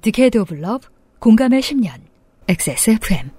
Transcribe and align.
Decade 0.00 0.38
of 0.38 0.54
Love 0.54 0.88
공감의 1.18 1.60
10년 1.60 2.00
XSFM 2.48 3.30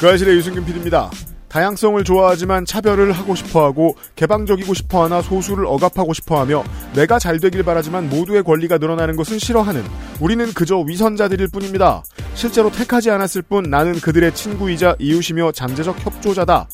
그알싫의 0.00 0.36
유승균 0.36 0.64
PD입니다. 0.64 1.10
다양성을 1.54 2.02
좋아하지만 2.02 2.64
차별을 2.64 3.12
하고 3.12 3.36
싶어하고 3.36 3.94
개방적이고 4.16 4.74
싶어하나 4.74 5.22
소수를 5.22 5.66
억압하고 5.66 6.12
싶어하며 6.12 6.64
내가 6.96 7.20
잘 7.20 7.38
되길 7.38 7.62
바라지만 7.62 8.10
모두의 8.10 8.42
권리가 8.42 8.78
늘어나는 8.78 9.14
것은 9.14 9.38
싫어하는 9.38 9.84
우리는 10.20 10.52
그저 10.52 10.80
위선자들일 10.80 11.46
뿐입니다. 11.52 12.02
실제로 12.34 12.72
택하지 12.72 13.12
않았을 13.12 13.42
뿐 13.42 13.70
나는 13.70 14.00
그들의 14.00 14.34
친구이자 14.34 14.96
이웃이며 14.98 15.52
잠재적 15.52 16.04
협조자다. 16.04 16.66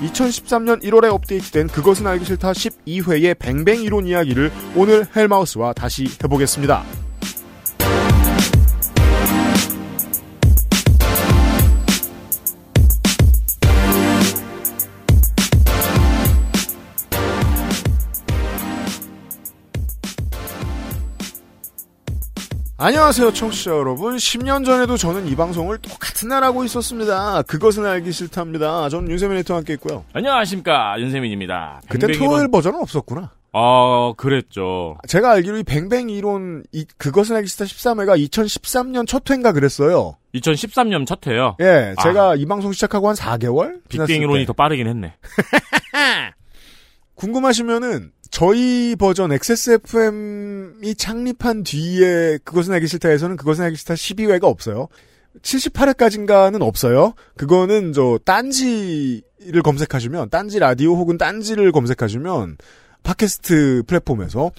2013년 0.00 0.82
1월에 0.82 1.12
업데이트된 1.12 1.68
그것은 1.68 2.08
알기 2.08 2.24
싫다 2.24 2.50
12회의 2.50 3.38
뱅뱅 3.38 3.84
이론 3.84 4.08
이야기를 4.08 4.50
오늘 4.74 5.06
헬마우스와 5.14 5.74
다시 5.74 6.08
해보겠습니다. 6.24 7.03
안녕하세요, 22.84 23.32
청취자 23.32 23.70
여러분. 23.70 24.16
10년 24.16 24.62
전에도 24.62 24.98
저는 24.98 25.26
이 25.26 25.34
방송을 25.34 25.78
똑같은 25.78 26.28
날 26.28 26.44
하고 26.44 26.64
있었습니다. 26.64 27.40
그것은 27.44 27.86
알기 27.86 28.12
싫답니다. 28.12 28.90
저는 28.90 29.10
윤세민 29.10 29.38
에디터와 29.38 29.60
함께 29.60 29.72
있고요. 29.72 30.04
안녕하십니까 30.12 31.00
윤세민입니다. 31.00 31.80
그때 31.88 32.08
토요일 32.08 32.50
버전은 32.50 32.78
없었구나. 32.78 33.32
아 33.54 34.12
그랬죠. 34.18 34.98
제가 35.08 35.30
알기로 35.30 35.56
이 35.56 35.62
뱅뱅 35.62 36.10
이론, 36.10 36.62
이, 36.72 36.84
그것은 36.98 37.36
알기 37.36 37.48
싫다 37.48 37.64
13회가 37.64 38.22
2013년 38.28 39.06
첫 39.06 39.30
회인가 39.30 39.52
그랬어요. 39.52 40.18
2013년 40.34 41.06
첫 41.06 41.26
회요. 41.26 41.56
예, 41.60 41.94
아. 41.96 42.02
제가 42.02 42.34
이 42.34 42.44
방송 42.44 42.70
시작하고 42.72 43.08
한 43.08 43.14
4개월? 43.14 43.80
지났을 43.88 44.08
빅뱅 44.08 44.20
이론이 44.20 44.40
때. 44.40 44.46
더 44.48 44.52
빠르긴 44.52 44.88
했네. 44.88 45.14
궁금하시면은, 47.14 48.12
저희 48.34 48.96
버전 48.96 49.30
XSFM이 49.30 50.96
창립한 50.96 51.62
뒤에 51.62 52.38
그것은 52.42 52.74
알기 52.74 52.88
싫다에서는 52.88 53.36
그것은 53.36 53.62
알기 53.62 53.76
싫다 53.76 53.94
12회가 53.94 54.42
없어요. 54.42 54.88
78회까지인가는 55.40 56.60
없어요. 56.60 57.14
그거는 57.36 57.92
저 57.92 58.18
딴지를 58.24 59.62
검색하시면 59.62 60.30
딴지 60.30 60.58
라디오 60.58 60.96
혹은 60.96 61.16
딴지를 61.16 61.70
검색하시면 61.70 62.56
팟캐스트 63.04 63.84
플랫폼에서 63.86 64.50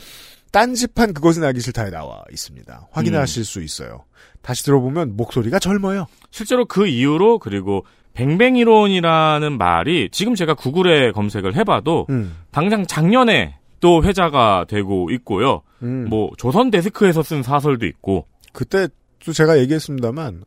딴지판 0.53 1.13
그것은 1.13 1.43
알기 1.43 1.59
싫다에 1.59 1.89
나와 1.89 2.23
있습니다. 2.31 2.87
확인하실 2.91 3.43
수 3.43 3.61
있어요. 3.61 4.05
다시 4.41 4.63
들어보면 4.63 5.17
목소리가 5.17 5.59
젊어요. 5.59 6.05
실제로 6.31 6.63
그 6.63 6.87
이후로 6.87 7.39
그리고 7.39 7.83
뱅뱅 8.13 8.55
이론이라는 8.55 9.57
말이 9.57 10.07
지금 10.13 10.33
제가 10.33 10.53
구글에 10.53 11.11
검색을 11.11 11.57
해봐도 11.57 12.07
음, 12.09 12.37
당장 12.51 12.87
작년에 12.87 13.57
또 13.85 14.03
회자가 14.03 14.65
되고 14.67 15.11
있고요. 15.11 15.61
음. 15.83 16.07
뭐 16.09 16.31
조선 16.39 16.71
데스크에서 16.71 17.21
쓴 17.21 17.43
사설도 17.43 17.85
있고. 17.85 18.25
그때 18.51 18.87
또 19.23 19.31
제가 19.31 19.59
얘기했습니다만 19.59 20.43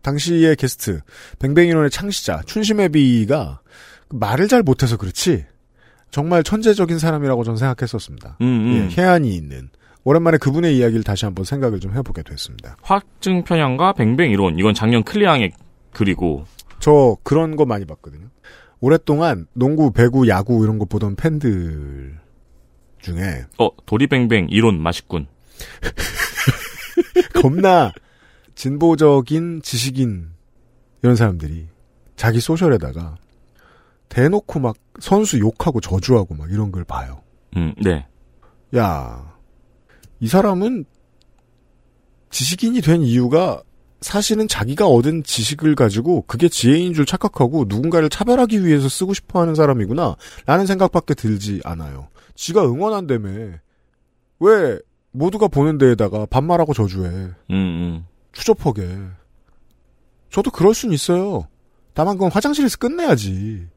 당시의 0.00 0.56
게스트 0.56 1.02
뱅뱅이론의 1.38 1.90
창시자 1.90 2.40
춘심애비가 2.46 3.60
말을 4.08 4.48
잘 4.48 4.62
못해서 4.62 4.96
그렇지 4.96 5.44
정말 6.10 6.42
천재적인 6.42 6.98
사람이라고 6.98 7.44
저는 7.44 7.58
생각했었습니다. 7.58 8.38
음, 8.40 8.46
음. 8.46 8.88
예, 8.90 9.02
해안이 9.02 9.34
있는 9.34 9.68
오랜만에 10.04 10.38
그분의 10.38 10.74
이야기를 10.78 11.04
다시 11.04 11.26
한번 11.26 11.44
생각을 11.44 11.78
좀 11.78 11.92
해보게 11.92 12.22
됐습니다. 12.22 12.76
확증 12.80 13.44
편향과 13.44 13.92
뱅뱅 13.92 14.30
이론 14.30 14.58
이건 14.58 14.72
작년 14.72 15.02
클리앙의 15.02 15.52
글이고 15.92 16.46
저 16.80 17.18
그런 17.22 17.56
거 17.56 17.66
많이 17.66 17.84
봤거든요. 17.84 18.28
오랫동안 18.80 19.46
농구, 19.52 19.92
배구, 19.92 20.26
야구 20.28 20.64
이런 20.64 20.78
거 20.78 20.86
보던 20.86 21.16
팬들 21.16 22.21
중에 23.02 23.44
어 23.58 23.70
도리뱅뱅 23.86 24.48
이론 24.50 24.80
맛있군. 24.80 25.26
겁나 27.34 27.92
진보적인 28.54 29.62
지식인 29.62 30.30
이런 31.02 31.16
사람들이 31.16 31.66
자기 32.16 32.40
소셜에다가 32.40 33.16
대놓고 34.08 34.60
막 34.60 34.76
선수 35.00 35.38
욕하고 35.38 35.80
저주하고 35.80 36.34
막 36.34 36.50
이런 36.50 36.70
걸 36.70 36.84
봐요. 36.84 37.22
음, 37.56 37.74
네. 37.82 38.06
야, 38.76 39.34
이 40.20 40.28
사람은 40.28 40.84
지식인이 42.30 42.80
된 42.80 43.02
이유가 43.02 43.62
사실은 44.00 44.48
자기가 44.48 44.86
얻은 44.86 45.22
지식을 45.22 45.74
가지고 45.74 46.22
그게 46.22 46.48
지혜인 46.48 46.92
줄 46.92 47.06
착각하고 47.06 47.66
누군가를 47.68 48.08
차별하기 48.08 48.64
위해서 48.64 48.88
쓰고 48.88 49.14
싶어 49.14 49.40
하는 49.40 49.54
사람이구나. 49.54 50.16
라는 50.46 50.66
생각밖에 50.66 51.14
들지 51.14 51.60
않아요. 51.64 52.08
지가 52.34 52.64
응원한다며. 52.64 53.58
왜 54.40 54.78
모두가 55.12 55.48
보는 55.48 55.78
데에다가 55.78 56.26
반말하고 56.26 56.74
저주해. 56.74 57.08
음, 57.10 57.34
음. 57.50 58.06
추접하게. 58.32 58.98
저도 60.30 60.50
그럴 60.50 60.74
순 60.74 60.92
있어요. 60.92 61.46
다만 61.94 62.16
그건 62.16 62.30
화장실에서 62.32 62.78
끝내야지. 62.78 63.68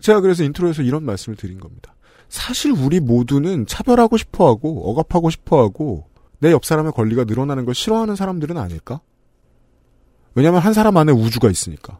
제가 0.00 0.20
그래서 0.20 0.44
인트로에서 0.44 0.82
이런 0.82 1.04
말씀을 1.04 1.36
드린 1.36 1.58
겁니다. 1.58 1.94
사실 2.28 2.72
우리 2.72 3.00
모두는 3.00 3.66
차별하고 3.66 4.16
싶어하고 4.16 4.90
억압하고 4.90 5.30
싶어하고 5.30 6.08
내 6.38 6.50
옆 6.50 6.64
사람의 6.64 6.92
권리가 6.92 7.24
늘어나는 7.24 7.64
걸 7.64 7.74
싫어하는 7.74 8.16
사람들은 8.16 8.56
아닐까? 8.58 9.00
왜냐하면 10.34 10.60
한 10.60 10.72
사람 10.72 10.96
안에 10.96 11.12
우주가 11.12 11.50
있으니까. 11.50 11.98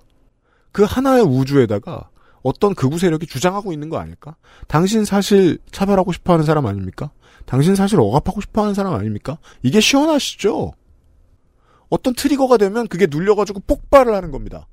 그 0.72 0.82
하나의 0.84 1.22
우주에다가 1.22 2.10
어떤 2.42 2.74
극우 2.74 2.98
세력이 2.98 3.26
주장하고 3.26 3.72
있는 3.72 3.88
거 3.88 3.98
아닐까? 3.98 4.36
당신 4.68 5.04
사실 5.04 5.58
차별하고 5.70 6.12
싶어 6.12 6.32
하는 6.32 6.44
사람 6.44 6.66
아닙니까? 6.66 7.10
당신 7.46 7.74
사실 7.74 8.00
억압하고 8.00 8.40
싶어 8.40 8.62
하는 8.62 8.74
사람 8.74 8.94
아닙니까? 8.94 9.38
이게 9.62 9.80
시원하시죠? 9.80 10.72
어떤 11.88 12.14
트리거가 12.14 12.56
되면 12.56 12.88
그게 12.88 13.06
눌려가지고 13.08 13.60
폭발을 13.66 14.14
하는 14.14 14.30
겁니다. 14.30 14.66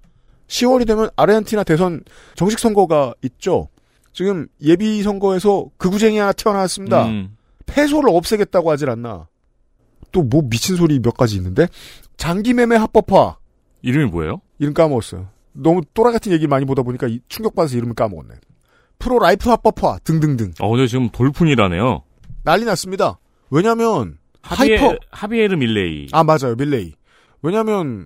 10월이 0.48 0.88
되면 0.88 1.10
아르헨티나 1.16 1.64
대선 1.64 2.04
정식 2.36 2.60
선거가 2.60 3.14
있죠. 3.24 3.70
지금 4.14 4.48
예비 4.62 5.04
선거에서 5.04 5.66
극우쟁이 5.78 6.18
하나 6.18 6.34
튀어나왔습니다. 6.34 7.06
음. 7.06 7.36
패소를 7.66 8.10
없애겠다고 8.10 8.72
하질 8.72 8.90
않나. 8.90 9.28
또 10.12 10.24
뭐 10.24 10.42
미친 10.42 10.76
소리 10.76 11.00
몇 11.00 11.16
가지 11.16 11.36
있는데 11.36 11.68
장기 12.18 12.54
매매 12.54 12.76
합법화 12.78 13.38
이름이 13.84 14.10
뭐예요? 14.12 14.42
이름 14.58 14.74
까먹었어요. 14.74 15.30
너무 15.54 15.82
또라이 15.94 16.12
같은 16.12 16.32
얘기 16.32 16.48
많이 16.48 16.66
보다 16.66 16.82
보니까 16.84 17.08
이- 17.08 17.20
충격받아서 17.28 17.78
이름을 17.78 17.96
까먹었네. 17.96 18.36
pro-life 19.00 19.50
합법화 19.50 20.00
등등등 20.04 20.52
어, 20.60 20.70
근데 20.70 20.88
지금 20.88 21.10
돌풍이라네요. 21.10 22.04
난리 22.44 22.66
났습니다. 22.66 23.20
왜냐면 23.50 24.18
하비에, 24.42 24.78
하이퍼 24.78 24.98
하비에르 25.12 25.56
밀레이. 25.56 26.08
아 26.12 26.24
맞아요 26.24 26.56
밀레이. 26.58 26.94
왜냐면 27.42 28.06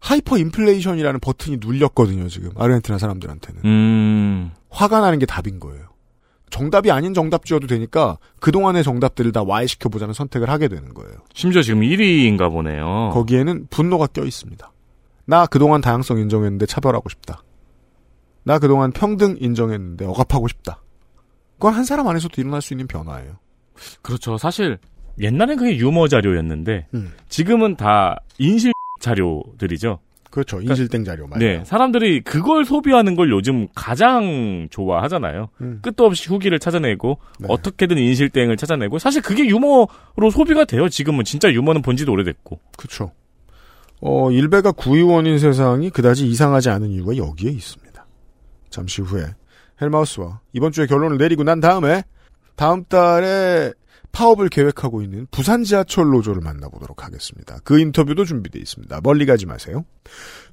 하이퍼 0.00 0.38
인플레이션이라는 0.38 1.18
버튼이 1.20 1.56
눌렸거든요 1.60 2.28
지금 2.28 2.50
아르헨티나 2.56 2.98
사람들한테는 2.98 3.62
음, 3.64 4.50
화가 4.70 5.00
나는 5.00 5.18
게 5.18 5.26
답인 5.26 5.58
거예요. 5.58 5.88
정답이 6.50 6.90
아닌 6.90 7.12
정답지어도 7.14 7.66
되니까 7.66 8.16
그동안의 8.40 8.82
정답들을 8.84 9.32
다 9.32 9.42
와해시켜보자는 9.42 10.14
선택을 10.14 10.48
하게 10.48 10.68
되는 10.68 10.94
거예요. 10.94 11.14
심지어 11.34 11.60
지금 11.62 11.80
1위인가 11.80 12.50
보네요. 12.50 13.10
거기에는 13.12 13.66
분노가 13.70 14.06
껴 14.06 14.24
있습니다. 14.24 14.70
나 15.28 15.44
그동안 15.44 15.82
다양성 15.82 16.18
인정했는데 16.18 16.64
차별하고 16.64 17.10
싶다. 17.10 17.42
나 18.44 18.58
그동안 18.58 18.92
평등 18.92 19.36
인정했는데 19.38 20.06
억압하고 20.06 20.48
싶다. 20.48 20.82
그건 21.58 21.74
한 21.74 21.84
사람 21.84 22.08
안에서도 22.08 22.40
일어날 22.40 22.62
수 22.62 22.72
있는 22.72 22.86
변화예요. 22.86 23.36
그렇죠. 24.00 24.38
사실 24.38 24.78
옛날엔 25.20 25.58
그게 25.58 25.76
유머 25.76 26.08
자료였는데 26.08 26.86
음. 26.94 27.12
지금은 27.28 27.76
다 27.76 28.20
인실 28.38 28.72
자료들이죠. 29.00 29.98
그렇죠. 30.30 30.62
인실땡 30.62 31.04
자료 31.04 31.26
말이에요. 31.26 31.58
네, 31.58 31.64
사람들이 31.66 32.22
그걸 32.22 32.64
소비하는 32.64 33.14
걸 33.14 33.30
요즘 33.30 33.68
가장 33.74 34.68
좋아하잖아요. 34.70 35.48
음. 35.60 35.80
끝도 35.82 36.06
없이 36.06 36.30
후기를 36.30 36.58
찾아내고 36.58 37.18
네. 37.40 37.48
어떻게든 37.50 37.98
인실땡을 37.98 38.56
찾아내고 38.56 38.98
사실 38.98 39.20
그게 39.20 39.44
유머로 39.44 40.30
소비가 40.32 40.64
돼요. 40.64 40.88
지금은 40.88 41.24
진짜 41.24 41.52
유머는 41.52 41.82
본지도 41.82 42.12
오래됐고. 42.12 42.60
그렇죠. 42.78 43.12
어, 44.00 44.30
일베가 44.30 44.72
구의원인 44.72 45.38
세상이 45.38 45.90
그다지 45.90 46.26
이상하지 46.26 46.70
않은 46.70 46.90
이유가 46.90 47.16
여기에 47.16 47.50
있습니다. 47.50 48.06
잠시 48.70 49.02
후에 49.02 49.34
헬마우스와 49.80 50.40
이번 50.52 50.72
주에 50.72 50.86
결론을 50.86 51.18
내리고 51.18 51.44
난 51.44 51.60
다음에 51.60 52.04
다음 52.56 52.84
달에 52.84 53.72
파업을 54.12 54.48
계획하고 54.48 55.02
있는 55.02 55.26
부산 55.30 55.64
지하철 55.64 56.06
노조를 56.06 56.40
만나보도록 56.42 57.04
하겠습니다. 57.04 57.58
그 57.62 57.78
인터뷰도 57.78 58.24
준비되어 58.24 58.60
있습니다. 58.60 59.00
멀리 59.02 59.26
가지 59.26 59.46
마세요. 59.46 59.84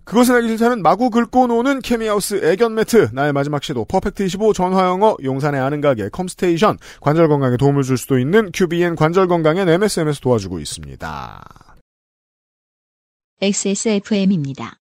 그것은 0.03 0.35
알기 0.35 0.49
싫다는 0.49 0.83
마구 0.83 1.09
긁고 1.09 1.47
노는 1.47 1.79
케미하우스 1.79 2.43
애견 2.43 2.75
매트, 2.75 3.09
나의 3.13 3.33
마지막 3.33 3.63
시도, 3.63 3.85
퍼펙트25 3.85 4.53
전화영어, 4.53 5.17
용산의 5.23 5.59
아는 5.61 5.81
가게, 5.81 6.09
컴스테이션, 6.09 6.77
관절 7.01 7.27
건강에 7.27 7.57
도움을 7.57 7.83
줄 7.83 7.97
수도 7.97 8.19
있는 8.19 8.51
QBN 8.53 8.95
관절 8.95 9.27
건강엔 9.27 9.67
MSM에서 9.67 10.19
도와주고 10.19 10.59
있습니다. 10.59 11.64
XSFM입니다. 13.41 14.77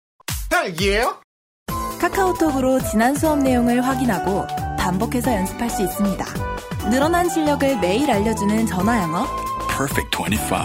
딸기예요? 0.50 1.20
카카오톡으로 2.00 2.80
지난 2.80 3.14
수업 3.14 3.38
내용을 3.38 3.80
확인하고 3.86 4.44
반복해서 4.76 5.32
연습할 5.32 5.70
수 5.70 5.82
있습니다. 5.82 6.24
늘어난 6.90 7.28
실력을 7.28 7.78
매일 7.78 8.10
알려주는 8.10 8.66
전화 8.66 9.02
영어. 9.02 9.24
Perfect 9.68 10.16
25. 10.18 10.56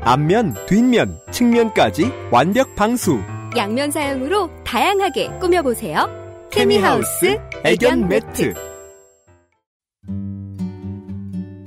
앞면, 0.00 0.54
뒷면, 0.66 1.20
측면까지 1.30 2.10
완벽 2.30 2.74
방수. 2.76 3.20
양면 3.56 3.90
사용으로 3.90 4.50
다양하게 4.64 5.38
꾸며보세요. 5.38 6.08
케미하우스 6.50 7.38
애견 7.64 8.08
매트. 8.08 8.73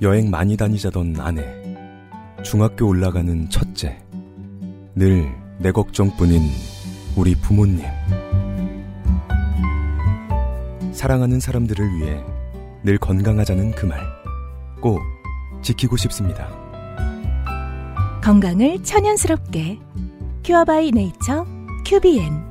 여행 0.01 0.29
많이 0.29 0.55
다니자던 0.57 1.19
아내. 1.19 1.43
중학교 2.43 2.87
올라가는 2.87 3.49
첫째. 3.49 3.97
늘 4.95 5.47
내 5.59 5.71
걱정뿐인 5.71 6.41
우리 7.15 7.33
부모님. 7.33 7.83
사랑하는 10.93 11.39
사람들을 11.39 11.95
위해 11.97 12.23
늘 12.83 12.99
건강하자는 12.99 13.71
그 13.71 13.87
말. 13.87 13.99
꼭 14.79 14.99
지키고 15.63 15.97
싶습니다. 15.97 16.47
건강을 18.23 18.83
천연스럽게. 18.83 19.79
큐어바이 20.43 20.91
네이처 20.91 21.45
큐비엔. 21.85 22.45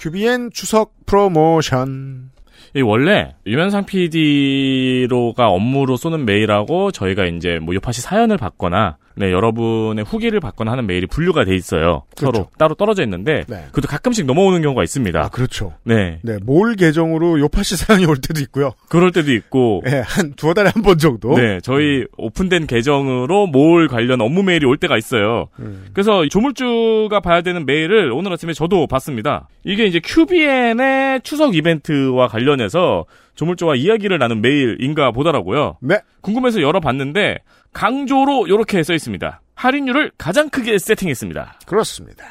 QBN 0.00 0.50
추석 0.52 0.94
프로모션. 1.06 2.30
이 2.74 2.82
원래 2.82 3.34
유면상 3.46 3.86
PD로가 3.86 5.48
업무로 5.48 5.96
쏘는 5.96 6.24
메일하고 6.24 6.90
저희가 6.90 7.26
이제 7.26 7.58
뭐 7.58 7.74
요파시 7.74 8.00
사연을 8.02 8.36
받거나 8.36 8.96
네, 9.18 9.32
여러분의 9.32 10.04
후기를 10.04 10.40
받거나 10.40 10.72
하는 10.72 10.86
메일이 10.86 11.06
분류가 11.06 11.44
돼 11.44 11.54
있어요. 11.54 12.04
서로 12.16 12.32
그렇죠. 12.32 12.50
따로 12.58 12.74
떨어져 12.74 13.02
있는데 13.02 13.44
네. 13.48 13.64
그것도 13.72 13.88
가끔씩 13.88 14.26
넘어오는 14.26 14.62
경우가 14.62 14.82
있습니다. 14.84 15.20
아, 15.20 15.28
그렇죠. 15.28 15.74
네. 15.84 16.20
네, 16.22 16.38
몰 16.42 16.76
계정으로 16.76 17.40
요파시 17.40 17.76
사연이 17.76 18.06
올 18.06 18.16
때도 18.16 18.40
있고요. 18.42 18.72
그럴 18.88 19.10
때도 19.12 19.32
있고 19.32 19.82
예, 19.86 20.02
한 20.06 20.32
두어 20.34 20.54
달에 20.54 20.70
한 20.72 20.82
번 20.82 20.96
정도. 20.98 21.34
네, 21.34 21.58
저희 21.62 22.04
오픈된 22.16 22.66
계정으로 22.68 23.46
몰 23.48 23.88
관련 23.88 24.20
업무 24.20 24.42
메일이 24.42 24.64
올 24.66 24.76
때가 24.76 24.96
있어요. 24.96 25.48
음. 25.58 25.86
그래서 25.92 26.24
조물주가 26.28 27.20
봐야 27.20 27.42
되는 27.42 27.66
메일을 27.66 28.12
오늘 28.12 28.32
아침에 28.32 28.52
저도 28.52 28.86
봤습니다. 28.86 29.48
이게 29.64 29.86
이제 29.86 30.00
QBN의 30.02 31.20
추석 31.22 31.54
이벤트와 31.56 32.28
관련해서 32.28 33.04
조물주와 33.38 33.76
이야기를 33.76 34.18
나눈 34.18 34.40
메일인가 34.42 35.12
보더라고요. 35.12 35.78
네. 35.80 36.00
궁금해서 36.22 36.60
열어봤는데 36.60 37.38
강조로 37.72 38.48
이렇게 38.48 38.82
써 38.82 38.94
있습니다. 38.94 39.40
할인율을 39.54 40.10
가장 40.18 40.48
크게 40.50 40.76
세팅했습니다. 40.78 41.60
그렇습니다. 41.64 42.24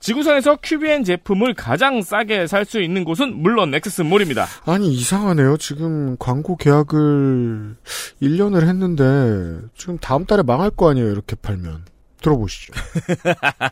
지구상에서 0.00 0.56
QBN 0.56 1.04
제품을 1.04 1.54
가장 1.54 2.02
싸게 2.02 2.46
살 2.48 2.66
수 2.66 2.82
있는 2.82 3.04
곳은 3.04 3.40
물론 3.40 3.72
엑세스몰입니다. 3.74 4.46
아니, 4.66 4.92
이상하네요. 4.92 5.56
지금 5.56 6.16
광고 6.18 6.56
계약을 6.56 7.76
1년을 8.20 8.66
했는데, 8.66 9.66
지금 9.76 9.96
다음 9.98 10.26
달에 10.26 10.42
망할 10.42 10.70
거 10.70 10.90
아니에요. 10.90 11.08
이렇게 11.10 11.34
팔면. 11.36 11.84
들어보시죠. 12.20 12.72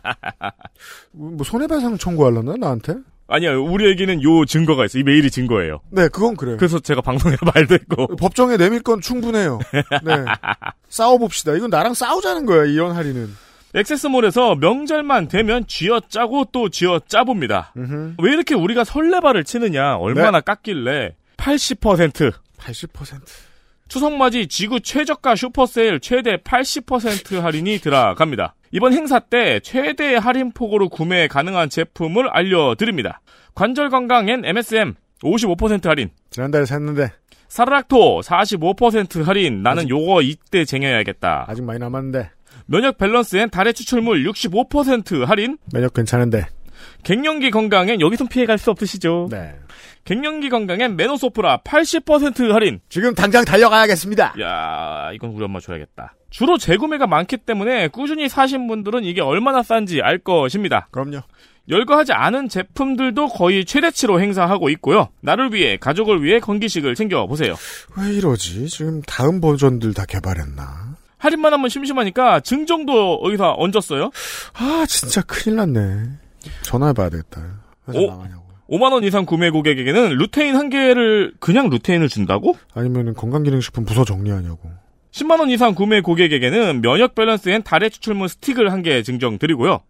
뭐, 1.13 1.37
손해배상 1.45 1.99
청구하려나, 1.99 2.55
나한테? 2.59 2.95
아니요, 3.31 3.63
우리에게는 3.63 4.23
요 4.23 4.45
증거가 4.45 4.85
있어요. 4.85 5.01
이 5.01 5.05
메일이 5.05 5.31
증거예요. 5.31 5.81
네, 5.91 6.09
그건 6.09 6.37
그래요. 6.37 6.57
그래서 6.57 6.79
제가 6.81 7.01
방송에 7.01 7.37
말도 7.55 7.75
했고. 7.75 8.17
법정에 8.17 8.57
내밀 8.57 8.83
건 8.83 9.01
충분해요. 9.01 9.61
네. 9.73 10.15
싸워봅시다. 10.89 11.55
이건 11.55 11.71
나랑 11.71 11.95
싸우자는 11.95 12.45
거야, 12.47 12.65
이런 12.65 12.93
할인은. 12.95 13.29
엑세스몰에서 13.73 14.57
명절만 14.57 15.29
되면 15.29 15.65
쥐어 15.69 16.01
짜고 16.09 16.47
또 16.51 16.69
쥐어 16.71 17.01
짜봅니다. 17.07 17.73
음흠. 17.77 18.15
왜 18.21 18.33
이렇게 18.33 18.57
우리가 18.57 18.83
설레발을 18.83 19.45
치느냐, 19.45 19.95
얼마나 19.97 20.41
깎길래 20.41 21.15
80% 21.37 22.33
80%. 22.59 23.21
추석맞이 23.91 24.47
지구 24.47 24.79
최저가 24.79 25.35
슈퍼세일 25.35 25.99
최대 25.99 26.37
80% 26.37 27.41
할인이 27.41 27.79
들어갑니다. 27.79 28.55
이번 28.71 28.93
행사 28.93 29.19
때 29.19 29.59
최대 29.65 30.15
할인폭으로 30.15 30.89
구매 30.89 31.27
가능한 31.27 31.71
제품을 31.71 32.29
알려드립니다. 32.31 33.21
관절 33.57 33.91
건강엔 33.91 34.45
MSM 34.45 34.95
55% 35.25 35.87
할인, 35.87 36.11
지난달에 36.31 36.67
샀는데, 36.67 37.11
사르락토 37.49 38.21
45% 38.21 39.25
할인, 39.25 39.65
나는 39.65 39.89
요거 39.89 40.23
이때 40.23 40.65
쟁여야겠다. 40.65 41.47
아직 41.49 41.63
많이 41.65 41.81
남았는데, 41.81 42.31
면역 42.67 42.97
밸런스엔 42.97 43.51
달의 43.51 43.75
추출물 43.75 44.23
65% 44.25 45.25
할인, 45.25 45.59
면역 45.73 45.95
괜찮은데. 45.95 46.47
갱년기 47.05 47.51
건강엔 47.51 48.01
여기선 48.01 48.29
피해갈 48.29 48.59
수 48.59 48.71
없으시죠. 48.71 49.29
네. 49.31 49.55
갱년기 50.05 50.49
건강엔 50.49 50.97
메노소프라 50.97 51.59
80% 51.65 52.51
할인. 52.51 52.81
지금 52.89 53.15
당장 53.15 53.45
달려가야겠습니다. 53.45 54.35
야, 54.41 55.11
이건 55.13 55.31
우리 55.31 55.45
엄마 55.45 55.61
줘야겠다. 55.61 56.15
주로 56.31 56.59
재구매가 56.59 57.07
많기 57.07 57.37
때문에 57.37 57.89
꾸준히 57.89 58.29
사신 58.29 58.67
분들은 58.67 59.05
이게 59.05 59.21
얼마나 59.21 59.63
싼지 59.63 60.01
알 60.01 60.19
것입니다. 60.19 60.89
그럼요. 60.91 61.21
열거하지 61.69 62.13
않은 62.13 62.49
제품들도 62.49 63.29
거의 63.29 63.65
최대치로 63.65 64.21
행사하고 64.21 64.71
있고요. 64.71 65.09
나를 65.21 65.53
위해 65.53 65.77
가족을 65.77 66.23
위해 66.23 66.41
건기식을 66.41 66.95
챙겨 66.95 67.27
보세요. 67.27 67.55
왜 67.97 68.13
이러지? 68.15 68.69
지금 68.69 69.03
다음 69.03 69.41
버전들 69.41 69.95
다 69.95 70.05
개발했나? 70.07 70.97
할인만 71.19 71.53
하면 71.53 71.69
심심하니까 71.69 72.41
증정도 72.41 73.21
여기서 73.25 73.55
얹었어요. 73.59 74.11
아, 74.55 74.85
진짜 74.89 75.21
큰일 75.23 75.57
났네. 75.57 76.09
전화해봐야 76.63 77.11
되겠다. 77.11 77.43
오. 77.95 78.07
망하냐고. 78.09 78.43
5만 78.69 78.93
원 78.93 79.03
이상 79.05 79.25
구매 79.27 79.51
고객에게는 79.51 80.11
루테인 80.17 80.55
한 80.55 80.71
개를 80.71 81.35
그냥 81.41 81.71
루테인을 81.71 82.09
준다고? 82.09 82.57
아니면 82.75 83.15
건강기능식품 83.15 83.85
부서 83.85 84.05
정리하냐고. 84.05 84.71
10만 85.11 85.41
원 85.41 85.51
이상 85.51 85.75
구매 85.75 86.01
고객에게는 86.01 86.81
면역 86.83 87.17
밸런스엔 87.17 87.65
다래 87.65 87.91
추출물 87.91 88.29
스틱을 88.29 88.71
한 88.71 88.83
개 88.83 89.03
증정 89.03 89.39
드리고요. 89.39 89.81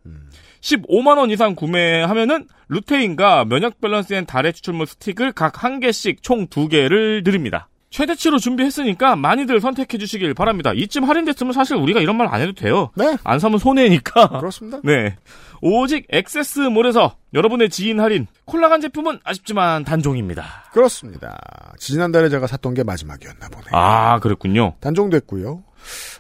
15만 0.62 1.18
원 1.18 1.30
이상 1.30 1.54
구매하면은 1.54 2.46
루테인과 2.68 3.44
면역 3.46 3.80
밸런스엔 3.80 4.24
다래 4.26 4.52
추출물 4.54 4.86
스틱을 4.86 5.32
각 5.32 5.62
한 5.64 5.80
개씩 5.80 6.22
총 6.22 6.46
두 6.48 6.68
개를 6.68 7.22
드립니다. 7.22 7.68
최대치로 7.90 8.38
준비했으니까 8.38 9.16
많이들 9.16 9.60
선택해 9.60 9.98
주시길 9.98 10.32
바랍니다. 10.34 10.72
이쯤 10.72 11.04
할인됐으면 11.04 11.52
사실 11.52 11.76
우리가 11.76 12.00
이런 12.00 12.16
말 12.16 12.28
안 12.32 12.40
해도 12.40 12.52
돼요. 12.52 12.90
네. 12.94 13.16
안 13.24 13.40
사면 13.40 13.58
손해니까. 13.58 14.28
그렇습니다. 14.38 14.78
네. 14.84 15.16
오직 15.60 16.06
액세스몰에서 16.10 17.16
여러분의 17.34 17.68
지인 17.68 17.98
할인. 18.00 18.28
콜라간 18.44 18.80
제품은 18.80 19.18
아쉽지만 19.24 19.84
단종입니다. 19.84 20.44
그렇습니다. 20.72 21.36
지난달에 21.78 22.28
제가 22.28 22.46
샀던 22.46 22.74
게 22.74 22.84
마지막이었나 22.84 23.48
보네. 23.48 23.66
아, 23.72 24.20
그랬군요. 24.20 24.74
단종됐고요. 24.80 25.64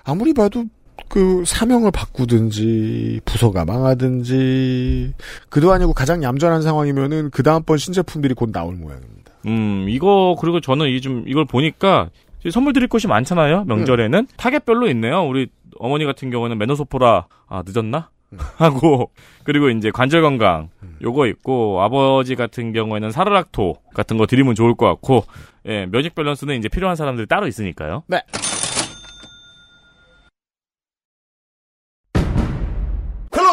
아무리 0.04 0.34
봐도 0.34 0.64
그 1.08 1.44
사명을 1.46 1.92
바꾸든지 1.92 3.20
부서가 3.24 3.64
망하든지 3.64 5.14
그도 5.48 5.72
아니고 5.72 5.92
가장 5.92 6.22
얌전한 6.22 6.62
상황이면은 6.62 7.30
그 7.30 7.42
다음번 7.42 7.78
신제품들이 7.78 8.34
곧 8.34 8.50
나올 8.52 8.74
모양입니다. 8.74 9.19
음, 9.46 9.86
이거, 9.88 10.36
그리고 10.40 10.60
저는 10.60 10.88
이 10.88 11.00
좀, 11.00 11.24
이걸 11.26 11.44
보니까, 11.44 12.10
선물 12.50 12.72
드릴 12.72 12.88
것이 12.88 13.06
많잖아요, 13.06 13.64
명절에는. 13.64 14.28
타겟별로 14.36 14.88
있네요. 14.88 15.22
우리 15.26 15.48
어머니 15.78 16.04
같은 16.04 16.30
경우는 16.30 16.58
메노소포라, 16.58 17.26
아, 17.48 17.62
늦었나? 17.66 18.10
하고, 18.58 19.10
그리고 19.42 19.70
이제 19.70 19.90
관절 19.90 20.22
건강, 20.22 20.68
요거 21.02 21.26
있고, 21.26 21.82
아버지 21.82 22.36
같은 22.36 22.72
경우에는 22.72 23.10
사르락토 23.10 23.74
같은 23.94 24.18
거 24.18 24.26
드리면 24.26 24.54
좋을 24.54 24.74
것 24.74 24.86
같고, 24.86 25.24
예, 25.66 25.86
면역 25.86 26.14
밸런스는 26.14 26.56
이제 26.56 26.68
필요한 26.68 26.96
사람들이 26.96 27.26
따로 27.26 27.46
있으니까요. 27.46 28.04
네. 28.06 28.22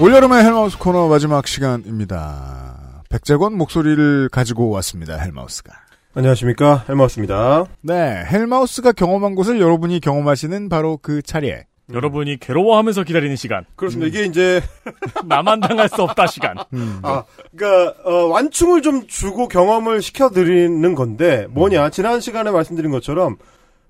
올여름의 0.00 0.42
헬마우스 0.44 0.78
코너 0.78 1.08
마지막 1.08 1.46
시간입니다. 1.46 3.02
백재권 3.10 3.54
목소리를 3.58 4.28
가지고 4.30 4.70
왔습니다. 4.70 5.16
헬마우스가. 5.18 5.74
안녕하십니까 6.14 6.84
헬마우스입니다. 6.88 7.66
네, 7.82 8.24
헬마우스가 8.30 8.92
경험한 8.92 9.34
곳을 9.34 9.60
여러분이 9.60 10.00
경험하시는 10.00 10.68
바로 10.68 10.96
그 10.96 11.20
차례. 11.22 11.66
여러분이 11.92 12.38
괴로워하면서 12.38 13.02
기다리는 13.02 13.36
시간. 13.36 13.64
그렇습니다. 13.76 14.08
이게 14.08 14.24
이제 14.24 14.62
나만 15.26 15.60
당할 15.60 15.88
수 15.88 16.02
없다 16.02 16.28
시간. 16.28 16.56
아, 17.02 17.24
그러니까 17.54 17.94
어, 18.04 18.26
완충을 18.28 18.80
좀 18.82 19.06
주고 19.06 19.48
경험을 19.48 20.00
시켜드리는 20.00 20.94
건데 20.94 21.46
뭐냐 21.50 21.90
지난 21.90 22.20
시간에 22.20 22.50
말씀드린 22.50 22.90
것처럼 22.90 23.36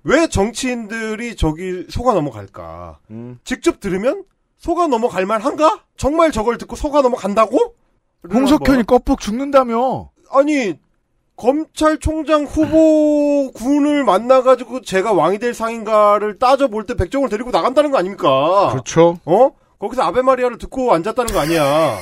왜 0.03 0.27
정치인들이 0.27 1.35
저기 1.35 1.85
속아 1.89 2.13
넘어갈까? 2.15 2.97
직접 3.43 3.79
들으면 3.79 4.23
속아 4.61 4.85
넘어갈 4.87 5.25
만한가? 5.25 5.79
정말 5.97 6.31
저걸 6.31 6.59
듣고 6.59 6.75
속아 6.75 7.01
넘어간다고? 7.01 7.73
홍석현이 8.31 8.83
껍벅 8.83 9.19
죽는다며. 9.19 10.11
아니 10.29 10.75
검찰총장 11.35 12.43
후보군을 12.43 14.03
만나가지고 14.03 14.81
제가 14.81 15.13
왕이 15.13 15.39
될 15.39 15.55
상인가를 15.55 16.37
따져볼 16.37 16.85
때 16.85 16.93
백정을 16.95 17.29
데리고 17.29 17.49
나간다는 17.49 17.89
거 17.89 17.97
아닙니까? 17.97 18.69
그렇죠. 18.69 19.17
어? 19.25 19.49
거기서 19.79 20.03
아베마리아를 20.03 20.59
듣고 20.59 20.93
앉았다는 20.93 21.33
거 21.33 21.39
아니야. 21.39 21.97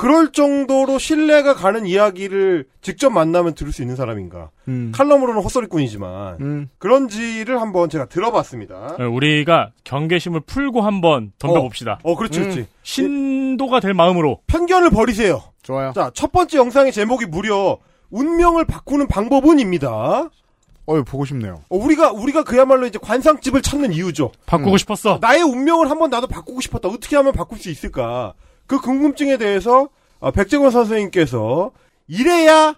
그럴 0.00 0.32
정도로 0.32 0.98
신뢰가 0.98 1.52
가는 1.52 1.84
이야기를 1.84 2.64
직접 2.80 3.10
만나면 3.10 3.54
들을 3.54 3.70
수 3.70 3.82
있는 3.82 3.96
사람인가. 3.96 4.48
음. 4.66 4.92
칼럼으로는 4.94 5.42
헛소리꾼이지만 5.42 6.38
음. 6.40 6.70
그런지를 6.78 7.60
한번 7.60 7.90
제가 7.90 8.06
들어봤습니다. 8.06 8.96
네, 8.98 9.04
우리가 9.04 9.72
경계심을 9.84 10.40
풀고 10.40 10.80
한번 10.80 11.32
덤벼봅시다. 11.38 11.98
어, 12.02 12.16
그렇지, 12.16 12.40
그렇지. 12.40 12.66
신도가 12.82 13.80
될 13.80 13.92
마음으로. 13.92 14.40
편견을 14.46 14.88
버리세요. 14.88 15.42
좋아요. 15.62 15.92
자, 15.94 16.10
첫 16.14 16.32
번째 16.32 16.56
영상의 16.56 16.92
제목이 16.92 17.26
무려 17.26 17.76
운명을 18.08 18.64
바꾸는 18.64 19.06
방법은입니다. 19.06 20.30
어, 20.86 21.02
보고 21.02 21.26
싶네요. 21.26 21.60
어, 21.68 21.76
우리가 21.76 22.12
우리가 22.12 22.42
그야말로 22.42 22.86
이제 22.86 22.98
관상집을 22.98 23.60
찾는 23.60 23.92
이유죠. 23.92 24.32
바꾸고 24.46 24.78
싶었어. 24.78 25.18
나의 25.20 25.42
운명을 25.42 25.90
한번 25.90 26.08
나도 26.08 26.26
바꾸고 26.26 26.62
싶었다. 26.62 26.88
어떻게 26.88 27.16
하면 27.16 27.34
바꿀 27.34 27.58
수 27.58 27.68
있을까? 27.68 28.32
그 28.70 28.78
궁금증에 28.78 29.36
대해서 29.36 29.88
어, 30.20 30.30
백재권 30.30 30.70
선생님께서 30.70 31.72
이래야 32.06 32.76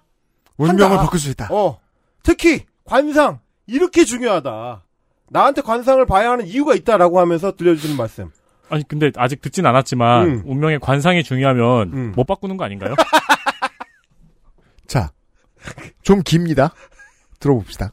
운명을 0.56 0.84
한다. 0.84 1.04
바꿀 1.04 1.20
수 1.20 1.28
있다. 1.28 1.48
어, 1.50 1.80
특히 2.22 2.64
관상 2.86 3.40
이렇게 3.66 4.06
중요하다. 4.06 4.84
나한테 5.28 5.60
관상을 5.60 6.06
봐야 6.06 6.30
하는 6.30 6.46
이유가 6.46 6.74
있다라고 6.74 7.20
하면서 7.20 7.54
들려주시는 7.54 7.98
말씀. 7.98 8.30
아니 8.70 8.88
근데 8.88 9.12
아직 9.16 9.42
듣진 9.42 9.66
않았지만 9.66 10.26
음. 10.28 10.42
운명의 10.46 10.80
관상이 10.80 11.24
중요하면 11.24 11.92
음. 11.92 12.12
못 12.16 12.24
바꾸는 12.24 12.56
거 12.56 12.64
아닌가요? 12.64 12.94
자, 14.88 15.12
좀 16.00 16.22
깁니다. 16.22 16.72
들어봅시다. 17.38 17.92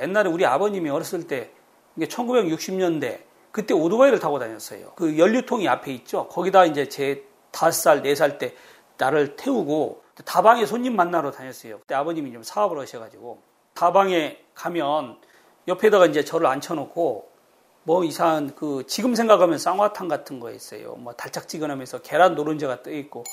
옛날에 0.00 0.28
우리 0.28 0.44
아버님이 0.44 0.90
어렸을 0.90 1.28
때 1.28 1.52
이게 1.96 2.08
1960년대 2.08 3.29
그때 3.52 3.74
오토바이를 3.74 4.18
타고 4.20 4.38
다녔어요. 4.38 4.92
그 4.96 5.18
연료통이 5.18 5.68
앞에 5.68 5.92
있죠. 5.94 6.28
거기다 6.28 6.64
이제 6.66 6.88
제 6.88 7.24
다섯 7.50 7.72
살, 7.72 8.02
네 8.02 8.12
살 8.14 8.38
때 8.38 8.54
나를 8.98 9.36
태우고 9.36 10.02
다방에 10.24 10.66
손님 10.66 10.94
만나러 10.94 11.30
다녔어요. 11.30 11.78
그때 11.80 11.94
아버님이 11.94 12.32
좀 12.32 12.42
사업을 12.42 12.78
하셔가지고 12.78 13.42
다방에 13.74 14.38
가면 14.54 15.16
옆에다가 15.68 16.06
이제 16.06 16.24
저를 16.24 16.46
앉혀놓고 16.46 17.30
뭐 17.84 18.04
이상한 18.04 18.54
그 18.54 18.84
지금 18.86 19.14
생각하면 19.14 19.58
쌍화탕 19.58 20.06
같은 20.08 20.38
거 20.38 20.50
있어요. 20.50 20.94
뭐 20.96 21.14
달짝지근하면서 21.14 22.02
계란 22.02 22.34
노른자가 22.34 22.82
떠 22.82 22.90
있고 22.90 23.24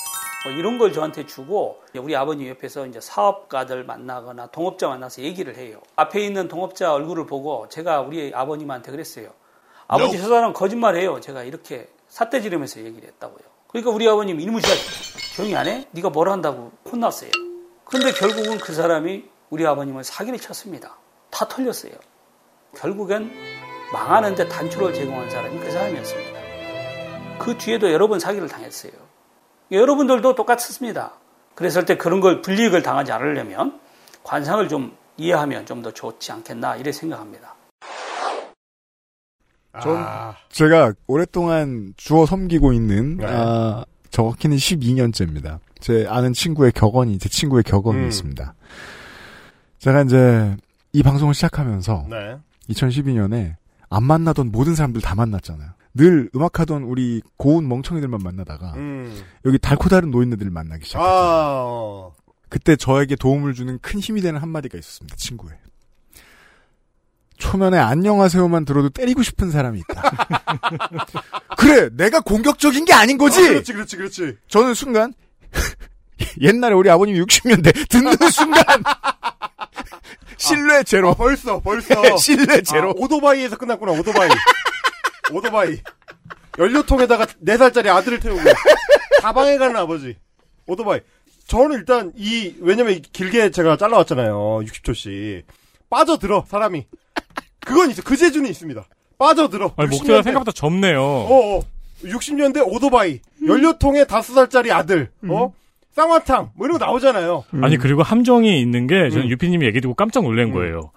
뭐 0.45 0.53
이런 0.53 0.77
걸 0.77 0.93
저한테 0.93 1.25
주고 1.25 1.81
우리 1.95 2.15
아버님 2.15 2.47
옆에서 2.47 2.85
이제 2.87 3.01
사업가들 3.01 3.83
만나거나 3.83 4.47
동업자 4.47 4.87
만나서 4.87 5.21
얘기를 5.21 5.57
해요. 5.57 5.81
앞에 5.97 6.21
있는 6.25 6.47
동업자 6.47 6.93
얼굴을 6.93 7.25
보고 7.25 7.67
제가 7.67 8.01
우리 8.01 8.31
아버님한테 8.33 8.91
그랬어요. 8.91 9.29
아버지 9.87 10.17
저 10.17 10.27
사람 10.27 10.53
거짓말해요. 10.53 11.19
제가 11.21 11.43
이렇게 11.43 11.89
삿대지르면서 12.09 12.81
얘기를 12.81 13.07
했다고요. 13.09 13.47
그러니까 13.67 13.91
우리 13.91 14.07
아버님 14.07 14.39
자 14.61 14.67
조용히 15.35 15.55
안 15.55 15.67
해? 15.67 15.87
네가 15.91 16.09
뭘 16.09 16.29
한다고 16.29 16.71
혼났어요. 16.91 17.29
근데 17.85 18.11
결국은 18.11 18.57
그 18.57 18.73
사람이 18.73 19.25
우리 19.49 19.65
아버님을 19.65 20.03
사기를 20.03 20.39
쳤습니다. 20.39 20.97
다 21.29 21.47
털렸어요. 21.47 21.93
결국엔 22.75 23.31
망하는데 23.93 24.47
단초를 24.49 24.93
제공한 24.93 25.29
사람이 25.29 25.59
그 25.59 25.71
사람이었습니다. 25.71 26.39
그 27.39 27.57
뒤에도 27.57 27.91
여러 27.91 28.07
번 28.07 28.19
사기를 28.19 28.49
당했어요. 28.49 28.91
여러분들도 29.71 30.35
똑같습니다. 30.35 31.13
그랬을 31.55 31.85
때 31.85 31.97
그런 31.97 32.19
걸 32.19 32.41
불이익을 32.41 32.81
당하지 32.83 33.11
않으려면 33.11 33.79
관상을 34.23 34.67
좀 34.67 34.95
이해하면 35.17 35.65
좀 35.65 35.81
더 35.81 35.91
좋지 35.91 36.31
않겠나 36.31 36.75
이래 36.75 36.91
생각합니다. 36.91 37.55
전 39.81 40.05
제가 40.49 40.93
오랫동안 41.07 41.93
주워 41.97 42.25
섬기고 42.25 42.73
있는 42.73 43.17
네. 43.17 43.25
아, 43.27 43.85
정확히는 44.11 44.57
12년째입니다. 44.57 45.59
제 45.79 46.05
아는 46.07 46.33
친구의 46.33 46.71
격언이 46.71 47.19
제 47.19 47.29
친구의 47.29 47.63
격언이 47.63 47.99
음. 47.99 48.07
있습니다. 48.07 48.53
제가 49.79 50.01
이제 50.03 50.57
이 50.93 51.03
방송을 51.03 51.33
시작하면서 51.33 52.07
네. 52.09 52.37
2012년에 52.69 53.55
안 53.89 54.03
만나던 54.03 54.51
모든 54.51 54.75
사람들 54.75 55.01
다 55.01 55.15
만났잖아요. 55.15 55.69
늘 55.93 56.29
음악하던 56.35 56.83
우리 56.83 57.21
고운 57.37 57.67
멍청이들만 57.67 58.21
만나다가 58.23 58.73
음. 58.75 59.23
여기 59.45 59.57
달코 59.57 59.89
다른 59.89 60.11
노인네들을 60.11 60.51
만나기 60.51 60.85
시작했어요. 60.85 61.11
아, 61.11 61.63
어. 61.65 62.13
그때 62.49 62.75
저에게 62.75 63.15
도움을 63.15 63.53
주는 63.53 63.77
큰 63.81 63.99
힘이 63.99 64.21
되는 64.21 64.39
한마디가 64.39 64.77
있었습니다. 64.77 65.15
친구의. 65.15 65.57
초면에 67.37 67.77
안녕하세요만 67.77 68.65
들어도 68.65 68.89
때리고 68.89 69.23
싶은 69.23 69.51
사람이 69.51 69.79
있다. 69.79 70.27
그래, 71.57 71.89
내가 71.93 72.19
공격적인 72.21 72.85
게 72.85 72.93
아닌 72.93 73.17
거지. 73.17 73.39
어, 73.43 73.47
그렇지, 73.49 73.73
그렇지, 73.73 73.97
그렇지. 73.97 74.37
저는 74.47 74.73
순간 74.73 75.13
옛날에 76.41 76.73
우리 76.73 76.89
아버님이 76.89 77.21
60년대 77.21 77.89
듣는 77.89 78.13
순간 78.31 78.63
신뢰 80.37 80.83
제로. 80.83 81.11
아, 81.11 81.13
벌써, 81.13 81.59
벌써. 81.59 82.17
신뢰 82.17 82.61
제로. 82.61 82.89
아, 82.89 82.93
오토바이에서 82.95 83.57
끝났구나, 83.57 83.91
오토바이. 83.93 84.29
오토바이. 85.31 85.79
연료통에다가 86.57 87.25
4살짜리 87.25 87.87
아들을 87.87 88.19
태우고. 88.19 88.41
가방에 89.21 89.57
가는 89.57 89.75
아버지. 89.75 90.17
오토바이. 90.65 91.01
저는 91.47 91.77
일단 91.77 92.11
이, 92.15 92.55
왜냐면 92.59 93.01
길게 93.13 93.51
제가 93.51 93.77
잘라왔잖아요. 93.77 94.61
60초씩. 94.65 95.43
빠져들어, 95.89 96.45
사람이. 96.49 96.85
그건 97.67 97.89
있어. 97.91 98.01
그 98.03 98.15
재주는 98.15 98.49
있습니다. 98.49 98.85
빠져들어. 99.17 99.73
아니, 99.77 99.89
목소리가 99.89 100.19
60년대 100.19 100.23
생각보다 100.23 100.51
젊네요. 100.51 101.01
어, 101.01 101.57
어. 101.57 101.61
60년대 102.03 102.63
오토바이. 102.65 103.19
연료통에 103.45 104.03
5살짜리 104.05 104.71
아들. 104.71 105.11
어? 105.29 105.53
쌍화탕. 105.91 106.51
뭐 106.55 106.67
이런 106.67 106.77
거 106.77 106.85
나오잖아요. 106.85 107.45
아니 107.61 107.77
그리고 107.77 108.03
함정이 108.03 108.61
있는 108.61 108.85
게 108.87 109.09
저는 109.09 109.25
음. 109.25 109.29
유피님이 109.31 109.65
얘기 109.65 109.81
듣고 109.81 109.95
깜짝 109.95 110.23
놀란 110.23 110.51
거예요. 110.51 110.91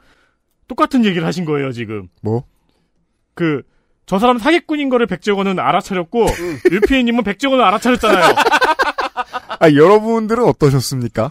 똑같은 0.69 1.05
얘기를 1.05 1.27
하신 1.27 1.45
거예요 1.47 1.73
지금. 1.73 2.09
뭐? 2.23 2.45
그 3.35 3.62
저 4.11 4.19
사람 4.19 4.39
사기꾼인 4.39 4.89
거를 4.89 5.07
백종원은 5.07 5.61
알아차렸고 5.61 6.27
유피님은 6.73 7.23
백종원을 7.23 7.65
알아차렸잖아요. 7.65 8.35
아, 9.61 9.71
여러분들은 9.73 10.43
어떠셨습니까? 10.43 11.31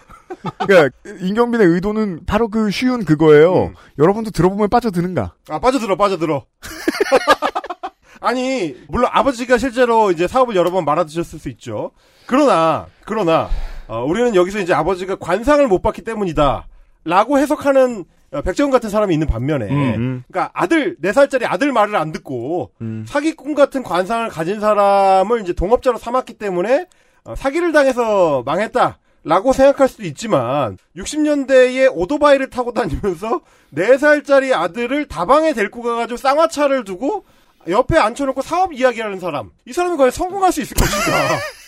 그러니까 0.65 0.89
임경빈의 1.19 1.67
의도는 1.67 2.21
바로 2.25 2.47
그 2.47 2.71
쉬운 2.71 3.05
그거예요. 3.05 3.65
음. 3.65 3.73
여러분도 3.97 4.31
들어보면 4.31 4.69
빠져드는가? 4.69 5.33
아, 5.49 5.59
빠져들어, 5.59 5.95
빠져들어. 5.95 6.45
아니, 8.21 8.75
물론 8.87 9.09
아버지가 9.13 9.57
실제로 9.57 10.11
이제 10.11 10.27
사업을 10.27 10.55
여러 10.55 10.71
번 10.71 10.85
말아드셨을 10.85 11.39
수 11.39 11.49
있죠. 11.49 11.91
그러나, 12.25 12.87
그러나, 13.05 13.49
어, 13.87 14.03
우리는 14.03 14.35
여기서 14.35 14.59
이제 14.59 14.73
아버지가 14.73 15.15
관상을 15.15 15.65
못 15.67 15.81
받기 15.81 16.03
때문이다. 16.03 16.67
라고 17.05 17.39
해석하는 17.39 18.05
어, 18.31 18.41
백정훈 18.41 18.71
같은 18.71 18.91
사람이 18.91 19.11
있는 19.11 19.25
반면에, 19.25 19.65
음. 19.69 20.23
그러니까 20.27 20.51
아들, 20.53 20.97
4살짜리 20.97 21.45
아들 21.47 21.71
말을 21.71 21.95
안 21.95 22.11
듣고, 22.11 22.71
음. 22.79 23.03
사기꾼 23.07 23.55
같은 23.55 23.81
관상을 23.81 24.29
가진 24.29 24.59
사람을 24.59 25.41
이제 25.41 25.53
동업자로 25.53 25.97
삼았기 25.97 26.33
때문에, 26.33 26.85
어, 27.23 27.35
사기를 27.35 27.71
당해서 27.71 28.43
망했다 28.45 28.99
라고 29.23 29.53
생각할 29.53 29.87
수도 29.87 30.03
있지만 30.03 30.77
60년대에 30.95 31.91
오토바이를 31.93 32.49
타고 32.49 32.73
다니면서 32.73 33.41
4살짜리 33.75 34.53
아들을 34.53 35.07
다방에 35.07 35.53
데리고 35.53 35.81
가가지고 35.81 36.17
쌍화차를 36.17 36.83
두고 36.85 37.25
옆에 37.67 37.97
앉혀놓고 37.97 38.41
사업 38.41 38.73
이야기하는 38.73 39.19
사람. 39.19 39.51
이 39.65 39.73
사람이 39.73 39.97
과연 39.97 40.11
성공할 40.11 40.51
수 40.51 40.61
있을 40.61 40.75
것인가 40.75 41.37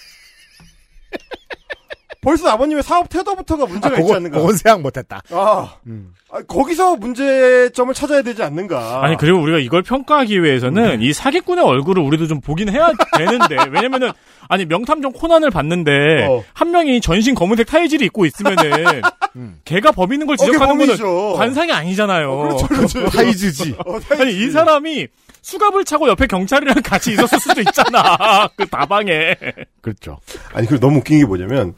벌써 2.22 2.50
아버님의 2.50 2.84
사업 2.84 3.10
태도부터가 3.10 3.66
문제가 3.66 3.96
아, 3.96 3.98
있지 3.98 4.04
그거- 4.04 4.16
않는가 4.16 4.40
그건 4.40 4.56
생각 4.56 4.82
못했다. 4.82 5.22
아, 5.32 5.74
음. 5.88 6.14
아, 6.32 6.42
거기서 6.48 6.96
문제점을 6.98 7.94
찾아야 7.94 8.22
되지 8.22 8.42
않는가 8.44 9.04
아니 9.04 9.18
그리고 9.18 9.42
우리가 9.42 9.58
이걸 9.58 9.82
평가하기 9.82 10.42
위해서는 10.44 11.02
이 11.02 11.12
사기꾼의 11.14 11.64
얼굴을 11.66 12.02
우리도 12.04 12.28
좀 12.28 12.40
보긴 12.40 12.70
해야 12.70 12.92
되는데 13.18 13.58
왜냐면은 13.74 14.12
아니 14.48 14.66
명탐정 14.66 15.12
코난을 15.14 15.50
봤는데 15.50 16.28
어. 16.30 16.44
한 16.54 16.72
명이 16.72 17.02
전신 17.02 17.36
검은색 17.36 17.68
타이즈를 17.68 18.06
입고 18.06 18.26
있으면은 18.26 19.02
걔가 19.66 19.92
범인인 19.92 20.28
걸 20.28 20.34
어, 20.34 20.38
지적하는 20.38 20.60
거는 20.60 20.78
범인이죠. 20.78 21.34
관상이 21.38 21.72
아니잖아요. 21.72 22.38
그렇죠, 22.38 22.68
그렇죠. 22.68 23.06
타이즈지. 23.10 23.76
어, 23.86 24.00
타이즈. 24.00 24.22
아니 24.22 24.38
이 24.38 24.50
사람이 24.52 25.08
수갑을 25.42 25.86
차고 25.86 26.08
옆에 26.08 26.28
경찰이랑 26.28 26.76
같이 26.84 27.14
있었을 27.14 27.40
수도 27.40 27.62
있잖아. 27.62 28.48
그 28.56 28.68
다방에. 28.68 29.36
그렇죠. 29.82 30.20
아니, 30.54 30.68
그리고 30.68 30.86
너무 30.86 31.00
웃긴 31.00 31.20
게 31.20 31.26
뭐냐면, 31.26 31.74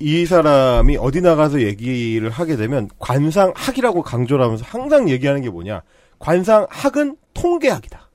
이 0.00 0.24
사람이 0.26 0.96
어디 0.96 1.20
나가서 1.20 1.60
얘기를 1.60 2.30
하게 2.30 2.56
되면, 2.56 2.88
관상학이라고 2.98 4.02
강조를 4.02 4.44
하면서 4.44 4.64
항상 4.66 5.08
얘기하는 5.08 5.42
게 5.42 5.50
뭐냐. 5.50 5.82
관상학은 6.18 7.16
통계학이다. 7.34 8.10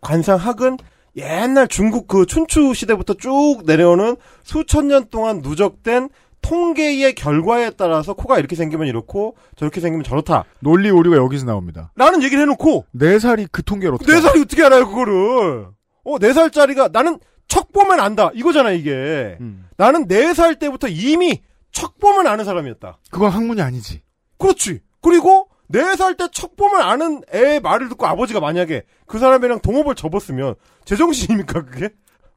관상학은 0.00 0.78
옛날 1.16 1.68
중국 1.68 2.08
그 2.08 2.26
춘추 2.26 2.74
시대부터 2.74 3.14
쭉 3.14 3.62
내려오는 3.64 4.16
수천 4.42 4.88
년 4.88 5.06
동안 5.10 5.40
누적된 5.42 6.08
통계의 6.42 7.14
결과에 7.14 7.70
따라서 7.70 8.12
코가 8.14 8.38
이렇게 8.38 8.56
생기면 8.56 8.86
이렇고 8.86 9.36
저렇게 9.56 9.80
생기면 9.80 10.04
저렇다. 10.04 10.44
논리 10.60 10.90
오류가 10.90 11.16
여기서 11.16 11.46
나옵니다. 11.46 11.92
라는 11.96 12.22
얘기를 12.22 12.42
해놓고 12.42 12.86
네 12.92 13.18
살이 13.18 13.46
그 13.50 13.62
통계로 13.62 13.98
네 13.98 14.20
살이 14.20 14.40
어떻게 14.42 14.62
알아요 14.64 14.86
그거를? 14.88 15.66
어, 16.04 16.18
네 16.18 16.32
살짜리가 16.32 16.88
나는 16.92 17.18
척 17.48 17.72
보면 17.72 18.00
안다 18.00 18.30
이거잖아 18.34 18.70
이게. 18.72 19.36
음. 19.40 19.66
나는 19.76 20.06
네 20.08 20.34
살 20.34 20.58
때부터 20.58 20.88
이미 20.88 21.40
척 21.70 21.98
보면 21.98 22.26
아는 22.26 22.44
사람이었다. 22.44 22.98
그건 23.10 23.30
학문이 23.30 23.62
아니지. 23.62 24.02
그렇지. 24.38 24.80
그리고 25.00 25.48
네 25.68 25.80
살 25.96 26.16
때 26.16 26.28
척 26.32 26.56
보면 26.56 26.82
아는 26.82 27.22
애의 27.32 27.60
말을 27.60 27.88
듣고 27.88 28.06
아버지가 28.06 28.40
만약에 28.40 28.82
그 29.06 29.18
사람이랑 29.18 29.60
동업을 29.60 29.94
접었으면 29.94 30.54
제정신입니까 30.84 31.64
그게? 31.64 31.90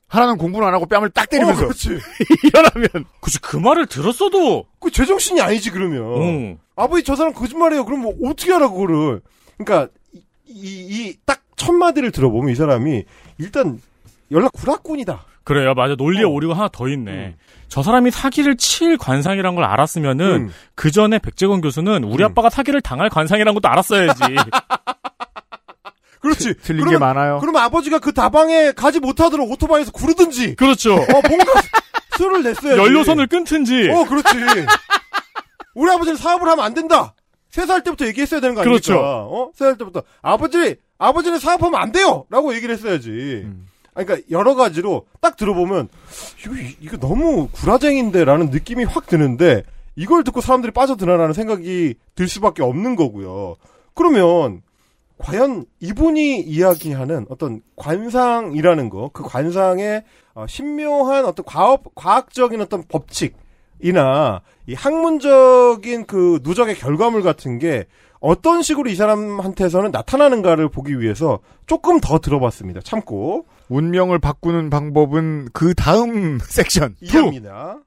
하나는 0.07 0.37
공부를 0.37 0.67
안 0.67 0.73
하고 0.73 0.85
뺨을 0.85 1.09
딱 1.09 1.29
때리면서 1.29 1.63
어, 1.63 1.67
그렇지. 1.67 1.89
일어나면 2.43 3.05
그치 3.21 3.39
그 3.39 3.57
말을 3.57 3.87
들었어도. 3.87 4.65
그 4.79 4.91
제정신이 4.91 5.41
아니지 5.41 5.71
그러면. 5.71 6.21
응. 6.21 6.57
아버지 6.75 7.03
저 7.03 7.15
사람 7.15 7.33
거짓말해요. 7.33 7.85
그럼 7.85 8.01
뭐 8.01 8.13
어떻게 8.29 8.53
알아 8.53 8.69
그거를? 8.69 9.21
그러니까 9.57 9.91
이딱 10.45 11.41
첫 11.55 11.73
마디를 11.73 12.11
들어보면 12.11 12.51
이 12.51 12.55
사람이 12.55 13.03
일단 13.39 13.81
연락 14.31 14.51
구락꾼이다. 14.53 15.25
그래요, 15.43 15.73
맞아. 15.75 15.95
논리에 15.95 16.23
어. 16.23 16.29
오류가 16.29 16.55
하나 16.55 16.69
더 16.69 16.87
있네. 16.87 17.35
저 17.67 17.83
사람이 17.83 18.11
사기를 18.11 18.57
칠 18.57 18.97
관상이란 18.97 19.55
걸 19.55 19.63
알았으면은 19.63 20.25
음. 20.25 20.51
그 20.73 20.91
전에 20.91 21.19
백재건 21.19 21.61
교수는 21.61 22.03
우리 22.03 22.23
아빠가 22.23 22.49
사기를 22.49 22.81
당할 22.81 23.09
관상이란 23.09 23.53
것도 23.53 23.67
알았어야지. 23.69 24.21
그렇지. 26.25 26.55
틀린 26.61 26.85
게 26.85 26.89
그러면- 26.91 26.99
많아요. 26.99 27.39
그럼 27.39 27.55
아버지가 27.57 27.99
그 27.99 28.11
다방에 28.13 28.71
가지 28.71 28.99
못하도록 28.99 29.49
오토바이에서 29.51 29.91
구르든지. 29.91 30.55
그렇죠. 30.55 30.95
어 30.95 31.21
뭔가 31.27 31.53
술을 32.17 32.43
냈어야지. 32.43 32.79
연료선을 32.79 33.27
끊든지. 33.27 33.89
어 33.91 34.05
그렇지. 34.05 34.27
우리 35.75 35.91
아버지는 35.91 36.17
사업을 36.17 36.47
하면 36.49 36.63
안 36.65 36.73
된다. 36.73 37.13
세 37.51 37.65
살 37.65 37.83
때부터 37.83 38.05
얘기했어야 38.07 38.41
되는 38.41 38.53
거 38.55 38.61
아닙니까? 38.61 38.81
그렇죠. 38.85 38.99
어? 39.01 39.51
세 39.55 39.65
살 39.65 39.77
때부터 39.77 40.03
아버지 40.21 40.75
아버지는 40.97 41.39
사업하면 41.39 41.79
안 41.79 41.91
돼요. 41.91 42.25
라고 42.29 42.53
얘기를 42.53 42.73
했어야지. 42.75 43.09
음. 43.09 43.67
아니, 43.93 44.05
그러니까 44.05 44.27
여러 44.29 44.55
가지로 44.55 45.05
딱 45.21 45.37
들어보면 45.37 45.87
이거 46.41 46.53
이거 46.81 46.97
너무 46.97 47.47
구라쟁인데라는 47.49 48.49
느낌이 48.49 48.83
확 48.83 49.05
드는데 49.07 49.63
이걸 49.95 50.25
듣고 50.25 50.41
사람들이 50.41 50.73
빠져드나라는 50.73 51.33
생각이 51.33 51.95
들 52.15 52.27
수밖에 52.27 52.61
없는 52.61 52.97
거고요. 52.97 53.55
그러면 53.93 54.61
과연 55.17 55.65
이분이 55.79 56.41
이야기하는 56.41 57.27
어떤 57.29 57.61
관상이라는 57.75 58.89
거, 58.89 59.09
그 59.13 59.23
관상의 59.23 60.03
어, 60.33 60.45
신묘한 60.47 61.25
어떤 61.25 61.45
과업, 61.45 61.95
과학적인 61.95 62.59
어떤 62.61 62.83
법칙이나 62.87 64.41
이 64.67 64.73
학문적인 64.73 66.05
그 66.05 66.39
누적의 66.43 66.75
결과물 66.75 67.21
같은 67.21 67.59
게 67.59 67.85
어떤 68.19 68.61
식으로 68.61 68.89
이 68.89 68.95
사람한테서는 68.95 69.91
나타나는가를 69.91 70.69
보기 70.69 70.99
위해서 70.99 71.39
조금 71.67 71.99
더 71.99 72.19
들어봤습니다. 72.19 72.81
참고 72.81 73.45
운명을 73.69 74.19
바꾸는 74.19 74.69
방법은 74.69 75.49
그 75.53 75.73
다음 75.75 76.39
섹션. 76.43 76.95
이해합니다. 77.01 77.79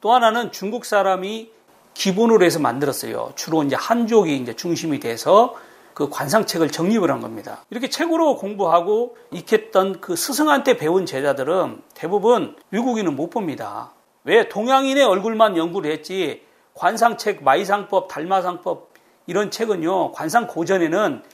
또 0.00 0.12
하나는 0.12 0.52
중국 0.52 0.84
사람이 0.84 1.50
기본으로 1.98 2.44
해서 2.44 2.60
만들었어요. 2.60 3.32
주로 3.34 3.64
이제 3.64 3.74
한족이 3.74 4.36
이제 4.36 4.54
중심이 4.54 5.00
돼서 5.00 5.56
그 5.94 6.08
관상책을 6.08 6.70
정립을 6.70 7.10
한 7.10 7.20
겁니다. 7.20 7.64
이렇게 7.70 7.90
책으로 7.90 8.36
공부하고 8.36 9.16
익혔던 9.32 10.00
그 10.00 10.14
스승한테 10.14 10.76
배운 10.76 11.06
제자들은 11.06 11.82
대부분 11.94 12.54
외국인은 12.70 13.16
못 13.16 13.30
봅니다. 13.30 13.90
왜 14.22 14.48
동양인의 14.48 15.02
얼굴만 15.02 15.56
연구를 15.56 15.90
했지 15.90 16.42
관상책, 16.74 17.42
마이상법, 17.42 18.06
달마상법 18.06 18.90
이런 19.26 19.50
책은요 19.50 20.12
관상 20.12 20.46
고전에는 20.46 21.24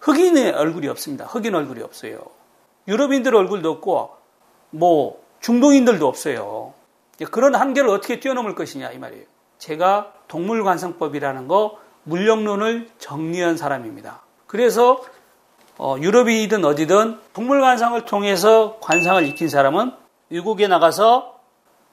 흑인의 0.00 0.50
얼굴이 0.50 0.88
없습니다. 0.88 1.26
흑인 1.26 1.54
얼굴이 1.54 1.80
없어요. 1.80 2.18
유럽인들 2.88 3.36
얼굴도 3.36 3.70
없고 3.70 4.10
뭐 4.70 5.22
중동인들도 5.38 6.08
없어요. 6.08 6.74
그런 7.30 7.54
한계를 7.54 7.88
어떻게 7.88 8.18
뛰어넘을 8.18 8.56
것이냐 8.56 8.90
이 8.90 8.98
말이에요. 8.98 9.37
제가 9.58 10.12
동물관상법이라는 10.28 11.48
거 11.48 11.78
물령론을 12.04 12.88
정리한 12.98 13.56
사람입니다. 13.56 14.22
그래서 14.46 15.02
어, 15.76 15.96
유럽이든 16.00 16.64
어디든 16.64 17.20
동물관상을 17.34 18.04
통해서 18.04 18.78
관상을 18.80 19.24
익힌 19.26 19.48
사람은 19.48 19.92
외국에 20.30 20.66
나가서 20.66 21.38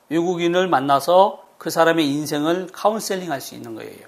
외국인을 0.09 0.67
만나서 0.67 1.43
그 1.57 1.69
사람의 1.69 2.07
인생을 2.09 2.67
카운셀링 2.71 3.31
할 3.31 3.41
수 3.41 3.55
있는 3.55 3.75
거예요. 3.75 4.07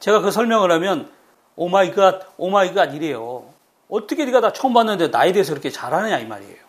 제가 0.00 0.20
그 0.20 0.30
설명을 0.30 0.70
하면 0.72 1.10
오마이갓 1.56 2.34
오마이갓 2.36 2.94
이래요. 2.94 3.44
어떻게 3.88 4.24
네가 4.24 4.40
다 4.40 4.52
처음 4.52 4.72
봤는데 4.74 5.08
나에 5.08 5.32
대해서 5.32 5.52
그렇게 5.52 5.70
잘 5.70 5.84
아느냐 5.84 6.18
이 6.18 6.26
말이에요. 6.26 6.63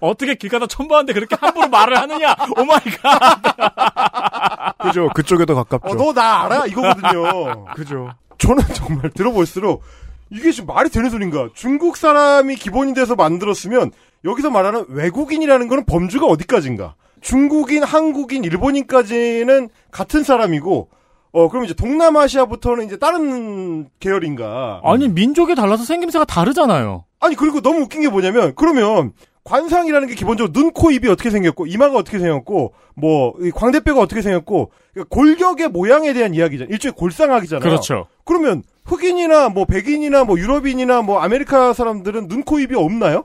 어떻게 0.00 0.34
길 0.34 0.50
가다 0.50 0.66
처음 0.66 0.88
봤는데 0.88 1.12
그렇게 1.12 1.36
함부로 1.38 1.68
말을 1.68 1.96
하느냐? 1.98 2.34
Oh 2.58 2.64
my 2.64 2.78
god. 3.02 4.78
그죠. 4.82 5.08
그쪽에 5.14 5.44
더 5.46 5.54
가깝죠. 5.54 5.88
어, 5.88 5.94
너 5.94 6.12
나 6.12 6.44
알아? 6.44 6.66
이거거든요. 6.66 7.64
그죠. 7.74 8.10
저는 8.38 8.62
정말 8.74 9.10
들어볼수록 9.10 9.82
이게 10.30 10.50
지금 10.52 10.74
말이 10.74 10.88
되는 10.90 11.10
소린가? 11.10 11.50
중국 11.54 11.96
사람이 11.96 12.56
기본이 12.56 12.94
돼서 12.94 13.14
만들었으면 13.14 13.92
여기서 14.24 14.50
말하는 14.50 14.84
외국인이라는 14.88 15.68
거는 15.68 15.84
범주가 15.86 16.26
어디까지인가? 16.26 16.94
중국인, 17.20 17.82
한국인, 17.84 18.44
일본인까지는 18.44 19.68
같은 19.90 20.22
사람이고 20.22 20.88
어 21.32 21.48
그럼 21.48 21.64
이제 21.64 21.74
동남아시아부터는 21.74 22.86
이제 22.86 22.96
다른 22.98 23.88
계열인가? 23.98 24.80
아니 24.84 25.08
민족이 25.08 25.54
달라서 25.54 25.84
생김새가 25.84 26.24
다르잖아요. 26.26 27.04
아니 27.20 27.34
그리고 27.34 27.60
너무 27.60 27.80
웃긴 27.80 28.02
게 28.02 28.08
뭐냐면 28.08 28.52
그러면 28.56 29.12
관상이라는 29.44 30.08
게 30.08 30.14
기본적으로 30.14 30.52
눈, 30.52 30.72
코, 30.72 30.90
입이 30.90 31.06
어떻게 31.08 31.30
생겼고 31.30 31.66
이마가 31.66 31.96
어떻게 31.98 32.18
생겼고 32.18 32.72
뭐이 32.96 33.50
광대뼈가 33.50 34.00
어떻게 34.00 34.22
생겼고 34.22 34.70
그러니까 34.92 35.14
골격의 35.14 35.68
모양에 35.68 36.12
대한 36.14 36.34
이야기잖아. 36.34 36.68
일종의 36.70 36.94
골상학이잖아요. 36.94 37.62
그렇죠. 37.62 38.06
그러면 38.24 38.62
흑인이나 38.86 39.50
뭐 39.50 39.66
백인이나 39.66 40.24
뭐 40.24 40.38
유럽인이나 40.38 41.02
뭐 41.02 41.20
아메리카 41.20 41.72
사람들은 41.74 42.28
눈, 42.28 42.42
코, 42.42 42.58
입이 42.58 42.74
없나요? 42.74 43.24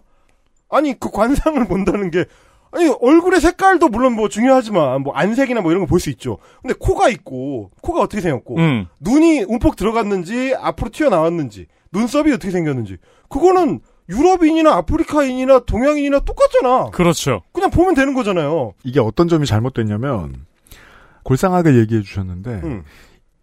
아니 0.69 0.99
그 0.99 1.09
관상을 1.09 1.65
본다는 1.67 2.11
게 2.11 2.25
아니 2.71 2.87
얼굴의 3.01 3.41
색깔도 3.41 3.87
물론 3.87 4.13
뭐 4.13 4.29
중요하지만 4.29 5.01
뭐 5.01 5.13
안색이나 5.13 5.61
뭐 5.61 5.71
이런 5.71 5.85
거 5.85 5.89
볼 5.89 5.99
수 5.99 6.09
있죠. 6.11 6.37
근데 6.61 6.75
코가 6.77 7.09
있고 7.09 7.71
코가 7.81 8.01
어떻게 8.01 8.21
생겼고 8.21 8.57
음. 8.57 8.87
눈이 8.99 9.43
움푹 9.47 9.75
들어갔는지 9.77 10.53
앞으로 10.59 10.89
튀어나왔는지 10.91 11.65
눈썹이 11.91 12.31
어떻게 12.33 12.51
생겼는지 12.51 12.97
그거는 13.29 13.79
유럽인이나 14.09 14.73
아프리카인이나 14.77 15.59
동양인이나 15.59 16.19
똑같잖아. 16.21 16.89
그렇죠. 16.91 17.41
그냥 17.51 17.69
보면 17.69 17.93
되는 17.93 18.13
거잖아요. 18.13 18.73
이게 18.83 18.99
어떤 18.99 19.27
점이 19.27 19.45
잘못됐냐면 19.45 20.45
골상학을 21.23 21.79
얘기해 21.79 22.01
주셨는데 22.01 22.61
음. 22.63 22.83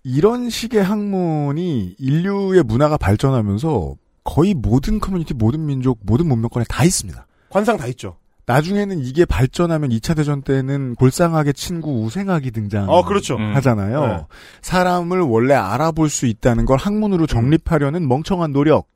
이런 0.02 0.50
식의 0.50 0.82
학문이 0.82 1.96
인류의 1.98 2.64
문화가 2.64 2.96
발전하면서 2.96 3.94
거의 4.24 4.54
모든 4.54 4.98
커뮤니티, 4.98 5.34
모든 5.34 5.66
민족, 5.66 6.00
모든 6.02 6.26
문명권에 6.26 6.66
다 6.68 6.84
있습니다. 6.84 7.26
관상 7.48 7.76
다 7.76 7.86
있죠. 7.88 8.16
나중에는 8.46 9.00
이게 9.00 9.24
발전하면 9.24 9.90
2차 9.90 10.16
대전 10.16 10.42
때는 10.42 10.94
골상학의 10.94 11.54
친구 11.54 12.02
우생학이 12.04 12.52
등장. 12.52 12.88
어, 12.88 13.04
그렇죠. 13.04 13.36
하잖아요. 13.36 14.06
네. 14.06 14.24
사람을 14.62 15.20
원래 15.20 15.54
알아볼 15.54 16.08
수 16.08 16.26
있다는 16.26 16.64
걸 16.64 16.78
학문으로 16.78 17.26
정립하려는 17.26 18.06
멍청한 18.06 18.52
노력. 18.52 18.88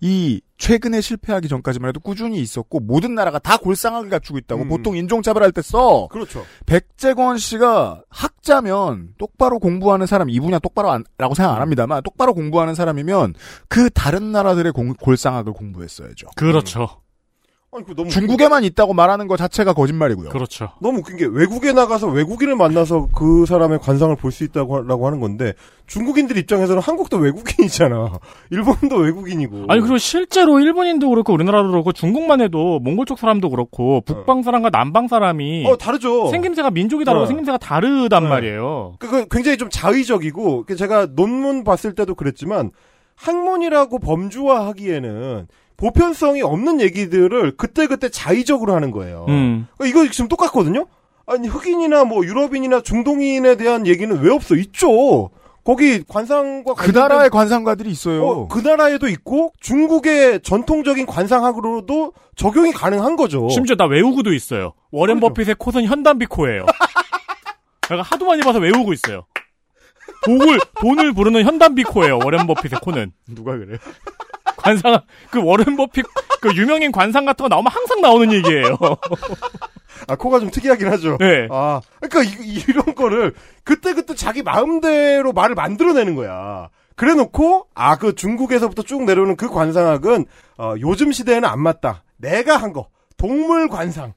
이 0.00 0.40
최근에 0.60 1.00
실패하기 1.00 1.48
전까지만 1.48 1.88
해도 1.88 2.00
꾸준히 2.00 2.38
있었고 2.40 2.80
모든 2.80 3.14
나라가 3.14 3.38
다 3.38 3.56
골상학을 3.56 4.10
갖추고 4.10 4.38
있다고 4.38 4.62
음. 4.64 4.68
보통 4.68 4.94
인종차별할 4.94 5.52
때 5.52 5.62
써. 5.62 6.06
그렇죠. 6.08 6.44
백재권 6.66 7.38
씨가 7.38 8.02
학자면 8.10 9.14
똑바로 9.18 9.58
공부하는 9.58 10.06
사람 10.06 10.28
이 10.28 10.38
분야 10.38 10.58
똑바로 10.58 10.90
안, 10.90 11.02
라고 11.16 11.34
생각 11.34 11.54
안 11.54 11.62
합니다만 11.62 12.02
똑바로 12.02 12.34
공부하는 12.34 12.74
사람이면 12.74 13.34
그 13.68 13.88
다른 13.90 14.32
나라들의 14.32 14.70
공- 14.72 14.92
골상학을 14.94 15.54
공부했어야죠. 15.54 16.26
그렇죠. 16.36 17.00
아니, 17.72 17.84
그 17.84 17.94
너무 17.94 18.10
중국에만 18.10 18.64
있다고 18.64 18.94
말하는 18.94 19.28
것 19.28 19.36
자체가 19.36 19.74
거짓말이고요. 19.74 20.30
그렇죠. 20.30 20.70
너무 20.80 20.98
웃긴 20.98 21.16
게 21.16 21.24
외국에 21.26 21.72
나가서 21.72 22.08
외국인을 22.08 22.56
만나서 22.56 23.08
그 23.14 23.46
사람의 23.46 23.78
관상을 23.78 24.16
볼 24.16 24.32
수 24.32 24.42
있다고 24.42 25.06
하는 25.06 25.20
건데 25.20 25.54
중국인들 25.86 26.36
입장에서는 26.36 26.82
한국도 26.82 27.18
외국인이잖아. 27.18 28.18
일본도 28.50 28.96
외국인이고. 28.96 29.66
아니 29.68 29.80
그리고 29.80 29.98
실제로 29.98 30.58
일본인도 30.58 31.08
그렇고 31.10 31.32
우리나라도 31.32 31.70
그렇고 31.70 31.92
중국만 31.92 32.40
해도 32.40 32.80
몽골 32.80 33.06
쪽 33.06 33.20
사람도 33.20 33.50
그렇고 33.50 34.00
북방 34.00 34.42
사람과 34.42 34.70
남방 34.70 35.06
사람이 35.06 35.64
어 35.68 35.76
다르죠. 35.76 36.28
생김새가 36.28 36.70
민족이 36.72 37.04
다르고 37.04 37.22
어. 37.24 37.26
생김새가 37.26 37.58
다르단 37.58 38.24
네. 38.24 38.28
말이에요. 38.28 38.96
그 38.98 39.26
굉장히 39.30 39.56
좀 39.58 39.68
자의적이고 39.70 40.64
그 40.66 40.74
제가 40.74 41.06
논문 41.14 41.62
봤을 41.62 41.94
때도 41.94 42.16
그랬지만 42.16 42.70
학문이라고 43.16 43.98
범주화하기에는 43.98 45.46
보편성이 45.80 46.42
없는 46.42 46.80
얘기들을 46.82 47.56
그때그때 47.56 48.10
자의적으로 48.10 48.74
하는 48.74 48.90
거예요. 48.90 49.24
음. 49.28 49.66
이거 49.84 50.06
지금 50.10 50.28
똑같거든요. 50.28 50.86
아니 51.26 51.48
흑인이나 51.48 52.04
뭐 52.04 52.24
유럽인이나 52.24 52.82
중동인에 52.82 53.56
대한 53.56 53.86
얘기는 53.86 54.14
왜 54.20 54.30
없어? 54.30 54.56
있죠. 54.56 55.30
거기 55.64 56.02
관상과 56.06 56.74
그 56.74 56.90
나라의 56.90 57.30
관상가들이 57.30 57.90
있어요. 57.90 58.26
어, 58.26 58.48
그 58.48 58.58
나라에도 58.58 59.08
있고 59.08 59.52
중국의 59.60 60.40
전통적인 60.42 61.06
관상학으로도 61.06 62.12
적용이 62.36 62.72
가능한 62.72 63.16
거죠. 63.16 63.48
심지어 63.48 63.76
나 63.76 63.86
외우고도 63.86 64.32
있어요. 64.34 64.74
워렌 64.90 65.18
그렇죠. 65.18 65.34
버핏의 65.34 65.54
코는 65.58 65.84
현단비 65.84 66.26
코예요. 66.26 66.66
내가 67.88 68.02
하도 68.02 68.26
많이 68.26 68.42
봐서 68.42 68.58
외우고 68.58 68.92
있어요. 68.92 69.24
독을 70.24 70.58
돈을 70.80 71.12
부르는 71.14 71.44
현단비 71.44 71.84
코예요. 71.84 72.18
워렌 72.22 72.46
버핏의 72.46 72.80
코는. 72.82 73.12
누가 73.28 73.56
그래? 73.56 73.78
관상 74.60 75.00
그 75.30 75.42
워렌 75.42 75.76
버핏 75.76 76.04
그 76.40 76.54
유명인 76.56 76.92
관상 76.92 77.24
같은 77.24 77.42
거 77.44 77.48
나오면 77.48 77.70
항상 77.72 78.00
나오는 78.00 78.32
얘기예요. 78.32 78.76
아 80.08 80.16
코가 80.16 80.40
좀 80.40 80.50
특이하긴 80.50 80.88
하죠. 80.92 81.16
네. 81.18 81.46
아 81.50 81.80
그러니까 82.00 82.34
이, 82.42 82.64
런 82.72 82.94
거를 82.94 83.34
그때 83.64 83.92
그때 83.94 84.14
자기 84.14 84.42
마음대로 84.42 85.32
말을 85.32 85.54
만들어내는 85.54 86.14
거야. 86.16 86.68
그래놓고 86.96 87.66
아 87.74 87.96
그 87.96 88.14
중국에서부터 88.14 88.82
쭉 88.82 89.04
내려오는 89.04 89.36
그 89.36 89.48
관상학은 89.48 90.26
어, 90.58 90.74
요즘 90.80 91.12
시대에는 91.12 91.48
안 91.48 91.60
맞다. 91.60 92.02
내가 92.16 92.56
한 92.56 92.72
거 92.72 92.88
동물 93.16 93.68
관상 93.68 94.12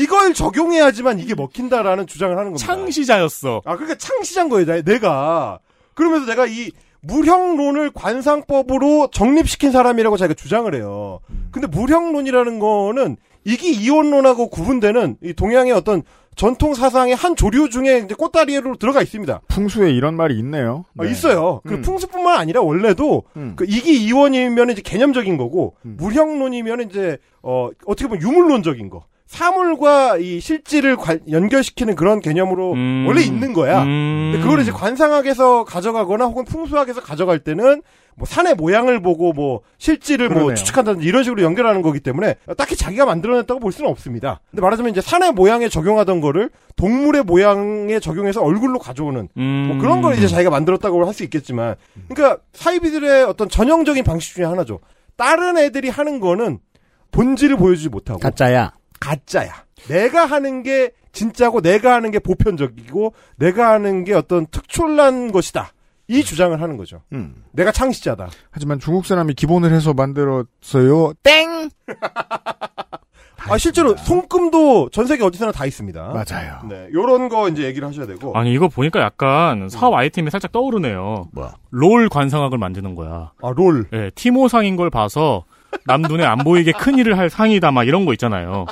이걸 0.00 0.34
적용해야지만 0.34 1.18
이게 1.20 1.34
먹힌다라는 1.34 2.06
주장을 2.06 2.36
하는 2.36 2.52
겁니다. 2.52 2.66
창시자였어. 2.66 3.62
아 3.64 3.74
그러니까 3.76 3.96
창시자인 3.98 4.48
거예요. 4.48 4.66
나- 4.66 4.82
내가 4.82 5.58
그러면서 5.94 6.26
내가 6.26 6.46
이 6.46 6.70
무형론을 7.02 7.90
관상법으로 7.92 9.08
정립시킨 9.12 9.70
사람이라고 9.72 10.16
자기가 10.16 10.34
주장을 10.34 10.72
해요. 10.74 11.20
근데 11.50 11.66
무형론이라는 11.66 12.58
거는 12.58 13.16
이기 13.44 13.72
이원론하고 13.72 14.48
구분되는 14.48 15.18
이 15.22 15.32
동양의 15.32 15.72
어떤 15.72 16.02
전통 16.34 16.74
사상의 16.74 17.14
한 17.14 17.34
조류 17.34 17.70
중에 17.70 18.02
이제 18.04 18.14
꽃다리로 18.14 18.76
들어가 18.76 19.00
있습니다. 19.00 19.40
풍수에 19.48 19.90
이런 19.92 20.16
말이 20.16 20.38
있네요. 20.38 20.84
아, 20.98 21.04
네. 21.04 21.10
있어요. 21.10 21.62
그 21.64 21.74
음. 21.74 21.82
풍수뿐만 21.82 22.38
아니라 22.38 22.60
원래도 22.60 23.22
음. 23.36 23.54
그 23.56 23.64
이기 23.66 24.04
이원이면 24.04 24.70
이제 24.70 24.82
개념적인 24.82 25.38
거고 25.38 25.76
무형론이면 25.82 26.82
이제 26.82 27.16
어 27.42 27.70
어떻게 27.86 28.08
보면 28.08 28.22
유물론적인 28.22 28.90
거. 28.90 29.04
사물과 29.26 30.16
이 30.18 30.40
실질을 30.40 30.96
관- 30.96 31.20
연결시키는 31.30 31.94
그런 31.96 32.20
개념으로 32.20 32.72
음. 32.72 33.04
원래 33.06 33.22
있는 33.22 33.52
거야. 33.52 33.82
음. 33.82 34.30
근데 34.32 34.42
그거를 34.42 34.62
이제 34.62 34.72
관상학에서 34.72 35.64
가져가거나 35.64 36.26
혹은 36.26 36.44
풍수학에서 36.44 37.00
가져갈 37.00 37.40
때는 37.40 37.82
뭐 38.18 38.24
산의 38.24 38.54
모양을 38.54 39.02
보고 39.02 39.32
뭐 39.34 39.60
실질을 39.78 40.28
뭐 40.28 40.34
그러네요. 40.36 40.54
추측한다든지 40.54 41.06
이런 41.06 41.22
식으로 41.22 41.42
연결하는 41.42 41.82
거기 41.82 42.00
때문에 42.00 42.36
딱히 42.56 42.74
자기가 42.74 43.04
만들어냈다고 43.04 43.60
볼 43.60 43.72
수는 43.72 43.90
없습니다. 43.90 44.40
근데 44.50 44.62
말하자면 44.62 44.92
이제 44.92 45.00
산의 45.02 45.32
모양에 45.32 45.68
적용하던 45.68 46.20
거를 46.22 46.48
동물의 46.76 47.24
모양에 47.24 48.00
적용해서 48.00 48.40
얼굴로 48.42 48.78
가져오는 48.78 49.28
음. 49.36 49.64
뭐 49.68 49.78
그런 49.78 50.00
걸 50.02 50.16
이제 50.16 50.28
자기가 50.28 50.48
만들었다고 50.50 51.04
할 51.04 51.12
수 51.12 51.24
있겠지만 51.24 51.74
그러니까 52.08 52.40
사이비들의 52.54 53.24
어떤 53.24 53.48
전형적인 53.48 54.02
방식 54.04 54.34
중에 54.34 54.44
하나죠. 54.44 54.80
다른 55.16 55.56
애들이 55.58 55.88
하는 55.90 56.20
거는 56.20 56.58
본질을 57.10 57.56
보여주지 57.56 57.88
못하고 57.90 58.18
가짜야. 58.20 58.72
가짜야. 59.06 59.52
내가 59.88 60.26
하는 60.26 60.62
게 60.64 60.90
진짜고 61.12 61.60
내가 61.60 61.94
하는 61.94 62.10
게 62.10 62.18
보편적이고 62.18 63.14
내가 63.36 63.70
하는 63.70 64.04
게 64.04 64.14
어떤 64.14 64.46
특출난 64.46 65.30
것이다. 65.30 65.70
이 66.08 66.22
주장을 66.22 66.60
하는 66.60 66.76
거죠. 66.76 67.02
음. 67.12 67.44
내가 67.52 67.72
창시자다. 67.72 68.28
하지만 68.50 68.78
중국 68.78 69.06
사람이 69.06 69.34
기본을 69.34 69.72
해서 69.72 69.92
만들었어요. 69.94 71.12
땡! 71.22 71.70
아 73.48 73.58
실제로 73.58 73.96
손금도 73.96 74.88
전 74.90 75.06
세계 75.06 75.22
어디서나 75.22 75.52
다 75.52 75.66
있습니다. 75.66 76.02
맞아요. 76.08 76.62
네, 76.68 76.88
요런 76.92 77.28
거 77.28 77.48
이제 77.48 77.62
얘기를 77.62 77.86
하셔야 77.86 78.06
되고. 78.06 78.36
아니 78.36 78.52
이거 78.52 78.66
보니까 78.66 79.00
약간 79.00 79.68
사업 79.68 79.94
아이템이 79.94 80.30
살짝 80.30 80.50
떠오르네요. 80.50 81.28
뭐야? 81.32 81.54
롤 81.70 82.08
관상학을 82.08 82.58
만드는 82.58 82.96
거야. 82.96 83.32
아 83.40 83.52
롤. 83.54 83.86
예, 83.92 84.10
티모상인 84.16 84.74
걸 84.74 84.90
봐서 84.90 85.44
남 85.86 86.02
눈에 86.02 86.24
안 86.24 86.38
보이게 86.38 86.72
큰 86.72 86.98
일을 86.98 87.16
할 87.18 87.30
상이다 87.30 87.70
막 87.70 87.84
이런 87.86 88.04
거 88.04 88.12
있잖아요. 88.14 88.66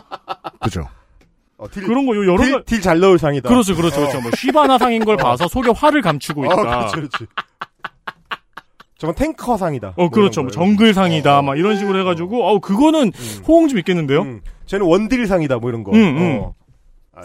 그죠. 0.60 0.88
어, 1.56 1.68
딜, 1.70 1.84
그런 1.84 2.04
거 2.06 2.14
요- 2.16 2.26
여러 2.32 2.58
가딜잘 2.58 2.98
넣을 2.98 3.18
상이다. 3.18 3.48
그렇죠, 3.48 3.76
그렇죠, 3.76 3.96
그렇죠. 4.00 4.20
뭐 4.20 4.30
쉬바나 4.36 4.76
상인 4.78 5.04
걸 5.04 5.16
봐서 5.16 5.46
속에 5.48 5.70
화를 5.74 6.02
감추고 6.02 6.44
있다. 6.46 6.54
어, 6.54 6.56
그렇지, 6.88 6.94
그렇지. 6.96 7.26
저건 8.98 9.14
탱커 9.14 9.56
상이다. 9.56 9.94
어, 9.96 10.08
그렇죠. 10.08 10.42
뭐 10.42 10.50
정글 10.50 10.94
상이다. 10.94 11.42
막 11.42 11.58
이런 11.58 11.76
식으로 11.76 11.98
해가지고, 12.00 12.44
어우, 12.44 12.60
그거는 12.60 13.12
호응 13.46 13.68
좀 13.68 13.78
있겠는데요? 13.78 14.22
음, 14.22 14.40
쟤는 14.66 14.86
원딜 14.86 15.26
상이다. 15.26 15.58
뭐 15.58 15.68
이런 15.70 15.84
거. 15.84 15.92
음, 15.92 16.52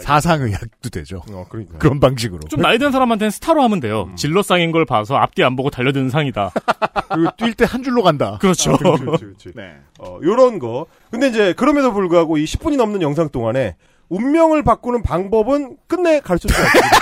사상의학도 0.01 0.89
되죠. 0.89 1.21
어, 1.31 1.45
그러니까. 1.49 1.77
그런 1.79 1.99
방식으로. 1.99 2.39
좀 2.49 2.61
나이 2.61 2.77
든 2.77 2.91
사람한테는 2.91 3.31
스타로 3.31 3.61
하면 3.63 3.79
돼요. 3.79 4.03
음. 4.11 4.15
진로상인 4.15 4.71
걸 4.71 4.85
봐서 4.85 5.15
앞뒤 5.15 5.43
안 5.43 5.55
보고 5.55 5.69
달려드는 5.69 6.09
상이다. 6.09 6.51
그리고 7.09 7.29
뛸 7.37 7.53
때 7.57 7.65
한 7.65 7.83
줄로 7.83 8.03
간다. 8.03 8.37
그렇죠. 8.39 8.77
그렇지, 8.77 9.03
그렇지, 9.03 9.23
그렇지. 9.25 9.51
네. 9.55 9.75
어, 9.99 10.19
요런 10.23 10.59
거. 10.59 10.85
근데 11.11 11.27
이제 11.29 11.53
그럼에도 11.53 11.91
불구하고 11.93 12.37
이 12.37 12.45
10분이 12.45 12.77
넘는 12.77 13.01
영상 13.01 13.29
동안에 13.29 13.75
운명을 14.09 14.63
바꾸는 14.63 15.03
방법은 15.03 15.77
끝내 15.87 16.19
가르쳐 16.19 16.47
주지 16.47 16.59
않습니다. 16.61 16.97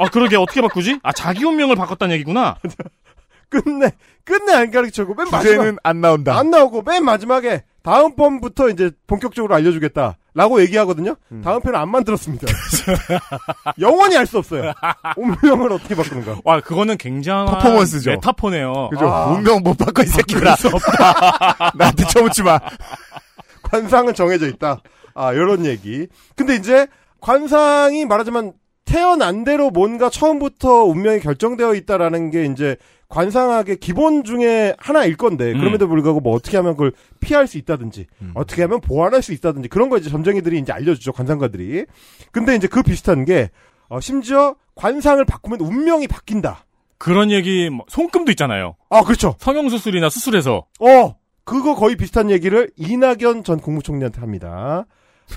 아, 0.00 0.08
그러게, 0.10 0.36
어떻게 0.36 0.60
바꾸지? 0.60 1.00
아, 1.02 1.12
자기 1.12 1.44
운명을 1.44 1.74
바꿨다는 1.74 2.14
얘기구나? 2.14 2.56
끝내, 3.48 3.90
끝내 4.24 4.52
안 4.52 4.70
가르쳐주고 4.70 5.14
맨 5.14 5.24
마지막. 5.30 5.42
주제는 5.42 5.78
안 5.82 6.00
나온다. 6.00 6.38
안 6.38 6.50
나오고 6.50 6.82
맨 6.82 7.04
마지막에 7.04 7.64
다음 7.88 8.14
번부터 8.14 8.68
이제 8.68 8.90
본격적으로 9.06 9.54
알려주겠다. 9.54 10.18
라고 10.34 10.60
얘기하거든요. 10.60 11.16
음. 11.32 11.40
다음 11.42 11.62
편은 11.62 11.78
안 11.78 11.88
만들었습니다. 11.88 12.46
영원히 13.80 14.14
알 14.14 14.26
수 14.26 14.36
없어요. 14.36 14.74
운명을 15.16 15.72
어떻게 15.72 15.94
바꾸는가. 15.94 16.42
와, 16.44 16.60
그거는 16.60 16.98
굉장한. 16.98 17.46
퍼포먼스죠. 17.46 18.10
메타포네요. 18.10 18.90
그죠. 18.90 19.08
아. 19.08 19.30
운명 19.30 19.62
못 19.62 19.78
바꿔, 19.78 20.02
이 20.02 20.06
새끼들아. 20.06 20.54
나한테 21.76 22.04
쳐묻지 22.04 22.42
마. 22.42 22.60
관상은 23.64 24.12
정해져 24.12 24.46
있다. 24.48 24.82
아, 25.14 25.34
요런 25.34 25.64
얘기. 25.64 26.08
근데 26.36 26.56
이제 26.56 26.86
관상이 27.22 28.04
말하자면 28.04 28.52
태어난 28.84 29.44
대로 29.44 29.70
뭔가 29.70 30.10
처음부터 30.10 30.84
운명이 30.84 31.20
결정되어 31.20 31.74
있다라는 31.74 32.30
게 32.30 32.44
이제 32.44 32.76
관상학의 33.08 33.78
기본 33.78 34.22
중에 34.22 34.74
하나일 34.78 35.16
건데 35.16 35.52
음. 35.52 35.58
그럼에도 35.58 35.88
불구하고 35.88 36.20
뭐 36.20 36.34
어떻게 36.34 36.56
하면 36.58 36.74
그걸 36.74 36.92
피할 37.20 37.46
수 37.46 37.56
있다든지 37.58 38.06
음. 38.20 38.32
어떻게 38.34 38.62
하면 38.62 38.80
보완할 38.80 39.22
수 39.22 39.32
있다든지 39.32 39.68
그런 39.68 39.88
거 39.88 39.96
이제 39.96 40.10
점쟁이들이 40.10 40.58
이제 40.58 40.72
알려주죠 40.72 41.12
관상가들이. 41.12 41.86
근데 42.32 42.54
이제 42.54 42.68
그 42.68 42.82
비슷한 42.82 43.24
게 43.24 43.50
어, 43.88 44.00
심지어 44.00 44.54
관상을 44.74 45.24
바꾸면 45.24 45.60
운명이 45.60 46.06
바뀐다. 46.08 46.66
그런 46.98 47.30
얘기, 47.30 47.70
뭐, 47.70 47.86
손금도 47.88 48.30
있잖아요. 48.32 48.76
아 48.90 49.02
그렇죠. 49.02 49.36
성형 49.38 49.70
수술이나 49.70 50.10
수술에서. 50.10 50.66
어, 50.80 51.16
그거 51.44 51.74
거의 51.74 51.96
비슷한 51.96 52.30
얘기를 52.30 52.70
이낙연 52.76 53.44
전 53.44 53.60
국무총리한테 53.60 54.20
합니다. 54.20 54.86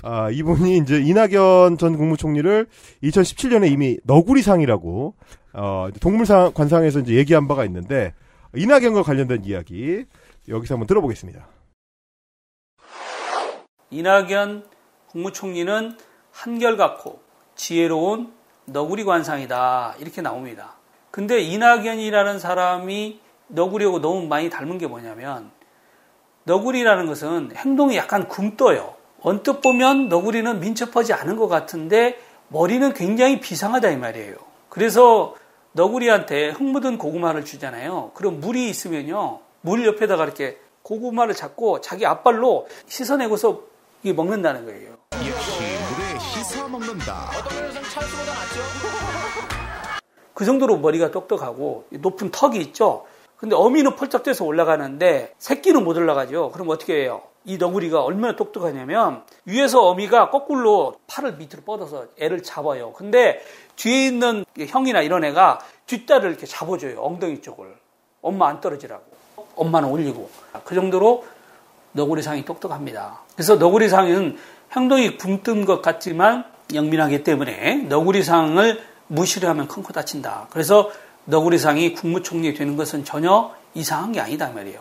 아, 0.02 0.30
이분이 0.30 0.78
이제 0.78 1.00
이낙연 1.00 1.78
전 1.78 1.96
국무총리를 1.96 2.66
2017년에 3.02 3.70
이미 3.70 3.98
너구리상이라고, 4.04 5.14
어, 5.54 5.88
동물상, 6.00 6.52
관상에서 6.54 7.00
이제 7.00 7.14
얘기한 7.14 7.48
바가 7.48 7.64
있는데, 7.66 8.14
이낙연과 8.54 9.02
관련된 9.02 9.44
이야기, 9.44 10.04
여기서 10.48 10.74
한번 10.74 10.86
들어보겠습니다. 10.86 11.46
이낙연 13.90 14.64
국무총리는 15.08 15.96
한결같고 16.32 17.20
지혜로운 17.54 18.32
너구리 18.64 19.04
관상이다. 19.04 19.96
이렇게 19.98 20.22
나옵니다. 20.22 20.74
근데 21.10 21.40
이낙연이라는 21.40 22.38
사람이 22.38 23.20
너구리하고 23.48 24.00
너무 24.00 24.26
많이 24.26 24.48
닮은 24.48 24.78
게 24.78 24.86
뭐냐면 24.86 25.50
너구리라는 26.44 27.06
것은 27.06 27.50
행동이 27.54 27.96
약간 27.96 28.28
굼떠요. 28.28 28.94
언뜻 29.20 29.60
보면 29.60 30.08
너구리는 30.08 30.58
민첩하지 30.58 31.12
않은 31.12 31.36
것 31.36 31.48
같은데 31.48 32.18
머리는 32.48 32.92
굉장히 32.94 33.40
비상하다 33.40 33.90
이 33.90 33.96
말이에요. 33.96 34.36
그래서 34.68 35.34
너구리한테 35.72 36.50
흙 36.50 36.64
묻은 36.64 36.98
고구마를 36.98 37.44
주잖아요. 37.44 38.10
그럼 38.14 38.40
물이 38.40 38.68
있으면요. 38.68 39.40
물 39.62 39.86
옆에다가 39.86 40.24
이렇게 40.24 40.58
고구마를 40.82 41.34
잡고 41.34 41.80
자기 41.80 42.04
앞발로 42.04 42.66
씻어내고서 42.86 43.62
이게 44.02 44.12
먹는다는 44.12 44.66
거예요. 44.66 44.96
역시 45.12 45.60
물에 45.60 46.18
씻어 46.18 46.68
먹는다. 46.68 47.30
그 50.34 50.44
정도로 50.44 50.78
머리가 50.78 51.10
똑똑하고 51.10 51.86
높은 51.90 52.30
턱이 52.30 52.58
있죠. 52.58 53.06
근데 53.36 53.56
어미는 53.56 53.96
펄쩍 53.96 54.22
뛰어서 54.22 54.44
올라가는데 54.44 55.34
새끼는 55.38 55.84
못 55.84 55.96
올라가죠. 55.96 56.50
그럼 56.52 56.68
어떻게 56.68 57.02
해요? 57.02 57.22
이 57.44 57.58
너구리가 57.58 58.02
얼마나 58.02 58.36
똑똑하냐면 58.36 59.24
위에서 59.46 59.82
어미가 59.88 60.30
거꾸로 60.30 60.94
팔을 61.08 61.34
밑으로 61.34 61.62
뻗어서 61.64 62.06
애를 62.18 62.42
잡아요. 62.42 62.92
근데 62.92 63.40
뒤에 63.82 64.06
있는 64.06 64.44
형이나 64.56 65.02
이런 65.02 65.24
애가 65.24 65.58
뒷다리를 65.86 66.30
이렇게 66.30 66.46
잡아줘요. 66.46 67.00
엉덩이 67.00 67.42
쪽을. 67.42 67.74
엄마 68.20 68.48
안 68.48 68.60
떨어지라고. 68.60 69.02
엄마는 69.56 69.88
올리고. 69.88 70.30
그 70.64 70.76
정도로 70.76 71.26
너구리상이 71.90 72.44
똑똑합니다. 72.44 73.22
그래서 73.34 73.56
너구리상은 73.56 74.38
행동이 74.76 75.18
굼뜬 75.18 75.64
것 75.64 75.82
같지만 75.82 76.44
영민하기 76.72 77.24
때문에 77.24 77.74
너구리상을 77.88 78.80
무시를 79.08 79.48
하면 79.48 79.66
큰코 79.66 79.92
다친다. 79.92 80.46
그래서 80.50 80.92
너구리상이 81.24 81.94
국무총리 81.94 82.54
되는 82.54 82.76
것은 82.76 83.04
전혀 83.04 83.52
이상한 83.74 84.12
게 84.12 84.20
아니다 84.20 84.50
말이에요. 84.50 84.80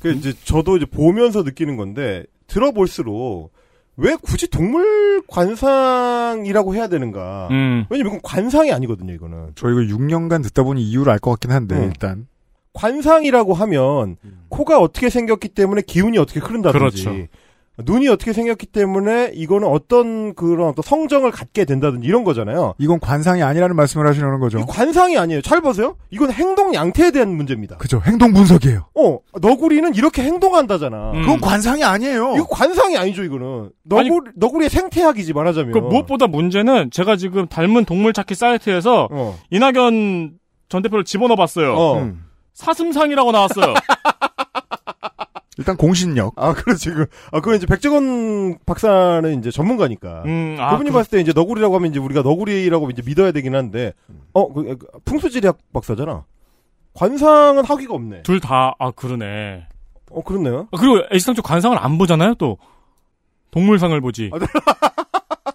그 0.00 0.10
이제 0.10 0.32
저도 0.44 0.76
이제 0.76 0.86
보면서 0.86 1.42
느끼는 1.42 1.76
건데 1.76 2.24
들어볼수록 2.48 3.52
왜 3.98 4.14
굳이 4.20 4.48
동물 4.48 5.22
관상이라고 5.26 6.74
해야 6.74 6.88
되는가? 6.88 7.48
음. 7.50 7.86
왜냐면 7.88 8.10
이건 8.12 8.20
관상이 8.22 8.72
아니거든요, 8.72 9.12
이거는. 9.14 9.52
저 9.54 9.70
이거 9.70 9.80
6년간 9.80 10.42
듣다 10.44 10.62
보니 10.64 10.82
이유를 10.82 11.10
알 11.12 11.18
것 11.18 11.30
같긴 11.32 11.50
한데 11.50 11.76
음. 11.76 11.84
일단 11.84 12.26
관상이라고 12.74 13.54
하면 13.54 14.16
코가 14.50 14.78
어떻게 14.78 15.08
생겼기 15.08 15.48
때문에 15.48 15.80
기운이 15.86 16.18
어떻게 16.18 16.40
흐른다든지 16.40 16.78
그렇죠. 17.04 17.26
눈이 17.84 18.08
어떻게 18.08 18.32
생겼기 18.32 18.66
때문에 18.66 19.32
이거는 19.34 19.68
어떤 19.68 20.34
그런 20.34 20.68
어떤 20.68 20.82
성정을 20.82 21.30
갖게 21.30 21.64
된다든지 21.66 22.06
이런 22.06 22.24
거잖아요. 22.24 22.74
이건 22.78 23.00
관상이 23.00 23.42
아니라는 23.42 23.76
말씀을 23.76 24.06
하시려는 24.06 24.40
거죠. 24.40 24.58
이 24.58 24.64
관상이 24.66 25.18
아니에요. 25.18 25.42
잘 25.42 25.60
보세요. 25.60 25.96
이건 26.10 26.32
행동 26.32 26.74
양태에 26.74 27.10
대한 27.10 27.36
문제입니다. 27.36 27.76
그죠. 27.76 28.00
행동 28.06 28.32
분석이에요. 28.32 28.86
어, 28.94 29.18
너구리는 29.40 29.94
이렇게 29.94 30.22
행동한다잖아. 30.22 31.10
음. 31.12 31.20
그건 31.22 31.40
관상이 31.40 31.84
아니에요. 31.84 32.34
이거 32.36 32.46
관상이 32.46 32.96
아니죠, 32.96 33.24
이거는. 33.24 33.70
너구리, 33.84 34.32
너구리의 34.36 34.70
생태학이지, 34.70 35.34
말하자면. 35.34 35.72
그 35.72 35.78
무엇보다 35.78 36.26
문제는 36.28 36.90
제가 36.90 37.16
지금 37.16 37.46
닮은 37.46 37.84
동물 37.84 38.12
찾기 38.14 38.34
사이트에서 38.34 39.08
어. 39.10 39.38
이낙연 39.50 40.32
전 40.68 40.82
대표를 40.82 41.04
집어넣어 41.04 41.36
봤어요. 41.36 41.74
어. 41.74 41.98
음. 42.00 42.22
사슴상이라고 42.54 43.32
나왔어요. 43.32 43.74
일단 45.58 45.76
공신력. 45.76 46.34
아, 46.36 46.52
그렇지. 46.52 46.90
그, 46.90 47.06
아, 47.32 47.40
그건 47.40 47.56
이제 47.56 47.66
백종원 47.66 48.58
박사는 48.66 49.38
이제 49.38 49.50
전문가니까. 49.50 50.22
음, 50.26 50.56
아, 50.60 50.72
그분이 50.72 50.90
그- 50.90 50.94
봤을 50.94 51.10
때 51.10 51.20
이제 51.20 51.32
너구리라고 51.34 51.74
하면 51.76 51.90
이제 51.90 51.98
우리가 51.98 52.22
너구리라고 52.22 52.90
이제 52.90 53.02
믿어야 53.04 53.32
되긴 53.32 53.54
한데, 53.54 53.92
어, 54.34 54.52
그, 54.52 54.76
그 54.76 54.86
풍수지리학 55.04 55.58
박사잖아. 55.72 56.24
관상은 56.92 57.64
학위가 57.64 57.94
없네. 57.94 58.22
둘 58.22 58.40
다, 58.40 58.74
아, 58.78 58.90
그러네. 58.90 59.66
어, 60.10 60.22
그렇네요. 60.22 60.68
아, 60.72 60.76
그리고 60.78 61.00
애시당초 61.12 61.42
관상을 61.42 61.76
안 61.78 61.98
보잖아요, 61.98 62.34
또. 62.34 62.58
동물상을 63.50 63.98
보지. 64.02 64.30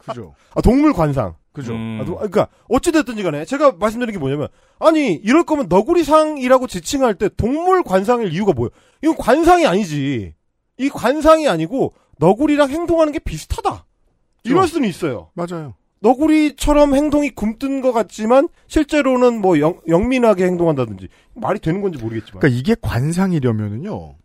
그죠. 0.08 0.34
아, 0.56 0.62
동물 0.62 0.94
관상. 0.94 1.36
그죠. 1.54 1.74
음. 1.74 2.00
아, 2.02 2.06
그러니까 2.06 2.48
어찌됐든지 2.70 3.24
간에 3.24 3.46
제가 3.46 3.74
말씀드리는 3.80 4.14
게 4.14 4.20
뭐냐면 4.20 4.48
아니 4.80 5.14
이럴 5.14 5.44
거면 5.44 5.68
너구리상이라고 5.70 6.68
지칭할 6.68 7.16
때 7.16 7.30
동물 7.36 7.84
관상일 7.84 8.32
이유가 8.34 8.54
뭐예요? 8.54 8.70
이건 9.04 9.18
관상이 9.18 9.66
아니지. 9.66 10.34
이 10.78 10.90
관상이 10.90 11.48
아니고 11.48 11.94
너구리랑 12.20 12.70
행동하는 12.70 13.12
게 13.14 13.20
비슷하다. 13.20 13.86
이럴 14.44 14.68
수는 14.68 14.88
있어요. 14.88 15.30
맞아요. 15.34 15.76
너구리처럼 16.00 16.96
행동이 16.96 17.30
굼뜬 17.32 17.82
것 17.82 17.92
같지만 17.92 18.50
실제로는 18.68 19.40
뭐 19.40 19.60
영, 19.60 19.80
영민하게 19.88 20.46
행동한다든지 20.46 21.10
말이 21.36 21.60
되는 21.60 21.82
건지 21.82 22.00
모르겠지만. 22.00 22.40
그러니까 22.40 22.60
이게 22.60 22.76
관상이려면은요. 22.82 24.16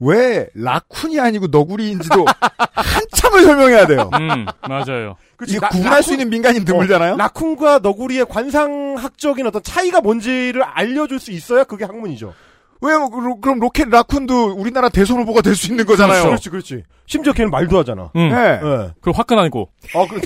왜 0.00 0.48
라쿤이 0.54 1.18
아니고 1.18 1.48
너구리인지도 1.48 2.24
한참을 2.74 3.42
설명해야 3.42 3.86
돼요. 3.86 4.10
음, 4.20 4.46
맞아요. 4.68 5.16
그치, 5.38 5.52
이게 5.52 5.60
라- 5.60 5.68
구분할 5.70 6.02
수 6.02 6.10
라쿤- 6.10 6.12
있는 6.14 6.30
민간인 6.30 6.64
드물잖아요. 6.66 7.14
어, 7.14 7.16
라쿤과 7.16 7.80
너구리의 7.80 8.26
관상학적인 8.26 9.46
어떤 9.46 9.62
차이가 9.62 10.00
뭔지를 10.02 10.62
알려줄 10.62 11.18
수 11.20 11.30
있어야 11.30 11.64
그게 11.64 11.84
학문이죠. 11.86 12.34
왜요? 12.80 13.08
그- 13.08 13.40
그럼 13.40 13.58
로켓 13.60 13.88
라쿤도 13.88 14.56
우리나라 14.58 14.88
대선 14.88 15.18
후보가 15.20 15.40
될 15.42 15.54
수 15.56 15.68
있는 15.68 15.86
거잖아요. 15.86 16.24
그렇지, 16.24 16.50
그렇지. 16.50 16.82
심지어 17.06 17.32
걔는 17.32 17.50
말도 17.50 17.78
하잖아. 17.78 18.10
음. 18.16 18.28
네. 18.28 18.60
예. 18.62 18.90
그 19.00 19.10
화끈하고. 19.10 19.70
아, 19.94 20.06
그, 20.08 20.20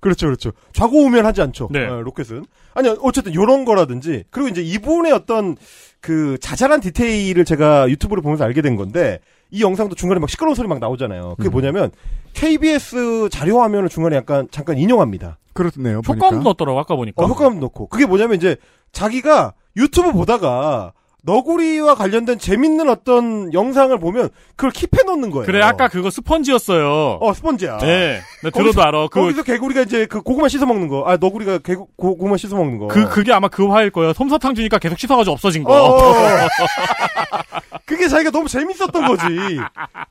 그렇죠, 0.00 0.26
그렇죠. 0.26 0.52
좌고우면 0.72 1.26
하지 1.26 1.42
않죠. 1.42 1.68
네. 1.72 1.84
어, 1.86 2.00
로켓은. 2.02 2.44
아니, 2.74 2.94
어쨌든 3.00 3.34
요런 3.34 3.64
거라든지. 3.64 4.24
그리고 4.30 4.48
이제 4.48 4.62
이분의 4.62 5.12
어떤 5.12 5.56
그 6.00 6.36
자잘한 6.40 6.80
디테일을 6.80 7.44
제가 7.44 7.88
유튜브를 7.88 8.22
보면서 8.22 8.44
알게 8.44 8.62
된 8.62 8.76
건데, 8.76 9.20
이 9.50 9.62
영상도 9.62 9.94
중간에 9.94 10.20
막 10.20 10.28
시끄러운 10.28 10.54
소리 10.54 10.68
막 10.68 10.78
나오잖아요. 10.78 11.34
그게 11.36 11.48
음. 11.48 11.52
뭐냐면, 11.52 11.90
KBS 12.34 13.28
자료 13.30 13.60
화면을 13.60 13.88
중간에 13.88 14.16
약간 14.16 14.48
잠깐 14.50 14.78
인용합니다. 14.78 15.38
그렇네요. 15.52 15.98
효과음 15.98 16.18
보니까. 16.18 16.42
넣었더라고, 16.42 16.78
아까 16.78 16.96
보니까. 16.96 17.24
어, 17.24 17.26
효과음 17.26 17.60
넣고. 17.60 17.88
그게 17.88 18.06
뭐냐면 18.06 18.36
이제 18.36 18.56
자기가 18.92 19.54
유튜브 19.76 20.12
보다가 20.12 20.92
너구리와 21.26 21.96
관련된 21.96 22.38
재밌는 22.38 22.88
어떤 22.88 23.52
영상을 23.52 23.98
보면 23.98 24.30
그걸 24.54 24.70
킵해 24.70 25.04
놓는 25.04 25.30
거예요. 25.32 25.44
그래, 25.44 25.60
아까 25.60 25.88
그거 25.88 26.08
스펀지였어요. 26.08 27.18
어, 27.20 27.32
스펀지야. 27.34 27.78
네. 27.78 28.20
나 28.44 28.50
거기서- 28.50 28.52
들어도 28.72 28.82
알아. 28.82 29.08
그, 29.08 29.20
거기서 29.20 29.42
개구리가 29.42 29.82
이제 29.82 30.06
그 30.06 30.22
고구마 30.22 30.48
씻어 30.48 30.64
먹는 30.66 30.86
거. 30.86 31.02
아, 31.04 31.16
너구리가 31.16 31.58
개구, 31.58 31.86
고, 31.96 32.16
고구마 32.16 32.36
씻어 32.36 32.54
먹는 32.56 32.78
거. 32.78 32.86
그, 32.86 33.08
그게 33.08 33.32
아마 33.32 33.48
그 33.48 33.66
화일 33.68 33.90
거예요. 33.90 34.12
솜사탕 34.12 34.54
주니까 34.54 34.78
계속 34.78 34.98
씻어가지고 34.98 35.32
없어진 35.34 35.64
거. 35.64 35.72
어, 35.72 35.96
어, 35.96 36.10
어. 36.12 36.14
그게 37.84 38.06
자기가 38.08 38.30
너무 38.30 38.48
재밌었던 38.48 38.92
거지. 39.06 39.24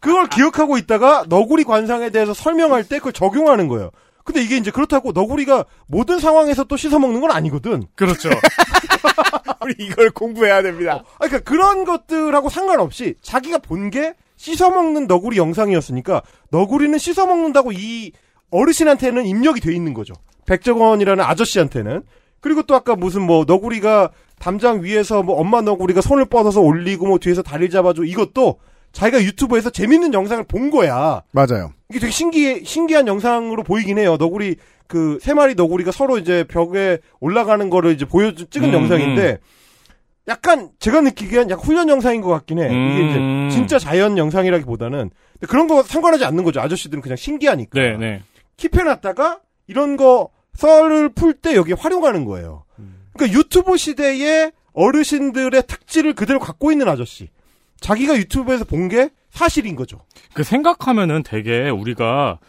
그걸 0.01 0.27
기억하고 0.27 0.77
있다가 0.77 1.23
너구리 1.29 1.63
관상에 1.63 2.09
대해서 2.09 2.33
설명할 2.33 2.83
때 2.83 2.97
그걸 2.97 3.13
적용하는 3.13 3.67
거예요. 3.69 3.91
근데 4.25 4.41
이게 4.41 4.57
이제 4.57 4.71
그렇다고 4.71 5.11
너구리가 5.13 5.65
모든 5.87 6.19
상황에서 6.19 6.63
또 6.65 6.77
씻어 6.77 6.99
먹는 6.99 7.21
건 7.21 7.31
아니거든. 7.31 7.83
그렇죠. 7.95 8.29
우리 9.65 9.73
이걸 9.79 10.11
공부해야 10.11 10.61
됩니다. 10.61 11.03
아, 11.19 11.27
그러니까 11.27 11.39
그런 11.49 11.83
것들하고 11.85 12.49
상관없이 12.49 13.15
자기가 13.21 13.57
본 13.59 13.89
게 13.89 14.13
씻어 14.37 14.69
먹는 14.69 15.07
너구리 15.07 15.37
영상이었으니까 15.37 16.21
너구리는 16.51 16.97
씻어 16.97 17.25
먹는다고 17.25 17.71
이 17.71 18.11
어르신한테는 18.51 19.25
입력이 19.25 19.61
돼 19.61 19.73
있는 19.73 19.93
거죠. 19.93 20.13
백정원이라는 20.45 21.23
아저씨한테는. 21.23 22.03
그리고 22.41 22.61
또 22.63 22.75
아까 22.75 22.95
무슨 22.95 23.21
뭐 23.23 23.45
너구리가 23.47 24.11
담장 24.39 24.83
위에서 24.83 25.23
뭐 25.23 25.35
엄마 25.39 25.61
너구리가 25.61 26.01
손을 26.01 26.25
뻗어서 26.25 26.61
올리고 26.61 27.07
뭐 27.07 27.17
뒤에서 27.17 27.41
다리를 27.41 27.69
잡아줘 27.69 28.03
이것도 28.03 28.59
자기가 28.91 29.23
유튜브에서 29.23 29.69
재밌는 29.69 30.13
영상을 30.13 30.43
본 30.45 30.69
거야. 30.69 31.23
맞아요. 31.31 31.71
이게 31.89 31.99
되게 31.99 32.11
신기해, 32.11 32.63
신기한 32.63 33.07
영상으로 33.07 33.63
보이긴 33.63 33.97
해요. 33.97 34.15
너구리, 34.17 34.55
그, 34.87 35.17
세 35.21 35.33
마리 35.33 35.55
너구리가 35.55 35.91
서로 35.91 36.17
이제 36.17 36.43
벽에 36.43 36.99
올라가는 37.19 37.69
거를 37.69 37.91
이제 37.93 38.05
보여, 38.05 38.33
찍은 38.33 38.69
음, 38.69 38.73
영상인데, 38.73 39.39
약간, 40.27 40.69
제가 40.79 41.01
느끼기엔 41.01 41.49
약간 41.49 41.63
훈련 41.65 41.89
영상인 41.89 42.21
것 42.21 42.29
같긴 42.29 42.59
해. 42.59 42.65
이게 42.65 42.73
음. 42.73 43.47
이제, 43.49 43.57
진짜 43.57 43.77
자연 43.79 44.17
영상이라기보다는. 44.17 45.11
근데 45.33 45.47
그런 45.47 45.67
거 45.67 45.83
상관하지 45.83 46.25
않는 46.25 46.43
거죠. 46.43 46.61
아저씨들은 46.61 47.01
그냥 47.01 47.15
신기하니까. 47.15 47.79
네, 47.79 47.97
네. 47.97 48.21
킵해놨다가, 48.57 49.39
이런 49.67 49.97
거, 49.97 50.29
썰을 50.55 51.09
풀 51.09 51.33
때 51.33 51.55
여기 51.55 51.73
활용하는 51.73 52.25
거예요. 52.25 52.63
그러니까 53.13 53.37
유튜브 53.37 53.77
시대의 53.77 54.51
어르신들의 54.73 55.63
특질을 55.67 56.13
그대로 56.13 56.39
갖고 56.39 56.71
있는 56.71 56.87
아저씨. 56.87 57.29
자기가 57.79 58.15
유튜브에서 58.17 58.63
본 58.65 58.87
게 58.87 59.09
사실인 59.29 59.75
거죠. 59.75 59.99
그 60.33 60.43
생각하면은 60.43 61.23
되게 61.23 61.69
우리가 61.69 62.39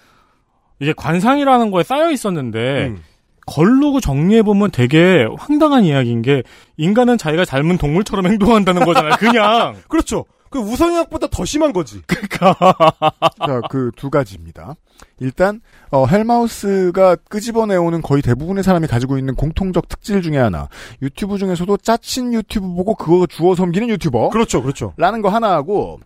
이게 0.78 0.92
관상이라는 0.92 1.70
거에 1.70 1.82
쌓여 1.82 2.10
있었는데 2.10 2.88
음. 2.88 3.02
걸르고 3.46 4.00
정리해보면 4.00 4.72
되게 4.72 5.26
황당한 5.38 5.84
이야기인 5.84 6.20
게 6.20 6.42
인간은 6.76 7.16
자기가 7.16 7.44
닮은 7.44 7.78
동물처럼 7.78 8.26
행동한다는 8.26 8.84
거잖아요. 8.84 9.14
그냥. 9.18 9.76
그렇죠. 9.88 10.24
그 10.50 10.58
우성형학보다 10.58 11.28
더 11.28 11.44
심한 11.44 11.72
거지. 11.72 12.02
자, 12.38 13.60
그두 13.68 14.10
가지입니다. 14.10 14.74
일단 15.20 15.60
어, 15.90 16.06
헬마우스가 16.06 17.16
끄집어내오는 17.28 18.02
거의 18.02 18.22
대부분의 18.22 18.62
사람이 18.62 18.86
가지고 18.86 19.18
있는 19.18 19.34
공통적 19.34 19.88
특질 19.88 20.22
중에 20.22 20.38
하나. 20.38 20.68
유튜브 21.02 21.38
중에서도 21.38 21.76
짜친 21.78 22.32
유튜브 22.32 22.66
보고 22.74 22.94
그거 22.94 23.26
주워 23.26 23.54
섬기는 23.54 23.88
유튜버. 23.88 24.30
그렇죠, 24.30 24.62
그렇죠. 24.62 24.92
라는 24.96 25.20
거 25.20 25.28
하나 25.28 25.52
하고 25.52 26.00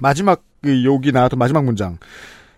마지막 0.00 0.42
그 0.62 0.84
여기 0.84 1.12
나왔던 1.12 1.38
마지막 1.38 1.64
문장. 1.64 1.98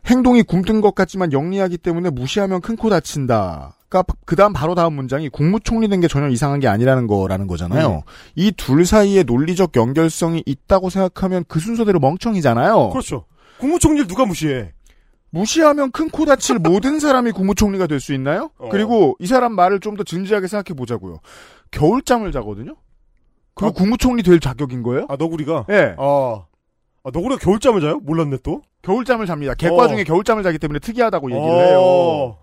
행동이 0.06 0.42
굼뜬 0.44 0.80
것 0.80 0.94
같지만 0.94 1.32
영리하기 1.32 1.78
때문에 1.78 2.10
무시하면 2.10 2.60
큰 2.60 2.76
코 2.76 2.90
다친다. 2.90 3.74
그 4.26 4.36
다음 4.36 4.52
바로 4.52 4.74
다음 4.74 4.92
문장이 4.94 5.28
국무총리 5.30 5.88
된 5.88 6.00
게 6.00 6.08
전혀 6.08 6.28
이상한 6.28 6.60
게 6.60 6.68
아니라는 6.68 7.06
거라는 7.06 7.46
거잖아요. 7.46 7.88
네. 7.88 8.02
이둘 8.34 8.84
사이에 8.84 9.22
논리적 9.22 9.74
연결성이 9.76 10.42
있다고 10.44 10.90
생각하면 10.90 11.44
그 11.48 11.58
순서대로 11.60 11.98
멍청이잖아요. 12.00 12.90
그렇죠. 12.90 13.24
국무총리를 13.58 14.06
누가 14.06 14.26
무시해? 14.26 14.72
무시하면 15.30 15.90
큰 15.92 16.08
코 16.10 16.24
다칠 16.26 16.58
모든 16.60 17.00
사람이 17.00 17.32
국무총리가 17.32 17.86
될 17.86 18.00
수 18.00 18.12
있나요? 18.12 18.50
어. 18.58 18.68
그리고 18.70 19.16
이 19.18 19.26
사람 19.26 19.54
말을 19.54 19.80
좀 19.80 19.96
더 19.96 20.04
진지하게 20.04 20.46
생각해 20.46 20.76
보자고요. 20.76 21.20
겨울잠을 21.70 22.32
자거든요? 22.32 22.74
그거 23.54 23.70
국무총리 23.72 24.22
될 24.22 24.38
자격인 24.40 24.82
거예요? 24.82 25.06
아, 25.08 25.16
너구리가? 25.16 25.66
예. 25.70 25.94
아, 25.98 26.44
아, 27.06 27.10
너구리가 27.12 27.38
겨울잠을 27.38 27.80
자요? 27.80 28.00
몰랐네, 28.02 28.38
또. 28.42 28.62
겨울잠을 28.82 29.26
잡니다. 29.26 29.54
개과 29.54 29.74
어. 29.84 29.88
중에 29.88 30.02
겨울잠을 30.02 30.42
자기 30.42 30.58
때문에 30.58 30.80
특이하다고 30.80 31.30
얘기를 31.30 31.48
어. 31.48 31.60
해요. 31.60 32.36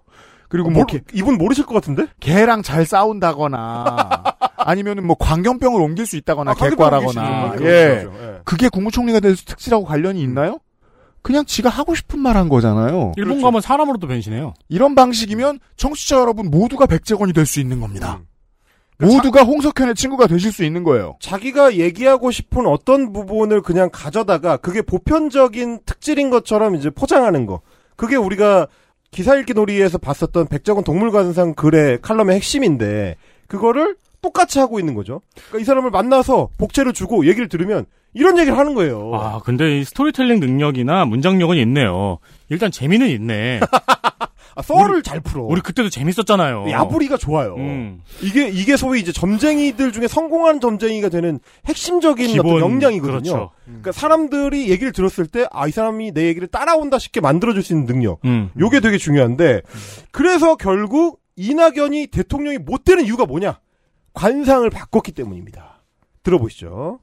그리고 0.47 0.69
어, 0.69 0.71
뭐 0.71 0.83
모르- 0.83 0.85
개, 0.99 1.01
이분 1.13 1.37
모르실 1.37 1.65
것 1.65 1.73
같은데? 1.73 2.05
개랑 2.21 2.61
잘 2.61 2.85
싸운다거나 2.85 4.23
아니면은 4.57 5.05
뭐 5.05 5.17
광견병을 5.19 5.81
옮길 5.81 6.05
수 6.05 6.15
있다거나 6.15 6.51
아, 6.51 6.53
개과라거나. 6.53 7.53
예. 7.55 7.57
그렇죠, 7.57 8.13
예. 8.21 8.39
그게 8.45 8.69
국무총리가 8.69 9.19
될 9.19 9.35
특질하고 9.35 9.83
관련이 9.83 10.21
있나요? 10.21 10.59
그냥 11.21 11.43
지가 11.45 11.69
하고 11.69 11.95
싶은 11.95 12.19
말 12.19 12.35
한 12.37 12.49
거잖아요. 12.49 13.13
일본 13.17 13.41
가면 13.41 13.61
사람으로도 13.61 14.07
변신해요. 14.07 14.53
이런 14.69 14.93
방식이면 14.95 15.59
청취자 15.75 16.17
여러분 16.19 16.49
모두가 16.51 16.85
백제건이 16.85 17.33
될 17.33 17.45
수 17.45 17.59
있는 17.59 17.79
겁니다. 17.81 18.19
음. 18.21 18.25
모두가 18.99 19.43
홍석현의 19.43 19.95
친구가 19.95 20.27
되실 20.27 20.51
수 20.51 20.63
있는 20.63 20.83
거예요. 20.83 21.17
자기가 21.19 21.75
얘기하고 21.75 22.31
싶은 22.31 22.65
어떤 22.67 23.11
부분을 23.11 23.61
그냥 23.61 23.89
가져다가 23.91 24.57
그게 24.57 24.81
보편적인 24.81 25.79
특질인 25.85 26.29
것처럼 26.29 26.75
이제 26.75 26.89
포장하는 26.89 27.45
거. 27.45 27.61
그게 27.95 28.15
우리가 28.15 28.67
기사 29.11 29.35
읽기 29.35 29.53
놀이에서 29.53 29.97
봤었던 29.97 30.47
백작원 30.47 30.83
동물관상 30.83 31.53
글의 31.53 31.99
칼럼의 32.01 32.35
핵심인데 32.35 33.15
그거를 33.47 33.95
똑같이 34.21 34.57
하고 34.59 34.79
있는 34.79 34.95
거죠. 34.95 35.21
그러니까 35.35 35.59
이 35.59 35.63
사람을 35.65 35.91
만나서 35.91 36.49
복제를 36.57 36.93
주고 36.93 37.27
얘기를 37.27 37.47
들으면 37.49 37.85
이런 38.13 38.37
얘기를 38.37 38.57
하는 38.57 38.73
거예요. 38.73 39.11
아, 39.13 39.39
근데 39.43 39.79
이 39.79 39.83
스토리텔링 39.83 40.39
능력이나 40.39 41.05
문장력은 41.05 41.57
있네요. 41.57 42.19
일단 42.49 42.71
재미는 42.71 43.09
있네. 43.09 43.59
아, 44.55 44.61
썰을 44.61 45.01
잘 45.03 45.19
풀어. 45.19 45.43
우리 45.43 45.61
그때도 45.61 45.89
재밌었잖아요. 45.89 46.69
야부리가 46.69 47.17
좋아요. 47.17 47.55
음. 47.55 48.01
이게 48.21 48.47
이게 48.49 48.77
소위 48.77 48.99
이제 48.99 49.11
점쟁이들 49.11 49.91
중에 49.91 50.07
성공한 50.07 50.59
점쟁이가 50.59 51.09
되는 51.09 51.39
핵심적인 51.65 52.27
기본, 52.27 52.45
어떤 52.57 52.59
역량이거든요. 52.59 53.21
그렇죠. 53.21 53.51
그러니까 53.65 53.91
사람들이 53.91 54.69
얘기를 54.69 54.91
들었을 54.91 55.27
때 55.27 55.45
아 55.51 55.67
이 55.67 55.71
사람이 55.71 56.11
내 56.13 56.25
얘기를 56.27 56.47
따라온다 56.47 56.99
싶게 56.99 57.19
만들어줄 57.21 57.63
수 57.63 57.73
있는 57.73 57.85
능력. 57.87 58.19
음. 58.25 58.51
요게 58.59 58.79
되게 58.81 58.97
중요한데 58.97 59.61
그래서 60.11 60.55
결국 60.55 61.19
이낙연이 61.35 62.07
대통령이 62.07 62.59
못 62.59 62.83
되는 62.83 63.03
이유가 63.05 63.25
뭐냐? 63.25 63.59
관상을 64.13 64.69
바꿨기 64.69 65.11
때문입니다. 65.13 65.81
들어보시죠. 66.21 66.99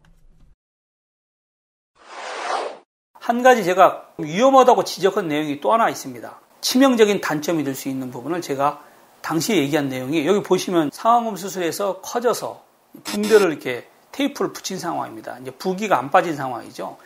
한 3.15 3.43
가지 3.43 3.65
제가 3.65 4.07
위험하다고 4.19 4.85
지적한 4.85 5.29
내용이 5.29 5.61
또 5.61 5.73
하나 5.73 5.89
있습니다. 5.91 6.41
치명적인 6.61 7.20
단점이 7.20 7.64
될 7.64 7.75
수 7.75 7.88
있는 7.88 8.11
부분을 8.11 8.42
제가 8.42 8.83
당시에 9.23 9.57
얘기한 9.59 9.88
내용이 9.88 10.27
여기 10.27 10.42
보시면 10.42 10.90
상황음 10.92 11.37
수술에서 11.37 12.01
커져서 12.01 12.62
붕대를 13.05 13.51
이렇게 13.51 13.88
테이프를 14.12 14.53
붙인 14.53 14.79
상황입니다. 14.79 15.38
이제 15.40 15.51
부기가 15.53 15.99
안 15.99 16.11
빠진 16.11 16.37
상황이죠. 16.37 16.96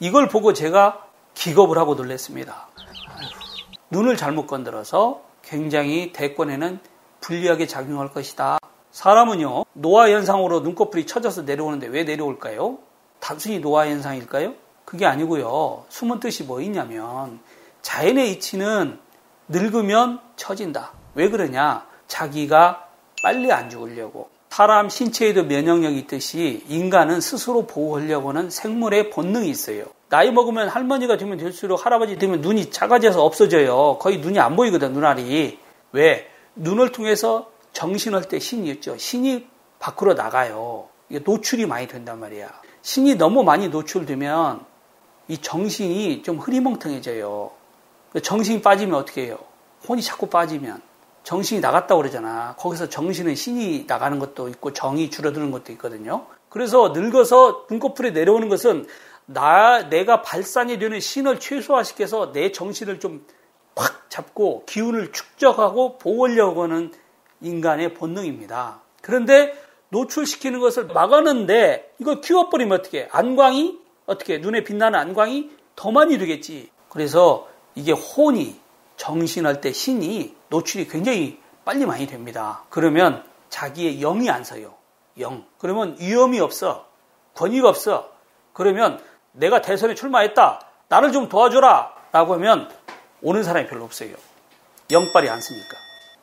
이걸 0.00 0.28
보고 0.28 0.52
제가 0.52 1.06
기겁을 1.34 1.78
하고 1.78 1.94
놀랐습니다. 1.94 2.68
눈을 3.90 4.16
잘못 4.16 4.46
건드려서 4.46 5.22
굉장히 5.42 6.12
대권에는 6.12 6.78
불리하게 7.20 7.66
작용할 7.66 8.12
것이다. 8.12 8.58
사람은요, 8.90 9.64
노화 9.72 10.10
현상으로 10.10 10.60
눈꺼풀이 10.60 11.06
처져서 11.06 11.42
내려오는데 11.42 11.86
왜 11.88 12.04
내려올까요? 12.04 12.78
단순히 13.20 13.58
노화 13.60 13.86
현상일까요? 13.86 14.54
그게 14.84 15.06
아니고요. 15.06 15.84
숨은 15.88 16.20
뜻이 16.20 16.44
뭐 16.44 16.60
있냐면 16.60 17.40
자연의 17.82 18.32
이치는 18.32 18.98
늙으면 19.52 20.20
처진다. 20.36 20.92
왜 21.14 21.28
그러냐? 21.28 21.86
자기가 22.08 22.88
빨리 23.22 23.52
안 23.52 23.70
죽으려고. 23.70 24.30
사람 24.50 24.88
신체에도 24.88 25.44
면역력이 25.44 25.98
있듯이 26.00 26.62
인간은 26.68 27.20
스스로 27.20 27.66
보호하려고 27.66 28.30
하는 28.30 28.50
생물의 28.50 29.10
본능이 29.10 29.48
있어요. 29.48 29.84
나이 30.10 30.30
먹으면 30.30 30.68
할머니가 30.68 31.16
되면 31.16 31.38
될수록 31.38 31.86
할아버지 31.86 32.18
되면 32.18 32.42
눈이 32.42 32.70
작아져서 32.70 33.24
없어져요. 33.24 33.96
거의 33.98 34.18
눈이 34.18 34.38
안 34.38 34.56
보이거든, 34.56 34.92
눈알이. 34.92 35.58
왜? 35.92 36.28
눈을 36.54 36.92
통해서 36.92 37.50
정신할 37.72 38.28
때 38.28 38.38
신이 38.38 38.68
있죠. 38.72 38.98
신이 38.98 39.46
밖으로 39.78 40.12
나가요. 40.12 40.88
이게 41.08 41.20
노출이 41.24 41.64
많이 41.64 41.88
된단 41.88 42.20
말이야. 42.20 42.50
신이 42.82 43.14
너무 43.14 43.42
많이 43.42 43.68
노출되면 43.68 44.66
이 45.28 45.38
정신이 45.38 46.22
좀 46.22 46.38
흐리멍텅해져요. 46.38 47.61
정신이 48.20 48.62
빠지면 48.62 48.98
어떻게 48.98 49.26
해요? 49.26 49.38
혼이 49.88 50.02
자꾸 50.02 50.28
빠지면 50.28 50.80
정신이 51.24 51.60
나갔다 51.60 51.96
그러잖아. 51.96 52.54
거기서 52.58 52.88
정신은 52.88 53.34
신이 53.34 53.84
나가는 53.86 54.18
것도 54.18 54.48
있고 54.48 54.72
정이 54.72 55.10
줄어드는 55.10 55.50
것도 55.50 55.72
있거든요. 55.72 56.26
그래서 56.48 56.90
늙어서 56.90 57.66
눈꺼풀에 57.70 58.10
내려오는 58.10 58.48
것은 58.48 58.86
나 59.24 59.88
내가 59.88 60.20
발산이 60.22 60.78
되는 60.78 61.00
신을 61.00 61.38
최소화시켜서 61.40 62.32
내 62.32 62.52
정신을 62.52 63.00
좀 63.00 63.24
확 63.76 64.10
잡고 64.10 64.64
기운을 64.66 65.12
축적하고 65.12 65.98
보호하려고 65.98 66.64
하는 66.64 66.92
인간의 67.40 67.94
본능입니다. 67.94 68.82
그런데 69.00 69.54
노출시키는 69.88 70.60
것을 70.60 70.86
막았는데 70.86 71.94
이걸 71.98 72.20
키워버리면 72.20 72.78
어떻게? 72.78 73.08
안광이 73.10 73.78
어떻게? 74.06 74.38
눈에 74.38 74.64
빛나는 74.64 74.98
안광이 74.98 75.50
더 75.74 75.90
많이 75.90 76.18
되겠지. 76.18 76.70
그래서 76.88 77.48
이게 77.74 77.92
혼이 77.92 78.60
정신할 78.96 79.60
때 79.60 79.72
신이 79.72 80.36
노출이 80.48 80.88
굉장히 80.88 81.40
빨리 81.64 81.86
많이 81.86 82.06
됩니다. 82.06 82.64
그러면 82.70 83.24
자기의 83.50 83.98
영이 84.00 84.30
안 84.30 84.44
서요. 84.44 84.74
영. 85.18 85.44
그러면 85.58 85.96
위험이 85.98 86.40
없어. 86.40 86.86
권위가 87.34 87.68
없어. 87.68 88.12
그러면 88.52 89.02
내가 89.32 89.62
대선에 89.62 89.94
출마했다. 89.94 90.60
나를 90.88 91.12
좀 91.12 91.28
도와줘라. 91.28 91.94
라고 92.12 92.34
하면 92.34 92.70
오는 93.22 93.42
사람이 93.42 93.66
별로 93.68 93.84
없어요. 93.84 94.14
영빨이 94.90 95.28
안 95.28 95.40
쓰니까. 95.40 95.76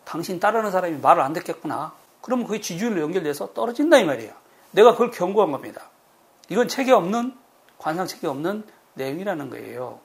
당신 0.05 0.39
따르는 0.39 0.71
사람이 0.71 0.97
말을 0.97 1.21
안 1.21 1.33
듣겠구나. 1.33 1.93
그러면 2.21 2.45
그게 2.45 2.61
지지율로 2.61 3.01
연결돼서 3.01 3.53
떨어진다 3.53 3.97
이 3.97 4.05
말이에요. 4.05 4.33
내가 4.71 4.91
그걸 4.91 5.11
경고한 5.11 5.51
겁니다. 5.51 5.89
이건 6.49 6.67
책에 6.67 6.91
없는 6.91 7.35
관상 7.77 8.05
책에 8.05 8.27
없는 8.27 8.63
내용이라는 8.93 9.49
거예요. 9.49 9.99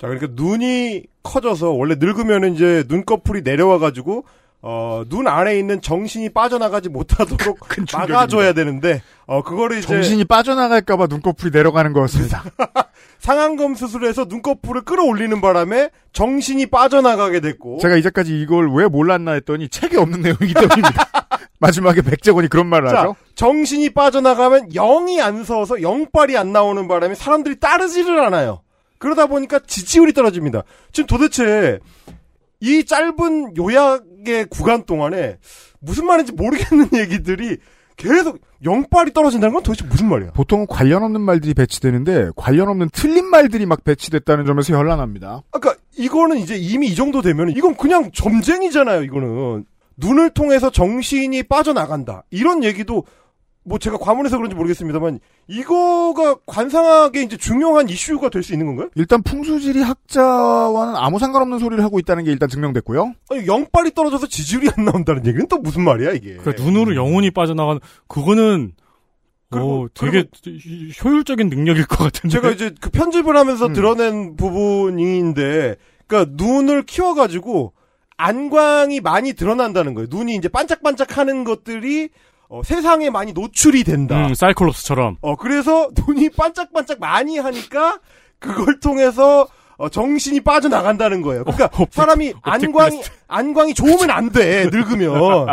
자, 0.00 0.06
그러니까 0.08 0.28
눈이 0.32 1.02
커져서 1.22 1.72
원래 1.72 1.96
늙으면 1.98 2.54
이제 2.54 2.84
눈꺼풀이 2.88 3.42
내려와가지고 3.42 4.24
어, 4.62 5.02
눈 5.08 5.26
안에 5.28 5.58
있는 5.58 5.82
정신이 5.82 6.30
빠져나가지 6.30 6.88
못하도록 6.88 7.58
막아줘야 7.92 8.54
되는데 8.54 9.02
어, 9.26 9.42
그거를 9.42 9.78
이제 9.78 9.86
정신이 9.86 10.24
빠져나갈까봐 10.24 11.06
눈꺼풀이 11.06 11.50
내려가는 11.50 11.92
거였습니다. 11.92 12.44
상안검 13.20 13.74
수술에서 13.74 14.24
눈꺼풀을 14.24 14.82
끌어올리는 14.82 15.38
바람에 15.38 15.90
정신이 16.14 16.66
빠져나가게 16.66 17.40
됐고 17.40 17.78
제가 17.80 17.96
이제까지 17.96 18.40
이걸 18.40 18.72
왜 18.72 18.86
몰랐나 18.86 19.32
했더니 19.32 19.68
책에 19.68 19.98
없는 19.98 20.22
내용이기 20.22 20.54
때문입니다. 20.54 21.10
마지막에 21.60 22.00
백제건이 22.00 22.48
그런 22.48 22.66
말을 22.68 22.88
자, 22.88 23.00
하죠. 23.00 23.16
정신이 23.34 23.90
빠져나가면 23.90 24.70
영이 24.70 25.20
안 25.20 25.44
서서 25.44 25.82
영빨이 25.82 26.38
안 26.38 26.52
나오는 26.52 26.88
바람에 26.88 27.14
사람들이 27.14 27.60
따르지를 27.60 28.18
않아요. 28.20 28.62
그러다 29.00 29.26
보니까 29.26 29.58
지지율이 29.66 30.12
떨어집니다. 30.12 30.62
지금 30.92 31.06
도대체 31.08 31.80
이 32.60 32.84
짧은 32.84 33.56
요약의 33.56 34.46
구간 34.50 34.84
동안에 34.84 35.38
무슨 35.80 36.06
말인지 36.06 36.32
모르겠는 36.32 36.90
얘기들이 36.94 37.56
계속 37.96 38.38
영빨이 38.62 39.12
떨어진다는 39.12 39.54
건 39.54 39.62
도대체 39.62 39.86
무슨 39.86 40.08
말이야? 40.08 40.32
보통은 40.32 40.66
관련 40.66 41.02
없는 41.02 41.22
말들이 41.22 41.54
배치되는데 41.54 42.30
관련 42.36 42.68
없는 42.68 42.90
틀린 42.92 43.24
말들이 43.26 43.64
막 43.64 43.84
배치됐다는 43.84 44.44
점에서 44.44 44.76
현란합니다. 44.76 45.42
아까 45.50 45.74
이거는 45.96 46.36
이제 46.38 46.56
이미 46.56 46.88
이 46.88 46.94
정도 46.94 47.22
되면 47.22 47.48
이건 47.50 47.76
그냥 47.76 48.10
점쟁이잖아요. 48.12 49.02
이거는 49.04 49.64
눈을 49.96 50.30
통해서 50.30 50.70
정신이 50.70 51.44
빠져나간다. 51.44 52.24
이런 52.30 52.64
얘기도 52.64 53.04
뭐 53.62 53.78
제가 53.78 53.98
과문해서 53.98 54.36
그런지 54.38 54.56
모르겠습니다만 54.56 55.20
이거가 55.46 56.36
관상학의 56.46 57.24
이제 57.24 57.36
중요한 57.36 57.88
이슈가 57.88 58.30
될 58.30 58.42
수 58.42 58.52
있는 58.54 58.66
건가요? 58.66 58.88
일단 58.94 59.22
풍수지리 59.22 59.82
학자와는 59.82 60.96
아무 60.96 61.18
상관없는 61.18 61.58
소리를 61.58 61.84
하고 61.84 61.98
있다는 61.98 62.24
게 62.24 62.32
일단 62.32 62.48
증명됐고요. 62.48 63.12
아니, 63.30 63.46
영빨이 63.46 63.92
떨어져서 63.94 64.28
지지율이 64.28 64.70
안 64.76 64.86
나온다는 64.86 65.26
얘기는 65.26 65.46
또 65.48 65.58
무슨 65.58 65.84
말이야 65.84 66.12
이게? 66.12 66.36
그 66.36 66.54
눈으로 66.56 66.96
영혼이 66.96 67.30
빠져나가는 67.32 67.80
그거는 68.08 68.72
어, 69.52 69.86
되게 69.94 70.24
효율적인 71.04 71.48
능력일 71.48 71.86
것 71.86 71.98
같은데. 71.98 72.28
제가 72.28 72.50
이제 72.52 72.72
그 72.80 72.88
편집을 72.90 73.36
하면서 73.36 73.72
드러낸 73.72 74.36
부분인데, 74.36 75.74
그러니까 76.06 76.32
눈을 76.36 76.84
키워가지고 76.84 77.72
안광이 78.16 79.00
많이 79.00 79.32
드러난다는 79.32 79.94
거예요. 79.94 80.06
눈이 80.10 80.36
이제 80.36 80.48
반짝반짝하는 80.48 81.42
것들이 81.44 82.10
어, 82.50 82.62
세상에 82.64 83.10
많이 83.10 83.32
노출이 83.32 83.84
된다. 83.84 84.26
음, 84.26 84.34
사이클롭스처럼. 84.34 85.18
어, 85.20 85.36
그래서 85.36 85.88
눈이 86.06 86.30
반짝반짝 86.30 86.98
많이 86.98 87.38
하니까 87.38 88.00
그걸 88.40 88.80
통해서 88.80 89.46
어, 89.76 89.88
정신이 89.88 90.40
빠져나간다는 90.40 91.22
거예요. 91.22 91.44
그러니까 91.44 91.70
사람이 91.90 92.34
안광이 92.42 93.02
안광이 93.28 93.74
좋으면 93.74 94.10
안 94.10 94.30
돼. 94.30 94.68
늙으면 94.70 95.46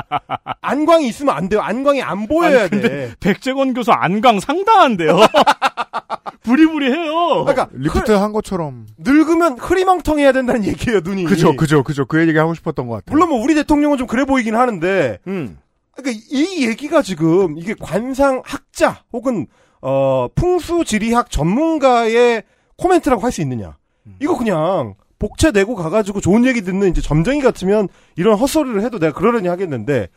안광이 0.62 1.08
있으면 1.08 1.36
안 1.36 1.48
돼요. 1.48 1.62
안광이 1.62 2.02
안 2.02 2.28
보여야 2.28 2.62
아니, 2.62 2.70
근데 2.72 2.90
돼. 2.90 3.16
백재건 3.20 3.76
교수 3.76 3.92
안광 3.92 4.40
상당한데요. 4.40 5.18
부리부리해요. 6.44 7.46
그러니까 7.46 7.70
리프트 7.74 8.12
한 8.12 8.34
것처럼. 8.34 8.88
늙으면 8.98 9.60
흐리멍텅해야 9.60 10.32
된다는 10.32 10.66
얘기예요. 10.66 11.02
눈이. 11.04 11.26
그죠, 11.26 11.56
그죠, 11.56 11.84
그죠. 11.84 12.06
그 12.06 12.20
얘기 12.20 12.36
하고 12.38 12.54
싶었던 12.56 12.88
것 12.88 12.96
같아요. 12.96 13.14
물론 13.14 13.30
뭐 13.30 13.42
우리 13.42 13.54
대통령은 13.54 13.98
좀 13.98 14.08
그래 14.08 14.26
보이긴 14.26 14.56
하는데. 14.56 15.20
음. 15.28 15.58
그러니까 15.98 16.24
이 16.30 16.66
얘기가 16.68 17.02
지금 17.02 17.58
이게 17.58 17.74
관상 17.80 18.42
학자 18.46 19.04
혹은 19.12 19.48
어 19.82 20.28
풍수지리학 20.36 21.30
전문가의 21.30 22.44
코멘트라고 22.78 23.22
할 23.22 23.32
수 23.32 23.42
있느냐? 23.42 23.78
이거 24.22 24.38
그냥 24.38 24.96
복채 25.20 25.52
내고 25.52 25.76
가가지고 25.76 26.22
좋은 26.22 26.46
얘기 26.46 26.62
듣는 26.62 26.90
이제 26.90 27.02
점쟁이 27.02 27.42
같으면 27.42 27.90
이런 28.16 28.38
헛소리를 28.38 28.82
해도 28.84 29.00
내가 29.00 29.14
그러려니 29.18 29.48
하겠는데 29.48 30.08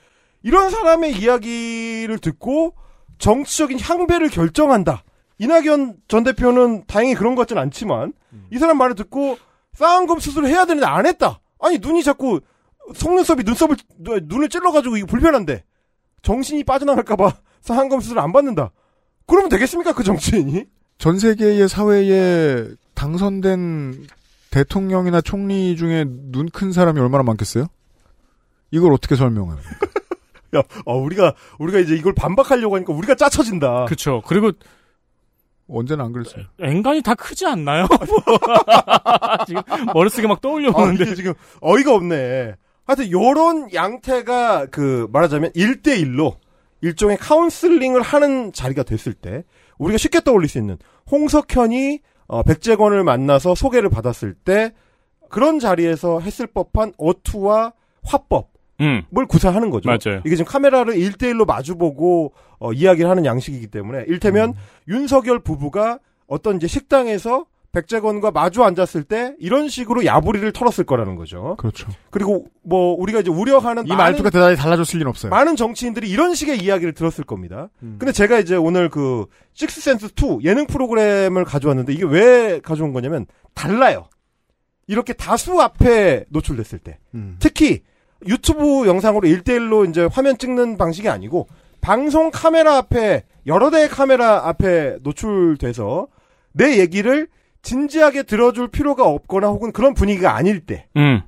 이런 0.42 0.70
사람의 0.70 1.16
이야기를 1.18 2.18
듣고 2.18 2.74
정치적인 3.18 3.80
향배를 3.80 4.28
결정한다. 4.28 5.02
이낙연 5.38 5.96
전 6.08 6.22
대표는 6.24 6.84
다행히 6.86 7.14
그런 7.14 7.34
것 7.34 7.42
같진 7.42 7.56
않지만 7.58 8.12
이 8.52 8.58
사람 8.58 8.76
말을 8.78 8.94
듣고 8.94 9.38
쌍검 9.72 10.18
수술을 10.20 10.48
해야 10.48 10.66
되는데 10.66 10.86
안 10.86 11.06
했다. 11.06 11.40
아니 11.58 11.78
눈이 11.78 12.02
자꾸 12.02 12.40
속눈썹이 12.94 13.42
눈썹을 13.44 13.76
눈을 14.22 14.48
찔러가지고 14.48 14.96
이거 14.98 15.06
불편한데 15.06 15.64
정신이 16.22 16.64
빠져나갈까봐 16.64 17.32
쌍검 17.62 18.00
수술 18.00 18.18
안 18.18 18.32
받는다. 18.32 18.70
그러면 19.26 19.48
되겠습니까 19.48 19.92
그 19.94 20.02
정치인이? 20.02 20.64
전 20.98 21.18
세계의 21.18 21.68
사회에 21.68 22.66
당선된 22.94 24.06
대통령이나 24.50 25.20
총리 25.20 25.76
중에 25.76 26.04
눈 26.08 26.48
큰 26.50 26.72
사람이 26.72 26.98
얼마나 27.00 27.22
많겠어요? 27.22 27.66
이걸 28.72 28.92
어떻게 28.92 29.14
설명해요? 29.16 29.56
야, 30.56 30.62
어, 30.84 30.96
우리가 30.98 31.34
우리가 31.58 31.78
이제 31.78 31.94
이걸 31.94 32.12
반박하려고 32.14 32.74
하니까 32.74 32.92
우리가 32.92 33.14
짜쳐진다. 33.14 33.84
그렇죠. 33.84 34.20
그리고 34.26 34.50
언제는 35.68 36.04
안 36.04 36.12
그랬어요. 36.12 36.44
앵간이 36.60 37.00
다 37.02 37.14
크지 37.14 37.46
않나요? 37.46 37.86
지금 39.46 39.62
머릿속에 39.94 40.26
막 40.26 40.40
떠올려 40.40 40.72
보는데 40.72 41.04
아, 41.04 41.06
이게 41.06 41.14
지금 41.14 41.34
어이가 41.60 41.94
없네. 41.94 42.56
하여튼 42.84 43.10
요런 43.10 43.72
양태가 43.72 44.66
그 44.66 45.06
말하자면 45.12 45.52
1대1로 45.52 46.36
일종의 46.80 47.18
카운슬링을 47.18 48.02
하는 48.02 48.52
자리가 48.52 48.82
됐을 48.82 49.12
때 49.12 49.44
우리가 49.78 49.98
쉽게 49.98 50.20
떠올릴 50.20 50.48
수 50.48 50.58
있는 50.58 50.78
홍석현이 51.10 52.00
어, 52.26 52.42
백재권을 52.42 53.02
만나서 53.04 53.54
소개를 53.54 53.90
받았을 53.90 54.34
때 54.34 54.72
그런 55.28 55.58
자리에서 55.58 56.20
했을 56.20 56.46
법한 56.46 56.94
어투와 56.96 57.72
화법 58.02 58.50
음. 58.80 59.02
뭘 59.10 59.26
구사하는 59.26 59.70
거죠. 59.70 59.88
맞아요. 59.88 60.22
이게 60.24 60.36
지금 60.36 60.50
카메라를 60.50 60.94
1대1로 60.94 61.46
마주보고 61.46 62.32
어, 62.58 62.72
이야기를 62.72 63.08
하는 63.10 63.24
양식이기 63.24 63.68
때문에 63.68 64.04
일테면 64.08 64.54
윤석열 64.88 65.38
부부가 65.40 65.98
어떤 66.26 66.56
이제 66.56 66.66
식당에서 66.66 67.46
백재건과 67.72 68.32
마주 68.32 68.64
앉았을 68.64 69.04
때 69.04 69.34
이런 69.38 69.68
식으로 69.68 70.04
야부리를 70.04 70.50
털었을 70.52 70.84
거라는 70.84 71.14
거죠. 71.14 71.54
그렇죠. 71.58 71.88
그리고 72.10 72.46
뭐 72.62 72.94
우리가 72.94 73.20
이제 73.20 73.30
우려하는 73.30 73.86
이 73.86 73.90
말투가 73.90 74.30
대단히 74.30 74.56
달라졌을 74.56 74.98
리는 74.98 75.08
없어요. 75.08 75.30
많은 75.30 75.54
정치인들이 75.56 76.10
이런 76.10 76.34
식의 76.34 76.58
이야기를 76.58 76.94
들었을 76.94 77.24
겁니다. 77.24 77.68
근데 77.78 78.10
제가 78.12 78.40
이제 78.40 78.56
오늘 78.56 78.88
그 78.88 79.26
식스센스 79.52 80.08
2 80.16 80.40
예능 80.44 80.66
프로그램을 80.66 81.44
가져왔는데 81.44 81.92
이게 81.92 82.04
왜 82.04 82.60
가져온 82.60 82.92
거냐면 82.92 83.26
달라요. 83.54 84.08
이렇게 84.88 85.12
다수 85.12 85.60
앞에 85.60 86.24
노출됐을 86.30 86.80
때. 86.80 86.98
특히 87.38 87.82
유튜브 88.26 88.86
영상으로 88.86 89.28
1대1로 89.28 89.88
이제 89.88 90.08
화면 90.10 90.36
찍는 90.36 90.76
방식이 90.76 91.08
아니고 91.08 91.46
방송 91.80 92.30
카메라 92.30 92.76
앞에 92.76 93.24
여러 93.46 93.70
대의 93.70 93.88
카메라 93.88 94.48
앞에 94.48 94.98
노출돼서 95.02 96.08
내 96.52 96.78
얘기를 96.78 97.28
진지하게 97.62 98.22
들어줄 98.24 98.68
필요가 98.68 99.04
없거나 99.04 99.48
혹은 99.48 99.72
그런 99.72 99.94
분위기가 99.94 100.34
아닐 100.34 100.60
때. 100.60 100.86
음. 100.96 101.22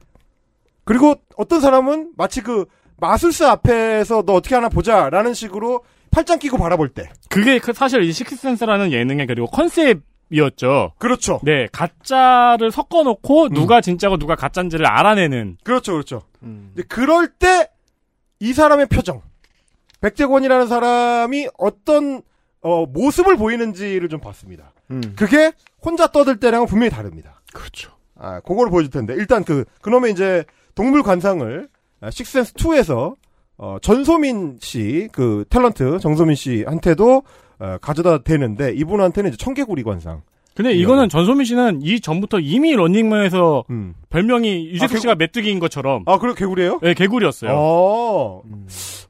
그리고 0.84 1.14
어떤 1.36 1.60
사람은 1.60 2.12
마치 2.16 2.40
그 2.40 2.64
마술사 2.98 3.50
앞에서 3.50 4.22
너 4.22 4.34
어떻게 4.34 4.54
하나 4.54 4.68
보자라는 4.68 5.34
식으로 5.34 5.84
팔짱 6.10 6.38
끼고 6.38 6.58
바라볼 6.58 6.88
때. 6.90 7.08
그게 7.28 7.58
그 7.58 7.72
사실 7.72 8.02
이 8.02 8.12
식스센스라는 8.12 8.92
예능의 8.92 9.26
그리고 9.26 9.46
컨셉이었죠. 9.46 10.92
그렇죠. 10.98 11.40
네, 11.42 11.68
가짜를 11.72 12.70
섞어놓고 12.70 13.48
누가 13.50 13.80
진짜고 13.80 14.18
누가 14.18 14.34
가짜인지를 14.34 14.86
알아내는. 14.86 15.58
그렇죠, 15.64 15.92
그렇죠. 15.92 16.22
이제 16.74 16.82
그럴 16.88 17.28
때 17.28 17.68
이 18.42 18.52
사람의 18.52 18.86
표정, 18.86 19.22
백재권이라는 20.00 20.66
사람이 20.66 21.46
어떤 21.58 22.22
어, 22.60 22.86
모습을 22.86 23.36
보이는지를 23.36 24.08
좀 24.08 24.18
봤습니다. 24.18 24.72
그게 25.14 25.52
혼자 25.84 26.06
떠들 26.06 26.38
때랑은 26.40 26.66
분명히 26.66 26.90
다릅니다. 26.90 27.40
그렇죠. 27.52 27.92
아, 28.16 28.40
그거를 28.40 28.70
보여줄 28.70 28.90
텐데 28.90 29.14
일단 29.14 29.44
그 29.44 29.64
그놈의 29.80 30.12
이제 30.12 30.44
동물 30.74 31.02
관상을 31.02 31.68
아, 32.00 32.10
식센스 32.10 32.54
2에서 32.54 33.16
어, 33.58 33.76
전소민 33.80 34.58
씨, 34.60 35.08
그 35.12 35.44
탤런트 35.50 36.00
정소민 36.00 36.34
씨한테도 36.34 37.22
어, 37.58 37.78
가져다 37.80 38.18
대는데 38.18 38.72
이분한테는 38.74 39.30
이제 39.30 39.36
청개구리 39.36 39.82
관상. 39.82 40.22
근데 40.54 40.72
이거는 40.74 41.08
전소민 41.08 41.46
씨는 41.46 41.80
이 41.82 42.00
전부터 42.00 42.38
이미 42.40 42.74
런닝맨에서 42.74 43.64
별명이 44.10 44.66
유재석 44.66 44.92
음. 44.92 44.96
아, 44.96 45.00
씨가 45.00 45.14
메뚜기인 45.14 45.58
것처럼. 45.60 46.02
아, 46.06 46.18
그래 46.18 46.34
개구리예요? 46.36 46.78
네, 46.82 46.92
개구리였어요. 46.92 47.52
어, 47.54 48.42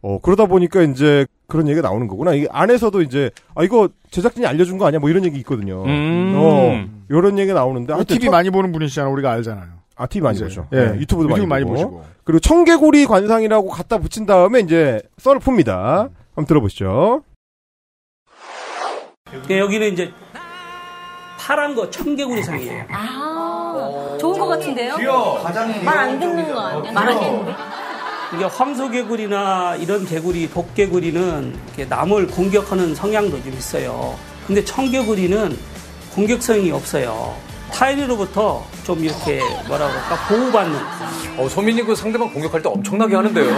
어, 0.03 0.19
그러다 0.23 0.47
보니까 0.47 0.83
이제 0.83 1.27
그런 1.53 1.69
얘기가 1.69 1.87
나오는 1.87 2.09
거구나. 2.09 2.33
이게 2.33 2.49
안에서도 2.51 3.03
이제, 3.03 3.31
아, 3.55 3.63
이거 3.63 3.91
제작진이 4.11 4.47
알려준 4.47 4.79
거 4.79 4.87
아니야? 4.87 4.99
뭐 5.01 5.11
이런 5.11 5.23
얘기 5.27 5.37
있거든요. 5.41 5.85
음. 5.85 6.33
어, 6.35 6.85
요런 7.11 7.39
얘기 7.39 7.49
가 7.53 7.61
나오는데. 7.61 7.93
하여튼 7.93 8.15
TV 8.17 8.25
청- 8.27 8.33
많이 8.33 8.49
보는 8.51 8.73
분이시잖아. 8.73 9.11
우리가 9.11 9.31
알잖아요. 9.33 9.67
아, 9.97 10.07
TV 10.07 10.23
많이. 10.25 10.39
보죠. 10.41 10.67
예. 10.73 10.79
예, 10.79 10.83
유튜브도 10.99 11.29
많이, 11.29 11.41
유튜브 11.43 11.47
많이 11.49 11.65
보고. 11.65 11.75
보시고. 11.75 12.05
그리고 12.25 12.41
청개구리 12.41 13.05
관상이라고 13.05 13.69
갖다 13.69 13.99
붙인 13.99 14.25
다음에 14.25 14.61
이제 14.61 15.03
썰을 15.19 15.41
풉니다. 15.41 16.09
한번 16.35 16.47
들어보시죠. 16.47 17.23
그러니까 19.29 19.59
여기는 19.59 19.93
이제 19.93 20.11
파란 21.39 21.75
거 21.75 21.91
청개구리 21.91 22.43
상이에요. 22.43 22.85
아, 22.91 24.17
좋은 24.19 24.39
것 24.39 24.47
같은데요? 24.47 24.95
가장 25.43 25.85
말안 25.85 26.19
듣는 26.19 26.53
거 26.55 26.61
아니야? 26.61 26.93
말안 26.93 27.21
듣는데? 27.21 27.53
이게 28.35 28.45
황소개구리나 28.45 29.77
이런 29.77 30.07
개구리, 30.07 30.51
독개구리는 30.51 31.55
이렇게 31.67 31.85
남을 31.85 32.29
공격하는 32.29 32.95
성향도 32.95 33.43
좀 33.43 33.53
있어요. 33.53 34.17
근데 34.47 34.65
청개구리는 34.65 35.57
공격성이 36.15 36.71
없어요. 36.71 37.35
타인으로부터 37.73 38.65
좀 38.85 39.03
이렇게 39.05 39.41
뭐라 39.67 39.89
그럴까 39.89 40.29
보호받는. 40.29 40.79
어, 41.39 41.49
소민이 41.49 41.83
그 41.83 41.95
상대방 41.95 42.33
공격할 42.33 42.63
때 42.63 42.69
엄청나게 42.69 43.17
하는데요. 43.17 43.55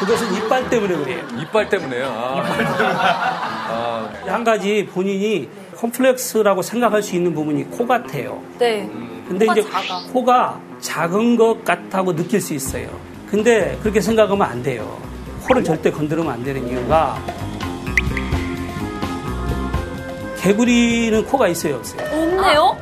그것은 0.00 0.34
이빨 0.34 0.68
때문에 0.70 0.96
그래요. 0.96 1.22
이빨 1.38 1.68
때문에요. 1.68 2.06
아. 2.06 4.10
한 4.26 4.44
가지 4.44 4.86
본인이 4.92 5.48
컴플렉스라고 5.76 6.62
생각할 6.62 7.02
수 7.02 7.16
있는 7.16 7.34
부분이 7.34 7.70
코 7.70 7.86
같아요. 7.86 8.42
네. 8.58 8.88
근데 9.28 9.46
코가 9.46 9.58
이제 9.58 9.70
작아. 9.70 10.02
코가 10.12 10.60
작은 10.80 11.36
것 11.36 11.64
같다고 11.64 12.14
느낄 12.14 12.40
수 12.40 12.54
있어요. 12.54 12.88
근데 13.30 13.78
그렇게 13.80 14.00
생각하면 14.00 14.46
안 14.46 14.62
돼요. 14.62 15.00
코를 15.46 15.62
절대 15.62 15.90
건드리면 15.90 16.32
안 16.32 16.42
되는 16.42 16.66
이유가 16.68 17.16
개구리는 20.40 21.24
코가 21.26 21.48
있어요, 21.48 21.76
없어요? 21.76 22.02
없네요? 22.06 22.76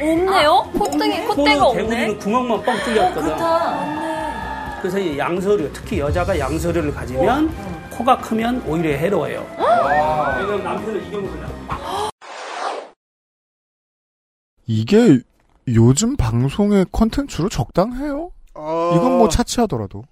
없네요? 0.00 0.70
콧등이, 0.78 1.26
콧대가 1.26 1.34
코는 1.34 1.60
없네? 1.60 1.82
개구리는 1.82 2.18
구멍만 2.18 2.62
뻥 2.62 2.76
뚫렸거든. 2.84 3.22
그렇다. 3.24 4.78
그래서 4.80 4.98
이 4.98 5.18
양서류, 5.18 5.72
특히 5.72 5.98
여자가 5.98 6.38
양서류를 6.38 6.94
가지면 6.94 7.52
코가 7.90 8.18
크면 8.18 8.62
오히려 8.66 8.96
해로워요. 8.96 9.46
왜냐면 9.58 10.64
남편을 10.64 11.06
이겨먹으면 11.06 11.56
이게 14.66 15.20
요즘 15.68 16.16
방송의 16.16 16.86
컨텐츠로 16.92 17.48
적당해요? 17.48 18.30
어, 18.56 18.92
이건 18.96 19.18
뭐 19.18 19.28
차치하더라도. 19.28 20.02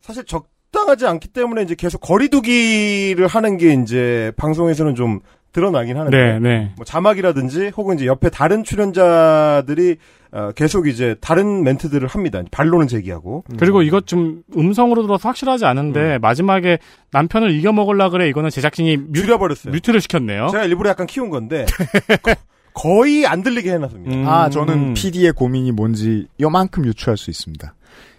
사실 0.00 0.24
적당하지 0.24 1.06
않기 1.06 1.28
때문에 1.28 1.62
이제 1.62 1.74
계속 1.74 2.00
거리두기를 2.00 3.26
하는 3.26 3.56
게 3.56 3.72
이제 3.74 4.32
방송에서는 4.36 4.94
좀 4.94 5.20
드러나긴 5.52 5.96
하는데 5.96 6.16
네, 6.16 6.38
네. 6.38 6.72
뭐 6.76 6.84
자막이라든지 6.84 7.72
혹은 7.76 7.96
이제 7.96 8.06
옆에 8.06 8.28
다른 8.28 8.62
출연자들이 8.62 9.96
어, 10.32 10.50
계속 10.54 10.86
이제 10.86 11.16
다른 11.20 11.64
멘트들을 11.64 12.06
합니다. 12.08 12.42
반론을 12.50 12.88
제기하고 12.88 13.44
그리고 13.58 13.80
이것 13.80 14.06
좀 14.06 14.42
음성으로 14.54 15.02
들어서 15.02 15.28
확실하지 15.28 15.64
않은데 15.64 16.18
마지막에 16.18 16.78
남편을 17.10 17.52
이겨 17.52 17.72
먹으려 17.72 18.10
그래 18.10 18.28
이거는 18.28 18.50
제작진이 18.50 18.98
뮤, 18.98 19.14
줄여버렸어요. 19.14 19.72
mute를 19.72 20.02
시켰네요. 20.02 20.48
제가 20.48 20.64
일부러 20.64 20.90
약간 20.90 21.06
키운 21.06 21.30
건데 21.30 21.64
거- 22.76 22.82
거의 22.82 23.26
안 23.26 23.42
들리게 23.42 23.72
해놨습니다. 23.72 24.14
음. 24.16 24.28
아, 24.28 24.50
저는 24.50 24.94
PD의 24.94 25.32
고민이 25.32 25.72
뭔지 25.72 26.26
요만큼 26.40 26.84
유추할 26.86 27.16
수 27.16 27.30
있습니다. 27.30 27.74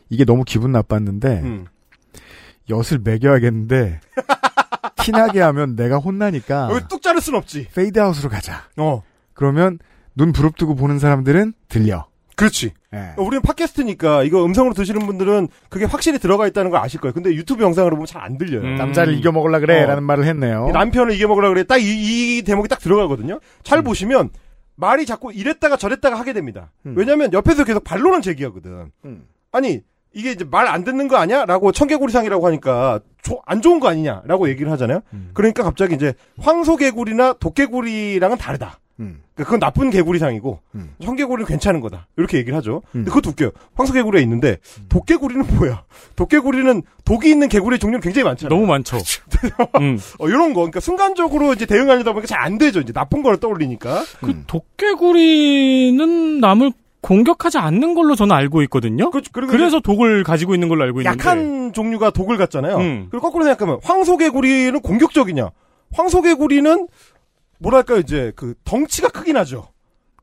이게 0.10 0.26
너무 0.26 0.44
기분 0.46 0.72
나빴는데, 0.72 1.42
음. 1.44 1.66
엿을 2.70 3.00
먹여야겠는데, 3.04 4.00
티나게 5.04 5.42
하면 5.42 5.76
내가 5.76 5.98
혼나니까, 5.98 6.70
여기 6.72 6.86
뚝 6.90 7.02
자를 7.02 7.22
순 7.22 7.36
없지. 7.36 7.68
페이드아웃으로 7.74 8.30
가자. 8.30 8.64
어. 8.78 9.04
그러면, 9.34 9.80
눈 10.16 10.32
부릅뜨고 10.34 10.76
보는 10.76 11.00
사람들은 11.00 11.54
들려. 11.70 12.08
그렇지. 12.36 12.72
예. 12.94 12.98
어, 13.18 13.24
우리는 13.24 13.42
팟캐스트니까 13.42 14.24
이거 14.24 14.46
음성으로 14.46 14.74
드시는 14.74 15.06
분들은 15.08 15.48
그게 15.70 15.86
확실히 15.86 16.20
들어가 16.20 16.48
있다는 16.48 16.70
걸 16.72 16.80
아실 16.80 17.00
거예요. 17.00 17.14
근데 17.14 17.34
유튜브 17.34 17.64
영상으로 17.64 17.96
보면 17.96 18.06
잘 18.06 18.22
안 18.22 18.38
들려요. 18.38 18.78
남자를 18.78 19.14
이겨 19.16 19.32
먹으려 19.32 19.60
그래, 19.60 19.84
어. 19.84 19.88
라는 19.88 20.04
말을 20.04 20.26
했네요. 20.26 20.68
이 20.70 20.72
남편을 20.72 21.14
이겨 21.16 21.28
먹으려 21.28 21.50
그래. 21.50 21.64
딱 21.64 21.80
이 21.82 22.44
대목이 22.46 22.68
딱 22.70 22.80
들어가거든요. 22.80 23.40
잘 23.64 23.82
보시면 23.82 24.30
말이 24.78 25.06
자꾸 25.06 25.34
이랬다가 25.34 25.76
저랬다가 25.76 26.18
하게 26.18 26.34
됩니다. 26.34 26.72
왜냐면 26.96 27.34
옆에서 27.34 27.64
계속 27.66 27.84
반론을 27.84 28.22
제기하거든. 28.22 28.92
아니 29.52 29.82
이게 30.14 30.32
이제 30.32 30.46
말 30.46 30.68
안 30.68 30.84
듣는 30.84 31.08
거 31.08 31.18
아니야? 31.18 31.46
라고 31.46 31.72
청개구리상이라고 31.72 32.46
하니까 32.48 33.00
조- 33.22 33.42
안 33.46 33.62
좋은 33.62 33.80
거 33.80 33.88
아니냐? 33.90 34.22
라고 34.26 34.48
얘기를 34.50 34.72
하잖아요. 34.72 35.02
그러니까 35.34 35.64
갑자기 35.64 35.96
이제 35.96 36.14
황소개구리나 36.40 37.34
도개구리랑은 37.34 38.38
다르다. 38.38 38.80
음. 39.00 39.22
그러니까 39.36 39.44
그건 39.44 39.60
나쁜 39.60 39.90
개구리상이고 39.92 40.60
청개구리는 41.04 41.46
괜찮은 41.48 41.82
거다. 41.82 42.08
이렇게 42.18 42.38
얘기를 42.40 42.58
하죠. 42.58 42.82
근데 42.92 43.10
그것도 43.10 43.30
웃겨요. 43.32 43.52
황소개구리가 43.76 44.22
있는데 44.24 44.58
도개구리는 44.90 45.46
뭐야? 45.58 45.84
도개구리는 46.16 46.82
독이 47.06 47.30
있는 47.30 47.48
개구리의 47.48 47.78
종류는 47.80 48.02
굉장히 48.02 48.24
많잖아요. 48.26 48.56
너무 48.56 48.68
많죠. 48.68 48.98
음. 49.80 50.00
어, 50.20 50.28
이런 50.28 50.54
거. 50.54 50.62
그러니까 50.62 50.80
순간적으로 50.80 51.54
이제 51.54 51.66
대응하려다 51.68 52.14
보니까 52.14 52.26
잘 52.28 52.38
안 52.48 52.58
되죠. 52.58 52.80
이제 52.80 52.94
나쁜 52.94 53.24
걸 53.24 53.38
떠올리니까. 53.38 54.04
그 54.22 54.44
도깨구리는 55.18 56.40
남을 56.40 56.72
공격하지 57.02 57.58
않는 57.58 57.94
걸로 57.94 58.16
저는 58.16 58.36
알고 58.36 58.62
있거든요. 58.64 59.12
그리고 59.12 59.48
그래서 59.52 59.80
독을 59.80 60.24
가지고 60.24 60.54
있는 60.56 60.68
걸로 60.70 60.84
알고 60.84 61.02
있는데. 61.02 61.18
약한 61.20 61.72
종류가 61.74 62.10
독을 62.12 62.38
갖잖아요. 62.38 62.78
음. 62.78 63.08
그리고 63.12 63.26
거꾸로 63.26 63.44
생각하면 63.46 63.80
황소개구리는 63.84 64.80
공격적이냐? 64.82 65.50
황소개구리는 65.94 66.88
뭐랄까 67.60 67.98
이제 67.98 68.32
그 68.36 68.54
덩치가 68.64 69.10
크긴 69.10 69.38
하죠. 69.38 69.68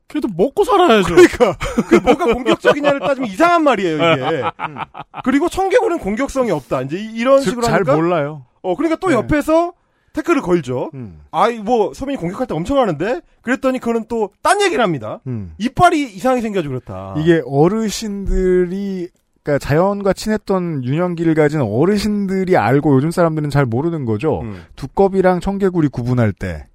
그래도 0.07 0.27
먹고 0.35 0.63
살아야죠. 0.63 1.15
그러니까 1.15 1.57
그 1.89 1.95
뭐가 1.95 2.25
공격적이냐를 2.33 2.99
따지면 2.99 3.29
이상한 3.29 3.63
말이에요 3.63 3.95
이게. 3.95 4.43
음. 4.69 4.75
그리고 5.23 5.49
청개구리는 5.49 5.97
공격성이 6.03 6.51
없다. 6.51 6.81
이제 6.83 6.97
이- 6.97 7.11
이런 7.15 7.39
즉, 7.41 7.49
식으로 7.51 7.65
잘 7.65 7.75
하니까 7.75 7.95
몰라요. 7.95 8.45
어 8.61 8.75
그러니까 8.75 8.97
또 8.99 9.11
옆에서 9.11 9.73
태클을 10.13 10.41
걸죠. 10.43 10.91
아이 11.31 11.57
뭐 11.59 11.93
소민이 11.93 12.17
공격할 12.17 12.47
때 12.47 12.53
엄청 12.53 12.77
하는데 12.79 13.19
그랬더니 13.41 13.79
그는 13.79 14.05
또 14.07 14.31
딴 14.43 14.61
얘기를 14.61 14.81
합니다. 14.83 15.19
음. 15.27 15.53
이빨이 15.57 16.03
이상하게 16.13 16.41
생겨서 16.41 16.69
그렇다. 16.69 17.15
이게 17.17 17.41
어르신들이 17.45 19.09
그러니까 19.43 19.59
자연과 19.67 20.13
친했던 20.13 20.83
유년기를 20.83 21.33
가진 21.35 21.61
어르신들이 21.61 22.57
알고 22.57 22.95
요즘 22.95 23.11
사람들은 23.11 23.49
잘 23.49 23.65
모르는 23.65 24.05
거죠. 24.05 24.41
음. 24.41 24.63
두꺼비랑 24.75 25.39
청개구리 25.39 25.89
구분할 25.89 26.31
때 26.31 26.65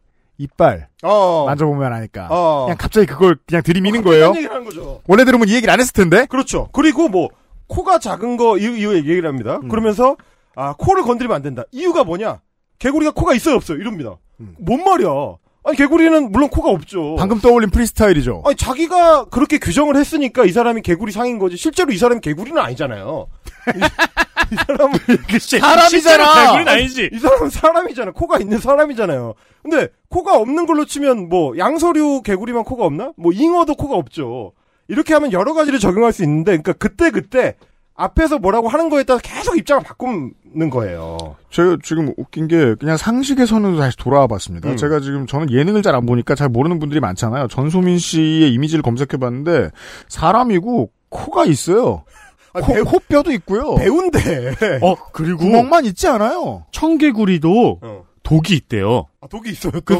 이빨 0.40 0.88
어. 1.02 1.44
만져보면 1.46 1.92
아니까 1.92 2.28
어. 2.30 2.64
그냥 2.64 2.78
갑자기 2.78 3.06
그걸 3.06 3.36
그냥 3.46 3.62
들이미는 3.62 4.02
거예요. 4.02 4.28
하는 4.28 4.64
거죠. 4.64 5.02
원래 5.06 5.24
들으면 5.24 5.48
이 5.48 5.54
얘기를 5.54 5.72
안 5.72 5.80
했을 5.80 5.92
텐데. 5.92 6.24
그렇죠. 6.26 6.68
그리고 6.72 7.08
뭐 7.08 7.28
코가 7.66 7.98
작은 7.98 8.38
거 8.38 8.56
이유, 8.56 8.76
이유 8.76 8.96
얘기를 8.96 9.28
합니다. 9.28 9.60
음. 9.62 9.68
그러면서 9.68 10.16
아 10.56 10.74
코를 10.78 11.02
건드리면 11.02 11.36
안 11.36 11.42
된다. 11.42 11.64
이유가 11.72 12.04
뭐냐? 12.04 12.40
개구리가 12.78 13.12
코가 13.12 13.34
있어요 13.34 13.56
없어요 13.56 13.76
이럽니다. 13.76 14.16
뭔 14.58 14.82
말이야? 14.82 15.10
아니 15.62 15.76
개구리는 15.76 16.32
물론 16.32 16.48
코가 16.48 16.70
없죠. 16.70 17.12
음. 17.12 17.16
방금 17.16 17.38
떠올린 17.38 17.68
프리스타일이죠. 17.68 18.42
아니 18.46 18.56
자기가 18.56 19.26
그렇게 19.26 19.58
규정을 19.58 19.94
했으니까 19.96 20.46
이 20.46 20.52
사람이 20.52 20.80
개구리 20.80 21.12
상인 21.12 21.38
거지. 21.38 21.58
실제로 21.58 21.92
이 21.92 21.98
사람이 21.98 22.22
개구리는 22.22 22.58
아니잖아요. 22.58 23.26
이, 23.74 24.52
이 24.52 24.56
사람은 24.56 24.98
사람이잖아. 25.60 26.44
개구리는 26.46 26.72
아니지. 26.72 27.10
이 27.12 27.18
사람은 27.18 27.50
사람이잖아. 27.50 28.12
코가 28.12 28.38
있는 28.38 28.58
사람이잖아요. 28.58 29.34
근데 29.62 29.88
코가 30.08 30.36
없는 30.36 30.66
걸로 30.66 30.84
치면 30.84 31.28
뭐 31.28 31.56
양서류 31.56 32.22
개구리만 32.22 32.64
코가 32.64 32.84
없나? 32.84 33.12
뭐 33.16 33.32
잉어도 33.32 33.74
코가 33.74 33.96
없죠. 33.96 34.52
이렇게 34.88 35.14
하면 35.14 35.32
여러 35.32 35.54
가지를 35.54 35.78
적용할 35.78 36.12
수 36.12 36.24
있는데, 36.24 36.50
그러니까 36.58 36.72
그때 36.72 37.10
그때 37.10 37.54
앞에서 37.94 38.38
뭐라고 38.38 38.68
하는 38.68 38.88
거에 38.88 39.04
따라 39.04 39.20
계속 39.22 39.56
입장을 39.58 39.82
바꾸는 39.84 40.70
거예요. 40.70 41.36
제가 41.50 41.76
지금 41.82 42.12
웃긴 42.16 42.48
게 42.48 42.74
그냥 42.76 42.96
선으로 42.96 43.78
다시 43.78 43.96
돌아와 43.98 44.26
봤습니다. 44.26 44.70
음. 44.70 44.76
제가 44.76 45.00
지금 45.00 45.26
저는 45.26 45.52
예능을 45.52 45.82
잘 45.82 45.94
안 45.94 46.06
보니까 46.06 46.34
잘 46.34 46.48
모르는 46.48 46.78
분들이 46.78 46.98
많잖아요. 46.98 47.48
전소민 47.48 47.98
씨의 47.98 48.52
이미지를 48.54 48.82
검색해 48.82 49.18
봤는데 49.20 49.70
사람이고 50.08 50.90
코가 51.10 51.44
있어요. 51.44 52.04
코, 52.52 52.84
코뼈도 52.84 53.30
있고요. 53.32 53.74
배운데. 53.76 54.54
어 54.82 54.94
그리고 55.12 55.38
구멍만 55.38 55.84
있지 55.84 56.08
않아요. 56.08 56.64
청개구리도 56.72 57.80
독이 58.22 58.54
있대요. 58.56 59.06
아, 59.20 59.26
독이 59.28 59.50
있어요. 59.50 59.72
또? 59.72 59.80
그 59.84 59.94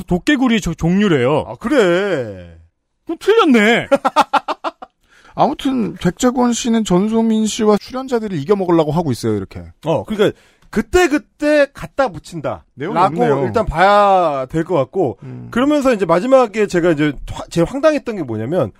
저- 0.60 0.74
종류래요. 0.74 1.44
아 1.46 1.54
그래. 1.56 2.56
그럼 3.04 3.18
틀렸네. 3.18 3.86
아무튼 5.34 5.94
백재권 5.94 6.52
씨는 6.52 6.84
전소민 6.84 7.46
씨와 7.46 7.76
출연자들을 7.78 8.36
이겨 8.38 8.56
먹으려고 8.56 8.90
하고 8.92 9.10
있어요. 9.12 9.36
이렇게. 9.36 9.62
어, 9.86 10.04
그러니까 10.04 10.38
그때 10.70 11.08
그때 11.08 11.66
갖다 11.72 12.08
붙인다. 12.08 12.64
라고. 12.92 13.14
음. 13.40 13.46
일단 13.46 13.64
봐야 13.66 14.46
될 14.46 14.64
것 14.64 14.74
같고 14.74 15.18
그러면서 15.50 15.92
이제 15.92 16.04
마지막에 16.04 16.66
제가 16.66 16.90
이제 16.92 17.12
화- 17.30 17.44
제일 17.48 17.66
황당했던 17.66 18.16
게 18.16 18.22
뭐냐면 18.22 18.72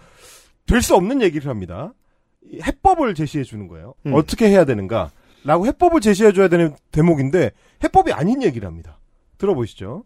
될 0.67 0.83
수 0.83 0.95
없는 0.95 1.23
얘기를 1.23 1.49
합니다. 1.51 1.93
이 2.43 2.61
해법을 2.63 3.15
제시해 3.15 3.45
주는 3.45 3.69
거예요. 3.69 3.95
음. 4.07 4.15
어떻게 4.15 4.49
해야 4.49 4.65
되는가? 4.65 5.11
라고 5.45 5.67
해법을 5.67 6.01
제시해 6.01 6.33
줘야 6.33 6.49
되는 6.49 6.75
대목인데 6.93 7.53
해법이 7.83 8.13
아닌 8.13 8.43
얘기를 8.43 8.67
합니다. 8.67 8.99
들어보시죠. 9.39 10.05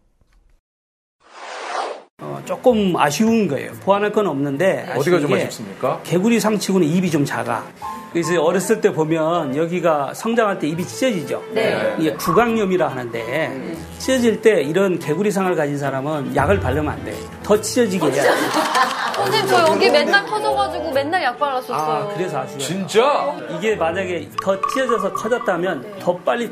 어, 2.21 2.41
조금 2.45 2.95
아쉬운 2.95 3.47
거예요. 3.49 3.73
보완할 3.83 4.11
건 4.13 4.27
없는데 4.27 4.93
어디가 4.95 5.19
좀게 5.19 5.35
아쉽습니까? 5.35 5.99
개구리 6.03 6.39
상치고는 6.39 6.87
입이 6.87 7.11
좀 7.11 7.25
작아. 7.25 7.65
그래서 8.13 8.41
어렸을 8.41 8.79
때 8.79 8.93
보면 8.93 9.57
여기가 9.57 10.13
성장할 10.13 10.59
때 10.59 10.67
입이 10.67 10.85
찢어지죠. 10.87 11.43
네. 11.51 11.93
이게 11.99 12.13
구강염이라 12.13 12.87
하는데 12.87 13.75
찢어질 13.99 14.41
때 14.41 14.61
이런 14.61 14.97
개구리상을 14.97 15.53
가진 15.55 15.77
사람은 15.77 16.33
약을 16.37 16.61
바르면 16.61 16.93
안 16.93 17.03
돼. 17.03 17.13
더 17.43 17.59
찢어지게 17.59 18.05
해야 18.05 18.23
돼. 18.23 18.29
선생님 19.15 19.47
저 19.49 19.59
여기 19.73 19.89
맨날 19.89 20.25
커져가지고 20.25 20.91
맨날 20.91 21.23
약 21.23 21.37
발랐었어요. 21.37 21.77
아, 21.77 22.13
그래서 22.15 22.39
아쉬워요. 22.39 22.59
진짜? 22.59 23.35
이게 23.57 23.75
만약에 23.75 24.29
더 24.41 24.57
찢어져서 24.69 25.11
커졌다면 25.11 25.99
더 25.99 26.15
빨리 26.19 26.49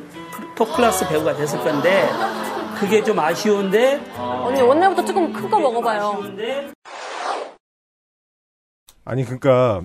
토클라스 0.55 1.07
배우가 1.07 1.33
됐을 1.35 1.59
건데 1.59 2.09
그게 2.83 3.01
좀 3.01 3.17
아쉬운데 3.17 3.95
언니 4.17 4.61
원래부터 4.61 5.05
조금 5.05 5.31
큰 5.31 5.49
거 5.49 5.57
먹어봐요. 5.57 6.21
아니 9.05 9.23
그러니까 9.23 9.81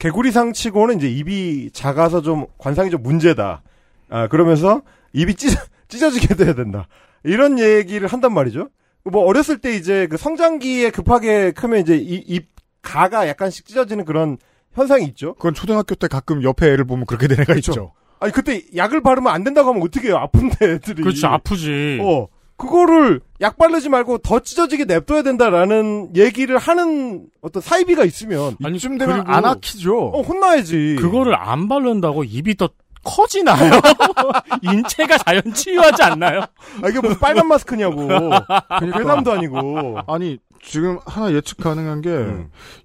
개구리상 0.00 0.52
치고는 0.52 0.96
이제 0.96 1.08
입이 1.08 1.70
작아서 1.72 2.22
좀 2.22 2.46
관상이 2.58 2.90
좀 2.90 3.02
문제다. 3.04 3.62
아 4.08 4.26
그러면서 4.26 4.82
입이 5.12 5.36
찢어 5.36 5.60
찢어지게 5.88 6.34
돼야 6.34 6.54
된다. 6.54 6.88
이런 7.22 7.60
얘기를 7.60 8.08
한단 8.08 8.34
말이죠. 8.34 8.68
뭐 9.04 9.24
어렸을 9.24 9.58
때 9.58 9.76
이제 9.76 10.08
그 10.08 10.16
성장기에 10.16 10.90
급하게 10.90 11.52
크면 11.52 11.78
이제 11.80 11.96
이, 11.96 12.14
입 12.26 12.48
가가 12.82 13.28
약간씩 13.28 13.64
찢어지는 13.66 14.04
그런 14.04 14.38
현상이 14.72 15.04
있죠. 15.06 15.34
그건 15.34 15.54
초등학교 15.54 15.94
때 15.94 16.08
가끔 16.08 16.42
옆에 16.42 16.66
애를 16.72 16.84
보면 16.84 17.06
그렇게 17.06 17.28
된 17.28 17.40
애가 17.42 17.54
있죠. 17.56 17.92
아니 18.24 18.32
그때 18.32 18.62
약을 18.74 19.02
바르면 19.02 19.30
안 19.30 19.44
된다고 19.44 19.68
하면 19.68 19.82
어떻게 19.82 20.08
해요? 20.08 20.16
아픈데 20.16 20.56
애들이. 20.66 21.02
그렇지 21.02 21.26
아프지. 21.26 21.98
어. 22.00 22.26
그거를 22.56 23.20
약 23.42 23.58
바르지 23.58 23.90
말고 23.90 24.18
더 24.18 24.40
찢어지게 24.40 24.86
냅둬야 24.86 25.20
된다라는 25.22 26.16
얘기를 26.16 26.56
하는 26.56 27.26
어떤 27.42 27.60
사이비가 27.60 28.04
있으면 28.04 28.56
이쯤 28.66 28.96
되면 28.96 29.24
안 29.26 29.44
아키죠. 29.44 29.98
어, 29.98 30.22
혼나야지. 30.22 30.96
그거를 31.00 31.34
안 31.34 31.68
바른다고 31.68 32.24
입이 32.24 32.56
더 32.56 32.70
커지나요? 33.04 33.70
인체가 34.62 35.18
자연 35.18 35.42
치유하지 35.52 36.02
않나요? 36.02 36.40
아, 36.82 36.88
이게 36.88 37.00
무슨 37.00 37.18
빨간 37.18 37.46
마스크냐고. 37.46 38.08
괴담도 38.80 39.32
아니고. 39.32 39.98
아니 40.06 40.38
지금 40.64 40.98
하나 41.04 41.32
예측 41.32 41.58
가능한 41.58 42.00
게 42.00 42.10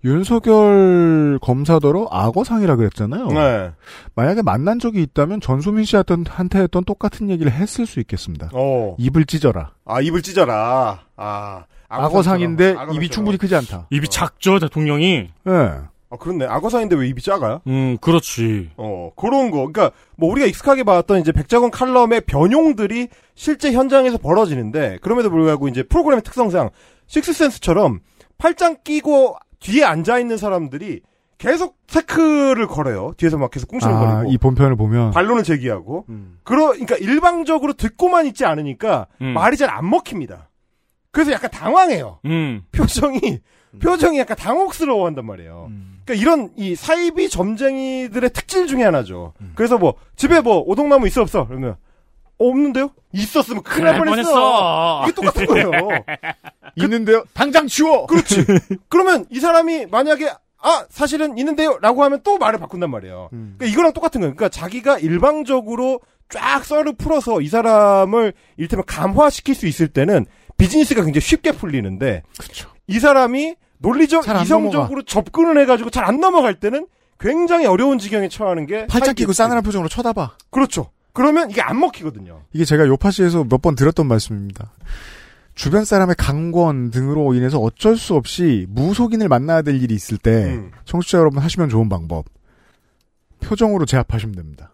윤석열 0.04 1.40
검사더러 1.42 2.08
악어상이라 2.12 2.76
그랬잖아요. 2.76 3.28
네. 3.28 3.72
만약에 4.16 4.42
만난 4.42 4.80
적이 4.80 5.02
있다면 5.04 5.40
전소민 5.42 5.86
씨한테 5.86 6.16
했던 6.60 6.84
똑같은 6.84 7.30
얘기를 7.30 7.52
했을 7.52 7.86
수 7.86 8.00
있겠습니다. 8.02 8.50
어. 8.54 8.96
입을 9.00 9.26
찢어라. 9.26 9.72
아, 9.86 10.02
입을 10.02 10.22
찢어라. 10.22 11.00
아. 11.16 11.64
악어상인데 11.88 12.70
악어상처럼. 12.72 12.96
입이 12.96 13.10
충분히 13.10 13.38
크지 13.38 13.56
않다. 13.56 13.88
입이 13.90 14.10
작죠, 14.10 14.60
대통령이. 14.60 15.30
예. 15.48 15.52
아, 16.12 16.18
그렇네. 16.18 16.46
악어상인데 16.46 16.96
왜 16.96 17.08
입이 17.08 17.22
작아요? 17.22 17.62
음, 17.68 17.98
그렇지. 18.02 18.72
어, 18.78 19.12
그런 19.16 19.52
거. 19.52 19.68
그러니까 19.68 19.92
뭐 20.16 20.30
우리가 20.32 20.48
익숙하게 20.48 20.84
봤던 20.84 21.22
이제 21.22 21.32
백작원 21.32 21.72
칼럼의 21.72 22.22
변용들이 22.22 23.08
실제 23.36 23.72
현장에서 23.72 24.18
벌어지는데 24.18 24.98
그럼에도 25.02 25.30
불구하고 25.30 25.68
이제 25.68 25.84
프로그램의 25.84 26.24
특성상 26.24 26.70
식스센스처럼 27.10 28.00
팔짱 28.38 28.78
끼고 28.84 29.36
뒤에 29.60 29.84
앉아 29.84 30.20
있는 30.20 30.38
사람들이 30.38 31.02
계속 31.38 31.78
태클을 31.88 32.68
걸어요. 32.68 33.14
뒤에서 33.18 33.38
막 33.38 33.50
계속 33.52 33.70
아, 33.70 33.72
꿍시렁거리고 33.72 34.32
이 34.32 34.38
본편을 34.38 34.76
보면 34.78 35.12
반론을 35.12 35.44
제기하고. 35.44 36.06
그러 36.44 36.68
그러니까 36.70 36.96
일방적으로 36.98 37.74
듣고만 37.74 38.26
있지 38.28 38.46
않으니까 38.46 39.08
음. 39.22 39.34
말이 39.34 39.58
잘 39.58 39.70
안 39.70 39.90
먹힙니다. 39.90 40.50
그래서 41.12 41.32
약간 41.32 41.50
당황해요. 41.50 42.20
음. 42.26 42.62
표정이 42.72 43.40
표정이 43.82 44.20
약간 44.20 44.36
당혹스러워한단 44.38 45.26
말이에요. 45.26 45.70
그러니까 46.06 46.14
이런 46.14 46.52
이 46.56 46.76
사이비 46.76 47.30
점쟁이들의 47.30 48.30
특질 48.32 48.68
중에 48.68 48.84
하나죠. 48.84 49.34
그래서 49.56 49.78
뭐 49.78 49.96
집에 50.16 50.42
뭐 50.42 50.60
오동나무 50.66 51.08
있어 51.08 51.22
없어 51.22 51.48
그러면 51.48 51.72
어, 51.72 51.78
없는데요? 52.40 52.92
있었으면 53.14 53.64
큰일 53.64 53.86
날 53.86 54.00
뻔했어. 54.00 55.04
이게 55.04 55.12
똑같은 55.14 55.46
거예요. 55.46 55.72
있는데요. 56.76 57.24
당장 57.34 57.68
치워. 57.68 58.06
그렇지. 58.08 58.46
그러면 58.90 59.26
이 59.30 59.40
사람이 59.40 59.88
만약에 59.88 60.30
아 60.62 60.86
사실은 60.90 61.38
있는데요라고 61.38 62.04
하면 62.04 62.22
또 62.24 62.38
말을 62.38 62.60
바꾼단 62.60 62.90
말이에요. 62.92 63.28
그러니까 63.32 63.66
이거랑 63.66 63.94
똑같은 63.94 64.22
거예요. 64.22 64.36
그러니까 64.36 64.50
자기가 64.50 65.00
일방적으로 65.00 66.00
쫙 66.30 66.64
썰을 66.64 66.94
풀어서 66.98 67.42
이 67.42 67.48
사람을 67.48 68.34
이를테면 68.58 68.86
감화시킬 68.86 69.56
수 69.56 69.68
있을 69.68 69.88
때는 69.88 70.26
비즈니스가 70.58 71.04
굉장히 71.04 71.22
쉽게 71.22 71.52
풀리는데 71.54 72.24
이 72.88 73.00
사람이 73.00 73.56
논리적 73.80 74.26
이성적으로 74.44 75.04
접근을 75.04 75.60
해가지고 75.62 75.90
잘 75.90 76.04
안 76.06 76.20
넘어갈 76.20 76.60
때는 76.60 76.88
굉장히 77.20 77.66
어려운 77.66 77.98
지경에 77.98 78.28
처하는 78.30 78.66
게 78.66 78.86
팔짱 78.88 79.16
끼고 79.16 79.34
싸늘한 79.34 79.64
표정으로 79.64 79.90
쳐다봐. 79.90 80.36
그렇죠. 80.52 80.92
그러면 81.14 81.50
이게 81.50 81.62
안 81.62 81.80
먹히거든요. 81.80 82.44
이게 82.54 82.66
제가 82.66 82.88
요파시에서 82.88 83.46
몇번 83.46 83.76
들었던 83.76 84.08
말씀입니다. 84.08 84.72
주변 85.56 85.84
사람의 85.84 86.16
강권 86.18 86.90
등으로 86.90 87.34
인해서 87.34 87.60
어쩔 87.60 87.98
수 87.98 88.16
없이 88.16 88.66
무속인을 88.70 89.28
만나야 89.28 89.62
될 89.62 89.82
일이 89.82 89.94
있을 89.94 90.18
때 90.18 90.56
음. 90.56 90.72
청취자 90.86 91.18
여러분 91.18 91.44
하시면 91.44 91.68
좋은 91.70 91.90
방법 91.90 92.26
표정으로 93.42 93.86
제압하시면 93.86 94.36
됩니다. 94.36 94.72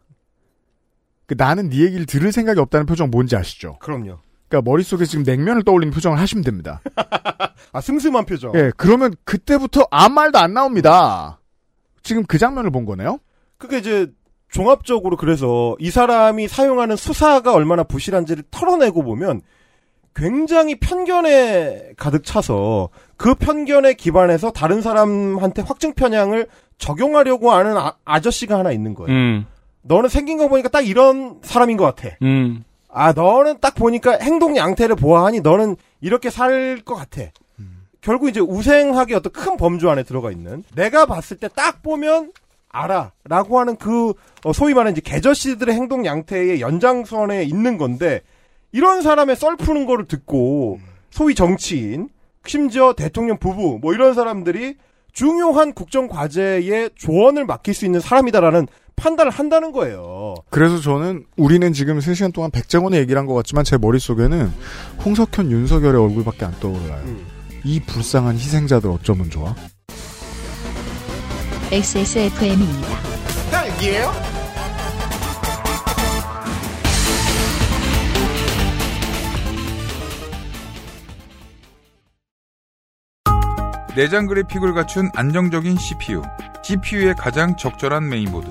그 1.26 1.34
나는 1.38 1.70
네 1.70 1.80
얘기를 1.80 2.06
들을 2.06 2.32
생각이 2.32 2.60
없다는 2.60 2.86
표정 2.86 3.10
뭔지 3.10 3.36
아시죠? 3.36 3.78
그럼요. 3.80 4.20
그러니까 4.48 4.70
머릿속에 4.70 5.06
지금 5.06 5.24
냉면을 5.24 5.64
떠올리는 5.64 5.92
표정을 5.92 6.20
하시면 6.20 6.44
됩니다. 6.44 6.82
아 7.74 7.82
슴슴한 7.82 8.26
표정. 8.26 8.54
예, 8.56 8.72
그러면 8.78 9.16
그때부터 9.24 9.88
아무 9.90 10.16
말도 10.16 10.38
안 10.38 10.54
나옵니다. 10.54 11.40
지금 12.04 12.24
그 12.26 12.38
장면을 12.38 12.70
본 12.70 12.86
거네요? 12.86 13.20
그게 13.58 13.80
이제 13.80 14.12
종합적으로 14.50 15.18
그래서 15.18 15.76
이 15.80 15.89
사람이 15.91 16.48
사용하는 16.48 16.96
수사가 16.96 17.54
얼마나 17.54 17.84
부실한지를 17.84 18.43
털어내고 18.52 19.04
보면 19.04 19.41
굉장히 20.16 20.80
편견에 20.80 21.93
가득 21.98 22.24
차서 22.24 22.89
그 23.18 23.36
편견에 23.36 23.96
기반해서 23.96 24.52
다른 24.52 24.82
사람한테 24.82 25.62
확증 25.62 25.93
편향을 25.93 26.48
적용하려고 26.78 27.52
하는 27.52 27.76
아, 27.78 27.96
아저씨가 28.06 28.58
하나 28.58 28.72
있는 28.72 28.93
거예요. 28.93 29.12
음. 29.12 29.46
너는 29.82 30.08
생긴 30.10 30.38
거 30.38 30.48
보니까 30.48 30.70
딱 30.70 30.88
이런 30.88 31.39
사람인 31.43 31.76
것 31.78 31.84
같아. 31.84 32.16
음. 32.22 32.64
아, 32.89 33.12
너는 33.12 33.58
딱 33.60 33.76
보니까 33.76 34.18
행동 34.22 34.56
양태를 34.56 34.96
보아하니 34.96 35.41
너는 35.41 35.76
이렇게 36.00 36.30
살 36.30 36.80
것 36.86 36.96
같아. 36.96 37.24
결국 38.00 38.30
이제 38.30 38.39
우생하게 38.39 39.16
어떤 39.16 39.34
큰 39.34 39.58
범주 39.58 39.89
안에 39.89 40.04
들어가 40.04 40.30
있는 40.32 40.64
내가 40.76 41.08
봤을 41.08 41.38
때 41.38 41.48
딱 41.48 41.82
보면 41.82 42.32
알아라고 42.76 43.60
하는 43.60 43.76
그 43.78 44.14
어, 44.44 44.54
소위 44.54 44.74
말하는 44.74 44.92
이제 44.94 45.02
개저씨들의 45.02 45.74
행동 45.74 46.06
양태의 46.06 46.62
연장선에 46.62 47.44
있는 47.44 47.78
건데 47.78 48.22
이런 48.72 49.02
사람의 49.02 49.36
썰 49.38 49.56
푸는 49.56 49.86
거를 49.86 50.06
듣고 50.08 50.80
소위 51.10 51.34
정치인 51.36 52.10
심지어 52.46 52.94
대통령 52.94 53.38
부부 53.38 53.80
뭐 53.82 53.94
이런 53.94 54.14
사람들이 54.14 54.76
중요한 55.14 55.74
국정 55.74 56.08
과제에 56.10 56.90
조언을 56.96 57.46
맡길 57.46 57.74
수 57.74 57.86
있는 57.86 58.02
사람이다라는 58.02 58.68
판단을 58.98 59.32
한다는 59.32 59.72
거예요. 59.72 60.36
그래서 60.50 60.80
저는 60.80 61.26
우리는 61.38 61.72
지금 61.74 62.00
3시간 62.00 62.34
동안 62.34 62.52
백장원의 62.52 63.00
얘기를 63.02 63.18
한 63.20 63.26
것 63.26 63.34
같지만 63.34 63.64
제 63.64 63.78
머릿속에는 63.78 64.52
홍석현, 65.06 65.52
윤석열의 65.52 66.02
얼굴밖에 66.02 66.46
안 66.46 66.54
떠올라요. 66.60 67.04
이 67.64 67.80
불쌍한 67.82 68.36
희생자들 68.36 68.90
어쩌면 68.90 69.30
좋아? 69.30 69.56
XSFM입니다. 71.72 72.88
딸기예요? 73.49 74.11
내장 83.95 84.28
그래픽을 84.28 84.74
갖춘 84.74 85.09
안정적인 85.16 85.78
CPU, 85.78 86.22
GPU에 86.63 87.13
가장 87.13 87.57
적절한 87.57 88.09
메인보드. 88.09 88.47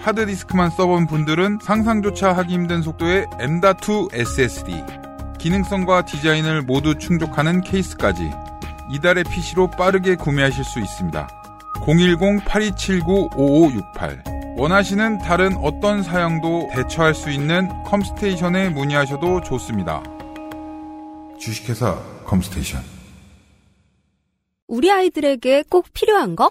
하드디스크만 0.00 0.70
써본 0.70 1.06
분들은 1.06 1.58
상상조차 1.62 2.32
하기 2.32 2.54
힘든 2.54 2.80
속도의 2.80 3.26
M.2 3.40 4.14
SSD. 4.14 4.82
기능성과 5.38 6.06
디자인을 6.06 6.62
모두 6.62 6.96
충족하는 6.96 7.60
케이스까지 7.60 8.30
이달의 8.90 9.24
PC로 9.24 9.70
빠르게 9.70 10.14
구매하실 10.14 10.64
수 10.64 10.80
있습니다. 10.80 11.43
010-8279-5568 11.74 14.56
원하시는 14.56 15.18
다른 15.18 15.54
어떤 15.56 16.02
사양도 16.02 16.70
대처할 16.72 17.14
수 17.14 17.30
있는 17.30 17.68
컴스테이션에 17.84 18.70
문의하셔도 18.70 19.42
좋습니다. 19.42 20.02
주식회사 21.38 21.98
컴스테이션 22.24 22.82
우리 24.68 24.90
아이들에게 24.90 25.64
꼭 25.68 25.86
필요한 25.92 26.34
거? 26.36 26.50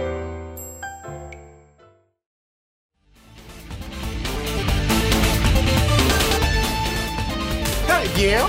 딸기예요? 8.21 8.45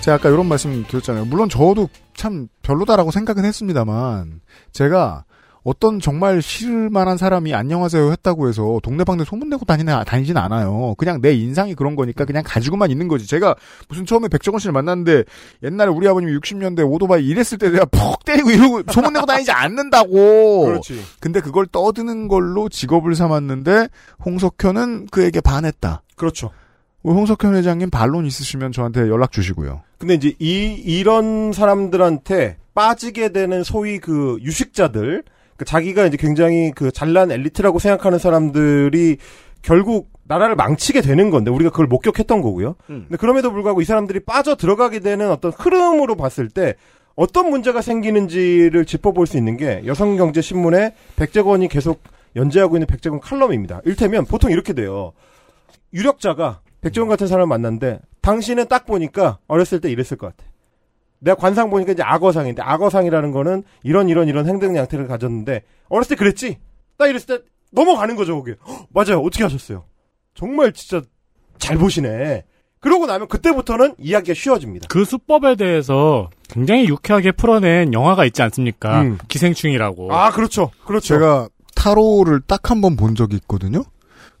제가 0.00 0.16
아까 0.16 0.30
이런 0.30 0.46
말씀 0.46 0.84
드렸잖아요. 0.86 1.26
물론 1.26 1.48
저도 1.48 1.88
참 2.14 2.48
별로다라고 2.62 3.10
생각은 3.10 3.44
했습니다만 3.44 4.40
제가 4.72 5.24
어떤 5.62 6.00
정말 6.00 6.42
싫을 6.42 6.90
만한 6.90 7.16
사람이 7.16 7.54
안녕하세요 7.54 8.10
했다고 8.10 8.48
해서 8.48 8.80
동네방네 8.82 9.24
소문내고 9.24 9.64
다니는, 9.64 10.02
다니진 10.04 10.36
않아요. 10.36 10.96
그냥 10.98 11.20
내 11.20 11.32
인상이 11.34 11.76
그런 11.76 11.94
거니까 11.94 12.24
그냥 12.24 12.42
가지고만 12.44 12.90
있는 12.90 13.06
거지. 13.06 13.28
제가 13.28 13.54
무슨 13.88 14.04
처음에 14.04 14.26
백정원 14.26 14.58
씨를 14.58 14.72
만났는데 14.72 15.22
옛날에 15.62 15.88
우리 15.90 16.08
아버님이 16.08 16.36
60년대 16.38 16.90
오토바이 16.90 17.24
이랬을 17.24 17.58
때 17.58 17.70
내가 17.70 17.84
퍽 17.84 18.24
때리고 18.24 18.50
이러고 18.50 18.82
소문내고 18.90 19.26
다니지 19.26 19.52
않는다고. 19.52 20.64
그렇지. 20.66 21.00
근데 21.20 21.40
그걸 21.40 21.66
떠드는 21.66 22.26
걸로 22.26 22.68
직업을 22.68 23.14
삼았는데 23.14 23.88
홍석현은 24.24 25.06
그에게 25.12 25.40
반했다. 25.40 26.02
그렇죠. 26.16 26.50
홍석현 27.10 27.54
회장님 27.56 27.90
반론 27.90 28.26
있으시면 28.26 28.72
저한테 28.72 29.08
연락 29.08 29.32
주시고요. 29.32 29.82
근데 29.98 30.14
이제 30.14 30.34
이 30.38 30.74
이런 30.74 31.52
사람들한테 31.52 32.56
빠지게 32.74 33.30
되는 33.30 33.62
소위 33.64 33.98
그 33.98 34.38
유식자들, 34.40 35.24
그 35.56 35.64
자기가 35.64 36.06
이제 36.06 36.16
굉장히 36.16 36.72
그 36.72 36.90
잘난 36.90 37.30
엘리트라고 37.30 37.78
생각하는 37.78 38.18
사람들이 38.18 39.18
결국 39.62 40.10
나라를 40.24 40.56
망치게 40.56 41.02
되는 41.02 41.30
건데 41.30 41.50
우리가 41.50 41.70
그걸 41.70 41.86
목격했던 41.86 42.42
거고요. 42.42 42.76
음. 42.90 43.04
근데 43.08 43.16
그럼에도 43.16 43.52
불구하고 43.52 43.80
이 43.80 43.84
사람들이 43.84 44.20
빠져 44.20 44.56
들어가게 44.56 45.00
되는 45.00 45.30
어떤 45.30 45.52
흐름으로 45.52 46.16
봤을 46.16 46.48
때 46.48 46.74
어떤 47.14 47.50
문제가 47.50 47.82
생기는지를 47.82 48.86
짚어볼 48.86 49.26
수 49.26 49.36
있는 49.36 49.56
게 49.56 49.82
여성경제신문에 49.84 50.94
백재권이 51.16 51.68
계속 51.68 52.02
연재하고 52.36 52.76
있는 52.76 52.86
백재권 52.86 53.20
칼럼입니다. 53.20 53.82
일테면 53.84 54.24
보통 54.24 54.50
이렇게 54.50 54.72
돼요. 54.72 55.12
유력자가 55.92 56.60
백재권 56.82 57.08
같은 57.08 57.26
사람을 57.26 57.46
만났는데 57.46 58.00
당신은 58.20 58.66
딱 58.68 58.84
보니까 58.86 59.38
어렸을 59.48 59.80
때 59.80 59.90
이랬을 59.90 60.18
것 60.18 60.36
같아. 60.36 60.48
내가 61.20 61.36
관상 61.36 61.70
보니까 61.70 61.92
이제 61.92 62.02
악어상인데 62.02 62.60
악어상이라는 62.62 63.30
거는 63.32 63.62
이런 63.84 64.08
이런 64.08 64.28
이런 64.28 64.46
행동 64.48 64.76
양태를 64.76 65.06
가졌는데 65.06 65.62
어렸을 65.88 66.16
때 66.16 66.18
그랬지? 66.18 66.58
딱 66.98 67.06
이랬을 67.06 67.26
때 67.26 67.38
넘어가는 67.70 68.16
거죠, 68.16 68.42
그게. 68.42 68.58
헉, 68.68 68.86
맞아요. 68.92 69.20
어떻게 69.20 69.44
하셨어요? 69.44 69.84
정말 70.34 70.72
진짜 70.72 71.00
잘 71.58 71.78
보시네. 71.78 72.44
그러고 72.80 73.06
나면 73.06 73.28
그때부터는 73.28 73.94
이야기가 73.98 74.34
쉬워집니다. 74.34 74.88
그 74.90 75.04
수법에 75.04 75.54
대해서 75.54 76.28
굉장히 76.48 76.86
유쾌하게 76.88 77.30
풀어낸 77.32 77.92
영화가 77.94 78.24
있지 78.24 78.42
않습니까? 78.42 79.02
음. 79.02 79.18
기생충이라고. 79.28 80.12
아, 80.12 80.30
그렇죠. 80.32 80.72
그렇죠. 80.84 81.06
제가 81.06 81.48
타로를 81.76 82.40
딱 82.40 82.70
한 82.72 82.80
번 82.80 82.96
본 82.96 83.14
적이 83.14 83.36
있거든요. 83.36 83.84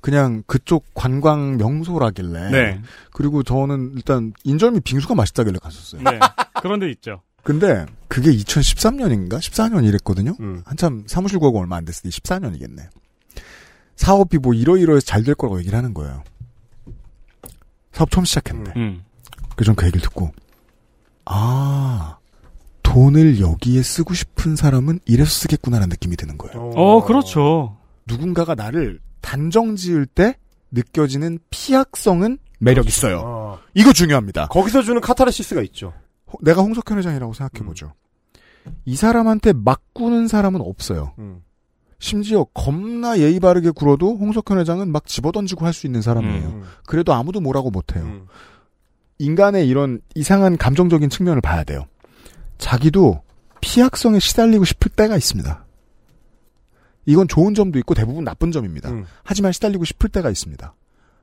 그냥 0.02 0.42
그쪽 0.46 0.84
관광 0.94 1.56
명소라길래. 1.56 2.50
네. 2.50 2.80
그리고 3.12 3.42
저는 3.42 3.92
일단 3.94 4.32
인절미 4.44 4.80
빙수가 4.80 5.14
맛있다길래 5.14 5.58
갔었어요. 5.62 6.02
네. 6.02 6.18
그런 6.60 6.80
데 6.80 6.90
있죠. 6.90 7.22
근데 7.44 7.86
그게 8.08 8.30
2013년인가 8.32 9.38
14년 9.38 9.84
이랬거든요. 9.86 10.34
음. 10.40 10.62
한참 10.66 11.04
사무실 11.06 11.38
구하고 11.38 11.60
얼마 11.60 11.76
안때 11.76 11.92
14년이겠네. 11.92 12.88
사업이 13.96 14.38
뭐 14.38 14.52
이러이러해서 14.54 15.06
잘 15.06 15.22
될 15.22 15.34
거라고 15.36 15.58
얘기를 15.60 15.78
하는 15.78 15.94
거예요. 15.94 16.22
사업 17.92 18.10
처음 18.10 18.24
시작했는데. 18.24 18.72
음. 18.76 19.04
그래서 19.54 19.70
전그 19.70 19.86
얘기를 19.86 20.00
듣고 20.02 20.32
아 21.24 22.16
돈을 22.82 23.40
여기에 23.40 23.82
쓰고 23.82 24.14
싶은 24.14 24.56
사람은 24.56 24.98
이래서 25.06 25.30
쓰겠구나라는 25.30 25.90
느낌이 25.90 26.16
드는 26.16 26.38
거예요. 26.38 26.70
어, 26.74 27.04
그렇죠. 27.04 27.76
누군가가 28.06 28.54
나를 28.56 28.98
단정 29.22 29.76
지을 29.76 30.04
때 30.06 30.36
느껴지는 30.70 31.38
피약성은 31.50 32.38
매력 32.58 32.86
있어요. 32.86 33.22
어. 33.24 33.58
이거 33.74 33.92
중요합니다. 33.92 34.46
거기서 34.48 34.82
주는 34.82 35.00
카타르시스가 35.00 35.62
있죠. 35.62 35.92
호- 36.30 36.38
내가 36.42 36.60
홍석현 36.62 36.98
회장이라고 36.98 37.32
생각해보죠. 37.32 37.94
이 38.84 38.94
사람한테 38.94 39.52
막 39.54 39.82
구는 39.94 40.28
사람은 40.28 40.60
없어요. 40.60 41.14
음. 41.18 41.42
심지어 41.98 42.44
겁나 42.54 43.18
예의 43.18 43.38
바르게 43.40 43.70
굴어도 43.70 44.16
홍석현 44.16 44.58
회장은 44.58 44.90
막 44.92 45.06
집어던지고 45.06 45.64
할 45.66 45.72
수 45.72 45.86
있는 45.86 46.02
사람이에요. 46.02 46.48
음. 46.48 46.62
그래도 46.86 47.12
아무도 47.14 47.40
뭐라고 47.40 47.70
못해요. 47.70 48.26
인간의 49.18 49.68
이런 49.68 50.00
이상한 50.14 50.56
감정적인 50.56 51.10
측면을 51.10 51.40
봐야 51.40 51.64
돼요. 51.64 51.84
자기도 52.58 53.22
피약성에 53.60 54.18
시달리고 54.18 54.64
싶을 54.64 54.90
때가 54.90 55.16
있습니다. 55.16 55.64
이건 57.06 57.28
좋은 57.28 57.54
점도 57.54 57.78
있고 57.80 57.94
대부분 57.94 58.24
나쁜 58.24 58.52
점입니다. 58.52 58.90
음. 58.90 59.04
하지만 59.24 59.52
시달리고 59.52 59.84
싶을 59.84 60.08
때가 60.08 60.30
있습니다. 60.30 60.74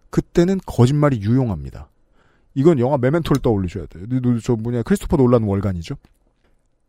그때는 0.09 0.59
거짓말이 0.65 1.21
유용합니다. 1.21 1.89
이건 2.55 2.79
영화 2.79 2.97
메멘토를 2.97 3.41
떠올리셔야 3.41 3.85
돼요. 3.85 4.05
저 4.43 4.55
뭐냐 4.55 4.83
크리스토퍼 4.83 5.17
놀란 5.17 5.43
월간이죠. 5.43 5.95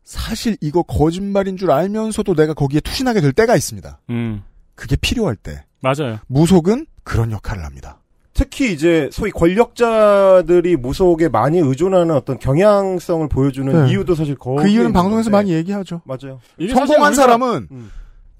사실 0.03 0.57
이거 0.59 0.81
거짓말인 0.83 1.57
줄 1.57 1.71
알면서도 1.71 2.35
내가 2.35 2.53
거기에 2.53 2.79
투신하게 2.79 3.21
될 3.21 3.31
때가 3.31 3.55
있습니다. 3.55 3.99
음. 4.09 4.43
그게 4.75 4.95
필요할 4.95 5.35
때 5.35 5.63
맞아요. 5.79 6.19
무속은 6.27 6.87
그런 7.03 7.31
역할을 7.31 7.63
합니다. 7.63 7.99
특히 8.33 8.73
이제 8.73 9.09
소위 9.11 9.29
권력자들이 9.29 10.77
무속에 10.77 11.27
많이 11.27 11.59
의존하는 11.59 12.15
어떤 12.15 12.39
경향성을 12.39 13.27
보여주는 13.27 13.85
네. 13.85 13.91
이유도 13.91 14.15
사실 14.15 14.35
거기 14.35 14.63
그 14.63 14.69
이유는 14.69 14.93
방송에서 14.93 15.29
많이 15.29 15.51
얘기하죠. 15.51 16.01
맞아요. 16.05 16.39
성공한 16.73 17.13
사람은 17.13 17.67
음. 17.71 17.91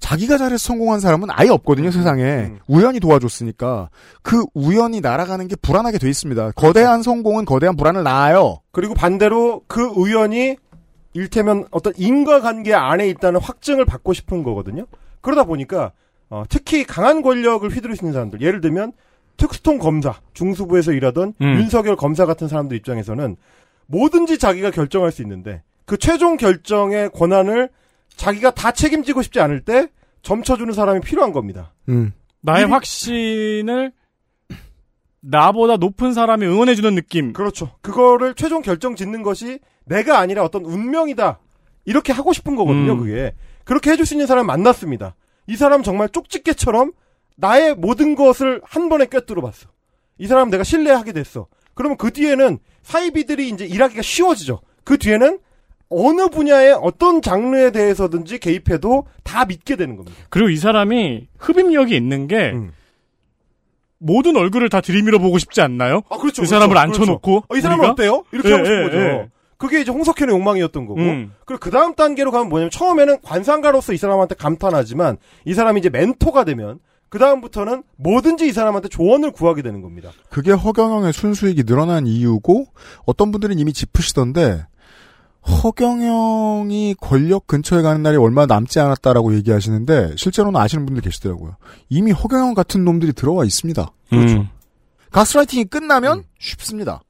자기가 0.02 0.36
잘해서 0.36 0.58
성공한 0.58 0.98
사람은 0.98 1.28
아예 1.30 1.48
없거든요 1.48 1.92
세상에 1.92 2.52
우연히 2.66 2.98
도와줬으니까 2.98 3.88
그 4.20 4.44
우연이 4.52 5.00
날아가는 5.00 5.46
게 5.46 5.54
불안하게 5.56 5.98
돼 5.98 6.10
있습니다. 6.10 6.50
거대한 6.52 7.02
성공은 7.02 7.44
거대한 7.44 7.76
불안을 7.76 8.02
낳아요. 8.02 8.58
그리고 8.72 8.94
반대로 8.94 9.62
그 9.68 9.84
우연이 9.84 10.56
일테면 11.14 11.66
어떤 11.70 11.92
인과관계 11.96 12.74
안에 12.74 13.08
있다는 13.10 13.40
확증을 13.40 13.84
받고 13.84 14.12
싶은 14.12 14.42
거거든요. 14.42 14.86
그러다 15.20 15.44
보니까 15.44 15.92
어, 16.28 16.42
특히 16.48 16.84
강한 16.84 17.22
권력을 17.22 17.70
있는 17.70 18.12
사람들, 18.12 18.40
예를 18.40 18.60
들면 18.60 18.92
특수통 19.36 19.78
검사, 19.78 20.16
중수부에서 20.34 20.92
일하던 20.92 21.34
음. 21.40 21.46
윤석열 21.54 21.94
검사 21.94 22.26
같은 22.26 22.48
사람들 22.48 22.76
입장에서는 22.78 23.36
뭐든지 23.86 24.38
자기가 24.38 24.70
결정할 24.72 25.12
수 25.12 25.22
있는데 25.22 25.62
그 25.84 25.96
최종 25.96 26.36
결정의 26.36 27.10
권한을 27.10 27.68
자기가 28.22 28.52
다 28.52 28.70
책임지고 28.70 29.22
싶지 29.22 29.40
않을 29.40 29.62
때 29.62 29.88
점쳐주는 30.22 30.72
사람이 30.72 31.00
필요한 31.00 31.32
겁니다. 31.32 31.74
음. 31.88 32.12
나의 32.40 32.66
확신을 32.66 33.92
나보다 35.20 35.76
높은 35.76 36.12
사람이 36.12 36.46
응원해주는 36.46 36.94
느낌. 36.94 37.32
그렇죠. 37.32 37.72
그거를 37.80 38.34
최종 38.34 38.62
결정 38.62 38.94
짓는 38.94 39.22
것이 39.22 39.58
내가 39.84 40.20
아니라 40.20 40.44
어떤 40.44 40.64
운명이다. 40.64 41.40
이렇게 41.84 42.12
하고 42.12 42.32
싶은 42.32 42.54
거거든요, 42.54 42.92
음. 42.92 43.00
그게. 43.00 43.34
그렇게 43.64 43.90
해줄 43.90 44.06
수 44.06 44.14
있는 44.14 44.28
사람 44.28 44.46
만났습니다. 44.46 45.16
이 45.48 45.56
사람 45.56 45.82
정말 45.82 46.08
쪽집게처럼 46.08 46.92
나의 47.36 47.74
모든 47.74 48.14
것을 48.14 48.60
한 48.64 48.88
번에 48.88 49.06
꿰뚫어 49.06 49.40
봤어. 49.40 49.68
이 50.18 50.28
사람 50.28 50.48
내가 50.48 50.62
신뢰하게 50.62 51.12
됐어. 51.12 51.48
그러면 51.74 51.96
그 51.96 52.12
뒤에는 52.12 52.60
사이비들이 52.84 53.48
이제 53.48 53.64
일하기가 53.64 54.02
쉬워지죠. 54.02 54.60
그 54.84 54.96
뒤에는 54.96 55.40
어느 55.92 56.28
분야의 56.28 56.78
어떤 56.80 57.22
장르에 57.22 57.70
대해서든지 57.70 58.38
개입해도 58.38 59.04
다 59.22 59.44
믿게 59.44 59.76
되는 59.76 59.96
겁니다. 59.96 60.16
그리고 60.30 60.48
이 60.50 60.56
사람이 60.56 61.28
흡입력이 61.38 61.94
있는 61.94 62.26
게 62.26 62.52
음. 62.52 62.72
모든 63.98 64.36
얼굴을 64.36 64.68
다 64.68 64.80
들이밀어 64.80 65.18
보고 65.18 65.38
싶지 65.38 65.60
않나요? 65.60 66.02
아, 66.08 66.18
그렇죠. 66.18 66.42
이 66.42 66.46
사람을 66.46 66.74
그렇죠. 66.74 66.88
앉혀놓고 66.88 67.44
어, 67.48 67.56
이 67.56 67.60
사람은 67.60 67.84
우리가? 67.84 67.92
어때요? 67.92 68.24
이렇게 68.32 68.48
예, 68.48 68.52
하고 68.52 68.64
싶은 68.64 68.78
예, 68.78 68.84
거죠. 68.84 68.98
예. 68.98 69.28
그게 69.58 69.80
이제 69.80 69.92
홍석현의 69.92 70.34
욕망이었던 70.34 70.86
거고. 70.86 71.00
음. 71.00 71.32
그리고 71.44 71.60
그 71.60 71.70
다음 71.70 71.94
단계로 71.94 72.32
가면 72.32 72.48
뭐냐면 72.48 72.70
처음에는 72.70 73.18
관상가로서 73.22 73.92
이 73.92 73.96
사람한테 73.96 74.34
감탄하지만 74.34 75.18
이 75.44 75.54
사람이 75.54 75.78
이제 75.78 75.88
멘토가 75.88 76.42
되면 76.42 76.80
그 77.08 77.20
다음부터는 77.20 77.84
뭐든지 77.96 78.48
이 78.48 78.52
사람한테 78.52 78.88
조언을 78.88 79.30
구하게 79.30 79.62
되는 79.62 79.80
겁니다. 79.82 80.10
그게 80.30 80.50
허경영의 80.50 81.12
순수익이 81.12 81.62
늘어난 81.62 82.06
이유고 82.08 82.66
어떤 83.04 83.30
분들은 83.30 83.58
이미 83.58 83.72
짚으시던데 83.72 84.64
허경영이 85.46 86.96
권력 87.00 87.46
근처에 87.46 87.82
가는 87.82 88.02
날이 88.02 88.16
얼마 88.16 88.46
남지 88.46 88.78
않았다라고 88.80 89.34
얘기하시는데 89.36 90.14
실제로는 90.16 90.58
아시는 90.60 90.86
분들 90.86 91.02
계시더라고요. 91.02 91.56
이미 91.88 92.12
허경영 92.12 92.54
같은 92.54 92.84
놈들이 92.84 93.12
들어와 93.12 93.44
있습니다. 93.44 93.90
음. 94.12 94.48
가스라이팅이 95.10 95.64
끝나면 95.64 96.24
쉽습니다. 96.38 97.02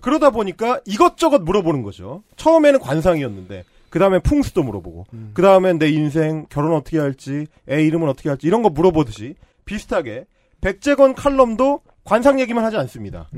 그러다 0.00 0.30
보니까 0.30 0.80
이것저것 0.86 1.42
물어보는 1.42 1.82
거죠. 1.82 2.22
처음에는 2.36 2.80
관상이었는데 2.80 3.64
그 3.90 3.98
다음에 3.98 4.20
풍수도 4.20 4.62
물어보고 4.62 5.06
그 5.34 5.42
다음엔 5.42 5.78
내 5.78 5.90
인생 5.90 6.46
결혼 6.48 6.74
어떻게 6.74 6.98
할지 6.98 7.46
애 7.68 7.82
이름은 7.82 8.08
어떻게 8.08 8.30
할지 8.30 8.46
이런 8.46 8.62
거 8.62 8.70
물어보듯이 8.70 9.34
비슷하게 9.66 10.24
백재건 10.62 11.14
칼럼도 11.14 11.80
관상 12.04 12.40
얘기만 12.40 12.64
하지 12.64 12.76
않습니다. 12.76 13.28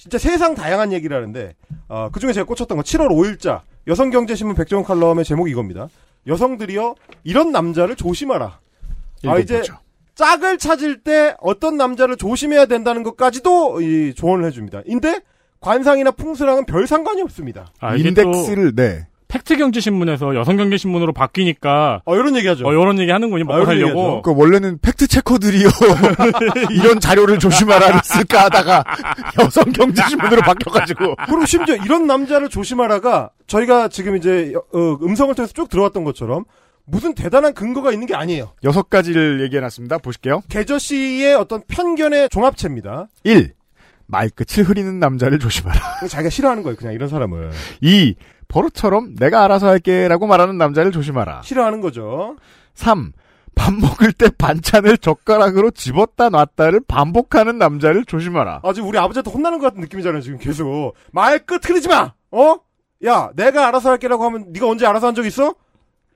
진짜 0.00 0.16
세상 0.16 0.54
다양한 0.54 0.94
얘기를 0.94 1.14
하는데 1.14 1.54
어, 1.88 2.08
그중에 2.10 2.32
제가 2.32 2.46
꽂혔던 2.46 2.78
건 2.78 2.82
7월 2.82 3.08
5일자 3.10 3.60
여성경제신문 3.86 4.56
백재건 4.56 4.82
칼럼의 4.82 5.26
제목이 5.26 5.50
이겁니다. 5.50 5.90
여성들이여 6.26 6.94
이런 7.24 7.52
남자를 7.52 7.96
조심하라. 7.96 8.60
아 9.26 9.38
이제. 9.38 9.62
짝을 10.14 10.56
찾을 10.56 11.02
때 11.02 11.34
어떤 11.40 11.76
남자를 11.76 12.16
조심해야 12.16 12.66
된다는 12.66 13.02
것까지도 13.02 13.82
이 13.82 14.14
조언을 14.14 14.46
해줍니다. 14.46 14.82
근데 14.86 15.20
관상이나 15.60 16.12
풍수랑은 16.12 16.64
별 16.64 16.86
상관이 16.86 17.20
없습니다. 17.22 17.70
아, 17.78 17.96
인덱스를 17.96 18.74
네. 18.74 19.06
팩트 19.30 19.56
경제 19.56 19.80
신문에서 19.80 20.34
여성 20.34 20.56
경제 20.56 20.76
신문으로 20.76 21.12
바뀌니까 21.12 22.02
어 22.04 22.14
이런 22.16 22.36
얘기하죠. 22.36 22.66
어 22.66 22.72
이런 22.72 22.98
얘기 22.98 23.10
하는군요. 23.12 23.44
먹고 23.44 23.64
살려고. 23.64 24.22
그 24.22 24.34
원래는 24.34 24.78
팩트 24.82 25.06
체커들이요 25.06 25.68
이런 26.72 26.98
자료를 27.00 27.38
조심하라를 27.38 28.00
쓸까 28.04 28.44
하다가 28.46 28.84
여성 29.42 29.64
경제 29.72 30.02
신문으로 30.08 30.42
바뀌어가지고 30.42 31.14
그리고 31.26 31.46
심지어 31.46 31.76
이런 31.76 32.06
남자를 32.06 32.48
조심하라가 32.48 33.30
저희가 33.46 33.88
지금 33.88 34.16
이제 34.16 34.52
여- 34.52 34.58
어, 34.72 34.98
음성을 35.02 35.34
통해서 35.34 35.52
쭉 35.52 35.68
들어왔던 35.68 36.04
것처럼 36.04 36.44
무슨 36.84 37.14
대단한 37.14 37.54
근거가 37.54 37.92
있는 37.92 38.06
게 38.08 38.16
아니에요. 38.16 38.52
여섯 38.64 38.90
가지를 38.90 39.40
얘기해놨습니다. 39.42 39.98
보실게요. 39.98 40.42
개저 40.48 40.78
씨의 40.78 41.34
어떤 41.36 41.62
편견의 41.68 42.30
종합체입니다. 42.30 43.06
1. 43.22 43.52
말끝을 44.10 44.64
흐리는 44.64 44.98
남자를 44.98 45.38
조심하라. 45.38 45.80
자기가 46.08 46.30
싫어하는 46.30 46.62
거예요. 46.62 46.76
그냥 46.76 46.94
이런 46.94 47.08
사람을 47.08 47.50
2. 47.80 48.14
버릇처럼 48.48 49.14
내가 49.16 49.44
알아서 49.44 49.68
할게라고 49.68 50.26
말하는 50.26 50.58
남자를 50.58 50.90
조심하라. 50.92 51.42
싫어하는 51.42 51.80
거죠. 51.80 52.36
3. 52.74 53.12
밥 53.54 53.74
먹을 53.74 54.12
때 54.12 54.30
반찬을 54.36 54.98
젓가락으로 54.98 55.70
집었다 55.72 56.30
놨다를 56.30 56.80
반복하는 56.88 57.58
남자를 57.58 58.04
조심하라. 58.04 58.60
아, 58.62 58.72
지금 58.72 58.88
우리 58.88 58.96
아버지한테 58.98 59.30
혼나는 59.30 59.58
것 59.58 59.66
같은 59.66 59.80
느낌이잖아요, 59.82 60.22
지금 60.22 60.38
계속. 60.38 60.94
말끝 61.12 61.68
흐리지 61.68 61.88
마! 61.88 62.12
어? 62.30 62.56
야, 63.04 63.30
내가 63.34 63.68
알아서 63.68 63.90
할게라고 63.90 64.24
하면 64.24 64.46
네가 64.52 64.66
언제 64.68 64.86
알아서 64.86 65.08
한 65.08 65.14
적 65.14 65.26
있어? 65.26 65.54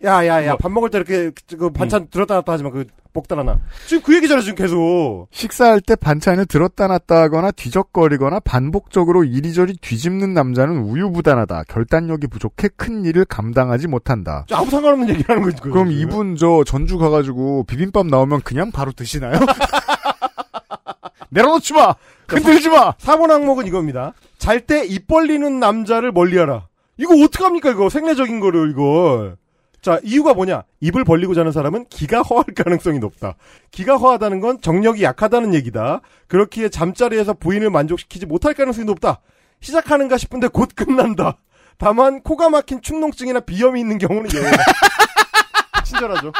야, 0.04 0.26
야, 0.26 0.44
야, 0.46 0.56
밥 0.56 0.70
먹을 0.70 0.90
때 0.90 0.98
이렇게 0.98 1.30
그, 1.48 1.56
그 1.56 1.70
반찬 1.70 2.08
들었다 2.10 2.34
놨다 2.34 2.52
하지 2.52 2.62
마. 2.62 2.70
그 2.70 2.84
복달아나. 3.14 3.58
지금 3.86 4.02
그 4.02 4.14
얘기잖아, 4.16 4.40
지금 4.42 4.56
계속. 4.56 5.28
식사할 5.30 5.80
때 5.80 5.94
반찬을 5.96 6.46
들었다 6.46 6.88
놨다 6.88 7.22
하거나 7.22 7.50
뒤적거리거나 7.52 8.40
반복적으로 8.40 9.24
이리저리 9.24 9.76
뒤집는 9.80 10.34
남자는 10.34 10.78
우유부단하다. 10.82 11.62
결단력이 11.68 12.26
부족해 12.26 12.68
큰 12.76 13.04
일을 13.04 13.24
감당하지 13.24 13.86
못한다. 13.88 14.44
아무 14.52 14.68
상관없는 14.68 15.08
얘기하는 15.10 15.42
거지. 15.42 15.60
그럼 15.62 15.90
이분 15.92 16.36
저 16.36 16.64
전주 16.66 16.98
가가지고 16.98 17.64
비빔밥 17.64 18.06
나오면 18.06 18.40
그냥 18.42 18.72
바로 18.72 18.90
드시나요? 18.92 19.38
내려놓지 21.30 21.72
마! 21.72 21.94
흔들지 22.28 22.68
마! 22.68 22.92
4번 22.92 23.28
항목은 23.28 23.66
이겁니다. 23.66 24.12
잘 24.38 24.60
때 24.66 24.84
입 24.86 25.06
벌리는 25.06 25.58
남자를 25.60 26.12
멀리하라. 26.12 26.66
이거 26.96 27.14
어떡합니까, 27.24 27.70
이거? 27.70 27.88
생리적인 27.88 28.38
거를, 28.40 28.70
이걸. 28.70 29.36
자, 29.84 30.00
이유가 30.02 30.32
뭐냐? 30.32 30.62
입을 30.80 31.04
벌리고 31.04 31.34
자는 31.34 31.52
사람은 31.52 31.84
기가 31.90 32.22
허할 32.22 32.44
가능성이 32.56 33.00
높다. 33.00 33.34
기가 33.70 33.98
허하다는 33.98 34.40
건 34.40 34.58
정력이 34.62 35.02
약하다는 35.02 35.52
얘기다. 35.52 36.00
그렇기에 36.26 36.70
잠자리에서 36.70 37.34
부인을 37.34 37.68
만족시키지 37.68 38.24
못할 38.24 38.54
가능성이 38.54 38.86
높다. 38.86 39.20
시작하는가 39.60 40.16
싶은데 40.16 40.48
곧 40.48 40.70
끝난다. 40.74 41.36
다만 41.76 42.22
코가 42.22 42.48
막힌 42.48 42.80
축농증이나 42.80 43.40
비염이 43.40 43.78
있는 43.78 43.98
경우는 43.98 44.30
예외다. 44.32 44.56
친절하죠. 45.84 46.32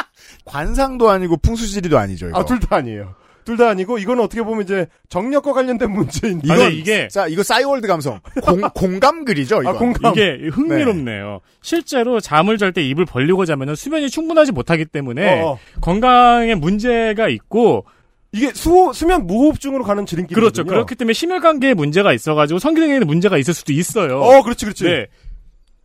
관상도 0.43 1.11
아니고 1.11 1.37
풍수지리도 1.37 1.99
아니죠. 1.99 2.29
이거. 2.29 2.39
아, 2.39 2.45
둘 2.45 2.59
다 2.59 2.77
아니에요. 2.77 3.13
둘 3.45 3.57
다 3.57 3.69
아니고 3.69 3.99
이건 3.99 4.19
어떻게 4.19 4.41
보면 4.41 4.63
이제 4.63 4.87
정력과 5.07 5.53
관련된 5.53 5.89
문제인데 5.91 6.41
이건 6.53 6.71
이게- 6.73 7.07
자 7.09 7.27
이거 7.27 7.43
싸이월드 7.43 7.87
감성 7.87 8.19
공, 8.41 8.59
공감 8.73 9.23
글이죠. 9.23 9.61
이거. 9.61 9.71
이게 10.11 10.47
흥미롭네요. 10.49 11.39
실제로 11.61 12.19
잠을 12.19 12.57
잘 12.57 12.73
때 12.73 12.81
입을 12.83 13.05
벌리고 13.05 13.45
자면 13.45 13.75
수면이 13.75 14.09
충분하지 14.09 14.51
못하기 14.51 14.85
때문에 14.85 15.41
어, 15.41 15.51
어. 15.51 15.59
건강에 15.79 16.55
문제가 16.55 17.29
있고 17.29 17.85
이게 18.31 18.51
수, 18.53 18.91
수면 18.93 19.27
무호흡증으로 19.27 19.83
가는 19.85 20.05
지름길이 20.05 20.35
그렇죠. 20.35 20.65
그렇기 20.65 20.95
때문에 20.95 21.13
심혈관계에 21.13 21.73
문제가 21.73 22.11
있어가지고 22.11 22.59
성기능에는 22.59 23.07
문제가 23.07 23.37
있을 23.37 23.53
수도 23.53 23.71
있어요. 23.71 24.19
어, 24.19 24.41
그렇지, 24.43 24.65
그렇지. 24.65 24.83
네. 24.83 25.07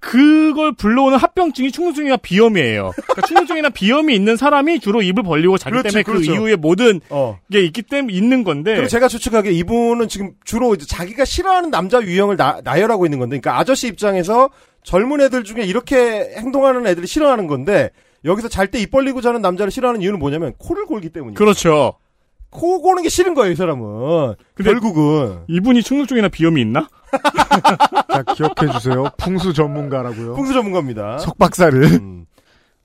그걸 0.01 0.73
불러오는 0.73 1.19
합병증이 1.19 1.71
충농증이나 1.73 2.17
비염이에요. 2.17 2.93
그러니까 2.97 3.27
충농증이나 3.27 3.69
비염이 3.69 4.15
있는 4.15 4.37
사람이 4.37 4.81
주로 4.81 5.03
입을 5.03 5.23
벌리고 5.23 5.59
자기 5.59 5.73
그렇지, 5.77 5.89
때문에 5.89 6.03
그 6.03 6.13
그렇죠. 6.13 6.33
이후에 6.33 6.57
모든 6.57 7.01
어. 7.11 7.39
게 7.53 7.61
있기 7.61 7.83
때문에 7.83 8.13
있는 8.13 8.43
건데. 8.43 8.73
그리고 8.75 8.89
제가 8.89 9.09
추측하기에 9.09 9.53
이분은 9.53 10.09
지금 10.09 10.33
주로 10.45 10.75
자기가 10.77 11.25
싫어하는 11.27 11.71
남자 11.71 12.01
유형을 12.01 12.37
나, 12.39 12.61
나열하고 12.65 13.05
있는 13.05 13.19
건데, 13.19 13.39
그러니까 13.39 13.61
아저씨 13.61 13.89
입장에서 13.89 14.49
젊은 14.83 15.21
애들 15.21 15.45
중에 15.45 15.65
이렇게 15.65 16.33
행동하는 16.37 16.87
애들이 16.87 17.07
싫어하는 17.07 17.47
건데, 17.47 17.91
여기서 18.25 18.49
잘 18.49 18.69
때 18.69 18.81
입 18.81 18.91
벌리고 18.91 19.21
자는 19.21 19.43
남자를 19.43 19.71
싫어하는 19.71 20.01
이유는 20.03 20.19
뭐냐면 20.19 20.55
코를 20.59 20.87
골기 20.87 21.11
때문이에요. 21.11 21.35
그렇죠. 21.37 21.95
코 22.51 22.81
고는 22.83 23.03
게 23.03 23.09
싫은 23.09 23.35
거예요, 23.35 23.53
이 23.53 23.55
사람은. 23.55 24.35
결국은. 24.65 25.41
이분이 25.49 25.83
충농증이나 25.83 26.29
비염이 26.29 26.61
있나? 26.63 26.89
자 28.13 28.23
기억해 28.35 28.73
주세요. 28.73 29.05
풍수 29.19 29.53
전문가라고요. 29.53 30.35
풍수 30.35 30.53
전문가입니다. 30.53 31.19
석 31.19 31.39
박사를. 31.39 31.83
음. 31.85 32.27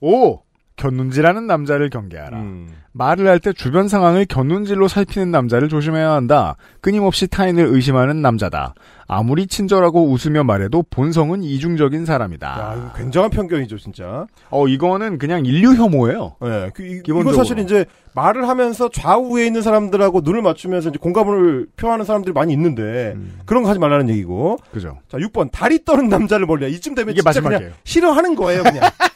오 0.00 0.40
곁눈질하는 0.76 1.46
남자를 1.46 1.90
경계하라. 1.90 2.38
음. 2.38 2.68
말을 2.96 3.28
할 3.28 3.40
때 3.40 3.52
주변 3.52 3.88
상황을 3.88 4.24
곁눈질로 4.24 4.88
살피는 4.88 5.30
남자를 5.30 5.68
조심해야 5.68 6.12
한다. 6.12 6.56
끊임없이 6.80 7.26
타인을 7.26 7.66
의심하는 7.66 8.22
남자다. 8.22 8.74
아무리 9.08 9.46
친절하고 9.46 10.10
웃으며 10.10 10.42
말해도 10.44 10.84
본성은 10.90 11.44
이중적인 11.44 12.06
사람이다. 12.06 12.46
야, 12.48 12.92
굉장한 12.96 13.30
편견이죠, 13.30 13.78
진짜. 13.78 14.26
어 14.50 14.66
이거는 14.66 15.18
그냥 15.18 15.44
인류 15.46 15.74
혐오예요. 15.74 16.36
네, 16.40 16.70
그, 16.74 16.82
이, 16.84 17.02
이건. 17.06 17.32
사실 17.34 17.58
이제 17.58 17.84
말을 18.14 18.48
하면서 18.48 18.88
좌우에 18.88 19.46
있는 19.46 19.60
사람들하고 19.62 20.22
눈을 20.22 20.40
맞추면서 20.42 20.88
이제 20.88 20.98
공감을 20.98 21.66
표하는 21.76 22.04
사람들이 22.04 22.32
많이 22.32 22.52
있는데 22.54 23.12
음. 23.14 23.38
그런 23.44 23.62
거 23.62 23.68
하지 23.68 23.78
말라는 23.78 24.08
얘기고. 24.08 24.58
그죠. 24.72 24.98
자, 25.08 25.18
6번 25.18 25.50
다리 25.52 25.84
떠는 25.84 26.08
남자를 26.08 26.46
멀리야. 26.46 26.68
이쯤 26.68 26.94
되면 26.94 27.12
이게 27.12 27.20
진짜 27.20 27.40
마지막이에요. 27.42 27.72
싫어하는 27.84 28.34
거예요, 28.34 28.62
그냥. 28.62 28.80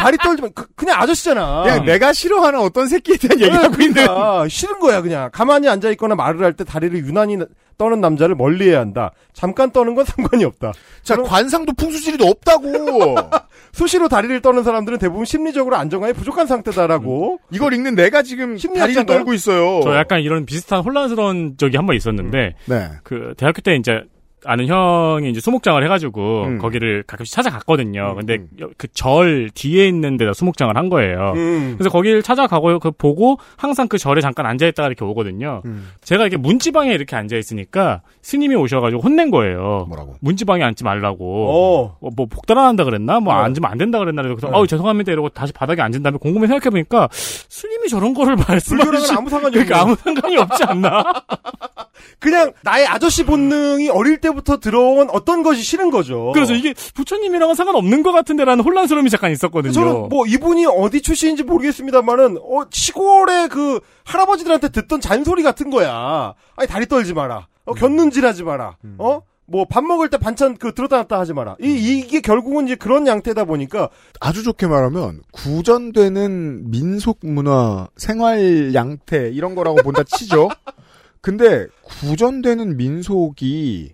다리 0.00 0.16
떨지만 0.18 0.50
그, 0.54 0.66
그냥 0.74 1.00
아저씨잖아. 1.00 1.62
그냥 1.62 1.84
내가 1.84 2.12
싫어하는 2.12 2.58
어떤 2.60 2.86
새끼에 2.88 3.16
대한 3.16 3.40
얘기하고 3.40 3.74
있는. 3.82 3.92
그러니까 3.94 4.48
싫은 4.48 4.78
거야, 4.80 5.00
그냥. 5.02 5.30
가만히 5.32 5.68
앉아 5.68 5.90
있거나 5.90 6.14
말을 6.14 6.42
할 6.42 6.52
때 6.54 6.64
다리를 6.64 6.98
유난히 7.06 7.38
떠는 7.78 8.00
남자를 8.00 8.34
멀리해야 8.34 8.80
한다. 8.80 9.12
잠깐 9.32 9.70
떠는 9.70 9.94
건 9.94 10.04
상관이 10.04 10.44
없다. 10.44 10.72
자 11.02 11.16
관상도 11.16 11.72
풍수지리도 11.74 12.26
없다고. 12.26 13.14
수시로 13.72 14.08
다리를 14.08 14.40
떠는 14.42 14.64
사람들은 14.64 14.98
대부분 14.98 15.24
심리적으로 15.24 15.76
안정감이 15.76 16.12
부족한 16.12 16.46
상태다라고. 16.46 17.38
이걸 17.52 17.72
읽는 17.72 17.94
내가 17.94 18.22
지금 18.22 18.56
다리를? 18.58 19.06
떨고 19.06 19.32
있어요. 19.32 19.80
저 19.82 19.94
약간 19.96 20.20
이런 20.20 20.44
비슷한 20.44 20.80
혼란스러운 20.82 21.54
적이 21.56 21.76
한 21.76 21.86
번 21.86 21.96
있었는데 21.96 22.54
네. 22.66 22.90
그 23.04 23.32
대학교 23.36 23.62
때 23.62 23.74
이제 23.76 24.02
아는 24.44 24.66
형이 24.66 25.30
이제 25.30 25.40
수목장을 25.40 25.82
해가지고 25.84 26.44
음. 26.44 26.58
거기를 26.58 27.02
가끔씩 27.06 27.34
찾아갔거든요. 27.34 28.14
근데 28.16 28.38
그 28.76 28.88
절 28.92 29.50
뒤에 29.54 29.86
있는 29.88 30.16
데다 30.16 30.32
수목장을 30.34 30.76
한 30.76 30.88
거예요. 30.88 31.32
음. 31.36 31.74
그래서 31.78 31.90
거기를 31.90 32.22
찾아가고 32.22 32.78
그 32.78 32.90
보고 32.90 33.38
항상 33.56 33.88
그 33.88 33.98
절에 33.98 34.20
잠깐 34.20 34.46
앉아 34.46 34.66
있다가 34.66 34.88
이렇게 34.88 35.04
오거든요. 35.04 35.62
음. 35.64 35.88
제가 36.02 36.24
이렇게 36.24 36.36
문지방에 36.36 36.92
이렇게 36.92 37.16
앉아 37.16 37.36
있으니까 37.36 38.02
스님이 38.22 38.56
오셔가지고 38.56 39.00
혼낸 39.02 39.30
거예요. 39.30 39.86
뭐라고? 39.88 40.16
문지방에 40.20 40.62
앉지 40.64 40.84
말라고. 40.84 41.46
어. 41.48 41.96
어, 42.00 42.08
뭐 42.14 42.26
복달아난다 42.26 42.84
그랬나? 42.84 43.20
뭐 43.20 43.32
어. 43.34 43.36
앉으면 43.38 43.70
안 43.70 43.78
된다 43.78 43.98
그랬나? 43.98 44.22
그래서 44.22 44.48
네. 44.48 44.56
어우 44.56 44.66
죄송합니다 44.66 45.12
이러고 45.12 45.28
다시 45.30 45.52
바닥에 45.52 45.80
앉은 45.82 46.02
다음에 46.02 46.18
곰곰이 46.18 46.46
생각해 46.46 46.70
보니까 46.70 47.08
스님이 47.12 47.88
저런 47.88 48.12
거를 48.14 48.36
불교랑은 48.40 48.48
말씀하시 48.48 49.12
아무 49.16 49.30
상관이 49.30 49.52
그러니까. 49.54 49.80
아무 49.82 49.94
상관이 49.96 50.36
없지 50.36 50.64
않나? 50.64 51.04
그냥 52.18 52.52
나의 52.62 52.86
아저씨 52.86 53.24
본능이 53.24 53.88
어릴 53.90 54.18
때부터 54.18 54.58
들어온 54.58 55.08
어떤 55.10 55.42
것이 55.42 55.62
싫은 55.62 55.90
거죠. 55.90 56.32
그래서 56.34 56.54
이게 56.54 56.74
부처님이랑은 56.94 57.54
상관없는 57.54 58.02
것 58.02 58.12
같은데라는 58.12 58.64
혼란스러움이 58.64 59.10
잠깐 59.10 59.32
있었거든요. 59.32 59.72
저는 59.72 60.08
뭐 60.08 60.26
이분이 60.26 60.66
어디 60.66 61.00
출신인지 61.02 61.42
모르겠습니다만은 61.42 62.38
어 62.38 62.66
시골의 62.70 63.48
그 63.48 63.80
할아버지들한테 64.04 64.68
듣던 64.70 65.00
잔소리 65.00 65.42
같은 65.42 65.70
거야. 65.70 66.34
아니 66.56 66.68
다리 66.68 66.86
떨지 66.86 67.14
마라. 67.14 67.46
어, 67.64 67.74
곁눈질하지 67.74 68.44
마라. 68.44 68.76
어? 68.98 69.22
뭐밥 69.50 69.84
먹을 69.84 70.08
때 70.08 70.16
반찬 70.16 70.56
그 70.56 70.72
들었다 70.74 70.96
놨다 70.98 71.18
하지 71.18 71.32
마라. 71.32 71.56
이 71.60 71.98
이게 71.98 72.20
결국은 72.20 72.66
이제 72.66 72.76
그런 72.76 73.06
양태다 73.06 73.44
보니까 73.44 73.90
아주 74.20 74.42
좋게 74.42 74.68
말하면 74.68 75.22
구전되는 75.32 76.70
민속 76.70 77.18
문화, 77.22 77.88
생활 77.96 78.72
양태 78.74 79.30
이런 79.30 79.54
거라고 79.54 79.82
본다 79.82 80.02
치죠. 80.04 80.48
근데 81.20 81.66
구전되는 81.82 82.76
민속이 82.76 83.92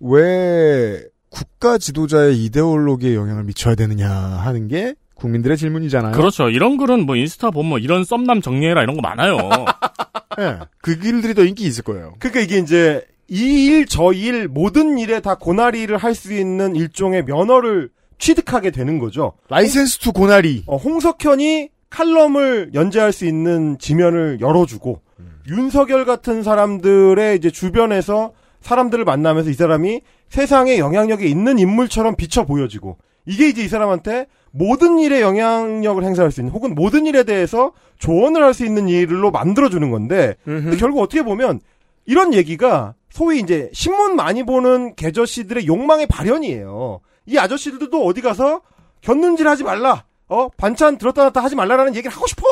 왜 0.00 1.04
국가 1.30 1.78
지도자의 1.78 2.42
이데올로기에 2.44 3.14
영향을 3.14 3.44
미쳐야 3.44 3.74
되느냐 3.74 4.08
하는 4.10 4.68
게 4.68 4.94
국민들의 5.14 5.56
질문이잖아요. 5.56 6.12
그렇죠. 6.12 6.50
이런 6.50 6.76
글은 6.76 7.06
뭐 7.06 7.16
인스타 7.16 7.50
보면 7.50 7.80
이런 7.82 8.04
썸남 8.04 8.40
정리해라 8.42 8.82
이런 8.82 8.96
거 8.96 9.02
많아요. 9.02 9.38
예, 10.38 10.58
그 10.82 10.98
글들이 10.98 11.34
더 11.34 11.44
인기 11.44 11.64
있을 11.64 11.84
거예요. 11.84 12.14
그러니까 12.18 12.40
이게 12.40 12.58
이제 12.58 13.02
이 13.28 13.68
일 13.68 13.86
저 13.86 14.12
일 14.12 14.46
모든 14.48 14.98
일에 14.98 15.20
다 15.20 15.34
고나리를 15.36 15.96
할 15.96 16.14
수 16.14 16.32
있는 16.34 16.76
일종의 16.76 17.24
면허를 17.24 17.90
취득하게 18.18 18.70
되는 18.70 18.98
거죠. 18.98 19.32
License 19.48 19.98
to 19.98 20.12
고나리. 20.12 20.64
어, 20.66 20.76
홍석현이 20.76 21.70
칼럼을 21.90 22.70
연재할 22.74 23.12
수 23.12 23.24
있는 23.26 23.78
지면을 23.78 24.38
열어주고 24.40 25.00
윤석열 25.48 26.04
같은 26.04 26.42
사람들의 26.42 27.36
이제 27.36 27.50
주변에서 27.50 28.32
사람들을 28.60 29.04
만나면서 29.04 29.50
이 29.50 29.54
사람이 29.54 30.00
세상에 30.28 30.78
영향력이 30.78 31.28
있는 31.28 31.58
인물처럼 31.58 32.16
비춰 32.16 32.44
보여지고 32.44 32.98
이게 33.26 33.48
이제 33.48 33.62
이 33.62 33.68
사람한테 33.68 34.26
모든 34.50 34.98
일에 34.98 35.20
영향력을 35.20 36.02
행사할 36.02 36.32
수 36.32 36.40
있는 36.40 36.52
혹은 36.52 36.74
모든 36.74 37.06
일에 37.06 37.22
대해서 37.24 37.72
조언을 37.98 38.42
할 38.42 38.54
수 38.54 38.64
있는 38.64 38.88
일로 38.88 39.30
만들어주는 39.30 39.90
건데 39.90 40.36
결국 40.78 41.00
어떻게 41.00 41.22
보면 41.22 41.60
이런 42.06 42.34
얘기가 42.34 42.94
소위 43.10 43.40
이제 43.40 43.70
신문 43.72 44.16
많이 44.16 44.42
보는 44.44 44.94
개저씨들의 44.94 45.66
욕망의 45.66 46.06
발현이에요. 46.06 47.00
이 47.26 47.38
아저씨들도 47.38 48.04
어디 48.04 48.20
가서 48.20 48.62
곁눈질 49.02 49.46
하지 49.48 49.64
말라. 49.64 50.04
어? 50.28 50.48
반찬 50.56 50.98
들었다 50.98 51.22
놨다 51.24 51.42
하지 51.42 51.54
말라라는 51.54 51.94
얘기를 51.94 52.14
하고 52.14 52.26
싶어. 52.26 52.42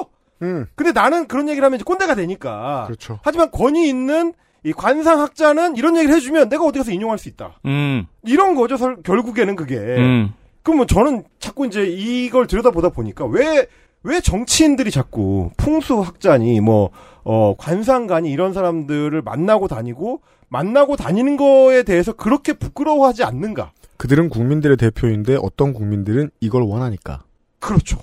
음. 0.42 0.66
근데 0.74 0.92
나는 0.92 1.26
그런 1.26 1.48
얘기를 1.48 1.64
하면 1.64 1.76
이제 1.76 1.84
꼰대가 1.84 2.14
되니까. 2.14 2.84
그렇죠. 2.86 3.18
하지만 3.22 3.50
권위 3.50 3.88
있는 3.88 4.32
이 4.64 4.72
관상학자는 4.72 5.76
이런 5.76 5.96
얘기를 5.96 6.14
해주면 6.14 6.48
내가 6.48 6.64
어디 6.64 6.78
가서 6.78 6.90
인용할 6.90 7.18
수 7.18 7.28
있다. 7.28 7.58
음. 7.66 8.06
이런 8.22 8.54
거죠, 8.54 8.76
설- 8.76 9.02
결국에는 9.02 9.56
그게. 9.56 9.76
음. 9.76 10.32
그러면 10.62 10.86
저는 10.86 11.24
자꾸 11.38 11.66
이제 11.66 11.84
이걸 11.86 12.46
들여다보다 12.46 12.88
보니까 12.90 13.24
왜 13.26 13.66
왜 14.06 14.20
정치인들이 14.20 14.90
자꾸 14.90 15.50
풍수학자니 15.56 16.60
뭐 16.60 16.90
어, 17.24 17.54
관상가니 17.56 18.30
이런 18.30 18.52
사람들을 18.52 19.22
만나고 19.22 19.66
다니고 19.66 20.20
만나고 20.50 20.96
다니는 20.96 21.38
거에 21.38 21.82
대해서 21.84 22.12
그렇게 22.12 22.52
부끄러워하지 22.52 23.24
않는가? 23.24 23.72
그들은 23.96 24.28
국민들의 24.28 24.76
대표인데 24.76 25.38
어떤 25.40 25.72
국민들은 25.72 26.30
이걸 26.40 26.62
원하니까. 26.64 27.22
그렇죠. 27.60 27.98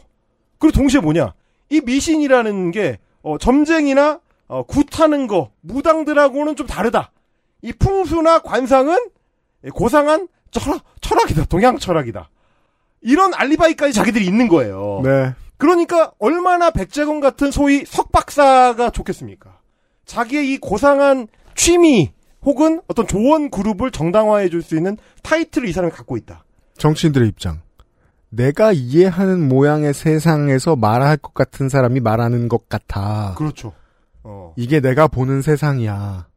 그리고 0.58 0.76
동시에 0.76 1.02
뭐냐? 1.02 1.34
이 1.72 1.82
미신이라는 1.82 2.72
게 2.72 3.00
어, 3.24 3.38
점쟁이나 3.38 4.20
어, 4.48 4.64
굿하는 4.64 5.28
거 5.28 5.52
무당들하고는 5.62 6.56
좀 6.58 6.68
다르다. 6.68 7.12
이 7.62 7.72
풍수나 7.72 8.40
관상은 8.40 8.98
고상한 9.74 10.28
철학, 10.52 10.82
철학이다. 11.00 11.46
동양 11.46 11.78
철학이다. 11.78 12.30
이런 13.02 13.34
알리바이까지 13.34 13.94
자기들이 13.94 14.26
있는 14.26 14.48
거예요. 14.50 15.02
네. 15.04 15.34
그러니까 15.58 16.12
얼마나 16.20 16.72
백제건 16.72 17.20
같은 17.22 17.52
소위 17.52 17.86
석박사가 17.86 18.90
좋겠습니까? 18.90 19.60
자기의 20.06 20.52
이 20.52 20.58
고상한 20.58 21.28
취미 21.56 22.12
혹은 22.44 22.82
어떤 22.88 23.08
조언 23.08 23.50
그룹을 23.50 23.92
정당화해 23.92 24.50
줄 24.50 24.62
수 24.64 24.76
있는 24.76 24.98
타이틀을 25.24 25.70
이 25.70 25.72
사람이 25.72 25.94
갖고 25.94 26.18
있다. 26.18 26.44
정치인들의 26.78 27.30
입장. 27.30 27.62
내가 28.32 28.72
이해하는 28.72 29.48
모양의 29.48 29.94
세상에서 29.94 30.76
말할 30.76 31.18
것 31.18 31.34
같은 31.34 31.70
사람이 31.70 32.00
말하는 32.00 32.48
것 32.48 32.70
같아. 32.70 33.36
그렇죠. 33.38 33.74
어. 34.24 34.54
이게 34.56 34.80
내가 34.80 35.08
보는 35.08 35.42
세상이야. 35.42 36.28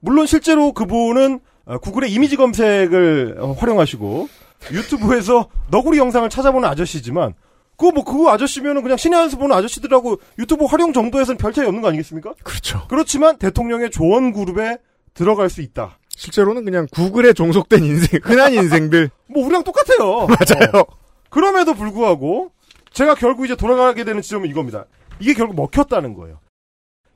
물론 0.00 0.26
실제로 0.26 0.72
그분은 0.72 1.40
어, 1.64 1.78
구글의 1.78 2.12
이미지 2.12 2.36
검색을 2.36 3.36
어, 3.40 3.52
활용하시고 3.52 4.28
유튜브에서 4.72 5.48
너구리 5.70 5.98
영상을 5.98 6.28
찾아보는 6.28 6.68
아저씨지만 6.68 7.34
그거 7.76 7.92
뭐 7.92 8.04
그거 8.04 8.30
아저씨면은 8.30 8.82
그냥 8.82 8.96
신의 8.96 9.18
한수 9.18 9.38
보는 9.38 9.54
아저씨들하고 9.56 10.20
유튜브 10.38 10.64
활용 10.66 10.92
정도에서는 10.92 11.38
별 11.38 11.52
차이 11.52 11.64
없는 11.64 11.80
거 11.80 11.88
아니겠습니까? 11.88 12.34
그렇죠. 12.42 12.82
그렇지만 12.88 13.38
대통령의 13.38 13.90
조언 13.90 14.32
그룹에 14.32 14.78
들어갈 15.14 15.48
수 15.48 15.62
있다. 15.62 15.98
실제로는 16.08 16.64
그냥 16.64 16.86
구글에 16.90 17.32
종속된 17.32 17.84
인생, 17.84 18.20
흔한 18.22 18.52
인생들. 18.52 19.10
뭐 19.30 19.44
우리랑 19.46 19.62
똑같아요. 19.62 20.26
맞아요. 20.26 20.82
어. 20.82 20.97
그럼에도 21.30 21.74
불구하고 21.74 22.52
제가 22.92 23.14
결국 23.14 23.44
이제 23.44 23.54
돌아가게 23.54 24.04
되는 24.04 24.22
지점은 24.22 24.48
이겁니다. 24.48 24.86
이게 25.20 25.34
결국 25.34 25.56
먹혔다는 25.56 26.14
거예요. 26.14 26.40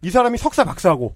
이 0.02 0.10
사람이 0.10 0.38
석사 0.38 0.64
박사고 0.64 1.14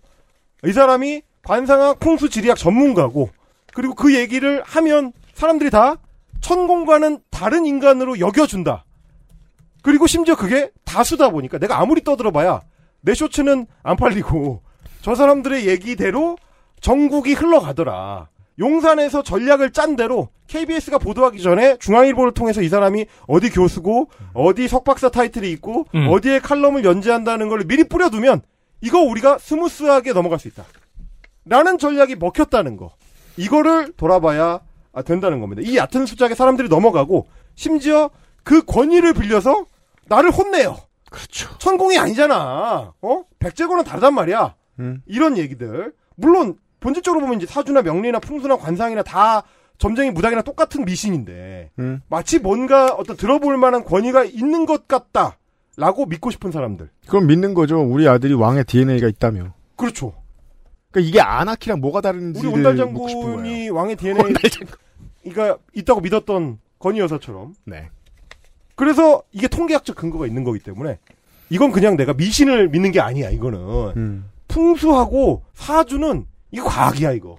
이 0.64 0.72
사람이 0.72 1.22
관상학 1.44 2.00
풍수 2.00 2.28
지리학 2.28 2.56
전문가고 2.56 3.30
그리고 3.74 3.94
그 3.94 4.14
얘기를 4.14 4.62
하면 4.64 5.12
사람들이 5.34 5.70
다 5.70 5.96
천공과는 6.40 7.20
다른 7.30 7.66
인간으로 7.66 8.20
여겨준다. 8.20 8.84
그리고 9.82 10.06
심지어 10.06 10.34
그게 10.34 10.70
다수다 10.84 11.30
보니까 11.30 11.58
내가 11.58 11.78
아무리 11.80 12.02
떠들어봐야 12.02 12.60
내 13.02 13.14
쇼츠는 13.14 13.66
안 13.82 13.96
팔리고 13.96 14.62
저 15.02 15.14
사람들의 15.14 15.68
얘기대로 15.68 16.36
정국이 16.80 17.34
흘러가더라. 17.34 18.28
용산에서 18.58 19.22
전략을 19.22 19.72
짠 19.72 19.96
대로 19.96 20.28
KBS가 20.46 20.98
보도하기 20.98 21.42
전에 21.42 21.76
중앙일보를 21.78 22.32
통해서 22.32 22.62
이 22.62 22.68
사람이 22.68 23.06
어디 23.26 23.50
교수고 23.50 24.08
어디 24.32 24.68
석박사 24.68 25.10
타이틀이 25.10 25.50
있고 25.52 25.86
음. 25.94 26.08
어디에 26.08 26.38
칼럼을 26.40 26.84
연재한다는 26.84 27.48
걸 27.48 27.64
미리 27.64 27.84
뿌려두면 27.84 28.42
이거 28.80 29.00
우리가 29.00 29.38
스무스하게 29.38 30.12
넘어갈 30.12 30.38
수 30.38 30.48
있다. 30.48 30.64
라는 31.44 31.78
전략이 31.78 32.16
먹혔다는 32.16 32.76
거. 32.76 32.92
이거를 33.36 33.92
돌아봐야 33.96 34.60
아, 34.92 35.02
된다는 35.02 35.40
겁니다. 35.40 35.62
이 35.64 35.76
얕은 35.76 36.06
술수에 36.06 36.34
사람들이 36.34 36.68
넘어가고 36.68 37.26
심지어 37.54 38.10
그 38.42 38.64
권위를 38.64 39.12
빌려서 39.12 39.66
나를 40.06 40.30
혼내요. 40.30 40.78
그렇죠. 41.10 41.56
천공이 41.58 41.98
아니잖아. 41.98 42.94
어? 43.00 43.22
백제고는 43.38 43.84
다르단 43.84 44.14
말이야. 44.14 44.54
음. 44.80 45.02
이런 45.06 45.36
얘기들. 45.36 45.92
물론 46.16 46.56
본질적으로 46.86 47.20
보면 47.20 47.38
이제 47.38 47.46
사주나 47.46 47.82
명리나 47.82 48.20
풍수나 48.20 48.56
관상이나 48.56 49.02
다 49.02 49.42
점쟁이 49.76 50.12
무당이나 50.12 50.42
똑같은 50.42 50.84
미신인데 50.84 51.70
음. 51.80 52.00
마치 52.08 52.38
뭔가 52.38 52.94
어떤 52.94 53.16
들어볼 53.16 53.56
만한 53.56 53.82
권위가 53.82 54.24
있는 54.24 54.66
것 54.66 54.86
같다 54.86 55.36
라고 55.76 56.06
믿고 56.06 56.30
싶은 56.30 56.52
사람들. 56.52 56.88
그럼 57.08 57.26
믿는 57.26 57.54
거죠. 57.54 57.82
우리 57.82 58.08
아들이 58.08 58.34
왕의 58.34 58.64
DNA가 58.66 59.08
있다며. 59.08 59.52
그렇죠. 59.74 60.14
그러니까 60.92 61.08
이게 61.08 61.20
아나키랑 61.20 61.80
뭐가 61.80 62.00
다른지를 62.00 62.50
우리 62.50 62.64
온달 62.64 62.76
묻고 62.86 63.08
싶은 63.08 63.22
거예요. 63.22 63.36
장군이 63.36 63.68
왕의 63.70 63.96
DNA가 63.96 65.58
있다고 65.74 66.00
믿었던 66.00 66.58
건희 66.78 67.00
여사처럼. 67.00 67.54
네. 67.64 67.90
그래서 68.76 69.22
이게 69.32 69.48
통계학적 69.48 69.96
근거가 69.96 70.28
있는 70.28 70.44
거기 70.44 70.60
때문에 70.60 71.00
이건 71.50 71.72
그냥 71.72 71.96
내가 71.96 72.14
미신을 72.14 72.68
믿는 72.68 72.92
게 72.92 73.00
아니야. 73.00 73.30
이거는 73.30 73.58
음. 73.96 74.30
풍수하고 74.46 75.42
사주는 75.54 76.26
이거 76.56 76.68
과학이야 76.68 77.12
이거. 77.12 77.38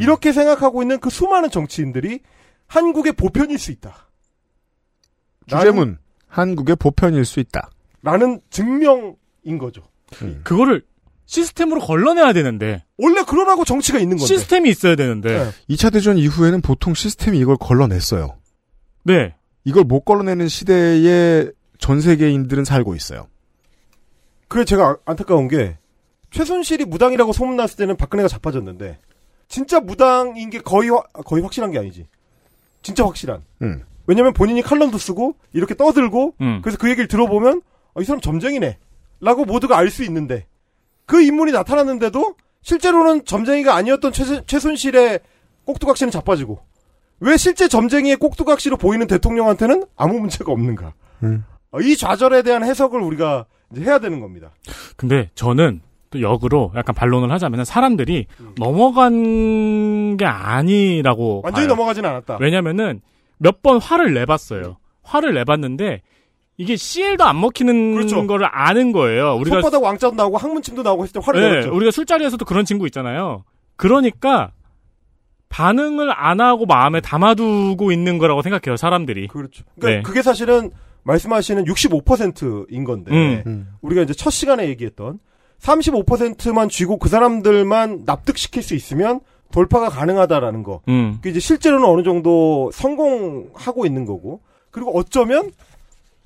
이렇게 0.00 0.32
생각하고 0.32 0.82
있는 0.82 0.98
그 0.98 1.08
수많은 1.08 1.50
정치인들이 1.50 2.20
한국의 2.66 3.12
보편일 3.12 3.58
수 3.58 3.70
있다. 3.70 4.08
주제문 5.46 5.98
한국의 6.26 6.76
보편일 6.76 7.24
수 7.24 7.38
있다. 7.40 7.70
라는 8.02 8.40
증명인 8.50 9.58
거죠. 9.60 9.82
그거를 10.42 10.82
시스템으로 11.26 11.80
걸러내야 11.80 12.32
되는데. 12.32 12.84
원래 12.98 13.22
그러라고 13.22 13.64
정치가 13.64 13.98
있는 13.98 14.16
건데. 14.16 14.26
시스템이 14.34 14.68
있어야 14.68 14.96
되는데. 14.96 15.50
2차 15.70 15.92
대전 15.92 16.18
이후에는 16.18 16.60
보통 16.60 16.92
시스템이 16.94 17.38
이걸 17.38 17.56
걸러냈어요. 17.58 18.36
네. 19.04 19.34
이걸 19.64 19.84
못 19.84 20.00
걸러내는 20.04 20.48
시대에 20.48 21.50
전 21.78 22.00
세계인들은 22.00 22.64
살고 22.64 22.94
있어요. 22.94 23.28
그래 24.48 24.64
제가 24.64 24.86
아- 24.88 24.96
안타까운 25.06 25.48
게 25.48 25.78
최순실이 26.38 26.84
무당이라고 26.86 27.32
소문났을 27.32 27.76
때는 27.76 27.96
박근혜가 27.96 28.28
자빠졌는데 28.28 28.98
진짜 29.46 29.78
무당인 29.78 30.50
게 30.50 30.58
거의 30.58 30.90
화- 30.90 31.02
거의 31.24 31.42
확실한 31.42 31.70
게 31.70 31.78
아니지. 31.78 32.08
진짜 32.82 33.04
확실한. 33.04 33.44
음. 33.62 33.84
왜냐면 34.08 34.32
본인이 34.32 34.60
칼럼도 34.60 34.98
쓰고 34.98 35.36
이렇게 35.52 35.74
떠들고 35.76 36.34
음. 36.40 36.60
그래서 36.62 36.76
그 36.76 36.90
얘기를 36.90 37.06
들어보면 37.06 37.62
어, 37.94 38.00
이 38.02 38.04
사람 38.04 38.20
점쟁이네 38.20 38.78
라고 39.20 39.44
모두가 39.44 39.78
알 39.78 39.90
수 39.90 40.02
있는데 40.04 40.46
그 41.06 41.22
인물이 41.22 41.52
나타났는데도 41.52 42.34
실제로는 42.62 43.24
점쟁이가 43.24 43.74
아니었던 43.76 44.12
최, 44.12 44.44
최순실의 44.44 45.20
꼭두각시는 45.66 46.10
자빠지고 46.10 46.58
왜 47.20 47.36
실제 47.36 47.68
점쟁이의 47.68 48.16
꼭두각시로 48.16 48.76
보이는 48.76 49.06
대통령한테는 49.06 49.84
아무 49.96 50.18
문제가 50.18 50.50
없는가 50.52 50.94
음. 51.22 51.44
어, 51.70 51.80
이 51.80 51.96
좌절에 51.96 52.42
대한 52.42 52.64
해석을 52.64 53.00
우리가 53.00 53.46
이제 53.72 53.82
해야 53.82 53.98
되는 54.00 54.20
겁니다 54.20 54.50
근데 54.96 55.30
저는 55.36 55.80
또 56.14 56.20
역으로 56.22 56.72
약간 56.76 56.94
반론을 56.94 57.30
하자면 57.32 57.64
사람들이 57.64 58.26
넘어간 58.58 60.16
게 60.16 60.24
아니라고 60.24 61.42
완전히 61.44 61.66
봐요. 61.66 61.74
넘어가진 61.76 62.04
않았다 62.04 62.38
왜냐면은 62.40 63.00
몇 63.38 63.60
번 63.62 63.78
화를 63.80 64.14
내봤어요. 64.14 64.76
화를 65.02 65.34
내봤는데 65.34 66.00
이게 66.56 66.76
CL도 66.76 67.24
안 67.24 67.40
먹히는 67.40 67.94
그렇죠. 67.94 68.26
거를 68.26 68.46
아는 68.50 68.92
거예요. 68.92 69.34
우리가 69.36 69.56
손바닥 69.56 69.82
왕자도 69.82 70.14
나오고 70.14 70.38
항문침도 70.38 70.82
나오고 70.82 71.02
했을 71.02 71.14
때 71.14 71.20
화를 71.22 71.40
네, 71.40 71.50
내었죠 71.50 71.74
우리가 71.74 71.90
술자리에서도 71.90 72.44
그런 72.44 72.64
친구 72.64 72.86
있잖아요. 72.86 73.42
그러니까 73.76 74.52
반응을 75.48 76.10
안 76.14 76.40
하고 76.40 76.64
마음에 76.66 77.00
담아두고 77.00 77.90
있는 77.92 78.18
거라고 78.18 78.42
생각해요, 78.42 78.76
사람들이. 78.76 79.26
그렇죠. 79.28 79.64
그러니까 79.78 79.96
네. 79.98 80.02
그게 80.02 80.22
사실은 80.22 80.70
말씀하시는 81.04 81.64
65%인 81.64 82.84
건데 82.84 83.42
음. 83.46 83.68
우리가 83.82 84.02
이제 84.02 84.14
첫 84.14 84.30
시간에 84.30 84.68
얘기했던 84.68 85.18
35%만 85.64 86.68
쥐고 86.68 86.98
그 86.98 87.08
사람들만 87.08 88.02
납득시킬 88.04 88.62
수 88.62 88.74
있으면 88.74 89.20
돌파가 89.50 89.88
가능하다라는 89.88 90.62
거. 90.62 90.82
음. 90.88 91.18
그 91.22 91.28
이제 91.28 91.40
실제로는 91.40 91.86
어느 91.88 92.02
정도 92.02 92.70
성공하고 92.72 93.86
있는 93.86 94.04
거고 94.04 94.40
그리고 94.70 94.96
어쩌면 94.96 95.52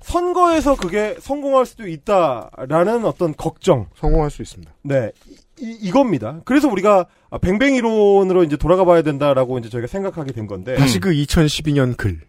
선거에서 0.01 0.75
그게 0.75 1.15
성공할 1.19 1.65
수도 1.65 1.87
있다라는 1.87 3.05
어떤 3.05 3.35
걱정. 3.35 3.87
성공할 3.95 4.31
수 4.31 4.41
있습니다. 4.41 4.71
네. 4.81 5.11
이, 5.59 5.77
이겁니다. 5.81 6.41
그래서 6.45 6.67
우리가 6.69 7.05
뱅뱅 7.41 7.75
이론으로 7.75 8.43
이제 8.43 8.57
돌아가 8.57 8.85
봐야 8.85 9.01
된다라고 9.01 9.59
이제 9.59 9.69
저희가 9.69 9.87
생각하게 9.87 10.31
된 10.31 10.47
건데. 10.47 10.75
다시 10.75 10.99
그 10.99 11.11
2012년 11.11 11.95
글. 11.97 12.19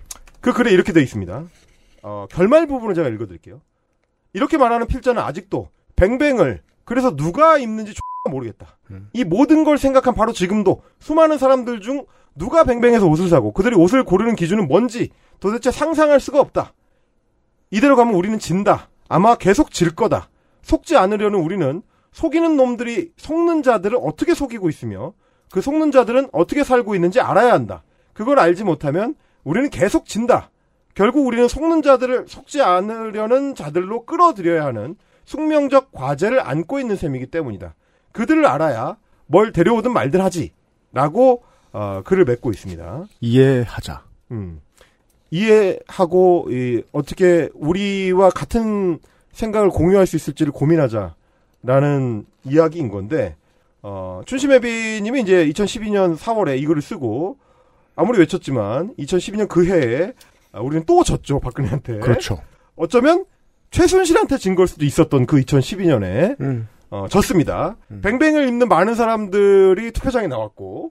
그 0.40 0.52
글에 0.52 0.70
이렇게 0.72 0.92
돼 0.92 1.00
있습니다. 1.00 1.44
어, 2.02 2.26
결말 2.30 2.66
부분을 2.66 2.94
제가 2.94 3.08
읽어드릴게요. 3.08 3.60
이렇게 4.32 4.58
말하는 4.58 4.86
필자는 4.86 5.22
아직도 5.22 5.68
뱅뱅을 5.96 6.60
그래서 6.84 7.14
누가 7.14 7.58
입는지 7.58 7.94
모르겠다. 8.30 8.78
이 9.12 9.24
모든 9.24 9.64
걸 9.64 9.78
생각한 9.78 10.14
바로 10.14 10.32
지금도 10.32 10.82
수많은 10.98 11.38
사람들 11.38 11.80
중 11.80 12.04
누가 12.34 12.64
뱅뱅에서 12.64 13.06
옷을 13.06 13.28
사고 13.28 13.52
그들이 13.52 13.74
옷을 13.76 14.04
고르는 14.04 14.36
기준은 14.36 14.68
뭔지 14.68 15.10
도대체 15.40 15.70
상상할 15.70 16.20
수가 16.20 16.40
없다. 16.40 16.74
이대로 17.70 17.96
가면 17.96 18.14
우리는 18.14 18.38
진다. 18.38 18.88
아마 19.08 19.34
계속 19.36 19.70
질 19.70 19.94
거다. 19.94 20.28
속지 20.62 20.96
않으려는 20.96 21.40
우리는 21.40 21.82
속이는 22.12 22.56
놈들이 22.56 23.12
속는 23.16 23.62
자들을 23.62 23.98
어떻게 24.02 24.34
속이고 24.34 24.68
있으며 24.68 25.12
그 25.50 25.60
속는 25.60 25.90
자들은 25.90 26.28
어떻게 26.32 26.64
살고 26.64 26.94
있는지 26.94 27.20
알아야 27.20 27.52
한다. 27.52 27.82
그걸 28.12 28.38
알지 28.38 28.64
못하면 28.64 29.14
우리는 29.44 29.70
계속 29.70 30.06
진다. 30.06 30.50
결국 30.94 31.26
우리는 31.26 31.48
속는 31.48 31.82
자들을 31.82 32.26
속지 32.28 32.62
않으려는 32.62 33.54
자들로 33.54 34.04
끌어들여야 34.04 34.64
하는 34.64 34.96
숙명적 35.30 35.92
과제를 35.92 36.40
안고 36.40 36.80
있는 36.80 36.96
셈이기 36.96 37.26
때문이다. 37.26 37.76
그들을 38.10 38.44
알아야 38.46 38.96
뭘 39.26 39.52
데려오든 39.52 39.92
말든 39.92 40.20
하지. 40.20 40.52
라고 40.92 41.44
어, 41.72 42.02
글을 42.04 42.24
맺고 42.24 42.50
있습니다. 42.50 43.04
이해하자. 43.20 44.02
음. 44.32 44.60
이해하고 45.30 46.48
이, 46.50 46.82
어떻게 46.90 47.48
우리와 47.54 48.30
같은 48.30 48.98
생각을 49.30 49.68
공유할 49.68 50.08
수 50.08 50.16
있을지를 50.16 50.50
고민하자라는 50.52 52.26
이야기인 52.42 52.90
건데 52.90 53.36
어, 53.82 54.22
춘심애비님이 54.26 55.20
이제 55.20 55.46
2012년 55.46 56.16
4월에 56.16 56.58
이 56.58 56.66
글을 56.66 56.82
쓰고 56.82 57.38
아무리 57.94 58.18
외쳤지만 58.18 58.96
2012년 58.96 59.48
그 59.48 59.64
해에 59.64 60.12
아, 60.50 60.60
우리는 60.60 60.84
또 60.86 61.04
졌죠 61.04 61.38
박근혜한테. 61.38 62.00
그렇죠. 62.00 62.42
어쩌면 62.74 63.26
최순실한테 63.70 64.38
진 64.38 64.54
걸 64.54 64.66
수도 64.66 64.84
있었던 64.84 65.26
그 65.26 65.40
2012년에 65.40 66.40
음. 66.40 66.68
어, 66.90 67.06
졌습니다. 67.08 67.76
뱅뱅을 68.02 68.48
입는 68.48 68.68
많은 68.68 68.94
사람들이 68.94 69.92
투표장에 69.92 70.26
나왔고 70.26 70.90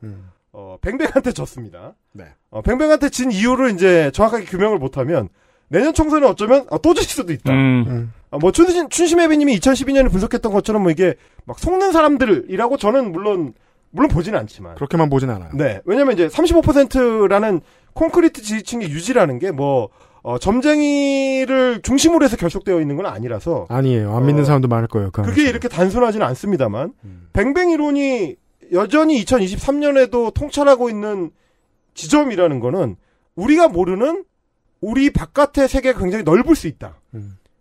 어, 0.53 0.77
뱅뱅한테 0.82 1.34
졌습니다. 1.34 1.93
네. 2.13 2.25
어, 2.49 2.61
뱅뱅한테 2.61 3.09
진 3.09 3.32
이유를 3.32 3.71
이제 3.71 4.11
정확하게 4.13 4.45
규명을 4.45 4.77
못하면 4.77 5.30
내년 5.67 5.93
총선에 5.93 6.25
어쩌면 6.25 6.65
어, 6.69 6.82
또 6.82 6.93
질 6.93 7.03
수도 7.03 7.34
있다. 7.34 7.51
음. 7.53 8.13
어, 8.32 8.38
뭐 8.39 8.51
춘심 8.51 8.89
춘심애비님이 8.89 9.59
2012년에 9.59 10.09
분석했던 10.09 10.51
것처럼 10.53 10.84
뭐 10.84 10.91
이게 10.91 11.15
막 11.45 11.59
속는 11.59 11.91
사람들이라고 11.91 12.77
저는 12.77 13.11
물론 13.11 13.53
물론 13.91 14.09
보지는 14.09 14.38
않지만 14.39 14.75
그렇게만 14.75 15.09
보진 15.09 15.30
않아요. 15.32 15.49
네. 15.53 15.82
왜냐면 15.84 16.13
이제 16.13 16.27
35%라는 16.27 17.59
콘크리트 17.93 18.41
지지층의 18.41 18.89
유지라는 18.91 19.39
게 19.39 19.49
뭐, 19.51 19.89
어, 20.22 20.38
점쟁이를 20.38 21.82
중심으로 21.82 22.24
해서 22.26 22.36
결속되어 22.38 22.82
있는 22.82 22.95
건 22.95 23.05
아니라서. 23.05 23.65
아니에요. 23.70 24.15
안 24.15 24.26
믿는 24.26 24.45
사람도 24.45 24.67
많을 24.67 24.88
거예요. 24.88 25.11
그 25.11 25.22
그게 25.22 25.43
이렇게 25.43 25.67
단순하지는 25.67 26.26
않습니다만. 26.26 26.93
뱅뱅 27.34 27.72
이론이 27.72 28.36
여전히 28.74 29.24
2023년에도 29.24 30.34
통찰하고 30.34 30.89
있는 30.89 31.32
지점이라는 31.93 32.59
거는 32.59 32.95
우리가 33.36 33.67
모르는 33.67 34.26
우리 34.82 35.09
바깥의 35.11 35.67
세계가 35.67 35.99
굉장히 35.99 36.24
넓을 36.24 36.55
수 36.55 36.67
있다. 36.67 36.99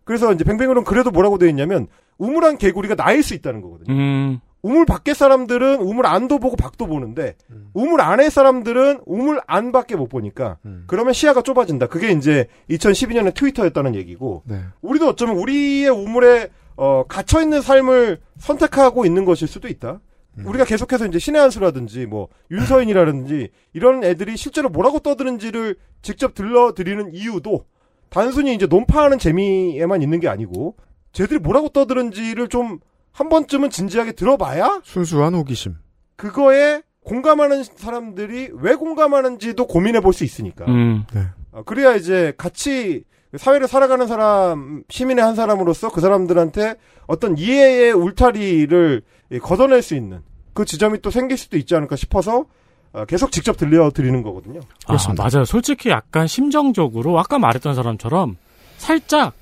그래서 0.05 0.33
이제 0.33 0.45
뱅뱅 0.45 0.71
이론 0.71 0.85
그래도 0.85 1.11
뭐라고 1.11 1.39
되어 1.39 1.49
있냐면 1.49 1.87
우물한 2.19 2.59
개구리가 2.59 2.95
나일 2.95 3.23
수 3.23 3.35
있다는 3.35 3.61
거거든요. 3.61 3.95
음. 3.95 4.41
우물 4.63 4.87
밖의 4.87 5.15
사람들은 5.15 5.81
우물 5.81 6.07
안도 6.07 6.39
보고 6.39 6.57
밖도 6.57 6.87
보는데 6.87 7.37
우물 7.75 8.01
안의 8.01 8.31
사람들은 8.31 9.01
우물 9.07 9.41
안밖에 9.47 9.97
못 9.97 10.09
보니까 10.09 10.59
그러면 10.87 11.13
시야가 11.13 11.43
좁아진다. 11.43 11.87
그게 11.87 12.11
이제 12.11 12.47
2012년에 12.71 13.35
트위터였다는 13.35 13.95
얘기고 13.95 14.43
네. 14.47 14.61
우리도 14.83 15.09
어쩌면 15.09 15.37
우리의 15.37 15.89
우물에 15.91 16.49
어, 16.77 17.05
갇혀 17.09 17.41
있는 17.41 17.61
삶을 17.61 18.21
선택하고 18.39 19.05
있는 19.05 19.25
것일 19.25 19.49
수도 19.49 19.69
있다. 19.69 20.01
우리가 20.45 20.65
계속해서 20.65 21.07
이제 21.07 21.19
신의 21.19 21.41
한수라든지 21.41 22.07
뭐 22.07 22.29
윤서인이라든지 22.51 23.49
이런 23.73 24.05
애들이 24.05 24.37
실제로 24.37 24.69
뭐라고 24.69 25.01
떠드는지를 25.01 25.77
직접 26.03 26.35
들려드리는 26.35 27.13
이유도 27.13 27.65
단순히 28.09 28.55
이제 28.55 28.67
논파하는 28.67 29.19
재미에만 29.19 30.01
있는 30.03 30.21
게 30.21 30.29
아니고 30.29 30.77
쟤들이 31.13 31.41
뭐라고 31.41 31.71
떠드는지를 31.71 32.49
좀 32.49 32.79
한 33.19 33.29
번쯤은 33.29 33.71
진지하게 33.71 34.13
들어봐야 34.13 34.81
순수한 34.85 35.35
호기심. 35.35 35.75
그거에 36.15 36.83
공감하는 37.05 37.65
사람들이 37.65 38.51
왜 38.55 38.75
공감하는지도 38.77 39.67
고민해 39.67 40.01
볼 40.01 40.13
수 40.13 40.23
있으니까. 40.23 40.67
음. 40.67 41.05
네. 41.13 41.27
어, 41.51 41.63
그래야 41.65 41.97
이제 41.97 42.33
같이 42.39 43.03
사회를 43.37 43.67
살아가는 43.67 44.07
사람, 44.07 44.85
시민의 44.89 45.25
한 45.25 45.35
사람으로서 45.35 45.91
그 45.91 46.01
사람들한테 46.01 46.77
어떤 47.09 47.37
이해의 47.37 47.93
울타리를 47.93 49.03
예, 49.33 49.39
걷어낼 49.41 49.83
수 49.83 49.97
있는 49.97 50.21
그 50.55 50.65
지점이 50.65 51.01
또 51.03 51.11
생길 51.11 51.37
수도 51.37 51.57
있지 51.57 51.75
않을까 51.75 51.97
싶어서 51.97 52.45
어, 52.93 53.05
계속 53.05 53.33
직접 53.33 53.57
들려드리는 53.57 54.23
거거든요. 54.23 54.61
아, 54.87 54.97
맞아요. 55.17 55.45
솔직히 55.45 55.89
약간 55.91 56.29
심정적으로 56.29 57.19
아까 57.19 57.39
말했던 57.41 57.75
사람처럼 57.75 58.37
살짝 58.77 59.33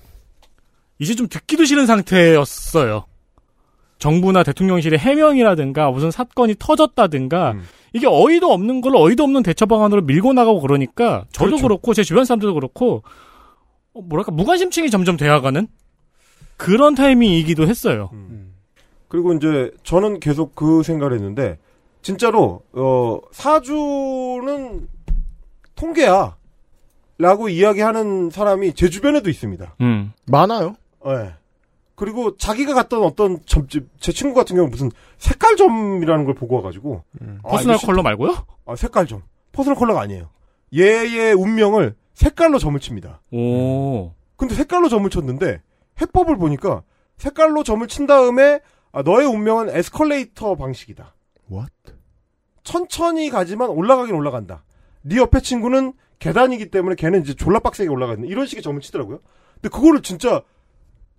이제 0.99 1.15
좀 1.15 1.29
듣기도 1.29 1.67
싫은 1.67 1.85
상태였어요. 1.87 3.05
정부나 3.99 4.43
대통령실의 4.43 4.99
해명이라든가 4.99 5.91
무슨 5.91 6.11
사건이 6.11 6.57
터졌다든가 6.59 7.53
음. 7.53 7.63
이게 7.93 8.07
어이도 8.07 8.53
없는 8.53 8.81
걸 8.83 8.95
어이도 8.97 9.23
없는 9.25 9.43
대처 9.43 9.67
방안으로 9.67 10.03
밀고 10.03 10.33
나가고 10.33 10.61
그러니까 10.61 11.25
저도 11.33 11.53
그렇죠. 11.53 11.63
그렇고제 11.63 12.05
주변 12.05 12.25
사람들도 12.25 12.55
그렇고 12.55 13.03
어, 13.95 14.01
뭐랄까 14.03 14.33
무관심층이 14.33 14.91
점점 14.91 15.17
돼가는 15.17 15.67
그런 16.57 16.95
타이밍이기도 16.95 17.67
했어요. 17.67 18.11
음. 18.13 18.55
그리고 19.09 19.33
이제 19.33 19.71
저는 19.83 20.21
계속 20.21 20.55
그 20.55 20.83
생각을 20.83 21.15
했는데 21.15 21.59
진짜로 22.03 22.63
어 22.73 23.19
사주는 23.33 24.89
통계야. 25.75 26.37
라고 27.19 27.49
이야기하는 27.49 28.29
사람이 28.29 28.75
제 28.75 28.91
주변에도 28.91 29.31
있습니다. 29.31 29.77
음. 29.81 30.13
많아요. 30.27 30.77
예. 31.07 31.33
그리고 31.97 32.37
자기가 32.37 32.75
갔던 32.75 33.03
어떤 33.03 33.41
점집, 33.47 33.89
제 33.99 34.13
친구 34.13 34.35
같은 34.35 34.55
경우 34.55 34.69
무슨 34.69 34.91
색깔점이라는 35.19 36.25
걸 36.27 36.35
보고 36.35 36.57
와가지고. 36.57 37.03
아, 37.43 37.49
퍼스널 37.49 37.77
이거 37.77 37.87
컬러 37.87 38.03
말고요? 38.03 38.47
아, 38.67 38.77
색깔점. 38.77 39.23
퍼스널 39.53 39.77
컬러가 39.77 40.03
아니에요. 40.03 40.29
얘의 40.75 41.33
운명을 41.33 41.97
색깔로 42.13 42.59
점을 42.59 42.79
칩니다. 42.79 43.23
오. 43.33 44.13
근데 44.37 44.55
색깔로 44.55 44.89
점을 44.89 45.09
쳤는데 45.09 45.63
해법을 46.01 46.37
보니까 46.37 46.83
색깔로 47.17 47.63
점을 47.63 47.87
친 47.89 48.07
다음에 48.07 48.61
아, 48.93 49.03
너의 49.03 49.27
운명은 49.27 49.71
에스컬레이터 49.71 50.55
방식이다. 50.57 51.15
What? 51.51 51.73
천천히 52.63 53.31
가지만 53.31 53.71
올라가긴 53.71 54.15
올라간다. 54.15 54.65
네 55.03 55.17
옆에 55.17 55.41
친구는 55.41 55.95
계단이기 56.19 56.71
때문에 56.71 56.97
걔는 56.97 57.23
이제 57.23 57.35
졸라 57.35 57.59
빡세게 57.61 57.89
올라가는 57.89 58.27
이런 58.27 58.47
식의 58.47 58.63
점을 58.63 58.79
치더라고요. 58.81 59.21
근데 59.55 59.69
그거를 59.69 60.03
진짜 60.03 60.43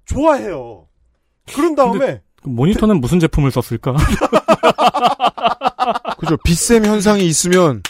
좋아해요. 0.08 0.88
그런 1.54 1.76
다음에 1.76 2.22
그 2.42 2.50
모니터는 2.50 3.00
무슨 3.00 3.20
제품을 3.20 3.52
썼을까? 3.52 3.96
그죠. 6.20 6.38
빗샘 6.44 6.86
현상이 6.86 7.26
있으면 7.26 7.82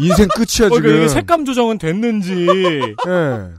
인생 0.00 0.28
끝이야 0.28 0.66
어, 0.66 0.70
지금. 0.70 0.80
그러니까 0.80 1.04
이게 1.04 1.08
색감 1.08 1.44
조정은 1.44 1.78
됐는지. 1.78 2.46
예. 3.06 3.50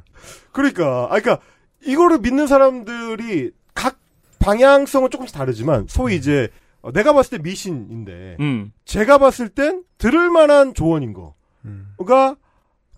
그러니까 0.51 1.05
아 1.09 1.19
그러니까 1.19 1.39
이거를 1.85 2.19
믿는 2.19 2.47
사람들이 2.47 3.51
각 3.73 3.97
방향성은 4.39 5.09
조금씩 5.09 5.35
다르지만 5.35 5.85
소위 5.87 6.15
이제 6.15 6.49
어, 6.81 6.91
내가 6.91 7.13
봤을 7.13 7.37
때 7.37 7.43
미신인데 7.43 8.37
음. 8.39 8.71
제가 8.85 9.17
봤을 9.17 9.49
땐 9.49 9.83
들을 9.97 10.29
만한 10.29 10.73
조언인 10.73 11.13
거가 11.13 12.35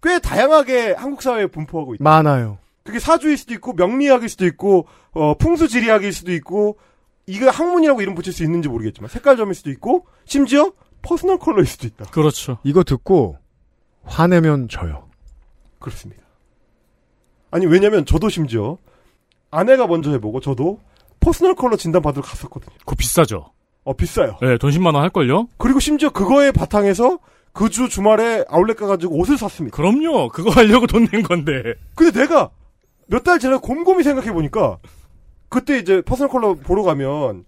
꽤 0.03 0.19
다양하게 0.19 0.93
한국 0.93 1.21
사회에 1.21 1.47
분포하고 1.47 1.95
있다. 1.95 2.03
많아요. 2.03 2.59
그게 2.87 2.99
사주일 2.99 3.37
수도 3.37 3.53
있고 3.53 3.73
명리학일 3.73 4.29
수도 4.29 4.45
있고 4.45 4.87
어, 5.11 5.33
풍수지리학일 5.33 6.13
수도 6.13 6.31
있고 6.31 6.77
이거 7.25 7.49
학문이라고 7.49 8.01
이름 8.01 8.15
붙일 8.15 8.31
수 8.31 8.43
있는지 8.45 8.69
모르겠지만 8.69 9.09
색깔점일 9.09 9.55
수도 9.55 9.69
있고 9.71 10.05
심지어 10.23 10.71
퍼스널 11.01 11.37
컬러일 11.37 11.65
수도 11.65 11.85
있다. 11.85 12.05
그렇죠. 12.05 12.59
이거 12.63 12.85
듣고 12.85 13.37
화내면 14.03 14.69
져요. 14.69 15.09
그렇습니다. 15.79 16.23
아니 17.51 17.65
왜냐면 17.65 18.05
저도 18.05 18.29
심지어 18.29 18.77
아내가 19.51 19.85
먼저 19.85 20.11
해보고 20.11 20.39
저도 20.39 20.79
퍼스널 21.19 21.55
컬러 21.55 21.75
진단 21.75 22.01
받으러 22.01 22.21
갔었거든요. 22.23 22.73
그거 22.79 22.95
비싸죠? 22.95 23.51
어 23.83 23.93
비싸요. 23.93 24.37
네, 24.41 24.57
돈 24.57 24.71
10만 24.71 24.95
원 24.95 25.03
할걸요? 25.03 25.47
그리고 25.57 25.81
심지어 25.81 26.09
그거에 26.09 26.51
바탕에서 26.53 27.19
그 27.51 27.69
주 27.69 27.89
주말에 27.89 28.45
아울렛 28.47 28.77
가가지고 28.77 29.17
옷을 29.19 29.37
샀습니다. 29.37 29.75
그럼요. 29.75 30.29
그거 30.29 30.51
하려고 30.51 30.87
돈 30.87 31.05
낸 31.11 31.23
건데. 31.23 31.73
근데 31.95 32.17
내가 32.21 32.49
몇달 33.07 33.39
전에 33.39 33.57
곰곰이 33.57 34.03
생각해 34.03 34.31
보니까 34.31 34.77
그때 35.49 35.77
이제 35.77 36.01
퍼스널 36.01 36.29
컬러 36.29 36.53
보러 36.55 36.83
가면 36.83 37.45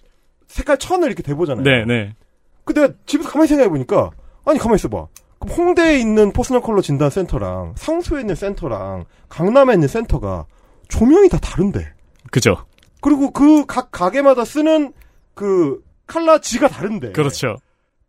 색깔 0.47 0.77
천을 0.77 1.07
이렇게 1.07 1.21
대보잖아요. 1.23 1.63
네, 1.63 1.85
네. 1.85 2.15
근데 2.63 2.81
내가 2.81 2.93
집에서 3.05 3.29
가만히 3.29 3.47
생각해 3.47 3.69
보니까 3.69 4.11
아니 4.45 4.57
가만히 4.59 4.75
있어봐. 4.75 5.07
그럼 5.39 5.55
홍대에 5.57 5.99
있는 5.99 6.31
퍼스널 6.33 6.61
컬러 6.61 6.81
진단 6.81 7.09
센터랑 7.09 7.73
상수에 7.77 8.21
있는 8.21 8.35
센터랑 8.35 9.05
강남에 9.29 9.73
있는 9.73 9.87
센터가 9.87 10.45
조명이 10.87 11.29
다 11.29 11.37
다른데. 11.39 11.93
그죠. 12.31 12.57
그리고 13.01 13.31
그 13.31 13.65
각 13.65 13.91
가게마다 13.91 14.43
쓰는 14.45 14.91
그 15.33 15.81
칼라 16.07 16.39
지가 16.39 16.67
다른데. 16.67 17.11
그렇죠. 17.13 17.57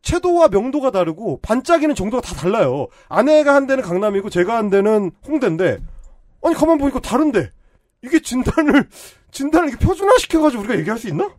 채도와 0.02 0.48
명도가 0.48 0.90
다르고 0.90 1.40
반짝이는 1.42 1.94
정도가 1.94 2.22
다 2.22 2.34
달라요. 2.34 2.86
아내가 3.08 3.54
한 3.54 3.66
데는 3.66 3.84
강남이고 3.84 4.30
제가 4.30 4.56
한 4.56 4.70
데는 4.70 5.10
홍대인데 5.28 5.78
아니 6.42 6.54
가만 6.54 6.78
보니까 6.78 7.00
다른데 7.00 7.52
이게 8.02 8.20
진단을 8.20 8.88
진단을 9.30 9.68
이렇게 9.68 9.84
표준화 9.84 10.18
시켜가지고 10.18 10.62
우리가 10.62 10.78
얘기할 10.78 10.98
수 10.98 11.08
있나? 11.08 11.30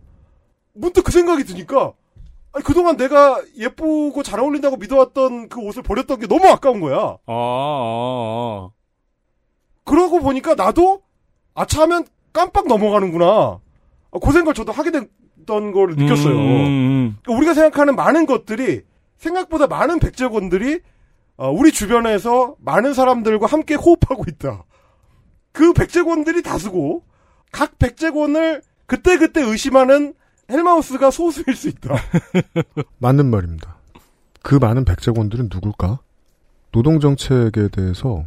문득 0.73 1.03
그 1.03 1.11
생각이 1.11 1.43
드니까 1.43 1.93
아니 2.53 2.63
그동안 2.63 2.97
내가 2.97 3.41
예쁘고 3.57 4.23
잘 4.23 4.39
어울린다고 4.39 4.77
믿어왔던 4.77 5.49
그 5.49 5.59
옷을 5.61 5.83
버렸던 5.83 6.19
게 6.19 6.27
너무 6.27 6.47
아까운 6.47 6.79
거야. 6.81 6.97
아, 6.97 7.17
아, 7.27 7.33
아. 7.33 8.69
그러고 9.83 10.19
보니까 10.19 10.55
나도 10.55 11.01
아차하면 11.53 12.05
깜빡 12.33 12.67
넘어가는구나. 12.67 13.25
아, 13.25 14.19
그 14.21 14.31
생각을 14.31 14.53
저도 14.53 14.71
하게 14.71 14.91
됐던 14.91 15.71
걸 15.71 15.95
느꼈어요. 15.95 16.35
음, 16.35 17.17
그러니까 17.21 17.37
우리가 17.37 17.53
생각하는 17.53 17.95
많은 17.95 18.25
것들이 18.25 18.81
생각보다 19.17 19.67
많은 19.67 19.99
백제권들이 19.99 20.81
어, 21.37 21.49
우리 21.49 21.71
주변에서 21.71 22.55
많은 22.59 22.93
사람들과 22.93 23.47
함께 23.47 23.75
호흡하고 23.75 24.25
있다. 24.27 24.63
그 25.51 25.73
백제권들이 25.73 26.43
다수고 26.43 27.03
각 27.51 27.77
백제권을 27.77 28.61
그때그때 28.85 29.41
의심하는 29.41 30.13
헬마우스가 30.49 31.11
소수일 31.11 31.55
수 31.55 31.69
있다. 31.69 31.95
맞는 32.99 33.29
말입니다. 33.29 33.77
그 34.41 34.55
많은 34.55 34.85
백제권들은 34.85 35.49
누굴까? 35.51 35.99
노동정책에 36.71 37.69
대해서 37.69 38.25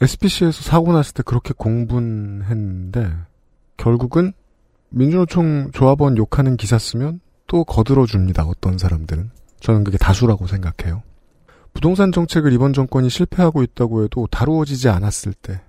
SPC에서 0.00 0.62
사고 0.62 0.92
났을 0.92 1.14
때 1.14 1.22
그렇게 1.24 1.52
공분했는데 1.56 3.12
결국은 3.76 4.32
민주노총 4.90 5.70
조합원 5.72 6.16
욕하는 6.16 6.56
기사 6.56 6.78
쓰면 6.78 7.20
또 7.46 7.64
거들어줍니다. 7.64 8.44
어떤 8.44 8.78
사람들은. 8.78 9.30
저는 9.60 9.84
그게 9.84 9.98
다수라고 9.98 10.46
생각해요. 10.46 11.02
부동산 11.74 12.12
정책을 12.12 12.52
이번 12.52 12.72
정권이 12.72 13.10
실패하고 13.10 13.62
있다고 13.62 14.04
해도 14.04 14.26
다루어지지 14.30 14.88
않았을 14.88 15.32
때 15.32 15.60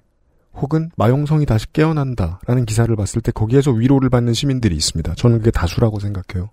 혹은 0.54 0.90
마용성이 0.98 1.46
다시 1.46 1.72
깨어난다라는 1.72 2.66
기사를 2.66 2.94
봤을 2.96 3.22
때 3.22 3.32
거기에서 3.32 3.72
위로를 3.72 4.10
받는 4.10 4.34
시민들이 4.34 4.76
있습니다. 4.76 5.16
저는 5.16 5.40
그게 5.40 5.52
다수라고 5.52 6.00
생각해요. 6.00 6.50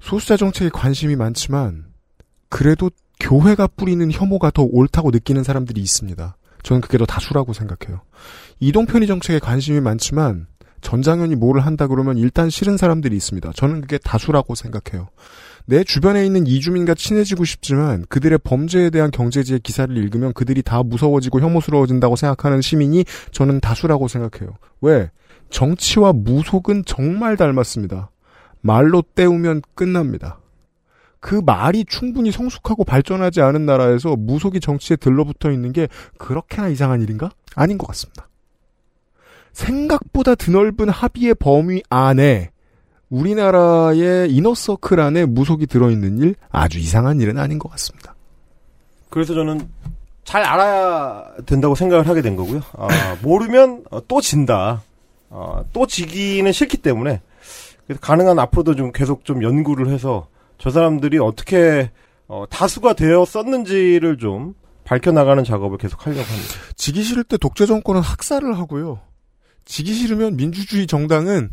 소수자 0.00 0.36
정책에 0.36 0.70
관심이 0.70 1.16
많지만 1.16 1.86
그래도 2.48 2.90
교회가 3.20 3.66
뿌리는 3.68 4.10
혐오가 4.10 4.50
더 4.50 4.62
옳다고 4.62 5.10
느끼는 5.10 5.42
사람들이 5.42 5.80
있습니다. 5.80 6.36
저는 6.62 6.80
그게 6.80 6.98
더 6.98 7.06
다수라고 7.06 7.52
생각해요. 7.52 8.02
이동편의 8.60 9.06
정책에 9.08 9.38
관심이 9.38 9.80
많지만 9.80 10.46
전장현이 10.80 11.36
뭐를 11.36 11.64
한다 11.64 11.86
그러면 11.86 12.18
일단 12.18 12.50
싫은 12.50 12.76
사람들이 12.76 13.16
있습니다. 13.16 13.52
저는 13.54 13.80
그게 13.80 13.98
다수라고 13.98 14.54
생각해요. 14.54 15.08
내 15.66 15.82
주변에 15.82 16.24
있는 16.24 16.46
이주민과 16.46 16.94
친해지고 16.94 17.44
싶지만 17.44 18.04
그들의 18.08 18.38
범죄에 18.44 18.90
대한 18.90 19.10
경제지의 19.10 19.60
기사를 19.60 19.94
읽으면 19.96 20.32
그들이 20.32 20.62
다 20.62 20.82
무서워지고 20.82 21.40
혐오스러워진다고 21.40 22.14
생각하는 22.14 22.60
시민이 22.62 23.04
저는 23.32 23.60
다수라고 23.60 24.06
생각해요. 24.06 24.54
왜? 24.80 25.10
정치와 25.50 26.12
무속은 26.12 26.84
정말 26.86 27.36
닮았습니다. 27.36 28.10
말로 28.60 29.02
때우면 29.02 29.62
끝납니다. 29.74 30.40
그 31.18 31.40
말이 31.44 31.84
충분히 31.84 32.30
성숙하고 32.30 32.84
발전하지 32.84 33.40
않은 33.40 33.66
나라에서 33.66 34.14
무속이 34.14 34.60
정치에 34.60 34.96
들러붙어 34.96 35.50
있는 35.50 35.72
게 35.72 35.88
그렇게나 36.18 36.68
이상한 36.68 37.02
일인가? 37.02 37.30
아닌 37.56 37.78
것 37.78 37.88
같습니다. 37.88 38.28
생각보다 39.52 40.36
드넓은 40.36 40.88
합의의 40.90 41.34
범위 41.34 41.82
안에 41.88 42.50
우리나라의 43.10 44.30
이너서클 44.32 45.00
안에 45.00 45.26
무속이 45.26 45.66
들어있는 45.66 46.18
일 46.18 46.34
아주 46.50 46.78
이상한 46.78 47.20
일은 47.20 47.38
아닌 47.38 47.58
것 47.58 47.70
같습니다. 47.70 48.14
그래서 49.10 49.34
저는 49.34 49.68
잘 50.24 50.42
알아야 50.42 51.24
된다고 51.46 51.74
생각을 51.74 52.08
하게 52.08 52.20
된 52.20 52.34
거고요. 52.34 52.60
아, 52.76 53.16
모르면 53.22 53.84
어, 53.90 54.04
또 54.06 54.20
진다. 54.20 54.82
어, 55.30 55.64
또 55.72 55.86
지기는 55.86 56.50
싫기 56.52 56.78
때문에 56.78 57.20
가능한 58.00 58.38
앞으로도 58.38 58.74
좀 58.74 58.92
계속 58.92 59.24
좀 59.24 59.42
연구를 59.42 59.88
해서 59.88 60.26
저 60.58 60.70
사람들이 60.70 61.18
어떻게 61.18 61.90
어, 62.26 62.44
다수가 62.50 62.94
되었었는지를 62.94 64.18
좀 64.18 64.54
밝혀나가는 64.84 65.42
작업을 65.44 65.78
계속 65.78 66.06
하려고 66.06 66.22
합니다. 66.22 66.54
지기 66.74 67.02
싫을 67.02 67.24
때 67.24 67.36
독재 67.36 67.66
정권은 67.66 68.00
학살을 68.00 68.58
하고요. 68.58 69.00
지기 69.64 69.94
싫으면 69.94 70.36
민주주의 70.36 70.86
정당은 70.86 71.50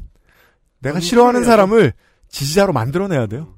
내가 0.84 1.00
싫어하는 1.00 1.44
사람을 1.46 1.94
지지자로 2.30 2.74
만들어내야 2.74 3.28
돼요. 3.28 3.56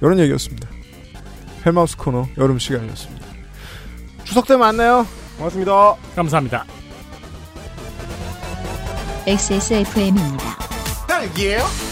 이런 0.00 0.18
얘기였습니다. 0.18 0.68
헬마우스 1.64 1.96
코너 1.96 2.26
여름 2.38 2.58
시간이었습니다. 2.58 3.26
추석 4.24 4.48
때 4.48 4.56
만나요. 4.56 5.06
고맙습니다. 5.36 5.94
감사합니다. 6.16 6.64
XSFM입니다. 9.26 10.58
딸기예요? 11.06 11.91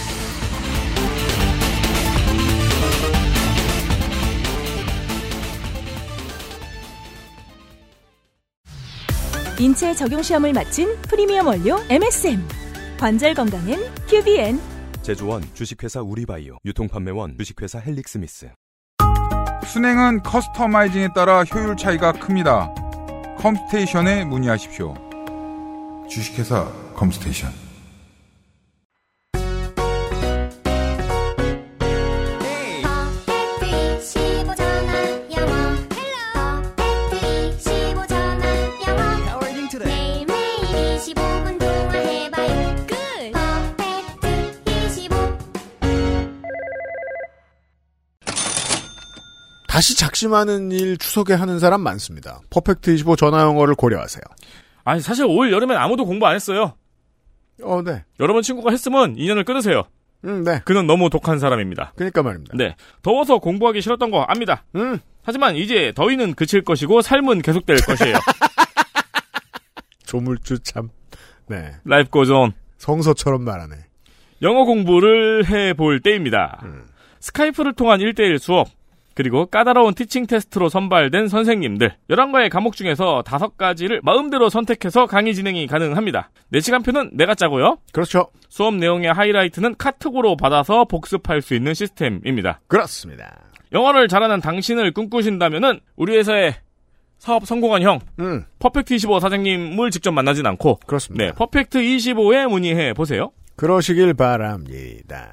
인체 9.61 9.95
적용 9.95 10.23
시험을 10.23 10.55
마친 10.55 10.89
프리미엄 11.03 11.47
원료 11.47 11.79
MSM. 11.91 12.43
관절 12.99 13.35
건강엔 13.35 13.79
QBN. 14.09 14.59
제조원 15.03 15.43
주식회사 15.53 16.01
우리바이오 16.01 16.57
유통판매원 16.65 17.37
주식회사 17.37 17.79
헬릭스미스 17.79 18.49
수냉은 19.67 20.23
커스터마이징에 20.23 21.09
따라 21.15 21.45
효율 21.45 21.77
차이가 21.77 22.13
큽니다. 22.13 22.75
컴스테이션에 23.37 24.25
문의하십시오. 24.25 24.95
주식회사 26.09 26.65
컴스테이션. 26.95 27.70
다시 49.81 49.97
작심하는 49.97 50.71
일 50.73 50.99
추석에 50.99 51.33
하는 51.33 51.59
사람 51.59 51.81
많습니다. 51.81 52.43
퍼펙트 52.51 52.91
25 52.91 53.17
전화 53.17 53.41
영어를 53.41 53.75
고려하세요. 53.75 54.21
아니 54.85 55.01
사실 55.01 55.25
올 55.25 55.51
여름엔 55.51 55.75
아무도 55.75 56.05
공부 56.05 56.27
안 56.27 56.35
했어요. 56.35 56.75
어, 57.63 57.81
네. 57.81 58.05
여러분 58.21 58.43
친구가 58.43 58.73
했으면 58.73 59.17
인연을 59.17 59.45
끊으세요. 59.45 59.85
음, 60.27 60.45
네. 60.45 60.61
그는 60.67 60.87
너무 60.87 61.09
독한 61.09 61.39
사람입니다. 61.39 61.95
그러니까 61.97 62.23
말입니다. 62.23 62.55
네. 62.59 62.77
더워서 63.01 63.39
공부하기 63.39 63.81
싫었던 63.81 64.11
거 64.11 64.21
압니다. 64.21 64.65
음. 64.75 64.99
하지만 65.23 65.57
이제 65.57 65.95
더위는 65.97 66.35
그칠 66.35 66.63
것이고 66.63 67.01
삶은 67.01 67.41
계속될 67.41 67.79
것이에요. 67.79 68.19
조물주 70.05 70.59
참. 70.59 70.91
네. 71.49 71.73
Life 71.87 72.11
goes 72.11 72.35
on. 72.35 72.53
성서처럼 72.77 73.45
말하네. 73.45 73.77
영어 74.43 74.65
공부를 74.67 75.49
해볼 75.49 76.01
때입니다. 76.01 76.61
음. 76.65 76.85
스카이프를 77.21 77.73
통한 77.73 78.01
1대1 78.01 78.37
수업, 78.39 78.69
그리고 79.21 79.45
까다로운 79.45 79.93
teaching 79.93 80.27
테스트로 80.27 80.71
선발된 80.71 81.29
선생님들 81.29 81.95
11가지 82.09 82.49
과목 82.49 82.75
중에서 82.75 83.23
5가지를 83.27 84.01
마음대로 84.03 84.49
선택해서 84.49 85.05
강의 85.05 85.35
진행이 85.35 85.67
가능합니다. 85.67 86.31
4시간표는 86.55 87.11
내가 87.13 87.35
짜고요. 87.35 87.77
그렇죠. 87.93 88.31
수업 88.49 88.77
내용의 88.77 89.13
하이라이트는 89.13 89.75
카톡으로 89.77 90.39
받아서 90.39 90.87
복습할 90.87 91.43
수 91.43 91.55
있는 91.55 91.75
시스템입니다. 91.75 92.61
그렇습니다. 92.67 93.43
영어를 93.75 94.09
잘하는 94.09 94.41
당신을 94.41 94.93
꿈꾸신다면은 94.93 95.81
우리 95.97 96.17
회사의 96.17 96.55
사업 97.19 97.45
성공한 97.45 97.83
형 97.83 98.01
음. 98.21 98.47
퍼펙트 98.59 98.95
25 98.95 99.21
사장님을 99.21 99.91
직접 99.91 100.13
만나진 100.13 100.47
않고 100.47 100.81
그렇습니다. 100.87 101.27
네, 101.27 101.33
퍼펙트 101.33 101.79
25에 101.79 102.49
문의해 102.49 102.95
보세요. 102.95 103.33
그러시길 103.57 104.15
바랍니다. 104.15 105.29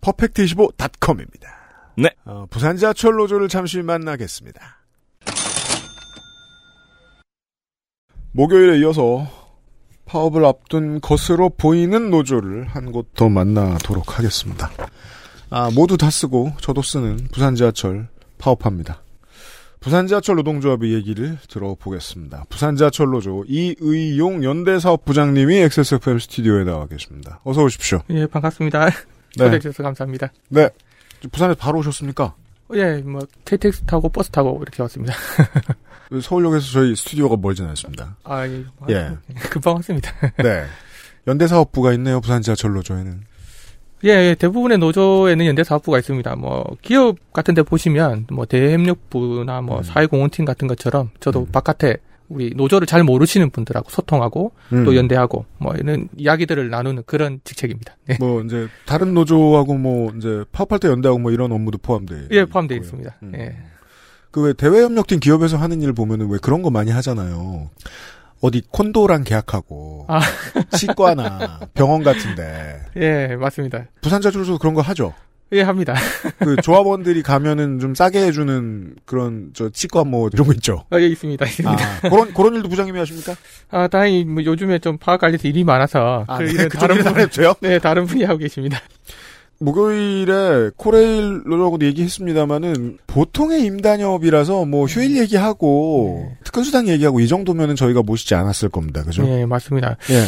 퍼펙트25.com입니다. 0.00 1.53
네. 1.96 2.10
어, 2.24 2.46
부산 2.50 2.76
지하철 2.76 3.14
노조를 3.16 3.48
잠시 3.48 3.82
만나겠습니다. 3.82 4.60
목요일에 8.32 8.78
이어서 8.80 9.26
파업을 10.06 10.44
앞둔 10.44 11.00
것으로 11.00 11.50
보이는 11.50 12.10
노조를 12.10 12.66
한 12.66 12.92
곳 12.92 13.06
더 13.14 13.28
만나도록 13.28 14.18
하겠습니다. 14.18 14.70
아, 15.50 15.70
모두 15.74 15.96
다 15.96 16.10
쓰고 16.10 16.52
저도 16.60 16.82
쓰는 16.82 17.16
부산 17.32 17.54
지하철 17.54 18.08
파업합니다. 18.38 19.02
부산 19.80 20.06
지하철 20.06 20.36
노동조합의 20.36 20.92
얘기를 20.94 21.38
들어보겠습니다. 21.48 22.46
부산 22.48 22.74
지하철 22.74 23.08
노조 23.10 23.44
이의용 23.46 24.42
연대 24.42 24.78
사업부장님이 24.80 25.56
XSFM 25.58 26.18
스튜디오에 26.18 26.64
나와 26.64 26.86
계십니다. 26.86 27.40
어서 27.44 27.62
오십시오. 27.62 28.00
예, 28.10 28.26
반갑습니다. 28.26 28.88
초대해 29.36 29.58
주셔서 29.58 29.82
감사합니다. 29.82 30.32
네. 30.48 30.68
부산에 31.28 31.54
바로 31.54 31.78
오셨습니까? 31.78 32.34
예, 32.74 32.96
뭐 33.02 33.20
KTX 33.44 33.82
타고 33.84 34.08
버스 34.08 34.30
타고 34.30 34.58
이렇게 34.62 34.82
왔습니다. 34.82 35.14
서울역에서 36.22 36.72
저희 36.72 36.96
스튜디오가 36.96 37.36
멀진 37.36 37.66
않습니다. 37.66 38.16
아, 38.24 38.46
예. 38.46 38.64
예. 38.88 39.10
금방 39.50 39.76
왔습니다. 39.76 40.12
네. 40.42 40.64
연대사업부가 41.26 41.92
있네요. 41.94 42.20
부산 42.20 42.42
지하철 42.42 42.72
노조에는. 42.72 43.22
예, 44.04 44.08
예, 44.08 44.34
대부분의 44.34 44.78
노조에는 44.78 45.46
연대 45.46 45.64
사업부가 45.64 45.98
있습니다. 45.98 46.36
뭐 46.36 46.64
기업 46.82 47.16
같은 47.32 47.54
데 47.54 47.62
보시면 47.62 48.26
뭐 48.30 48.44
대협력부나 48.44 49.62
뭐 49.62 49.78
음. 49.78 49.82
사회공헌팀 49.82 50.44
같은 50.44 50.68
것처럼 50.68 51.10
저도 51.20 51.46
바깥에 51.46 51.96
우리 52.34 52.52
노조를 52.54 52.86
잘 52.86 53.04
모르시는 53.04 53.50
분들하고 53.50 53.90
소통하고 53.90 54.52
음. 54.72 54.84
또 54.84 54.96
연대하고 54.96 55.46
뭐 55.58 55.74
이런 55.76 56.08
이야기들을 56.16 56.68
나누는 56.68 57.04
그런 57.06 57.40
직책입니다. 57.44 57.96
네. 58.06 58.16
뭐 58.18 58.42
이제 58.42 58.68
다른 58.86 59.14
노조하고 59.14 59.74
뭐 59.74 60.12
이제 60.16 60.44
파업할 60.50 60.80
때 60.80 60.88
연대하고 60.88 61.20
뭐 61.20 61.30
이런 61.30 61.52
업무도 61.52 61.78
포함돼. 61.78 62.28
예, 62.32 62.44
포함되어 62.44 62.76
있습니다. 62.76 63.16
예. 63.36 63.56
그왜 64.32 64.54
대외협력팀 64.54 65.20
기업에서 65.20 65.56
하는 65.56 65.80
일 65.80 65.92
보면은 65.92 66.28
왜 66.28 66.38
그런 66.42 66.62
거 66.62 66.70
많이 66.70 66.90
하잖아요. 66.90 67.70
어디 68.40 68.62
콘도랑 68.68 69.22
계약하고 69.22 70.06
아. 70.08 70.20
치과나 70.76 71.60
병원 71.72 72.02
같은데 72.02 72.80
예, 72.96 73.36
맞습니다. 73.36 73.86
부산자주로서 74.02 74.58
그런 74.58 74.74
거 74.74 74.80
하죠. 74.82 75.14
예, 75.54 75.62
합니다. 75.62 75.94
그 76.38 76.56
조합원들이 76.56 77.22
가면은 77.22 77.78
좀 77.78 77.94
싸게 77.94 78.26
해주는 78.26 78.96
그런 79.04 79.50
저 79.54 79.70
치과 79.70 80.04
뭐 80.04 80.28
이런 80.32 80.46
거 80.46 80.52
있죠. 80.54 80.84
어, 80.90 80.98
예, 80.98 81.06
있습니다. 81.06 81.44
있습니다. 81.46 81.84
아, 81.84 82.08
그런 82.08 82.34
그런 82.34 82.54
일도 82.54 82.68
부장님이 82.68 82.98
하십니까? 82.98 83.34
아, 83.70 83.88
다행히 83.88 84.24
뭐 84.24 84.44
요즘에 84.44 84.78
좀 84.80 84.98
파악 84.98 85.20
관리에서 85.20 85.48
일이 85.48 85.64
많아서 85.64 86.24
아, 86.26 86.38
그 86.38 86.44
네, 86.44 86.68
다른 86.68 86.96
일은 86.96 87.04
분안 87.04 87.20
해도요? 87.20 87.54
네, 87.60 87.78
다른 87.78 88.06
분이 88.06 88.24
하고 88.24 88.38
계십니다. 88.38 88.80
목요일에 89.58 90.70
코레일로라고도 90.76 91.86
얘기했습니다마는 91.86 92.98
보통의 93.06 93.62
임단협이라서 93.62 94.64
뭐 94.64 94.86
휴일 94.86 95.16
얘기하고 95.16 96.32
특근수당 96.44 96.88
얘기하고 96.88 97.20
이 97.20 97.28
정도면은 97.28 97.76
저희가 97.76 98.02
모시지 98.02 98.34
않았을 98.34 98.68
겁니다. 98.68 99.02
그죠? 99.04 99.26
예, 99.26 99.46
맞습니다. 99.46 99.96
예. 100.10 100.24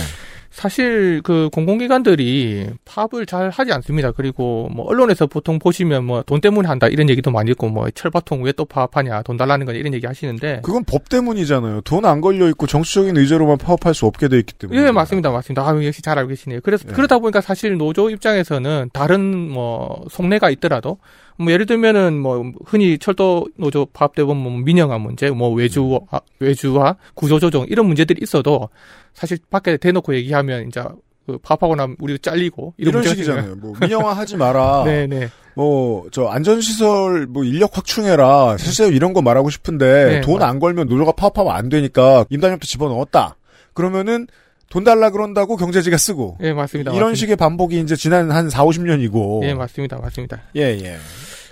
사실 0.51 1.20
그 1.23 1.48
공공기관들이 1.52 2.68
파업을 2.85 3.27
잘 3.27 3.51
하지 3.51 3.73
않습니다. 3.73 4.12
그리고 4.12 4.68
뭐 4.73 4.86
언론에서 4.86 5.27
보통 5.27 5.59
보시면 5.59 6.05
뭐 6.05 6.23
돈 6.23 6.40
때문에 6.40 6.66
한다 6.68 6.89
이런 6.89 7.09
얘기도 7.10 7.31
많이 7.31 7.51
있고 7.52 7.68
뭐 7.68 7.89
철바통 7.90 8.43
왜 8.43 8.52
또 8.56 8.64
파업하냐 8.64 9.23
돈 9.23 9.36
달라는 9.36 9.66
거냐 9.66 9.78
이런 9.78 9.93
얘기 9.93 10.06
하시는데 10.06 10.60
그건 10.62 10.82
법 10.85 11.09
때문이잖아요. 11.10 11.82
돈 11.82 12.06
안 12.06 12.20
걸려 12.20 12.48
있고 12.48 12.66
정치적인 12.66 13.16
의제로만 13.16 13.59
파업할 13.59 13.93
수 13.94 14.06
없게 14.06 14.28
돼 14.28 14.39
있기 14.39 14.55
때문에. 14.55 14.81
예, 14.81 14.90
맞습니다. 14.93 15.31
맞습니다. 15.31 15.62
아, 15.68 15.85
역시 15.85 16.01
잘 16.02 16.18
알고 16.18 16.28
계시네요. 16.31 16.60
그래서 16.62 16.86
그러다 16.89 17.18
보니까 17.18 17.40
사실 17.40 17.77
노조 17.77 18.09
입장에서는 18.10 18.90
다른 18.93 19.35
뭐 19.51 20.05
속내가 20.10 20.51
있더라도 20.51 20.98
뭐 21.39 21.53
예를 21.53 21.67
들면은 21.67 22.19
뭐 22.19 22.53
흔히 22.65 22.99
철도 22.99 23.47
노조 23.57 23.87
파업 23.93 24.15
때 24.15 24.25
보면 24.25 24.43
뭐 24.43 24.53
민영화 24.59 24.99
문제, 24.99 25.31
뭐 25.31 25.51
외주 25.51 26.01
아, 26.11 26.21
외주화, 26.41 26.97
구조 27.15 27.39
조정 27.39 27.67
이런 27.69 27.87
문제들이 27.87 28.21
있어도 28.23 28.69
사실 29.15 29.39
밖에 29.51 29.77
대놓고 29.77 30.15
얘기하면 30.15 30.69
이제 30.69 30.83
그 31.27 31.39
파업하고 31.39 31.75
나면 31.75 31.97
우리도 31.99 32.19
잘리고 32.19 32.75
이런, 32.77 33.03
이런 33.03 33.05
식이잖아요. 33.15 33.57
뭐 33.57 33.75
민영화 33.81 34.13
하지 34.13 34.37
마라. 34.37 34.85
네, 34.87 35.07
네. 35.07 35.29
뭐 35.57 36.07
저 36.13 36.27
안전시설 36.27 37.27
뭐 37.27 37.43
인력 37.45 37.77
확충해라. 37.77 38.57
사실 38.59 38.95
이런 38.95 39.13
거 39.13 39.23
말하고 39.23 39.51
싶은데 39.51 40.05
네, 40.07 40.21
돈 40.21 40.43
안 40.43 40.59
걸면 40.61 40.87
노조가 40.89 41.13
파업하면 41.13 41.53
안 41.53 41.69
되니까 41.69 42.25
임단협도 42.31 42.67
집어넣었다. 42.67 43.37
그러면은 43.75 44.27
돈 44.71 44.85
달라 44.85 45.11
그런다고 45.11 45.57
경제지가 45.57 45.97
쓰고. 45.97 46.39
예, 46.43 46.53
맞습니다. 46.53 46.91
이런 46.91 47.03
맞습니다. 47.11 47.19
식의 47.21 47.37
반복이 47.37 47.81
이제 47.81 47.95
지난 47.97 48.31
한 48.31 48.51
4, 48.51 48.65
50년이고. 48.65 49.45
예, 49.45 49.55
맞습니다. 49.55 49.99
맞습니다. 49.99 50.43
예, 50.57 50.63
예. 50.63 50.99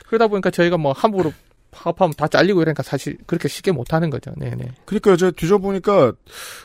그러다 0.07 0.27
보니까 0.29 0.51
저희가 0.51 0.77
뭐 0.77 0.93
함부로 0.93 1.33
파업하면 1.71 2.15
다 2.17 2.29
잘리고 2.29 2.63
이러니까 2.63 2.83
사실 2.83 3.17
그렇게 3.27 3.49
쉽게 3.49 3.73
못 3.73 3.93
하는 3.93 4.11
거죠. 4.11 4.33
네, 4.37 4.51
네. 4.57 4.67
그러니까 4.85 5.17
제가 5.17 5.33
뒤져보니까 5.37 6.13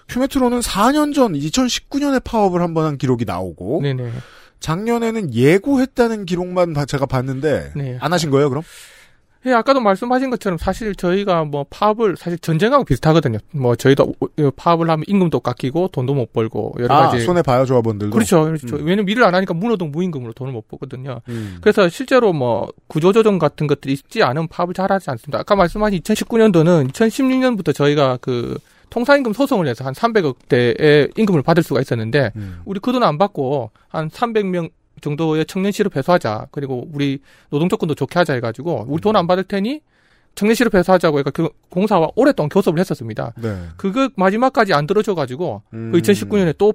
휴메트로는 0.10 0.60
4년 0.60 1.14
전 1.16 1.34
2019년에 1.34 2.24
파업을 2.24 2.62
한 2.62 2.74
번 2.74 2.86
한 2.86 2.98
기록이 2.98 3.26
나오고 3.26 3.80
네, 3.84 3.94
네. 3.94 4.12
작년에는 4.60 5.34
예고했다는 5.34 6.26
기록만 6.26 6.74
봐- 6.74 6.86
제가 6.86 7.06
봤는데 7.06 7.72
네. 7.76 7.98
안 8.02 8.12
하신 8.14 8.30
거예요, 8.30 8.50
그럼? 8.50 8.64
예, 9.46 9.54
아까도 9.54 9.80
말씀하신 9.80 10.30
것처럼 10.32 10.58
사실 10.58 10.94
저희가 10.96 11.46
뭐 11.46 11.66
파업을 11.70 12.18
사실 12.18 12.38
전쟁하고 12.40 12.84
비슷하거든요. 12.84 13.38
뭐 13.52 13.76
저희도 13.76 14.14
오- 14.20 14.52
파업을 14.52 14.90
하면 14.90 15.06
임금도 15.08 15.40
깎이고 15.40 15.88
돈도 15.94 16.14
못 16.14 16.34
벌고 16.34 16.76
여러 16.80 16.94
아, 16.94 17.08
가지 17.08 17.22
손해 17.24 17.42
봐요, 17.42 17.66
조합원들도. 17.66 18.14
그렇죠. 18.14 18.44
그렇죠. 18.44 18.76
음. 18.76 18.86
왜냐면 18.86 19.08
일을 19.08 19.24
안 19.24 19.34
하니까 19.36 19.54
무노동 19.54 19.92
무임금으로 19.92 20.34
돈을 20.34 20.52
못 20.52 20.68
벌거든요. 20.68 21.22
음. 21.30 21.58
그래서 21.62 21.88
실제로 21.88 22.34
뭐 22.34 22.68
구조조정 22.88 23.40
같은 23.40 23.68
것들이 23.68 23.94
있지 23.94 24.24
않은 24.24 24.50
파업을 24.50 24.74
잘하지 24.74 25.10
않습니다. 25.12 25.40
아까 25.40 25.56
말씀하신 25.56 26.00
2019년도는 26.02 26.92
2016년부터 26.92 27.74
저희가 27.74 28.18
그 28.22 28.58
통상임금 28.90 29.34
소송을 29.34 29.68
해서 29.68 29.86
한 29.86 29.94
300억 29.94 30.36
대의 30.50 31.10
임금을 31.16 31.44
받을 31.44 31.62
수가 31.64 31.80
있었는데 31.80 32.32
음. 32.36 32.60
우리 32.66 32.80
그 32.80 32.92
돈 32.92 33.04
안 33.04 33.18
받고 33.18 33.70
한 33.88 34.10
300명 34.10 34.70
정도의 35.00 35.46
청년 35.46 35.72
실업 35.72 35.96
해소하자. 35.96 36.48
그리고 36.52 36.88
우리 36.94 37.20
노동 37.50 37.70
조건도 37.70 37.96
좋게 37.96 38.20
하자 38.20 38.34
해가지고 38.34 38.86
우리 38.88 39.02
돈 39.02 39.16
안 39.16 39.28
받을 39.28 39.44
테니 39.44 39.82
청년 40.36 40.56
실업 40.56 40.76
해소하자고 40.76 41.20
해서 41.20 41.32
그 41.32 41.50
공사와 41.70 42.10
오랫동안 42.16 42.50
교섭을 42.50 42.80
했었습니다. 42.80 43.34
네. 43.42 43.64
그거 43.78 44.10
마지막까지 44.16 44.74
안 44.74 44.86
들어줘가지고 44.88 45.64
음. 45.74 45.92
그 45.92 46.00
2019년에 46.00 46.56
또 46.58 46.74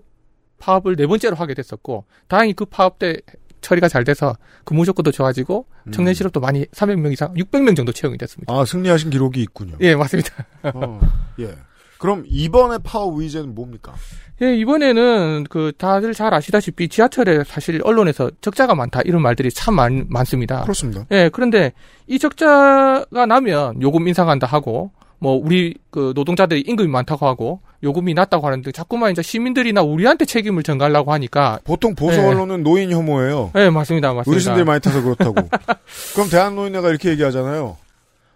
파업을 0.59 0.97
네 0.97 1.07
번째로 1.07 1.37
하게 1.37 1.55
됐었고 1.55 2.05
다행히 2.29 2.53
그 2.53 2.65
파업 2.65 2.99
때 2.99 3.17
처리가 3.61 3.89
잘 3.89 4.05
돼서 4.05 4.37
근무 4.65 4.85
조건도 4.85 5.11
좋아지고 5.11 5.67
청년 5.91 6.13
실업도 6.15 6.39
많이 6.41 6.65
300명 6.67 7.13
이상 7.13 7.33
600명 7.35 7.75
정도 7.75 7.93
채용이 7.93 8.19
됐습니다. 8.19 8.53
아, 8.53 8.65
승리하신 8.65 9.09
기록이 9.11 9.41
있군요. 9.43 9.77
예, 9.81 9.95
맞습니다. 9.97 10.47
어, 10.75 11.01
예. 11.41 11.55
그럼 12.05 12.23
이번에 12.29 12.77
파업 12.85 13.19
의제는 13.19 13.55
뭡니까? 13.55 13.95
예, 14.43 14.55
이번에는 14.57 15.47
그 15.49 15.73
다들 15.79 16.13
잘 16.13 16.35
아시다시피 16.35 16.87
지하철에 16.91 17.45
사실 17.45 17.81
언론에서 17.83 18.31
적자가 18.43 18.75
많다 18.75 19.01
이런 19.07 19.23
말들이 19.23 19.51
참 19.51 19.73
많, 19.73 20.05
많습니다. 20.11 20.61
그렇습니다. 20.65 21.07
예, 21.13 21.31
그런데 21.33 21.73
이 22.07 22.19
적자가 22.19 23.25
나면 23.27 23.81
요금 23.81 24.07
인상한다 24.07 24.47
하고 24.47 24.91
뭐 25.19 25.41
우리 25.43 25.79
그 25.91 26.13
노동자들이 26.15 26.61
임금이 26.61 26.91
많다고 26.91 27.27
하고 27.27 27.63
요금이 27.83 28.13
낮다고 28.13 28.47
하는데 28.49 28.71
자꾸만 28.71 29.11
이제 29.11 29.23
시민들이나 29.23 29.81
우리한테 29.81 30.27
책임을 30.27 30.63
전가하려고 30.63 31.11
하니까 31.15 31.61
보통 31.65 31.95
보수 31.95 32.19
예. 32.19 32.23
언론은 32.23 32.63
노인 32.63 32.93
혐오예요. 32.93 33.53
예, 33.57 33.71
맞습니다. 33.71 34.13
맞습니다. 34.13 34.31
어르신들 34.31 34.67
많이 34.67 34.79
타서 34.79 35.01
그렇다고. 35.01 35.37
그럼 36.13 36.29
대한노인회가 36.29 36.91
이렇게 36.91 37.09
얘기하잖아요. 37.09 37.79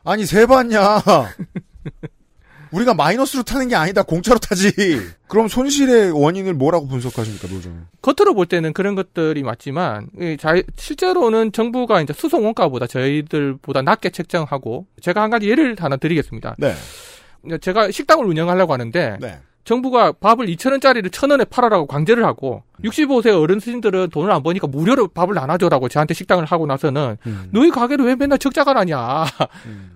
아니 0.05 0.25
세 0.25 0.47
봤냐? 0.47 1.03
우리가 2.73 2.95
마이너스로 2.95 3.43
타는 3.43 3.69
게 3.69 3.77
아니다. 3.77 4.03
공짜로 4.03 4.39
타지. 4.39 4.73
그럼 5.29 5.49
손실의 5.49 6.13
원인을 6.13 6.55
뭐라고 6.55 6.87
분석하십니까, 6.89 7.49
노조는? 7.49 7.87
겉으로 8.03 8.35
볼 8.35 8.47
때는 8.47 8.73
그런 8.73 8.95
것들이 8.95 9.43
맞지만 9.43 10.09
실제로는 10.77 11.53
정부가 11.53 12.01
이제 12.01 12.13
수송 12.13 12.45
원가보다 12.45 12.87
저희들보다 12.87 13.83
낮게 13.83 14.11
책정하고 14.11 14.87
제가 15.01 15.23
한 15.23 15.31
가지 15.31 15.49
예를 15.49 15.77
하나 15.79 15.97
드리겠습니다. 15.97 16.57
네. 16.59 16.75
제가 17.61 17.91
식당을 17.91 18.25
운영하려고 18.27 18.73
하는데 18.73 19.17
네. 19.21 19.39
정부가 19.69 20.13
밥을 20.13 20.47
2,000원짜리를 20.47 21.11
1,000원에 21.11 21.51
팔아라고 21.51 21.87
강제를 21.87 22.25
하고 22.25 22.63
65세 22.85 23.39
어른들은 23.39 24.09
돈을 24.09 24.33
안 24.33 24.43
버니까 24.43 24.67
무료로 24.67 25.09
밥을 25.09 25.35
나눠줘라고 25.35 25.91
저한테 25.91 26.15
식당을 26.15 26.47
하고 26.47 26.67
나서는 26.67 27.19
음. 27.27 27.51
너희 27.53 27.71
가게를 27.71 28.07
왜 28.07 28.17
맨날 28.17 28.39
적자가 28.39 28.73
나냐. 28.73 29.27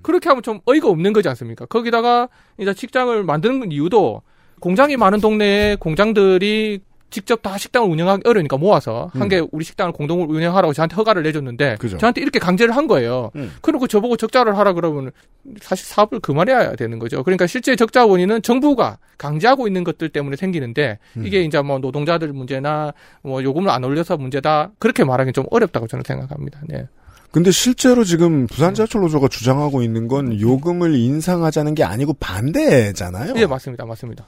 그렇게 0.03 0.29
하면 0.29 0.43
좀 0.43 0.61
어이가 0.67 0.89
없는 0.89 1.15
거지 1.15 1.31
않습니까? 1.31 1.65
거기다가 1.65 2.29
이제 2.59 2.75
식당을 2.77 3.25
만드는 3.25 3.73
이유도 3.73 4.21
공장이 4.61 4.99
많은 4.99 5.23
동네에 5.23 5.77
공장들이 5.77 6.81
직접 7.13 7.43
다 7.43 7.57
식당을 7.59 7.89
운영하기 7.89 8.23
어려우니까 8.25 8.57
모아서 8.57 9.11
한개 9.13 9.41
우리 9.53 9.65
식당을 9.65 9.93
공동으로 9.93 10.33
운영하라고 10.33 10.73
저한테 10.73 10.97
허가를 10.97 11.23
내줬는데 11.23 11.73
음. 11.73 11.77
그죠. 11.79 11.99
저한테 11.99 12.23
이렇게 12.23 12.39
강제를 12.39 12.75
한 12.75 12.89
거예요. 12.89 13.31
음. 13.37 13.53
그리고 13.61 13.87
저보고 13.87 14.17
적자를 14.17 14.57
하라 14.59 14.73
그러면 14.73 15.13
사실 15.61 15.87
사업을 15.87 16.21
그만해야 16.21 16.75
되는 16.75 16.99
거죠. 16.99 17.23
그러니까 17.23 17.47
실제 17.47 17.77
적자 17.77 18.07
원인은 18.07 18.43
정부가 18.43 18.99
강제하고 19.19 19.69
있는 19.69 19.85
것들 19.85 20.09
때문에 20.09 20.37
생기는데 20.37 20.99
음. 21.19 21.27
이게 21.27 21.43
이제 21.43 21.61
뭐 21.61 21.79
노동자들 21.79 22.33
문제나 22.33 22.95
뭐 23.23 23.43
요금을 23.43 23.71
안 23.71 23.85
올려서 23.85 24.17
문제다 24.17 24.73
그렇게 24.79 25.05
말하기 25.05 25.33
좀 25.33 25.45
어렵다고 25.51 25.87
저는 25.87 26.03
생각합니다. 26.07 26.61
네. 26.67 26.89
근데 27.31 27.51
실제로 27.51 28.05
지금 28.05 28.47
부산 28.47 28.75
지하철 28.75 29.03
노조가 29.03 29.29
주장하고 29.29 29.83
있는 29.83 30.09
건 30.09 30.39
요금을 30.39 30.95
인상하자는 30.95 31.75
게 31.75 31.85
아니고 31.85 32.15
반대잖아요. 32.15 33.35
예, 33.37 33.47
맞습니다. 33.47 33.87
맞습니다. 33.87 34.27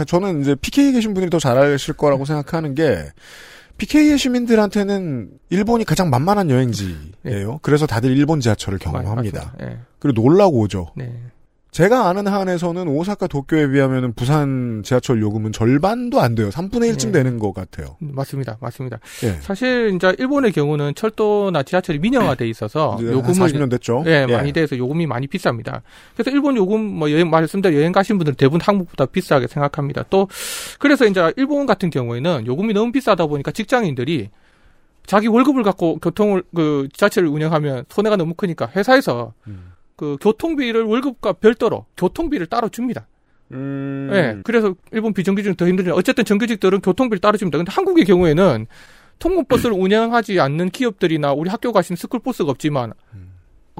그러니까 0.00 0.04
저는 0.04 0.40
이제 0.42 0.54
PK에 0.54 0.92
계신 0.92 1.14
분들이 1.14 1.30
더 1.30 1.38
잘 1.38 1.56
아실 1.58 1.94
거라고 1.94 2.24
생각하는 2.24 2.74
게 2.74 3.10
PK의 3.78 4.18
시민들한테는 4.18 5.30
일본이 5.48 5.84
가장 5.84 6.10
만만한 6.10 6.50
여행지예요. 6.50 7.60
그래서 7.62 7.86
다들 7.86 8.14
일본 8.16 8.40
지하철을 8.40 8.78
경험합니다. 8.78 9.54
예. 9.62 9.78
그리고 9.98 10.20
놀라고 10.20 10.58
오죠. 10.60 10.92
네. 10.96 11.12
제가 11.70 12.08
아는 12.08 12.26
한에서는 12.26 12.88
오사카 12.88 13.28
도쿄에 13.28 13.68
비하면 13.70 14.12
부산 14.14 14.82
지하철 14.84 15.20
요금은 15.20 15.52
절반도 15.52 16.20
안 16.20 16.34
돼요. 16.34 16.48
3분의 16.48 16.92
1쯤 16.94 17.06
네. 17.06 17.12
되는 17.12 17.38
것 17.38 17.52
같아요. 17.52 17.96
맞습니다. 18.00 18.58
맞습니다. 18.60 18.98
예. 19.22 19.32
사실 19.40 19.92
이제 19.94 20.14
일본의 20.18 20.50
경우는 20.52 20.96
철도나 20.96 21.62
지하철이 21.62 22.00
민영화돼 22.00 22.48
있어서 22.48 22.98
요금을 23.00 23.34
40년 23.34 23.70
됐죠? 23.70 24.02
예, 24.06 24.26
예. 24.28 24.36
많이 24.36 24.52
돼서 24.52 24.76
요금이 24.76 25.06
많이 25.06 25.28
비쌉니다. 25.28 25.82
그래서 26.14 26.30
일본 26.32 26.56
요금 26.56 26.80
뭐 26.80 27.10
여행 27.12 27.30
말씀대로 27.30 27.76
여행 27.76 27.92
가신 27.92 28.18
분들은 28.18 28.36
대부분 28.36 28.60
한국보다 28.60 29.06
비싸게 29.06 29.46
생각합니다. 29.46 30.04
또 30.10 30.28
그래서 30.80 31.06
이제 31.06 31.32
일본 31.36 31.66
같은 31.66 31.90
경우에는 31.90 32.46
요금이 32.46 32.74
너무 32.74 32.90
비싸다 32.90 33.26
보니까 33.26 33.52
직장인들이 33.52 34.30
자기 35.06 35.28
월급을 35.28 35.62
갖고 35.62 35.98
교통을 35.98 36.42
그 36.54 36.88
지하철을 36.92 37.28
운영하면 37.28 37.84
손해가 37.88 38.16
너무 38.16 38.34
크니까 38.34 38.68
회사에서 38.74 39.34
그 40.00 40.16
교통비를 40.18 40.84
월급과 40.84 41.34
별도로 41.34 41.84
교통비를 41.98 42.46
따로 42.46 42.70
줍니다. 42.70 43.06
음. 43.52 44.08
예. 44.14 44.40
그래서 44.44 44.74
일본 44.92 45.12
비정규직은 45.12 45.56
더 45.56 45.68
힘들죠. 45.68 45.92
어쨌든 45.92 46.24
정규직들은 46.24 46.80
교통비를 46.80 47.20
따로 47.20 47.36
줍니다. 47.36 47.58
근데 47.58 47.70
한국의 47.70 48.06
경우에는 48.06 48.66
통근버스를 49.18 49.76
운영하지 49.78 50.40
않는 50.40 50.70
기업들이나 50.70 51.34
우리 51.34 51.50
학교 51.50 51.70
가신 51.70 51.96
스쿨버스가 51.96 52.50
없지만 52.50 52.94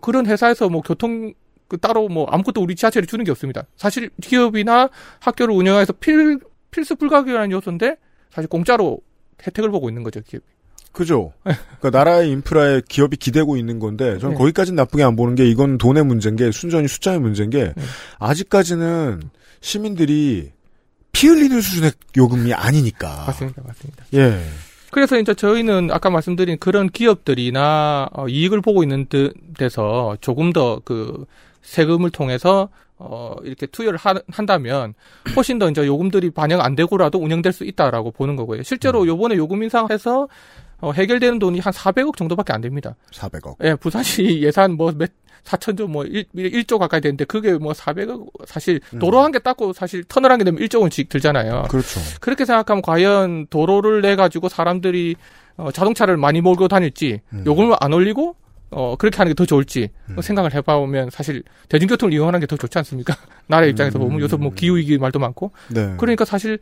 그런 0.02 0.26
회사에서 0.26 0.68
뭐 0.68 0.82
교통 0.82 1.32
그 1.68 1.78
따로 1.78 2.06
뭐 2.08 2.26
아무것도 2.26 2.60
우리 2.60 2.74
지하철에 2.74 3.06
주는 3.06 3.24
게 3.24 3.30
없습니다. 3.30 3.62
사실 3.76 4.10
기업이나 4.20 4.90
학교를 5.20 5.54
운영해서 5.54 5.94
필 5.94 6.38
필수 6.70 6.96
불가결한 6.96 7.50
요소인데 7.50 7.96
사실 8.28 8.46
공짜로 8.50 9.00
혜택을 9.46 9.70
보고 9.70 9.88
있는 9.88 10.02
거죠 10.02 10.20
기업. 10.20 10.42
그죠. 10.92 11.32
그러니까 11.44 11.90
나라의 11.90 12.30
인프라에 12.30 12.82
기업이 12.88 13.16
기대고 13.16 13.56
있는 13.56 13.78
건데 13.78 14.18
저는 14.18 14.34
네. 14.34 14.38
거기까지는 14.38 14.76
나쁘게 14.76 15.02
안 15.04 15.14
보는 15.16 15.34
게 15.36 15.46
이건 15.46 15.78
돈의 15.78 16.04
문제인 16.04 16.36
게 16.36 16.50
순전히 16.50 16.88
숫자의 16.88 17.20
문제인 17.20 17.48
게 17.50 17.72
네. 17.76 17.82
아직까지는 18.18 19.22
시민들이 19.60 20.50
피 21.12 21.26
흘리는 21.28 21.60
수준의 21.60 21.92
요금이 22.16 22.52
아니니까. 22.54 23.24
맞습니다, 23.26 23.62
맞습니다. 23.66 24.04
예. 24.14 24.40
그래서 24.90 25.18
이제 25.18 25.34
저희는 25.34 25.90
아까 25.92 26.10
말씀드린 26.10 26.56
그런 26.58 26.88
기업들이나 26.88 28.08
어, 28.12 28.26
이익을 28.28 28.60
보고 28.60 28.82
있는 28.82 29.06
데- 29.08 29.30
데서 29.56 30.16
조금 30.20 30.52
더 30.52 30.80
그 30.84 31.26
세금을 31.62 32.10
통해서 32.10 32.68
어 32.96 33.34
이렇게 33.44 33.66
투여를 33.66 33.98
하- 33.98 34.14
한다면 34.30 34.94
훨씬 35.36 35.58
더 35.58 35.68
이제 35.70 35.86
요금들이 35.86 36.30
반영 36.30 36.60
안 36.60 36.74
되고라도 36.74 37.18
운영될 37.18 37.52
수 37.52 37.64
있다라고 37.64 38.10
보는 38.12 38.34
거고요. 38.36 38.62
실제로 38.62 39.06
요번에 39.06 39.36
요금 39.36 39.62
인상해서 39.62 40.26
어, 40.80 40.92
해결되는 40.92 41.38
돈이 41.38 41.60
한 41.60 41.72
400억 41.72 42.16
정도밖에 42.16 42.52
안 42.52 42.60
됩니다. 42.60 42.96
400억. 43.12 43.56
예, 43.64 43.74
부산시 43.74 44.40
예산 44.44 44.72
뭐 44.72 44.92
몇, 44.96 45.10
4천조 45.44 45.88
뭐 45.88 46.04
1, 46.04 46.26
1조 46.34 46.78
가까이 46.78 47.00
되는데 47.00 47.24
그게 47.24 47.52
뭐 47.54 47.72
400억 47.72 48.26
사실 48.46 48.80
도로 48.98 49.20
한 49.20 49.32
개 49.32 49.38
닦고 49.38 49.72
사실 49.72 50.04
터널 50.04 50.32
한 50.32 50.38
개 50.38 50.44
되면 50.44 50.60
1조 50.60 50.80
원씩 50.82 51.08
들잖아요. 51.08 51.64
그렇죠. 51.70 52.00
그렇게 52.20 52.44
생각하면 52.44 52.82
과연 52.82 53.46
도로를 53.48 54.02
내 54.02 54.16
가지고 54.16 54.48
사람들이 54.50 55.16
어, 55.56 55.70
자동차를 55.72 56.16
많이 56.16 56.40
몰고 56.40 56.68
다닐지 56.68 57.20
요금을 57.46 57.76
안 57.80 57.92
올리고 57.92 58.36
어 58.72 58.94
그렇게 58.96 59.16
하는 59.16 59.30
게 59.30 59.34
더 59.34 59.44
좋을지 59.46 59.88
생각을 60.22 60.54
해봐보면 60.54 61.10
사실 61.10 61.42
대중교통을 61.68 62.12
이용하는 62.12 62.38
게 62.40 62.46
더 62.46 62.56
좋지 62.56 62.78
않습니까? 62.78 63.16
나라 63.48 63.66
입장에서 63.66 63.98
보면 63.98 64.20
요새 64.20 64.36
뭐 64.36 64.52
기후 64.54 64.76
위기 64.76 64.96
말도 64.98 65.18
많고 65.18 65.50
네. 65.70 65.94
그러니까 65.98 66.24
사실 66.24 66.58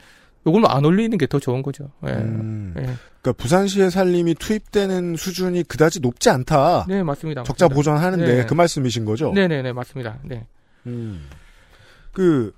요금을 0.48 0.68
안 0.70 0.84
올리는 0.84 1.16
게 1.18 1.26
더 1.26 1.38
좋은 1.38 1.62
거죠. 1.62 1.90
예. 2.06 2.12
음. 2.12 2.74
예. 2.78 2.82
그러니까 3.20 3.32
부산시의 3.42 3.90
살림이 3.90 4.34
투입되는 4.34 5.16
수준이 5.16 5.64
그다지 5.64 6.00
높지 6.00 6.30
않다. 6.30 6.86
네 6.88 7.02
맞습니다. 7.02 7.42
적자 7.42 7.66
맞습니다. 7.66 7.74
보전하는데 7.74 8.34
네. 8.36 8.46
그 8.46 8.54
말씀이신 8.54 9.04
거죠? 9.04 9.32
네 9.32 9.46
네 9.46 9.62
네 9.62 9.72
맞습니다. 9.72 10.18
네. 10.24 10.46
음. 10.86 11.26
그 12.12 12.52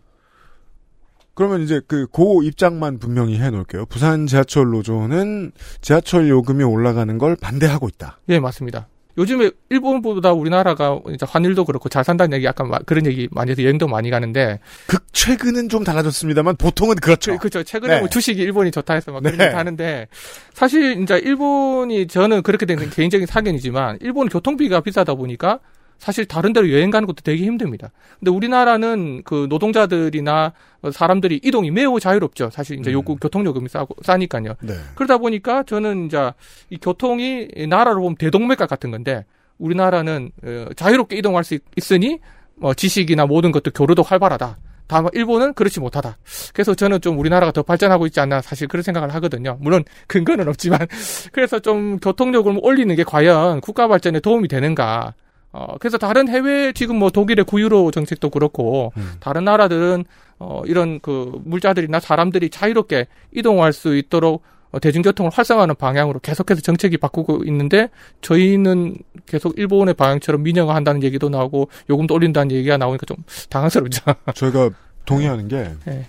그러면 1.34 1.62
이제 1.62 1.80
그 1.86 2.06
고 2.06 2.42
입장만 2.42 2.98
분명히 2.98 3.38
해놓을게요. 3.38 3.86
부산 3.86 4.26
지하철 4.26 4.70
노조는 4.70 5.52
지하철 5.80 6.28
요금이 6.28 6.62
올라가는 6.64 7.16
걸 7.18 7.36
반대하고 7.36 7.88
있다. 7.88 8.18
예, 8.28 8.38
맞습니다. 8.40 8.88
요즘에 9.18 9.50
일본보다 9.70 10.32
우리나라가 10.32 11.00
이제 11.12 11.26
환율도 11.28 11.64
그렇고 11.64 11.88
잘 11.88 12.04
산다는 12.04 12.36
얘기 12.36 12.46
약간 12.46 12.68
마- 12.68 12.78
그런 12.78 13.06
얘기 13.06 13.28
많이 13.32 13.50
해서 13.50 13.62
여행도 13.62 13.88
많이 13.88 14.10
가는데 14.10 14.60
극 14.86 15.04
최근은 15.12 15.68
좀 15.68 15.84
달라졌습니다만 15.84 16.56
보통은 16.56 16.96
그렇죠. 16.96 17.36
그, 17.38 17.44
렇죠 17.46 17.62
최근에 17.62 17.94
네. 17.94 18.00
뭐 18.00 18.08
주식이 18.08 18.40
일본이 18.40 18.70
좋다 18.70 18.94
해서 18.94 19.12
막 19.12 19.22
그런 19.22 19.36
네. 19.38 19.46
얘기 19.46 19.54
하는데 19.54 20.08
사실 20.54 21.02
이제 21.02 21.18
일본이 21.18 22.06
저는 22.06 22.42
그렇게 22.42 22.66
되는 22.66 22.88
개인적인 22.90 23.26
사견이지만 23.26 23.98
일본 24.00 24.28
교통비가 24.28 24.80
비싸다 24.80 25.14
보니까 25.14 25.58
사실 26.00 26.24
다른 26.24 26.52
데로 26.52 26.72
여행 26.72 26.90
가는 26.90 27.06
것도 27.06 27.18
되게 27.22 27.44
힘듭니다. 27.44 27.90
근데 28.18 28.30
우리나라는 28.30 29.22
그 29.24 29.46
노동자들이나 29.48 30.52
사람들이 30.92 31.40
이동이 31.44 31.70
매우 31.70 32.00
자유롭죠. 32.00 32.50
사실 32.50 32.80
이제 32.80 32.90
요금 32.92 33.16
교통요금이 33.16 33.68
싸고 33.68 33.94
싸니까요. 34.02 34.54
네. 34.62 34.74
그러다 34.96 35.18
보니까 35.18 35.62
저는 35.62 36.06
이제 36.06 36.32
이 36.70 36.78
교통이 36.78 37.48
나라로 37.68 38.00
보면 38.00 38.16
대동맥과 38.16 38.66
같은 38.66 38.90
건데 38.90 39.24
우리나라는 39.58 40.30
어, 40.42 40.66
자유롭게 40.74 41.16
이동할 41.16 41.44
수 41.44 41.54
있- 41.54 41.62
있으니 41.76 42.18
뭐 42.56 42.72
지식이나 42.74 43.26
모든 43.26 43.52
것도 43.52 43.70
교류도 43.70 44.02
활발하다. 44.02 44.56
다만 44.86 45.10
일본은 45.14 45.54
그렇지 45.54 45.78
못하다. 45.80 46.16
그래서 46.52 46.74
저는 46.74 47.00
좀 47.00 47.16
우리나라가 47.18 47.52
더 47.52 47.62
발전하고 47.62 48.06
있지 48.06 48.18
않나 48.20 48.40
사실 48.40 48.66
그런 48.66 48.82
생각을 48.82 49.14
하거든요. 49.14 49.56
물론 49.60 49.84
근거는 50.08 50.48
없지만 50.48 50.80
그래서 51.32 51.60
좀 51.60 51.98
교통요금을 51.98 52.60
올리는 52.64 52.92
게 52.96 53.04
과연 53.04 53.60
국가 53.60 53.86
발전에 53.86 54.18
도움이 54.20 54.48
되는가. 54.48 55.14
어, 55.52 55.76
그래서 55.80 55.98
다른 55.98 56.28
해외, 56.28 56.72
지금 56.72 56.96
뭐 56.96 57.10
독일의 57.10 57.44
구유로 57.44 57.90
정책도 57.90 58.30
그렇고, 58.30 58.92
다른 59.18 59.44
나라들은, 59.44 60.04
어, 60.38 60.62
이런 60.66 61.00
그 61.00 61.40
물자들이나 61.44 62.00
사람들이 62.00 62.50
자유롭게 62.50 63.06
이동할 63.32 63.72
수 63.72 63.96
있도록 63.96 64.42
어, 64.72 64.78
대중교통을 64.78 65.32
활성화하는 65.34 65.74
방향으로 65.74 66.20
계속해서 66.20 66.60
정책이 66.60 66.98
바꾸고 66.98 67.42
있는데, 67.46 67.88
저희는 68.20 68.98
계속 69.26 69.58
일본의 69.58 69.94
방향처럼 69.94 70.44
민영화한다는 70.44 71.02
얘기도 71.02 71.28
나오고, 71.28 71.68
요금도 71.90 72.14
올린다는 72.14 72.54
얘기가 72.54 72.76
나오니까 72.76 73.04
좀 73.06 73.16
당황스럽죠. 73.48 74.02
저희가 74.34 74.70
동의하는 75.04 75.48
게 75.48 75.72
네. 75.84 76.06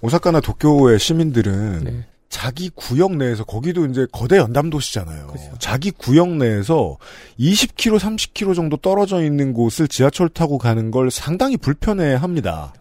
오사카나 0.00 0.40
도쿄의 0.40 0.98
시민들은 0.98 1.84
네. 1.84 2.06
자기 2.32 2.70
구역 2.70 3.14
내에서 3.14 3.44
거기도 3.44 3.84
이제 3.84 4.06
거대 4.10 4.38
연담 4.38 4.70
도시잖아요. 4.70 5.26
그렇죠. 5.26 5.52
자기 5.58 5.90
구역 5.90 6.30
내에서 6.30 6.96
20km, 7.38 7.98
30km 7.98 8.54
정도 8.54 8.78
떨어져 8.78 9.22
있는 9.22 9.52
곳을 9.52 9.86
지하철 9.86 10.30
타고 10.30 10.56
가는 10.56 10.90
걸 10.90 11.10
상당히 11.10 11.58
불편해 11.58 12.14
합니다. 12.14 12.72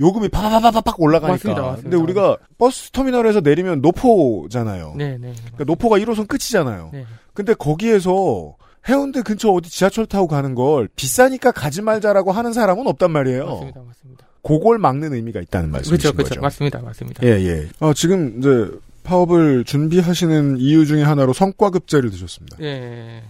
요금이 0.00 0.30
파파파파팍 0.30 0.98
올라가니까. 0.98 1.32
맞습니다, 1.34 1.60
맞습니다. 1.60 1.82
근데 1.82 1.96
우리가 1.98 2.38
버스 2.56 2.90
터미널에서 2.90 3.40
내리면 3.40 3.82
노포잖아요. 3.82 4.94
네, 4.96 5.18
네. 5.20 5.34
그러니까 5.34 5.64
노포가 5.64 5.98
1호선 5.98 6.26
끝이잖아요. 6.26 6.88
네. 6.94 7.04
근데 7.34 7.52
거기에서 7.52 8.56
해운대 8.88 9.20
근처 9.20 9.50
어디 9.50 9.68
지하철 9.68 10.06
타고 10.06 10.26
가는 10.26 10.54
걸 10.54 10.88
비싸니까 10.96 11.52
가지 11.52 11.82
말자라고 11.82 12.32
하는 12.32 12.54
사람은 12.54 12.86
없단 12.86 13.10
말이에요. 13.10 13.44
맞습니다, 13.44 13.80
맞습니다. 13.86 14.26
그걸 14.42 14.78
막는 14.78 15.12
의미가 15.12 15.40
있다는 15.40 15.70
말씀이신 15.70 15.98
그렇죠, 15.98 16.16
그렇죠. 16.16 16.28
거죠. 16.30 16.40
맞습니다, 16.40 16.80
맞습니다. 16.80 17.26
예, 17.26 17.32
예. 17.46 17.68
어, 17.80 17.92
지금 17.92 18.38
이제 18.38 18.70
파업을 19.06 19.64
준비하시는 19.64 20.58
이유 20.58 20.84
중에 20.84 21.02
하나로 21.02 21.32
성과급제를 21.32 22.10
드셨습니다. 22.10 22.58
예. 22.60 23.22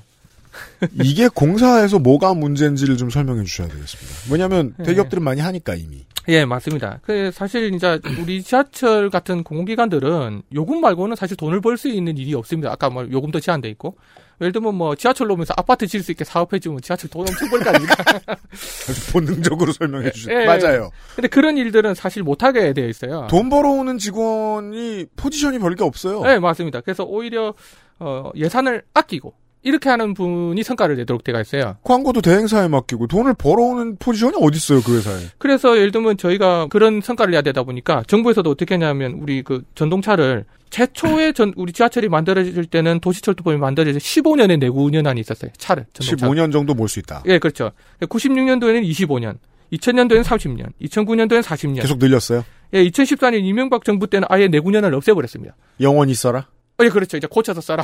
이게 1.03 1.28
공사에서 1.28 1.98
뭐가 1.98 2.35
문제인지를 2.35 2.97
좀 2.97 3.11
설명해 3.11 3.44
주셔야 3.44 3.69
되겠습니다. 3.69 4.32
왜냐하면 4.32 4.74
예. 4.81 4.85
대기업들은 4.85 5.23
많이 5.23 5.40
하니까 5.40 5.74
이미. 5.74 6.05
예, 6.28 6.44
맞습니다. 6.44 6.98
그 7.03 7.31
사실 7.32 7.73
이제 7.74 8.01
우리 8.20 8.43
지하철 8.43 9.11
같은 9.11 9.44
공공기관들은 9.44 10.43
요금 10.55 10.81
말고는 10.81 11.15
사실 11.15 11.36
돈을 11.36 11.61
벌 11.61 11.77
수 11.77 11.89
있는 11.89 12.16
일이 12.16 12.35
없습니다. 12.35 12.73
아까 12.73 12.90
뭐 12.90 13.07
요금도 13.09 13.39
제한돼 13.40 13.69
있고. 13.70 13.97
예를 14.40 14.52
들면 14.52 14.74
뭐 14.74 14.94
지하철로 14.94 15.34
오면서 15.34 15.54
아파트 15.56 15.86
지을 15.86 16.02
수 16.02 16.10
있게 16.12 16.24
사업해주면 16.24 16.82
지하철 16.82 17.08
돈 17.10 17.22
엄청 17.22 17.48
벌거 17.48 17.70
아닙니까? 17.70 17.94
아주 18.26 19.06
본능적으로 19.12 19.72
설명해 19.72 20.10
주셨 20.12 20.32
예. 20.32 20.44
맞아요. 20.44 20.90
근데 21.14 21.28
그런 21.28 21.56
일들은 21.56 21.94
사실 21.94 22.22
못하게 22.22 22.72
되어 22.72 22.86
있어요. 22.86 23.26
돈 23.30 23.48
벌어오는 23.48 23.98
직원이 23.98 25.06
포지션이 25.16 25.58
별게 25.58 25.84
없어요. 25.84 26.22
네, 26.22 26.38
맞습니다. 26.38 26.80
그래서 26.82 27.04
오히려 27.04 27.54
어, 27.98 28.30
예산을 28.34 28.82
아끼고 28.92 29.32
이렇게 29.66 29.88
하는 29.90 30.14
분이 30.14 30.62
성과를 30.62 30.94
내도록 30.97 31.24
되어 31.24 31.40
있어요. 31.40 31.76
광고도 31.82 32.20
대행사에 32.20 32.68
맡기고 32.68 33.09
돈을 33.09 33.34
벌어오는 33.34 33.97
포지션이 33.98 34.34
어디 34.40 34.59
있어요 34.59 34.80
그 34.80 34.97
회사에? 34.97 35.24
그래서 35.38 35.76
예를 35.76 35.90
들면 35.90 36.18
저희가 36.18 36.68
그런 36.68 37.01
성과를 37.01 37.32
내야 37.32 37.43
되다 37.43 37.64
보니까 37.64 38.05
정부에서도 38.06 38.48
어떻게 38.48 38.74
하냐면 38.76 39.18
우리 39.20 39.43
그 39.43 39.62
전동차를 39.74 40.44
최초에 40.70 41.32
전 41.32 41.52
우리 41.56 41.72
지하철이 41.72 42.09
만들어질 42.09 42.64
때는 42.66 43.01
도시철도법이 43.01 43.56
만들어질 43.56 43.94
때 43.94 43.98
15년의 43.98 44.60
내구 44.60 44.84
운영안이 44.84 45.20
있었어요. 45.20 45.51
차를 45.59 45.86
전동차. 45.93 46.28
15년 46.28 46.52
정도 46.52 46.72
몰 46.74 46.88
수 46.88 47.01
있다. 47.01 47.24
예, 47.26 47.38
그렇죠. 47.40 47.72
96년도에는 48.02 48.88
25년, 48.88 49.36
2000년도에는 49.72 50.22
30년, 50.22 50.66
2009년도에는 50.82 51.43
40년. 51.43 51.80
계속 51.82 51.98
늘렸어요. 51.98 52.44
예, 52.74 52.84
2014년 52.84 53.44
이명박 53.44 53.84
정부 53.84 54.06
때는 54.06 54.26
아예 54.30 54.47
내구년을 54.47 54.94
없애버렸습니다. 54.94 55.56
영원히 55.80 56.14
써라. 56.14 56.47
어, 56.78 56.85
예, 56.85 56.89
그렇죠. 56.89 57.16
이제 57.16 57.27
고쳐서 57.27 57.61
써라. 57.61 57.82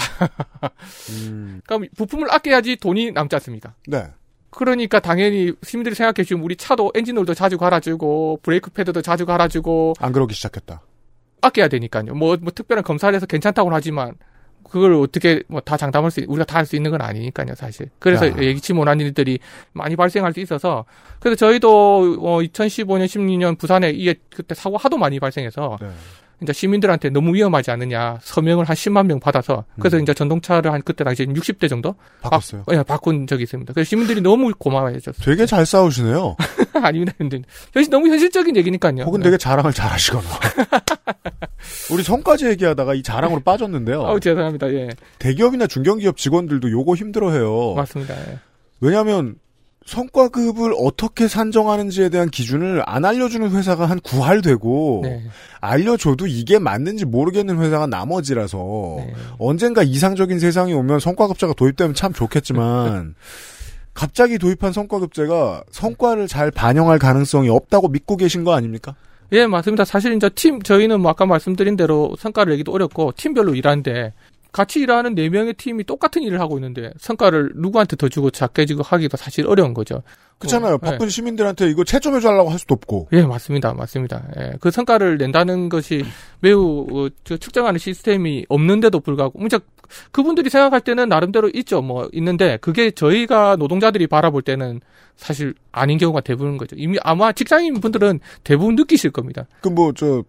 음. 1.11 1.61
그럼 1.67 1.87
부품을 1.97 2.33
아껴야지 2.33 2.77
돈이 2.77 3.13
남지 3.13 3.35
않습니까? 3.37 3.75
네. 3.87 4.07
그러니까 4.51 5.01
당연히 5.01 5.53
시민들이 5.63 5.95
생각해 5.95 6.25
주면 6.25 6.45
우리 6.45 6.57
차도 6.57 6.93
엔진오일도 6.95 7.33
자주 7.35 7.57
갈아주고 7.57 8.41
브레이크 8.43 8.71
패드도 8.71 9.01
자주 9.01 9.25
갈아주고 9.25 9.95
안 9.99 10.13
그러기 10.13 10.35
시작했다. 10.35 10.83
아껴야 11.41 11.69
되니까요. 11.69 12.15
뭐, 12.15 12.37
뭐 12.41 12.53
특별한 12.55 12.85
검사를 12.85 13.15
해서 13.15 13.25
괜찮다고는 13.27 13.75
하지만 13.75 14.15
그걸 14.69 14.95
어떻게 14.95 15.43
뭐 15.49 15.61
다 15.63 15.77
장담할 15.77 16.11
수 16.11 16.21
우리가 16.29 16.45
다 16.45 16.59
할 16.59 16.67
수 16.67 16.77
있는 16.77 16.91
건 16.91 17.01
아니니까요, 17.01 17.55
사실. 17.57 17.89
그래서 17.99 18.29
야. 18.29 18.35
예기치 18.39 18.75
못한 18.75 19.01
일들이 19.01 19.39
많이 19.73 19.97
발생할 19.97 20.33
수 20.35 20.41
있어서 20.41 20.85
그래서 21.19 21.37
저희도 21.47 22.19
어 22.21 22.39
2015년 22.41 23.07
16년 23.07 23.59
부산에 23.59 23.91
이게 23.91 24.15
그때 24.35 24.55
사고 24.55 24.77
하도 24.77 24.99
많이 24.99 25.19
발생해서 25.19 25.79
네. 25.81 25.89
이제 26.43 26.53
시민들한테 26.53 27.11
너무 27.11 27.35
위험하지 27.35 27.71
않느냐 27.71 28.19
서명을 28.23 28.65
한 28.65 28.75
10만 28.75 29.07
명 29.07 29.21
받아서 29.21 29.65
그래서 29.79 29.99
이제 29.99 30.13
전동차를 30.13 30.73
한 30.73 30.83
그때 30.83 31.05
당시 31.05 31.25
60대 31.25 31.69
정도 31.69 31.91
음. 31.91 32.21
바꿨어요. 32.23 32.65
바, 32.65 32.75
예, 32.75 32.83
바꾼 32.83 33.27
적이 33.27 33.45
있습니다. 33.45 33.73
그래서 33.73 33.89
시민들이 33.89 34.21
너무 34.21 34.53
고마워해줬어요. 34.59 35.25
되게 35.25 35.47
잘 35.47 35.65
싸우시네요. 35.65 36.37
아닙니다. 36.83 37.13
근데 37.17 37.43
현실 37.73 37.91
너무 37.91 38.09
현실적인 38.09 38.57
얘기니까요. 38.57 39.05
혹은 39.05 39.21
네. 39.21 39.25
되게 39.25 39.39
자랑을 39.39 39.73
잘 39.73 39.91
하시거나. 39.91 40.29
우리 41.93 42.03
성까지 42.03 42.47
얘기하다가 42.47 42.95
이 42.95 43.03
자랑으로 43.03 43.41
빠졌는데요. 43.41 44.05
아우 44.05 44.19
죄송합니다. 44.21 44.73
예. 44.75 44.89
대기업이나 45.19 45.67
중견기업 45.67 46.17
직원들도 46.17 46.71
요거 46.71 46.95
힘들어해요. 46.95 47.75
맞습니다. 47.75 48.15
예. 48.17 48.39
왜냐하면 48.81 49.37
성과급을 49.87 50.75
어떻게 50.79 51.29
산정하는지에 51.29 52.09
대한 52.09 52.31
기준을 52.31 52.83
안 52.87 53.05
알려주는 53.05 53.51
회사가 53.51 53.87
한 53.87 54.01
구할되고 54.01 55.01
네. 55.05 55.23
알려줘도 55.61 56.27
이게 56.27 56.59
맞는지 56.59 57.05
모르겠는 57.05 57.59
회사가 57.59 57.87
나머지라서 57.87 58.95
네. 58.99 59.15
언젠가 59.39 59.83
이상적인 59.83 60.39
세상이 60.39 60.73
오면 60.75 61.01
성과급제가 61.01 61.55
도입되면 61.55 61.95
참 61.95 62.13
좋겠지만 62.13 63.15
갑자기 63.95 64.39
도입한 64.39 64.73
성과급제가 64.73 65.65
성과를 65.71 66.29
잘 66.29 66.51
반영할 66.51 66.99
가능성이 66.99 67.49
없다고 67.49 67.89
믿고 67.89 68.17
계신 68.17 68.45
거 68.45 68.55
아닙니까? 68.55 68.95
예, 69.33 69.47
맞습니다. 69.47 69.85
사실 69.85 70.15
이제 70.15 70.29
팀 70.31 70.63
저희는 70.63 71.01
뭐 71.01 71.11
아까 71.11 71.25
말씀드린 71.25 71.77
대로 71.77 72.15
성과를 72.19 72.53
내기도 72.53 72.73
어렵고 72.73 73.13
팀별로 73.17 73.55
일하는데 73.55 74.13
같이 74.53 74.81
일하는 74.81 75.15
네 75.15 75.29
명의 75.31 75.55
팀이 75.55 75.85
똑같은 75.85 76.23
일을 76.23 76.39
하고 76.41 76.59
있는데 76.59 76.93
성과를 76.99 77.53
누구한테 77.57 77.97
더 77.97 78.09
주고 78.09 78.31
작게 78.31 78.67
주고 78.67 78.83
하기가 78.83 79.17
사실 79.17 79.47
어려운 79.47 79.73
거죠. 79.73 80.03
그렇잖아요. 80.39 80.75
어, 80.75 80.79
바쁜 80.79 81.09
시민들한테 81.09 81.71
이거 81.71 81.85
채점해 81.85 82.21
달라고 82.21 82.51
할 82.51 82.59
수도 82.59 82.75
없고. 82.75 83.09
예, 83.13 83.23
맞습니다. 83.23 83.73
맞습니다. 83.73 84.25
예, 84.39 84.53
그 84.61 84.71
성과를 84.71 85.17
낸다는 85.17 85.69
것이 85.69 86.05
매우 86.41 86.87
어, 86.91 87.09
저 87.25 87.37
측정하는 87.37 87.79
시스템이 87.79 88.47
없는데도 88.49 89.01
불구하고, 89.01 89.39
문제 89.39 89.59
그분들이 90.11 90.51
생각할 90.51 90.81
때는 90.81 91.09
나름대로 91.09 91.51
있죠. 91.55 91.81
뭐 91.81 92.09
있는데 92.13 92.59
그게 92.61 92.91
저희가 92.91 93.57
노동자들이 93.57 94.07
바라볼 94.07 94.43
때는 94.43 94.81
사실 95.17 95.55
아닌 95.71 95.99
경우가 95.99 96.21
대부분인 96.23 96.59
거죠. 96.59 96.77
이미 96.79 96.99
아마 97.03 97.33
직장인 97.33 97.75
분들은 97.81 98.21
대부분 98.45 98.75
느끼실 98.75 99.11
겁니다. 99.13 99.47
그 99.61 99.69
뭐 99.71 99.93
저 99.95 100.25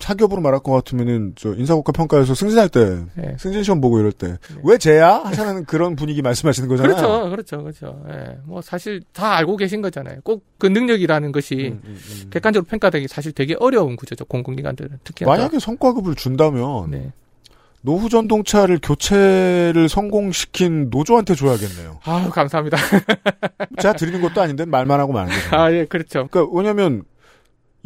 사기업으로 0.00 0.40
말할 0.42 0.60
것 0.60 0.72
같으면은 0.72 1.32
저 1.36 1.54
인사국가 1.54 1.92
평가에서 1.92 2.34
승진할 2.34 2.68
때 2.68 3.04
네. 3.14 3.36
승진 3.38 3.62
시험 3.62 3.80
보고 3.80 3.98
이럴 3.98 4.12
때왜 4.12 4.78
쟤야 4.78 5.22
하시는 5.24 5.64
그런 5.64 5.96
분위기 5.96 6.22
말씀하시는 6.22 6.68
거잖아요. 6.68 6.96
그렇죠, 6.96 7.30
그렇죠, 7.30 7.62
그렇죠. 7.62 8.04
예, 8.10 8.38
뭐 8.44 8.60
사실 8.60 9.02
다 9.12 9.36
알고 9.36 9.56
계신 9.56 9.80
거잖아요. 9.82 10.20
꼭 10.22 10.56
그 10.58 10.66
능력이라는 10.66 11.32
것이 11.32 11.74
음, 11.84 11.98
객관적으로 12.30 12.66
평가되기 12.68 13.08
사실 13.08 13.32
되게 13.32 13.54
어려운 13.60 13.96
구조죠. 13.96 14.24
공공기관들은 14.24 15.00
특히 15.04 15.24
만약에 15.24 15.58
성과급을 15.58 16.14
준다면 16.14 16.90
네. 16.90 17.12
노후 17.82 18.08
전동차를 18.08 18.80
교체를 18.82 19.88
성공시킨 19.88 20.88
노조한테 20.90 21.34
줘야겠네요. 21.34 22.00
아우 22.04 22.30
감사합니다. 22.30 22.78
제가 23.80 23.94
드리는 23.94 24.20
것도 24.22 24.40
아닌데 24.40 24.64
말만 24.64 24.98
하고 24.98 25.12
마는 25.12 25.32
거죠. 25.32 25.56
아 25.56 25.72
예, 25.72 25.84
그렇죠. 25.84 26.26
그러니까 26.30 26.56
왜냐하면 26.56 27.02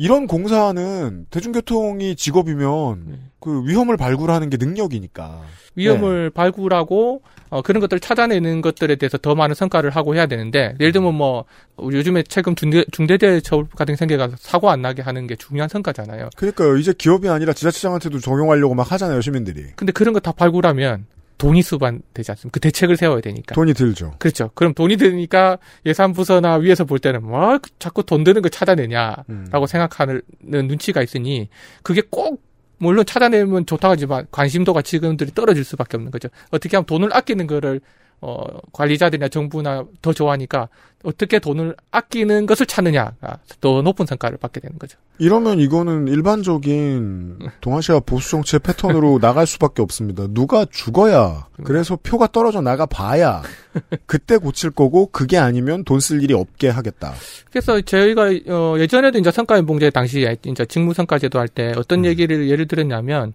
이런 0.03 0.27
공사는 0.27 1.27
대중교통이 1.29 2.17
직업이면 2.17 3.03
네. 3.07 3.19
그 3.39 3.67
위험을 3.67 3.99
발굴하는 3.99 4.49
게 4.49 4.57
능력이니까. 4.57 5.43
위험을 5.77 6.31
발굴하고 6.31 7.21
어, 7.51 7.61
그런 7.61 7.81
것들을 7.83 8.01
찾아내는 8.01 8.63
것들에 8.63 8.97
대해서 8.97 9.19
더 9.19 9.35
많은 9.35 9.55
성과를 9.55 9.91
하고 9.91 10.15
해야 10.15 10.25
되는데 10.25 10.75
예를 10.81 10.93
들면 10.93 11.13
뭐 11.15 11.45
요즘에 11.79 12.23
최근 12.23 12.57
중대, 12.57 12.83
중대재해처벌 12.91 13.67
같은 13.77 13.95
생계가 13.95 14.31
사고 14.39 14.71
안 14.71 14.81
나게 14.81 15.03
하는 15.03 15.27
게 15.27 15.37
중요한 15.37 15.69
성과잖아요. 15.69 16.31
그러니까요. 16.35 16.79
이제 16.79 16.95
기업이 16.97 17.29
아니라 17.29 17.53
지자체장한테도 17.53 18.21
적용하려고 18.21 18.75
막 18.75 18.91
하잖아요, 18.91 19.21
시민들이. 19.21 19.67
근데 19.77 19.93
그런 19.93 20.15
거 20.15 20.21
다 20.21 20.33
발굴하면 20.33 21.05
돈이 21.41 21.63
수반되지 21.63 22.33
않습니까? 22.33 22.51
그 22.53 22.61
대책을 22.61 22.99
세워야 22.99 23.23
되니까. 23.23 23.55
돈이 23.55 23.73
들죠. 23.73 24.13
그렇죠. 24.19 24.51
그럼 24.55 24.75
돈이 24.75 24.99
드니까 24.99 25.57
예산부서나 25.87 26.57
위에서 26.57 26.85
볼 26.85 26.99
때는 26.99 27.25
뭐 27.25 27.59
자꾸 27.79 28.05
돈 28.05 28.25
드는 28.25 28.43
거 28.43 28.51
찾아내냐라고 28.51 29.25
음. 29.31 29.67
생각하는 29.67 30.21
눈치가 30.41 31.03
있으니 31.03 31.49
그게 31.83 32.03
꼭 32.09 32.43
물론 32.77 33.07
찾아내면 33.07 33.65
좋다고 33.65 33.93
하지만 33.93 34.27
관심도가 34.31 34.83
지금들이 34.83 35.33
떨어질 35.35 35.65
수밖에 35.65 35.97
없는 35.97 36.11
거죠. 36.13 36.29
어떻게 36.51 36.77
하면 36.77 36.85
돈을 36.85 37.15
아끼는 37.17 37.47
거를 37.47 37.81
어, 38.23 38.45
관리자들이나 38.73 39.29
정부나 39.29 39.85
더 40.03 40.13
좋아하니까 40.13 40.69
어떻게 41.03 41.39
돈을 41.39 41.75
아끼는 41.91 42.45
것을 42.45 42.67
찾느냐가 42.67 43.39
더 43.63 43.81
높은 43.81 44.05
성과를 44.05 44.37
받게 44.37 44.61
되는 44.61 44.79
거죠. 44.79 44.99
이러면 45.17 45.59
이거는 45.59 46.09
일반적인 46.09 47.39
동아시아 47.63 48.01
보수 48.01 48.33
정치의 48.33 48.61
패턴으로 48.61 49.19
나갈 49.23 49.47
수밖에 49.47 49.81
없습니다. 49.81 50.27
누가 50.29 50.67
죽어야 50.71 51.47
그래서 51.65 51.97
표가 52.03 52.27
떨어져 52.33 52.61
나가 52.61 52.85
봐야 52.85 53.43
그때 54.07 54.37
고칠 54.37 54.71
거고 54.71 55.07
그게 55.07 55.39
아니면 55.39 55.85
돈 55.85 56.01
쓸 56.01 56.23
일이 56.23 56.35
없게 56.35 56.69
하겠다. 56.69 57.13
그래서 57.51 57.81
저희가 57.81 58.31
어, 58.49 58.77
예전에도 58.79 59.19
이제 59.19 59.31
성과연봉제 59.31 59.91
당시에 59.91 60.37
이제 60.47 60.67
직무성과제도 60.67 61.39
할 61.39 61.49
때 61.49 61.73
어떤 61.77 62.05
얘기를 62.05 62.49
예를 62.51 62.69
들었냐면 62.69 63.33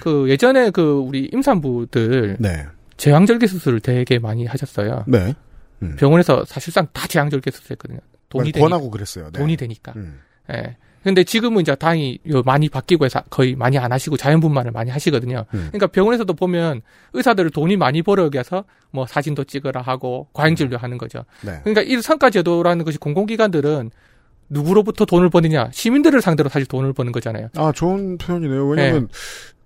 그 0.00 0.28
예전에 0.30 0.70
그 0.70 0.92
우리 0.92 1.28
임산부들 1.32 2.36
네. 2.38 2.66
제왕절개 2.98 3.46
수술을 3.46 3.80
되게 3.80 4.18
많이 4.18 4.44
하셨어요. 4.44 5.04
네. 5.08 5.34
병원에서 5.96 6.44
사실상 6.44 6.86
다 6.92 7.06
제왕절개 7.06 7.50
수술했거든요. 7.50 8.00
돈이 8.28 8.52
되니까. 8.52 8.68
권하고 8.68 8.90
그랬어요. 8.90 9.30
네. 9.32 9.38
돈이 9.38 9.56
되니까. 9.56 9.92
음. 9.96 10.20
예. 10.52 10.76
근데 11.04 11.24
지금은 11.24 11.62
이제 11.62 11.74
다행히 11.74 12.18
요 12.28 12.42
많이 12.42 12.68
바뀌고 12.68 13.04
해서 13.04 13.22
거의 13.30 13.54
많이 13.54 13.78
안 13.78 13.92
하시고 13.92 14.16
자연분만을 14.16 14.72
많이 14.72 14.90
하시거든요. 14.90 15.46
음. 15.54 15.68
그러니까 15.68 15.86
병원에서도 15.86 16.34
보면 16.34 16.82
의사들을 17.14 17.50
돈이 17.50 17.76
많이 17.76 18.02
벌어기 18.02 18.34
위해서 18.34 18.64
뭐 18.90 19.06
사진도 19.06 19.44
찍으라 19.44 19.80
하고 19.80 20.28
과잉 20.32 20.56
진료 20.56 20.76
하는 20.76 20.98
거죠. 20.98 21.24
네. 21.42 21.60
그러니까 21.62 21.82
이 21.82 22.02
성과 22.02 22.30
제도라는 22.30 22.84
것이 22.84 22.98
공공기관들은 22.98 23.90
누구로부터 24.50 25.04
돈을 25.04 25.30
버느냐 25.30 25.70
시민들을 25.72 26.20
상대로 26.20 26.48
사실 26.48 26.66
돈을 26.66 26.92
버는 26.92 27.12
거잖아요. 27.12 27.48
아, 27.56 27.70
좋은 27.72 28.18
표현이네요. 28.18 28.66
왜냐면 28.68 29.06
네. 29.06 29.14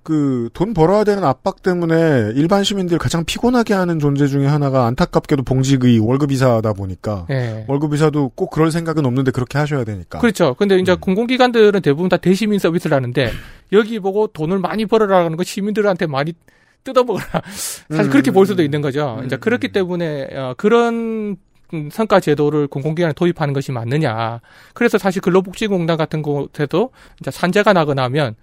그 0.03 0.43
돈 0.53 0.75
벌어야 0.75 1.05
되는 1.05 1.25
압박 1.25 1.63
때문에 1.63 2.33
일반 2.35 2.63
시민들 2.63 2.99
가장 2.99 3.25
피곤하게 3.25 3.75
하는 3.75 3.99
존재 3.99 4.27
중에 4.27 4.47
하나가 4.47 4.87
안타깝게도 4.87 5.43
봉직의 5.45 5.99
월급 5.99 6.31
이사다 6.33 6.73
보니까 6.73 7.27
네. 7.29 7.65
월급 7.69 7.95
이사도 7.95 8.31
꼭 8.35 8.51
그럴 8.51 8.71
생각은 8.71 9.07
없는데 9.07 9.31
그렇게 9.31 9.59
하셔야 9.59 9.85
되니까. 9.85 10.19
그렇죠. 10.19 10.55
근데 10.55 10.77
음. 10.77 10.81
이제 10.81 10.95
공공기관들은 10.95 11.81
대부분 11.83 12.09
다 12.09 12.17
대시민 12.17 12.59
서비스를 12.59 12.95
하는데 12.95 13.31
여기 13.73 13.99
보고 13.99 14.27
돈을 14.27 14.59
많이 14.59 14.87
벌어라는 14.87 15.37
거 15.37 15.45
시민들한테 15.45 16.07
많이 16.07 16.35
뜯어먹어라. 16.85 17.27
사실 17.53 18.05
음. 18.05 18.11
그렇게 18.11 18.31
볼 18.31 18.47
수도 18.47 18.63
있는 18.63 18.83
거죠. 18.83 19.23
이제 19.25 19.37
그렇기 19.37 19.73
때문에 19.73 20.29
어, 20.35 20.55
그런 20.57 21.37
음, 21.75 21.89
성과 21.91 22.21
제도를 22.21 22.67
공공기관에 22.67 23.15
도입하는 23.15 23.55
것이 23.55 23.73
맞느냐. 23.73 24.41
그래서 24.75 24.99
사실 24.99 25.23
근로복지공단 25.23 25.97
같은 25.97 26.23
곳에도 26.23 26.91
이제 27.21 27.31
산재가 27.31 27.73
나거나 27.73 28.03
하면 28.05 28.35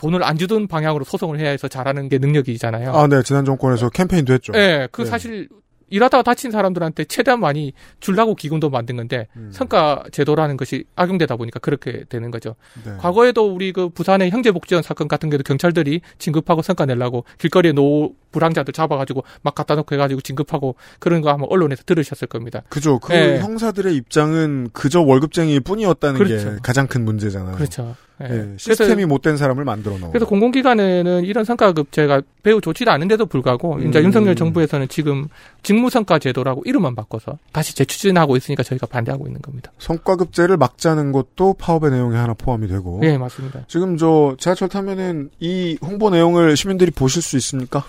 돈을 0.00 0.24
안 0.24 0.38
주던 0.38 0.66
방향으로 0.66 1.04
소송을 1.04 1.38
해야 1.40 1.50
해서 1.50 1.68
잘하는 1.68 2.08
게 2.08 2.16
능력이잖아요. 2.16 2.92
아, 2.94 3.06
네. 3.06 3.22
지난 3.22 3.44
정권에서 3.44 3.90
캠페인도 3.90 4.32
했죠. 4.32 4.54
예, 4.56 4.88
그 4.90 5.02
네. 5.02 5.10
사실 5.10 5.48
일하다가 5.90 6.22
다친 6.22 6.50
사람들한테 6.50 7.04
최대한 7.04 7.40
많이 7.40 7.74
주려고 7.98 8.34
기금도 8.34 8.70
만든 8.70 8.96
건데 8.96 9.26
음. 9.36 9.50
성과 9.52 10.04
제도라는 10.10 10.56
것이 10.56 10.84
악용되다 10.96 11.36
보니까 11.36 11.58
그렇게 11.58 12.04
되는 12.08 12.30
거죠. 12.30 12.54
네. 12.82 12.92
과거에도 12.98 13.52
우리 13.52 13.72
그 13.72 13.90
부산의 13.90 14.30
형제복지원 14.30 14.82
사건 14.82 15.06
같은 15.06 15.28
경우도 15.28 15.42
경찰들이 15.42 16.00
진급하고 16.16 16.62
성과 16.62 16.86
내려고 16.86 17.24
길거리에 17.38 17.72
노 17.72 18.14
불황자들 18.30 18.72
잡아가지고 18.72 19.24
막 19.42 19.54
갖다 19.54 19.74
놓고 19.74 19.94
해가지고 19.96 20.22
진급하고 20.22 20.76
그런 20.98 21.20
거 21.20 21.30
한번 21.30 21.48
언론에서 21.50 21.82
들으셨을 21.84 22.28
겁니다. 22.28 22.62
그죠. 22.70 22.98
그 23.00 23.12
예. 23.12 23.38
형사들의 23.40 23.94
입장은 23.96 24.70
그저 24.72 25.02
월급쟁이일 25.02 25.60
뿐이었다는 25.60 26.24
게 26.24 26.24
그렇죠. 26.24 26.56
가장 26.62 26.86
큰 26.86 27.04
문제잖아요. 27.04 27.56
그렇죠. 27.56 27.96
예. 28.22 28.34
예, 28.34 28.54
시스템이 28.58 29.06
못된 29.06 29.36
사람을 29.36 29.64
만들어 29.64 29.96
놓은. 29.98 30.10
그래서 30.10 30.26
공공기관에는 30.26 31.24
이런 31.24 31.44
성과급제가 31.44 32.22
매우 32.42 32.60
좋지도 32.60 32.90
않은데도 32.90 33.26
불구하고 33.26 33.76
음. 33.76 33.88
이제 33.88 34.02
윤석열 34.02 34.34
정부에서는 34.34 34.88
지금 34.88 35.28
직무성과 35.62 36.18
제도라고 36.18 36.62
이름만 36.66 36.94
바꿔서 36.94 37.38
다시 37.52 37.74
재추진하고 37.74 38.36
있으니까 38.36 38.62
저희가 38.62 38.86
반대하고 38.86 39.26
있는 39.26 39.40
겁니다. 39.40 39.72
성과급제를 39.78 40.56
막자는 40.56 41.12
것도 41.12 41.54
파업의 41.54 41.90
내용에 41.90 42.16
하나 42.16 42.34
포함이 42.34 42.68
되고. 42.68 43.00
예, 43.04 43.16
맞습니다. 43.16 43.64
지금 43.68 43.96
저 43.96 44.36
지하철 44.38 44.68
타면은 44.68 45.30
이 45.40 45.78
홍보 45.82 46.10
내용을 46.10 46.56
시민들이 46.56 46.90
보실 46.90 47.22
수 47.22 47.36
있습니까? 47.36 47.84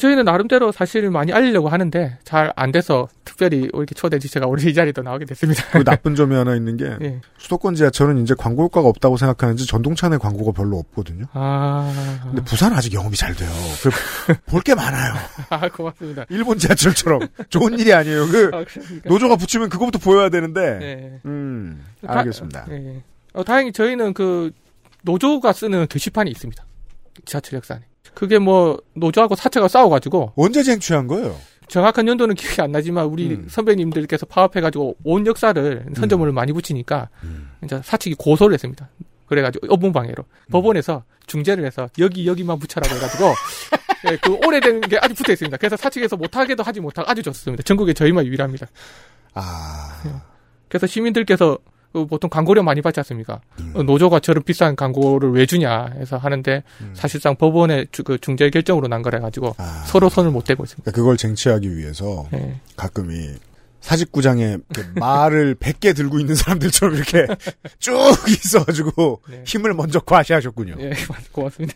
저희는 0.00 0.24
나름대로 0.24 0.72
사실 0.72 1.08
많이 1.10 1.32
알리려고 1.32 1.68
하는데 1.68 2.18
잘 2.24 2.52
안 2.56 2.72
돼서 2.72 3.08
특별히 3.24 3.58
이렇게 3.72 3.94
초대해 3.94 4.18
주셔가 4.18 4.46
오늘 4.46 4.66
이 4.66 4.74
자리도 4.74 5.02
나오게 5.02 5.24
됐습니다. 5.26 5.62
그 5.70 5.84
나쁜 5.84 6.14
점이 6.16 6.34
하나 6.34 6.56
있는 6.56 6.76
게 6.76 6.96
예. 7.00 7.20
수도권 7.38 7.74
지하철은 7.76 8.18
이제 8.22 8.34
광고 8.36 8.64
효과가 8.64 8.88
없다고 8.88 9.16
생각하는지 9.16 9.66
전동차 9.66 10.08
내 10.08 10.18
광고가 10.18 10.52
별로 10.52 10.78
없거든요. 10.78 11.26
아, 11.32 12.20
근데 12.24 12.42
부산 12.42 12.72
아직 12.72 12.92
영업이 12.94 13.16
잘 13.16 13.34
돼요. 13.36 13.48
볼 14.46 14.62
게 14.62 14.74
많아요. 14.74 15.14
아, 15.50 15.68
고맙습니다. 15.68 16.24
일본 16.28 16.58
지하철처럼 16.58 17.20
좋은 17.48 17.78
일이 17.78 17.92
아니에요. 17.92 18.26
그 18.26 18.50
아. 18.52 18.64
노조가 19.04 19.36
붙이면 19.36 19.68
그거부터 19.68 19.98
보여야 19.98 20.28
되는데. 20.30 20.78
네. 20.78 21.20
음, 21.26 21.84
다- 22.06 22.18
알겠습니다. 22.18 22.66
예. 22.70 23.02
어, 23.32 23.44
다행히 23.44 23.72
저희는 23.72 24.12
그 24.14 24.50
노조가 25.02 25.52
쓰는 25.52 25.86
게시판이 25.86 26.30
있습니다. 26.30 26.64
지하철 27.24 27.56
역사 27.56 27.74
안에. 27.74 27.84
그게 28.14 28.38
뭐 28.38 28.80
노조하고 28.94 29.34
사채가 29.34 29.68
싸워가지고 29.68 30.32
언제 30.36 30.62
쟁취한 30.62 31.06
거예요? 31.06 31.36
정확한 31.68 32.08
연도는 32.08 32.34
기억이 32.34 32.60
안 32.60 32.72
나지만 32.72 33.06
우리 33.06 33.30
음. 33.30 33.46
선배님들께서 33.48 34.26
파업해가지고 34.26 34.96
온 35.04 35.26
역사를 35.26 35.86
선점을 35.94 36.30
많이 36.32 36.52
붙이니까 36.52 37.08
이제 37.64 37.80
사측이 37.84 38.16
고소를 38.16 38.54
했습니다. 38.54 38.88
그래가지고 39.26 39.72
업무방해로 39.72 40.24
음. 40.24 40.50
법원에서 40.50 41.04
중재를 41.26 41.64
해서 41.64 41.88
여기 42.00 42.26
여기만 42.26 42.58
붙여라고 42.58 42.96
해가지고 42.96 43.34
예, 44.10 44.16
그 44.16 44.36
오래된 44.44 44.80
게 44.80 44.98
아직 45.00 45.14
붙어 45.14 45.32
있습니다. 45.32 45.56
그래서 45.58 45.76
사측에서 45.76 46.16
못하게도 46.16 46.62
하지 46.64 46.80
못하고 46.80 47.08
아주 47.08 47.22
좋습니다. 47.22 47.62
전국에 47.62 47.92
저희만 47.92 48.26
유일합니다. 48.26 48.66
아. 49.34 50.02
예. 50.06 50.10
그래서 50.68 50.86
시민들께서 50.88 51.56
그 51.56 51.64
보통 51.92 52.30
광고료 52.30 52.62
많이 52.62 52.80
받지 52.82 53.00
않습니까? 53.00 53.40
음. 53.60 53.72
어, 53.74 53.82
노조가 53.82 54.20
저런 54.20 54.42
비싼 54.44 54.76
광고를 54.76 55.32
왜 55.32 55.44
주냐 55.46 55.86
해서 55.98 56.16
하는데 56.16 56.62
음. 56.80 56.90
사실상 56.94 57.34
법원의 57.36 57.88
주- 57.90 58.04
그 58.04 58.18
중재 58.18 58.48
결정으로 58.50 58.86
난 58.88 59.02
거라 59.02 59.18
가지고 59.20 59.54
아. 59.58 59.82
서로 59.86 60.08
손을 60.08 60.30
못 60.30 60.44
대고 60.44 60.62
있습니다. 60.64 60.82
그러니까 60.84 60.96
그걸 61.00 61.16
쟁취하기 61.16 61.76
위해서 61.76 62.26
네. 62.30 62.60
가끔이 62.76 63.30
사직구장에 63.80 64.58
말을 64.96 65.54
100개 65.56 65.94
들고 65.96 66.18
있는 66.20 66.34
사람들처럼 66.34 66.94
이렇게 66.96 67.26
쭉 67.78 67.92
있어가지고 68.28 69.22
힘을 69.44 69.74
먼저 69.74 70.00
과시하셨군요. 70.00 70.76
예, 70.80 70.92
고맙습니다. 71.32 71.74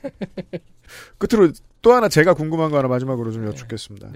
끝으로 1.19 1.51
또 1.83 1.93
하나 1.93 2.09
제가 2.09 2.35
궁금한 2.35 2.71
거 2.71 2.79
하나 2.79 2.89
마지막으로 2.89 3.33
좀 3.33 3.47
여쭙겠습니다. 3.47 4.09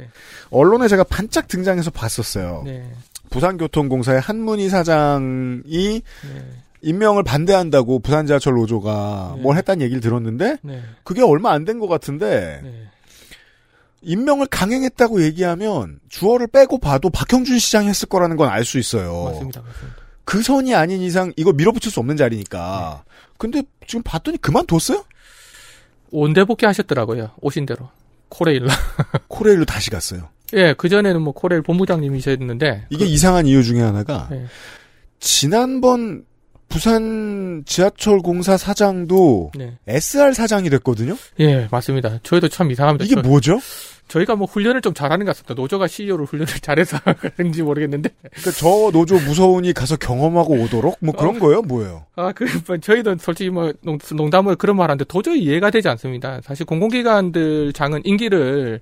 언론에 0.51 0.89
제가 0.89 1.05
반짝 1.05 1.48
등장해서 1.48 1.90
봤었어요. 1.90 2.62
네. 2.65 2.90
부산교통공사의 3.31 4.20
한문희 4.20 4.69
사장이 4.70 6.02
임명을 6.81 7.24
반대한다고 7.24 7.98
부산지하철 7.98 8.55
노조가 8.55 9.36
뭘 9.40 9.56
했다는 9.56 9.82
얘기를 9.82 10.01
들었는데 10.01 10.59
네. 10.62 10.82
그게 11.05 11.23
얼마 11.23 11.52
안 11.52 11.65
된 11.65 11.78
것 11.78 11.89
같은데 11.89 12.60
임명을 14.03 14.47
강행했다고 14.47 15.23
얘기하면 15.23 15.99
주어를 16.09 16.47
빼고 16.47 16.79
봐도 16.79 17.11
박형준 17.11 17.59
시장이 17.59 17.89
했을 17.89 18.09
거라는 18.09 18.37
건 18.37 18.49
알 18.49 18.65
수 18.65 18.79
있어요. 18.79 19.25
맞습니다. 19.25 19.61
맞습니다. 19.62 19.97
그 20.25 20.43
선이 20.43 20.75
아닌 20.75 21.01
이상 21.01 21.33
이거 21.37 21.53
밀어붙일 21.53 21.91
수 21.91 22.01
없는 22.01 22.16
자리니까. 22.16 23.05
근데 23.39 23.62
지금 23.87 24.03
봤더니 24.03 24.39
그만뒀어요? 24.39 25.05
온대 26.11 26.45
복귀하셨더라고요. 26.45 27.31
오신 27.41 27.66
대로. 27.66 27.89
코레일로. 28.29 28.69
코레일로 29.29 29.65
다시 29.65 29.91
갔어요. 29.91 30.29
예, 30.55 30.75
그전에는 30.75 31.20
뭐 31.23 31.33
코레일 31.33 31.62
본부장님이셨는데. 31.62 32.87
이게 32.91 33.05
이상한 33.07 33.47
이유 33.47 33.62
중에 33.62 33.81
하나가 33.81 34.29
네. 34.31 34.47
지난번 35.20 36.25
부산 36.69 37.62
지하철 37.66 38.19
공사 38.19 38.57
사장도 38.57 39.53
네. 39.57 39.78
SR 39.86 40.32
사장이 40.35 40.69
됐거든요. 40.70 41.16
예, 41.40 41.66
맞습니다. 41.70 42.19
저희도 42.23 42.49
참 42.49 42.70
이상합니다. 42.70 43.05
이게 43.05 43.15
저- 43.15 43.23
뭐죠? 43.23 43.59
저희가 44.09 44.36
뭐 44.36 44.47
훈련을 44.47 44.81
좀 44.81 44.95
잘하는 44.95 45.27
것 45.27 45.32
같습니다. 45.32 45.53
노조가 45.55 45.86
CEO를 45.86 46.24
훈련을 46.24 46.47
잘해서 46.62 46.99
그런지 47.36 47.62
모르겠는데. 47.62 48.09
그러니까 48.23 48.51
저 48.53 48.90
노조 48.90 49.16
무서우니 49.16 49.74
가서 49.74 49.97
경험하고 49.97 50.55
오도록 50.55 50.97
뭐 51.01 51.15
그런 51.15 51.36
어. 51.36 51.39
거예요, 51.39 51.61
뭐예요? 51.62 52.07
아, 52.16 52.32
그, 52.32 52.45
뭐 52.66 52.78
저희도 52.78 53.16
솔직히 53.19 53.51
뭐, 53.51 53.70
농, 53.82 53.99
농담을 54.15 54.57
그런 54.57 54.77
말 54.77 54.85
하는데 54.90 55.05
도저히 55.05 55.40
이해가 55.43 55.70
되지 55.70 55.89
않습니다. 55.89 56.40
사실 56.43 56.65
공공기관들 56.65 57.74
장은 57.74 58.01
임기를 58.05 58.81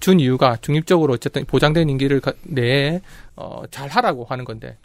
준 0.00 0.18
이유가 0.18 0.56
중립적으로 0.60 1.12
어쨌든 1.12 1.44
보장된 1.44 1.88
임기를 1.90 2.20
가- 2.20 2.32
내에, 2.42 3.00
어, 3.36 3.62
잘 3.70 3.88
하라고 3.88 4.24
하는 4.24 4.44
건데. 4.44 4.76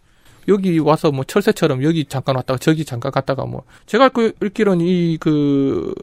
여기 0.50 0.78
와서 0.80 1.12
뭐 1.12 1.24
철새처럼 1.24 1.84
여기 1.84 2.04
잠깐 2.06 2.36
왔다가 2.36 2.58
저기 2.58 2.84
잠깐 2.84 3.12
갔다가 3.12 3.46
뭐 3.46 3.64
제가 3.86 4.06
알고 4.06 4.32
읽기로는 4.42 4.86
이 4.86 5.18
그 5.20 5.94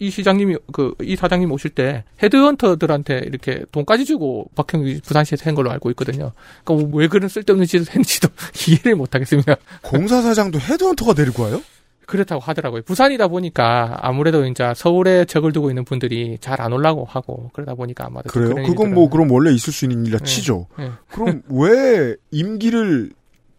이 0.00 0.10
시장님이 0.10 0.56
그 0.72 0.94
이 1.02 1.14
사장님 1.14 1.52
오실 1.52 1.70
때 1.70 2.02
헤드헌터들한테 2.22 3.22
이렇게 3.26 3.64
돈까지 3.70 4.04
주고 4.06 4.50
박형규 4.54 5.00
부산시에서 5.04 5.44
한 5.44 5.54
걸로 5.54 5.70
알고 5.70 5.90
있거든요. 5.90 6.32
그러니까 6.64 6.88
뭐왜 6.88 7.08
그런 7.08 7.28
쓸데없는 7.28 7.66
짓을 7.66 7.86
했는지도 7.86 8.28
이해를 8.68 8.96
못 8.96 9.14
하겠습니다. 9.14 9.56
공사 9.82 10.22
사장도 10.22 10.58
헤드헌터가 10.58 11.14
데리고 11.14 11.42
와요? 11.44 11.62
그렇다고 12.06 12.40
하더라고요. 12.40 12.80
부산이다 12.82 13.28
보니까 13.28 13.98
아무래도 14.00 14.46
이제 14.46 14.72
서울에 14.74 15.26
적을 15.26 15.52
두고 15.52 15.68
있는 15.70 15.84
분들이 15.84 16.38
잘 16.40 16.58
안 16.62 16.72
올라고 16.72 17.04
하고 17.04 17.50
그러다 17.52 17.74
보니까 17.74 18.06
아마도 18.06 18.30
좀 18.30 18.48
그래요? 18.54 18.66
그건 18.66 18.94
뭐 18.94 19.10
그럼 19.10 19.30
원래 19.30 19.52
있을 19.52 19.72
수 19.72 19.84
있는 19.84 20.06
일이라 20.06 20.18
네. 20.20 20.24
치죠. 20.24 20.66
네. 20.78 20.90
그럼 21.12 21.42
왜 21.50 22.16
임기를 22.30 23.10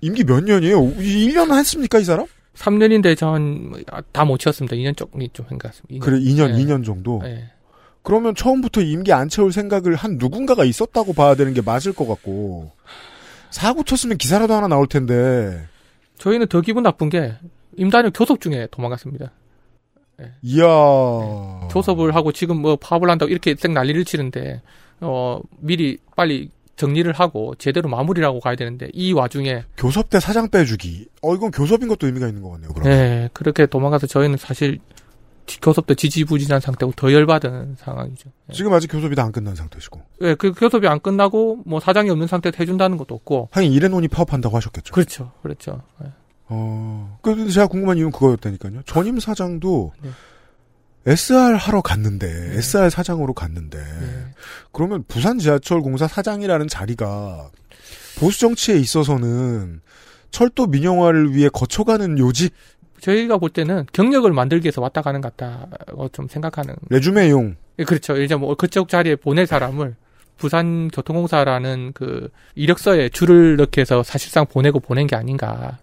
임기 0.01 0.23
몇 0.23 0.43
년이에요? 0.43 0.80
1년 0.95 1.53
했습니까, 1.57 1.99
이 1.99 2.03
사람? 2.03 2.26
3년인데 2.55 3.17
전다못 3.17 4.39
채웠습니다. 4.39 4.76
2년 4.76 4.95
조금 4.95 5.21
좀한 5.31 5.57
것 5.57 5.71
같습니다. 5.71 6.05
그래, 6.05 6.19
2년, 6.19 6.51
네. 6.51 6.63
2년 6.63 6.85
정도? 6.85 7.21
네. 7.23 7.49
그러면 8.01 8.35
처음부터 8.35 8.81
임기 8.81 9.13
안 9.13 9.30
채울 9.30 9.51
생각을 9.51 9.95
한 9.95 10.17
누군가가 10.17 10.63
있었다고 10.63 11.13
봐야 11.13 11.35
되는 11.35 11.53
게 11.53 11.61
맞을 11.61 11.93
것 11.93 12.07
같고. 12.07 12.71
사고 13.51 13.84
쳤으면 13.84 14.17
기사라도 14.17 14.53
하나 14.53 14.67
나올 14.67 14.88
텐데. 14.88 15.67
저희는 16.17 16.47
더 16.47 16.61
기분 16.61 16.84
나쁜 16.84 17.09
게 17.09 17.34
임단을 17.77 18.11
교섭 18.11 18.41
중에 18.41 18.67
도망갔습니다. 18.71 19.31
이야. 20.41 20.65
교섭을 21.71 22.13
하고 22.15 22.31
지금 22.31 22.61
뭐 22.61 22.76
파업을 22.76 23.09
한다고 23.09 23.31
이렇게 23.31 23.55
쌩 23.57 23.73
난리를 23.73 24.03
치는데 24.05 24.61
어 24.99 25.39
미리 25.59 25.97
빨리 26.15 26.49
정리를 26.80 27.11
하고 27.11 27.53
제대로 27.56 27.89
마무리를 27.89 28.26
하고 28.26 28.39
가야 28.39 28.56
되는데 28.56 28.88
이 28.93 29.11
와중에 29.11 29.65
교섭 29.77 30.10
때 30.10 30.19
사장 30.22 30.49
빼주기. 30.49 31.07
어, 31.22 31.35
이건 31.35 31.51
교섭인 31.51 31.89
것도 31.89 32.07
의미가 32.07 32.27
있는 32.30 32.41
것 32.41 32.51
같네요, 32.51 32.69
그럼. 32.73 32.88
네 32.89 33.30
그렇게 33.34 33.65
도망가서 33.65 34.07
저희는 34.07 34.38
사실 34.38 34.80
지- 35.45 35.60
교섭 35.60 35.88
때 35.88 35.93
지지부진한 35.95 36.61
상태고 36.61 36.93
더 36.95 37.11
열받은 37.11 37.76
상황이죠. 37.77 38.30
지금 38.53 38.72
아직 38.73 38.88
교섭이 38.88 39.14
다 39.15 39.23
안 39.23 39.31
끝난 39.34 39.56
상태시고. 39.56 39.99
예, 40.22 40.35
그 40.35 40.53
교섭이 40.53 40.88
안 40.88 40.99
끝나고 41.01 41.64
뭐 41.65 41.80
사장이 41.81 42.10
없는 42.11 42.27
상태에서 42.27 42.56
해준다는 42.60 42.97
것도 42.97 43.14
없고. 43.15 43.49
하긴 43.51 43.73
이래논이 43.73 44.07
파업한다고 44.07 44.56
하셨겠죠. 44.56 44.93
그렇죠, 44.93 45.31
그렇죠. 45.41 45.81
예. 46.06 46.11
어, 46.47 47.18
근데 47.22 47.51
제가 47.51 47.68
궁금한 47.68 47.97
이유는 47.97 48.11
그거였다니까요. 48.14 48.84
전임 48.85 49.19
사장도 49.19 49.91
네. 50.01 50.10
SR 51.05 51.55
하러 51.55 51.81
갔는데, 51.81 52.27
SR 52.57 52.89
사장으로 52.89 53.34
갔는데, 53.34 53.77
네. 53.77 54.26
그러면 54.71 55.03
부산 55.07 55.39
지하철 55.39 55.81
공사 55.81 56.07
사장이라는 56.07 56.67
자리가 56.67 57.49
보수 58.19 58.39
정치에 58.39 58.76
있어서는 58.76 59.81
철도 60.31 60.67
민영화를 60.67 61.34
위해 61.34 61.49
거쳐가는 61.51 62.19
요직 62.19 62.53
저희가 63.01 63.38
볼 63.38 63.49
때는 63.49 63.85
경력을 63.93 64.31
만들기 64.31 64.65
위해서 64.65 64.81
왔다 64.81 65.01
가는 65.01 65.21
것 65.21 65.35
같다고 65.35 66.09
좀 66.09 66.27
생각하는. 66.27 66.76
레주메용. 66.89 67.55
예, 67.80 67.84
그렇죠. 67.84 68.17
이제 68.17 68.35
뭐 68.35 68.55
그쪽 68.55 68.89
자리에 68.89 69.15
보낼 69.15 69.47
사람을 69.47 69.95
부산 70.38 70.89
교통공사라는 70.89 71.91
그 71.93 72.30
이력서에 72.55 73.09
줄을 73.09 73.55
넣게 73.57 73.81
해서 73.81 74.03
사실상 74.03 74.45
보내고 74.45 74.80
보낸 74.80 75.07
게 75.07 75.15
아닌가. 75.15 75.77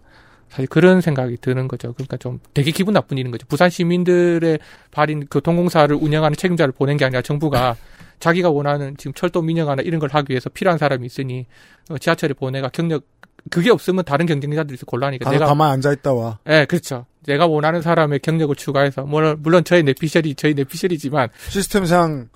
사실 0.49 0.67
그런 0.69 1.01
생각이 1.01 1.37
드는 1.41 1.69
거죠. 1.69 1.93
그러니까 1.93 2.17
좀 2.17 2.41
되게 2.55 2.71
기분 2.71 2.95
나쁜 2.95 3.19
일인 3.19 3.31
거죠. 3.31 3.47
부산 3.49 3.69
시민들의 3.71 4.59
발인 4.91 5.27
교통공사를 5.31 5.95
운영하는 5.97 6.37
책임자를 6.37 6.73
보낸 6.73 6.97
게 6.97 7.05
아니라 7.05 7.23
정부가 7.23 7.77
자기가 8.21 8.51
원하는 8.51 8.97
지금 8.97 9.13
철도 9.13 9.43
민영화나 9.43 9.83
이런 9.83 10.01
걸 10.01 10.09
하기 10.11 10.31
위해서 10.33 10.49
필요한 10.49 10.79
사람이 10.79 11.05
있으니 11.07 11.47
어, 11.91 11.99
지하철에 11.99 12.33
보내가 12.35 12.69
경력 12.71 13.05
그게 13.51 13.71
없으면 13.71 14.05
다른 14.05 14.27
경쟁자들이 14.27 14.75
있어 14.75 14.87
곤란하니까 14.87 15.31
가서 15.31 15.45
가만 15.47 15.71
앉아 15.73 15.93
있다 15.93 16.13
와. 16.15 16.39
예, 16.49 16.65
그렇죠. 16.69 17.07
내가 17.27 17.47
원하는 17.47 17.83
사람의 17.83 18.21
경력을 18.21 18.55
추가해서 18.57 19.03
물론 19.03 19.37
물론 19.41 19.65
저희 19.65 19.83
내피셜이 19.83 20.35
저희 20.37 20.55
내피셜이지만 20.55 21.29
시스템상 21.49 22.29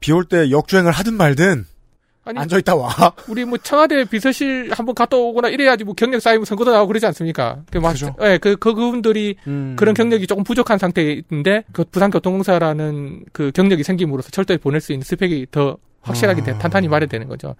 비 0.00 0.12
올 0.12 0.24
때 0.24 0.50
역주행을 0.50 0.92
하든 0.92 1.14
말든 1.14 1.66
아니, 2.28 2.38
앉아있다 2.40 2.74
와. 2.74 2.88
우리 3.28 3.44
뭐 3.44 3.56
청와대 3.58 4.04
비서실 4.04 4.70
한번 4.72 4.94
갔다 4.94 5.16
오거나 5.16 5.48
이래야지 5.48 5.84
뭐 5.84 5.94
경력 5.94 6.20
쌓이면 6.20 6.44
선거도 6.44 6.72
나오고 6.72 6.88
그러지 6.88 7.06
않습니까? 7.06 7.62
그 7.70 7.78
맞, 7.78 7.96
예, 8.22 8.38
그, 8.38 8.56
그, 8.56 8.74
그분들이 8.74 9.36
음. 9.46 9.74
그런 9.78 9.94
경력이 9.94 10.26
조금 10.26 10.44
부족한 10.44 10.78
상태인데, 10.78 11.64
그 11.72 11.84
부산교통공사라는 11.84 13.24
그 13.32 13.50
경력이 13.52 13.82
생김으로써 13.82 14.30
철도에 14.30 14.58
보낼 14.58 14.80
수 14.80 14.92
있는 14.92 15.04
스펙이 15.04 15.46
더 15.50 15.78
확실하게 16.02 16.42
돼- 16.42 16.50
아. 16.52 16.58
탄탄히 16.58 16.88
마련되는 16.88 17.28
거죠. 17.28 17.54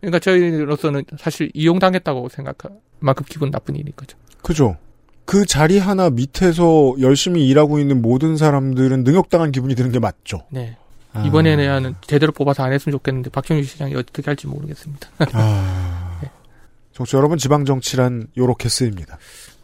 그러니까 0.00 0.18
저희로서는 0.18 1.04
사실 1.18 1.50
이용당했다고 1.54 2.28
생각할 2.28 2.76
만큼 3.00 3.24
기분 3.28 3.50
나쁜 3.50 3.76
일인 3.76 3.92
거죠. 3.96 4.16
그죠. 4.42 4.76
그 5.24 5.44
자리 5.46 5.78
하나 5.78 6.08
밑에서 6.10 6.94
열심히 7.00 7.46
일하고 7.48 7.78
있는 7.78 8.00
모든 8.02 8.36
사람들은 8.36 9.04
능욕당한 9.04 9.52
기분이 9.52 9.74
드는 9.74 9.92
게 9.92 9.98
맞죠. 9.98 10.40
네. 10.50 10.76
아. 11.18 11.24
이번에는 11.26 11.94
제대로 12.06 12.32
뽑아서 12.32 12.62
안 12.62 12.72
했으면 12.72 12.92
좋겠는데, 12.92 13.30
박형준 13.30 13.64
시장이 13.64 13.94
어떻게 13.94 14.22
할지 14.24 14.46
모르겠습니다. 14.46 15.08
아. 15.32 16.20
정치 16.92 17.14
여러분 17.14 17.38
지방 17.38 17.64
정치란 17.64 18.26
요렇게 18.36 18.68
쓰입니다. 18.68 19.18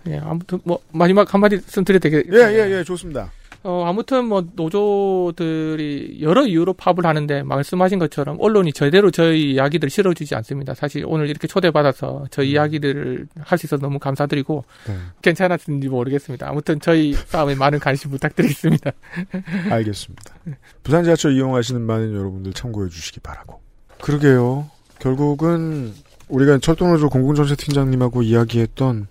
예, 0.06 0.18
아무튼 0.18 0.60
뭐 0.64 0.78
마지막 0.92 1.32
한마디 1.34 1.56
말씀 1.56 1.84
드려도 1.84 2.08
되겠 2.08 2.26
예, 2.32 2.38
예, 2.38 2.78
예, 2.78 2.84
좋습니다. 2.84 3.32
어, 3.66 3.84
아무튼 3.86 4.26
뭐 4.26 4.46
노조들이 4.54 6.18
여러 6.20 6.46
이유로 6.46 6.74
파업을 6.74 7.06
하는데 7.06 7.42
말씀하신 7.42 7.98
것처럼 7.98 8.36
언론이 8.38 8.74
제대로 8.74 9.10
저희 9.10 9.52
이야기들 9.52 9.88
실어주지 9.88 10.34
않습니다. 10.34 10.74
사실 10.74 11.04
오늘 11.06 11.30
이렇게 11.30 11.48
초대받아서 11.48 12.26
저희 12.30 12.50
이야기들을 12.50 13.26
할 13.40 13.58
수 13.58 13.66
있어서 13.66 13.80
너무 13.80 13.98
감사드리고 13.98 14.64
네. 14.86 14.96
괜찮았는지 15.22 15.88
모르겠습니다. 15.88 16.48
아무튼 16.48 16.80
저희 16.80 17.14
싸움에 17.14 17.54
많은 17.54 17.78
관심 17.78 18.10
부탁드리겠습니다. 18.10 18.90
알겠습니다. 19.70 20.34
부산 20.82 21.04
지하철 21.04 21.32
이용하시는 21.32 21.80
많은 21.80 22.14
여러분들 22.14 22.52
참고해 22.52 22.90
주시기 22.90 23.20
바라고. 23.20 23.60
그러게요. 24.00 24.68
결국은 24.98 25.94
우리가 26.28 26.58
철도노조 26.58 27.08
공공정책 27.08 27.56
팀장님하고 27.58 28.22
이야기했던 28.22 29.06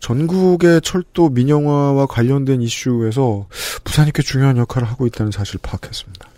전국의 0.00 0.80
철도 0.82 1.28
민영화와 1.28 2.06
관련된 2.06 2.62
이슈에서 2.62 3.46
부산이 3.84 4.12
꽤 4.12 4.22
중요한 4.22 4.56
역할을 4.56 4.88
하고 4.88 5.06
있다는 5.06 5.30
사실을 5.30 5.60
파악했습니다. 5.62 6.28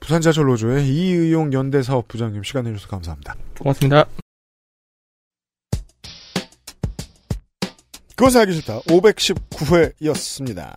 부산 0.00 0.20
지하철 0.20 0.44
노조의 0.46 0.86
이의용 0.86 1.52
연대 1.54 1.82
사업 1.82 2.08
부장님 2.08 2.42
시간 2.42 2.64
내주셔서 2.64 2.88
감사합니다. 2.88 3.34
고맙습니다. 3.58 4.04
그것을 8.16 8.40
알기 8.42 8.52
싫다. 8.54 8.80
519회였습니다. 8.82 10.72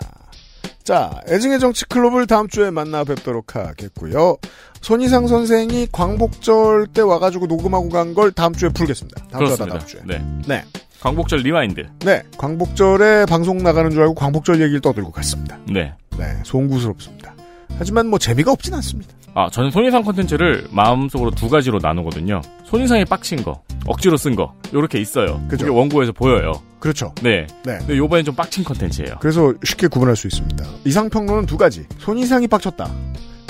자, 0.84 1.22
애증의 1.28 1.60
정치 1.60 1.86
클럽을 1.86 2.26
다음 2.26 2.48
주에 2.48 2.72
만나 2.72 3.04
뵙도록 3.04 3.56
하겠고요. 3.58 4.38
손이상 4.82 5.28
선생이 5.28 5.88
광복절 5.92 6.88
때 6.94 7.02
와가지고 7.02 7.48
녹음하고 7.48 7.90
간 7.90 8.14
걸 8.14 8.32
다음 8.32 8.54
주에 8.54 8.70
풀겠습니다. 8.70 9.26
다음. 9.30 9.46
주에 9.46 9.56
다음 9.58 9.86
주에. 9.86 10.02
네. 10.06 10.26
네. 10.48 10.64
광복절 11.02 11.40
remind. 11.40 11.88
네. 12.00 12.24
광복절에 12.38 13.26
방송 13.26 13.58
나가는 13.60 13.90
줄 13.92 14.02
알고 14.02 14.16
광복절 14.16 14.62
얘기를 14.62 14.82
떠들고 14.82 15.12
갔습니다. 15.12 15.58
네. 15.70 15.94
네. 16.18 16.26
송구스럽습니다. 16.44 17.36
하지만 17.78 18.08
뭐 18.08 18.18
재미가 18.18 18.52
없진 18.52 18.74
않습니다. 18.76 19.14
아, 19.36 19.50
저는 19.52 19.70
손이상 19.70 20.02
콘텐츠를 20.02 20.66
마음속으로 20.72 21.30
두 21.30 21.48
가지로 21.48 21.78
나누거든요. 21.80 22.42
손이상이 22.66 23.06
빡친 23.06 23.44
거, 23.44 23.62
억지로 23.86 24.18
쓴 24.18 24.36
거, 24.36 24.56
요렇게 24.74 25.00
있어요. 25.00 25.40
그게 25.48 25.68
원고에서 25.68 26.12
보여요. 26.12 26.54
그렇죠. 26.80 27.14
네. 27.22 27.46
네. 27.64 27.78
근데 27.78 27.98
요번엔 27.98 28.26
좀 28.26 28.34
빡친 28.34 28.64
콘텐츠예요. 28.64 29.18
그래서 29.20 29.54
쉽게 29.64 29.88
구분할 29.88 30.16
수 30.16 30.26
있습니다. 30.26 30.66
이상평론은 30.86 31.46
두 31.46 31.56
가지. 31.56 31.86
손이상이 32.00 32.48
빡쳤다. 32.48 32.90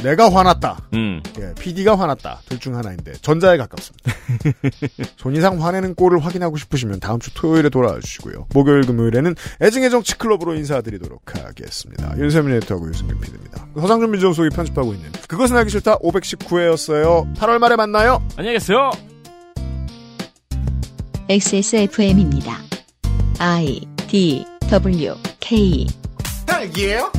내가 0.04 0.32
화났다. 0.32 0.78
음. 0.94 1.22
예, 1.40 1.54
PD가 1.60 1.98
화났다. 1.98 2.42
둘 2.48 2.60
중 2.60 2.76
하나인데 2.76 3.14
전자에 3.22 3.58
가깝습니다. 3.58 4.12
손이상 5.18 5.64
화내는 5.64 5.96
꼴을 5.96 6.24
확인하고 6.24 6.58
싶으시면 6.58 7.00
다음 7.00 7.20
주 7.20 7.34
토요일에 7.34 7.70
돌아와 7.70 8.00
주시고요. 8.00 8.48
목요일 8.54 8.82
금요일에는 8.86 9.36
애증의 9.62 9.90
정치 9.90 10.16
클럽으로 10.18 10.56
인사드리도록 10.56 11.36
하겠습니다. 11.36 12.16
윤세민 12.18 12.56
에디터하고 12.58 12.90
유승민 12.90 13.20
PD입니다. 13.20 13.68
서장준 13.80 14.12
민정수석이 14.12 14.50
편집하고 14.56 14.94
있는 14.94 15.12
그것은 15.28 15.56
알기 15.58 15.70
싫다 15.72 15.98
519회였어요. 16.00 17.36
8월 17.36 17.58
말에 17.60 17.76
만나요. 17.76 18.24
안녕히 18.38 18.58
계세요. 18.58 18.92
XSFM입니다. 21.30 22.58
I 23.40 23.82
D 24.08 24.46
W 24.70 25.14
K 25.40 25.86
딸기예요? 26.46 27.12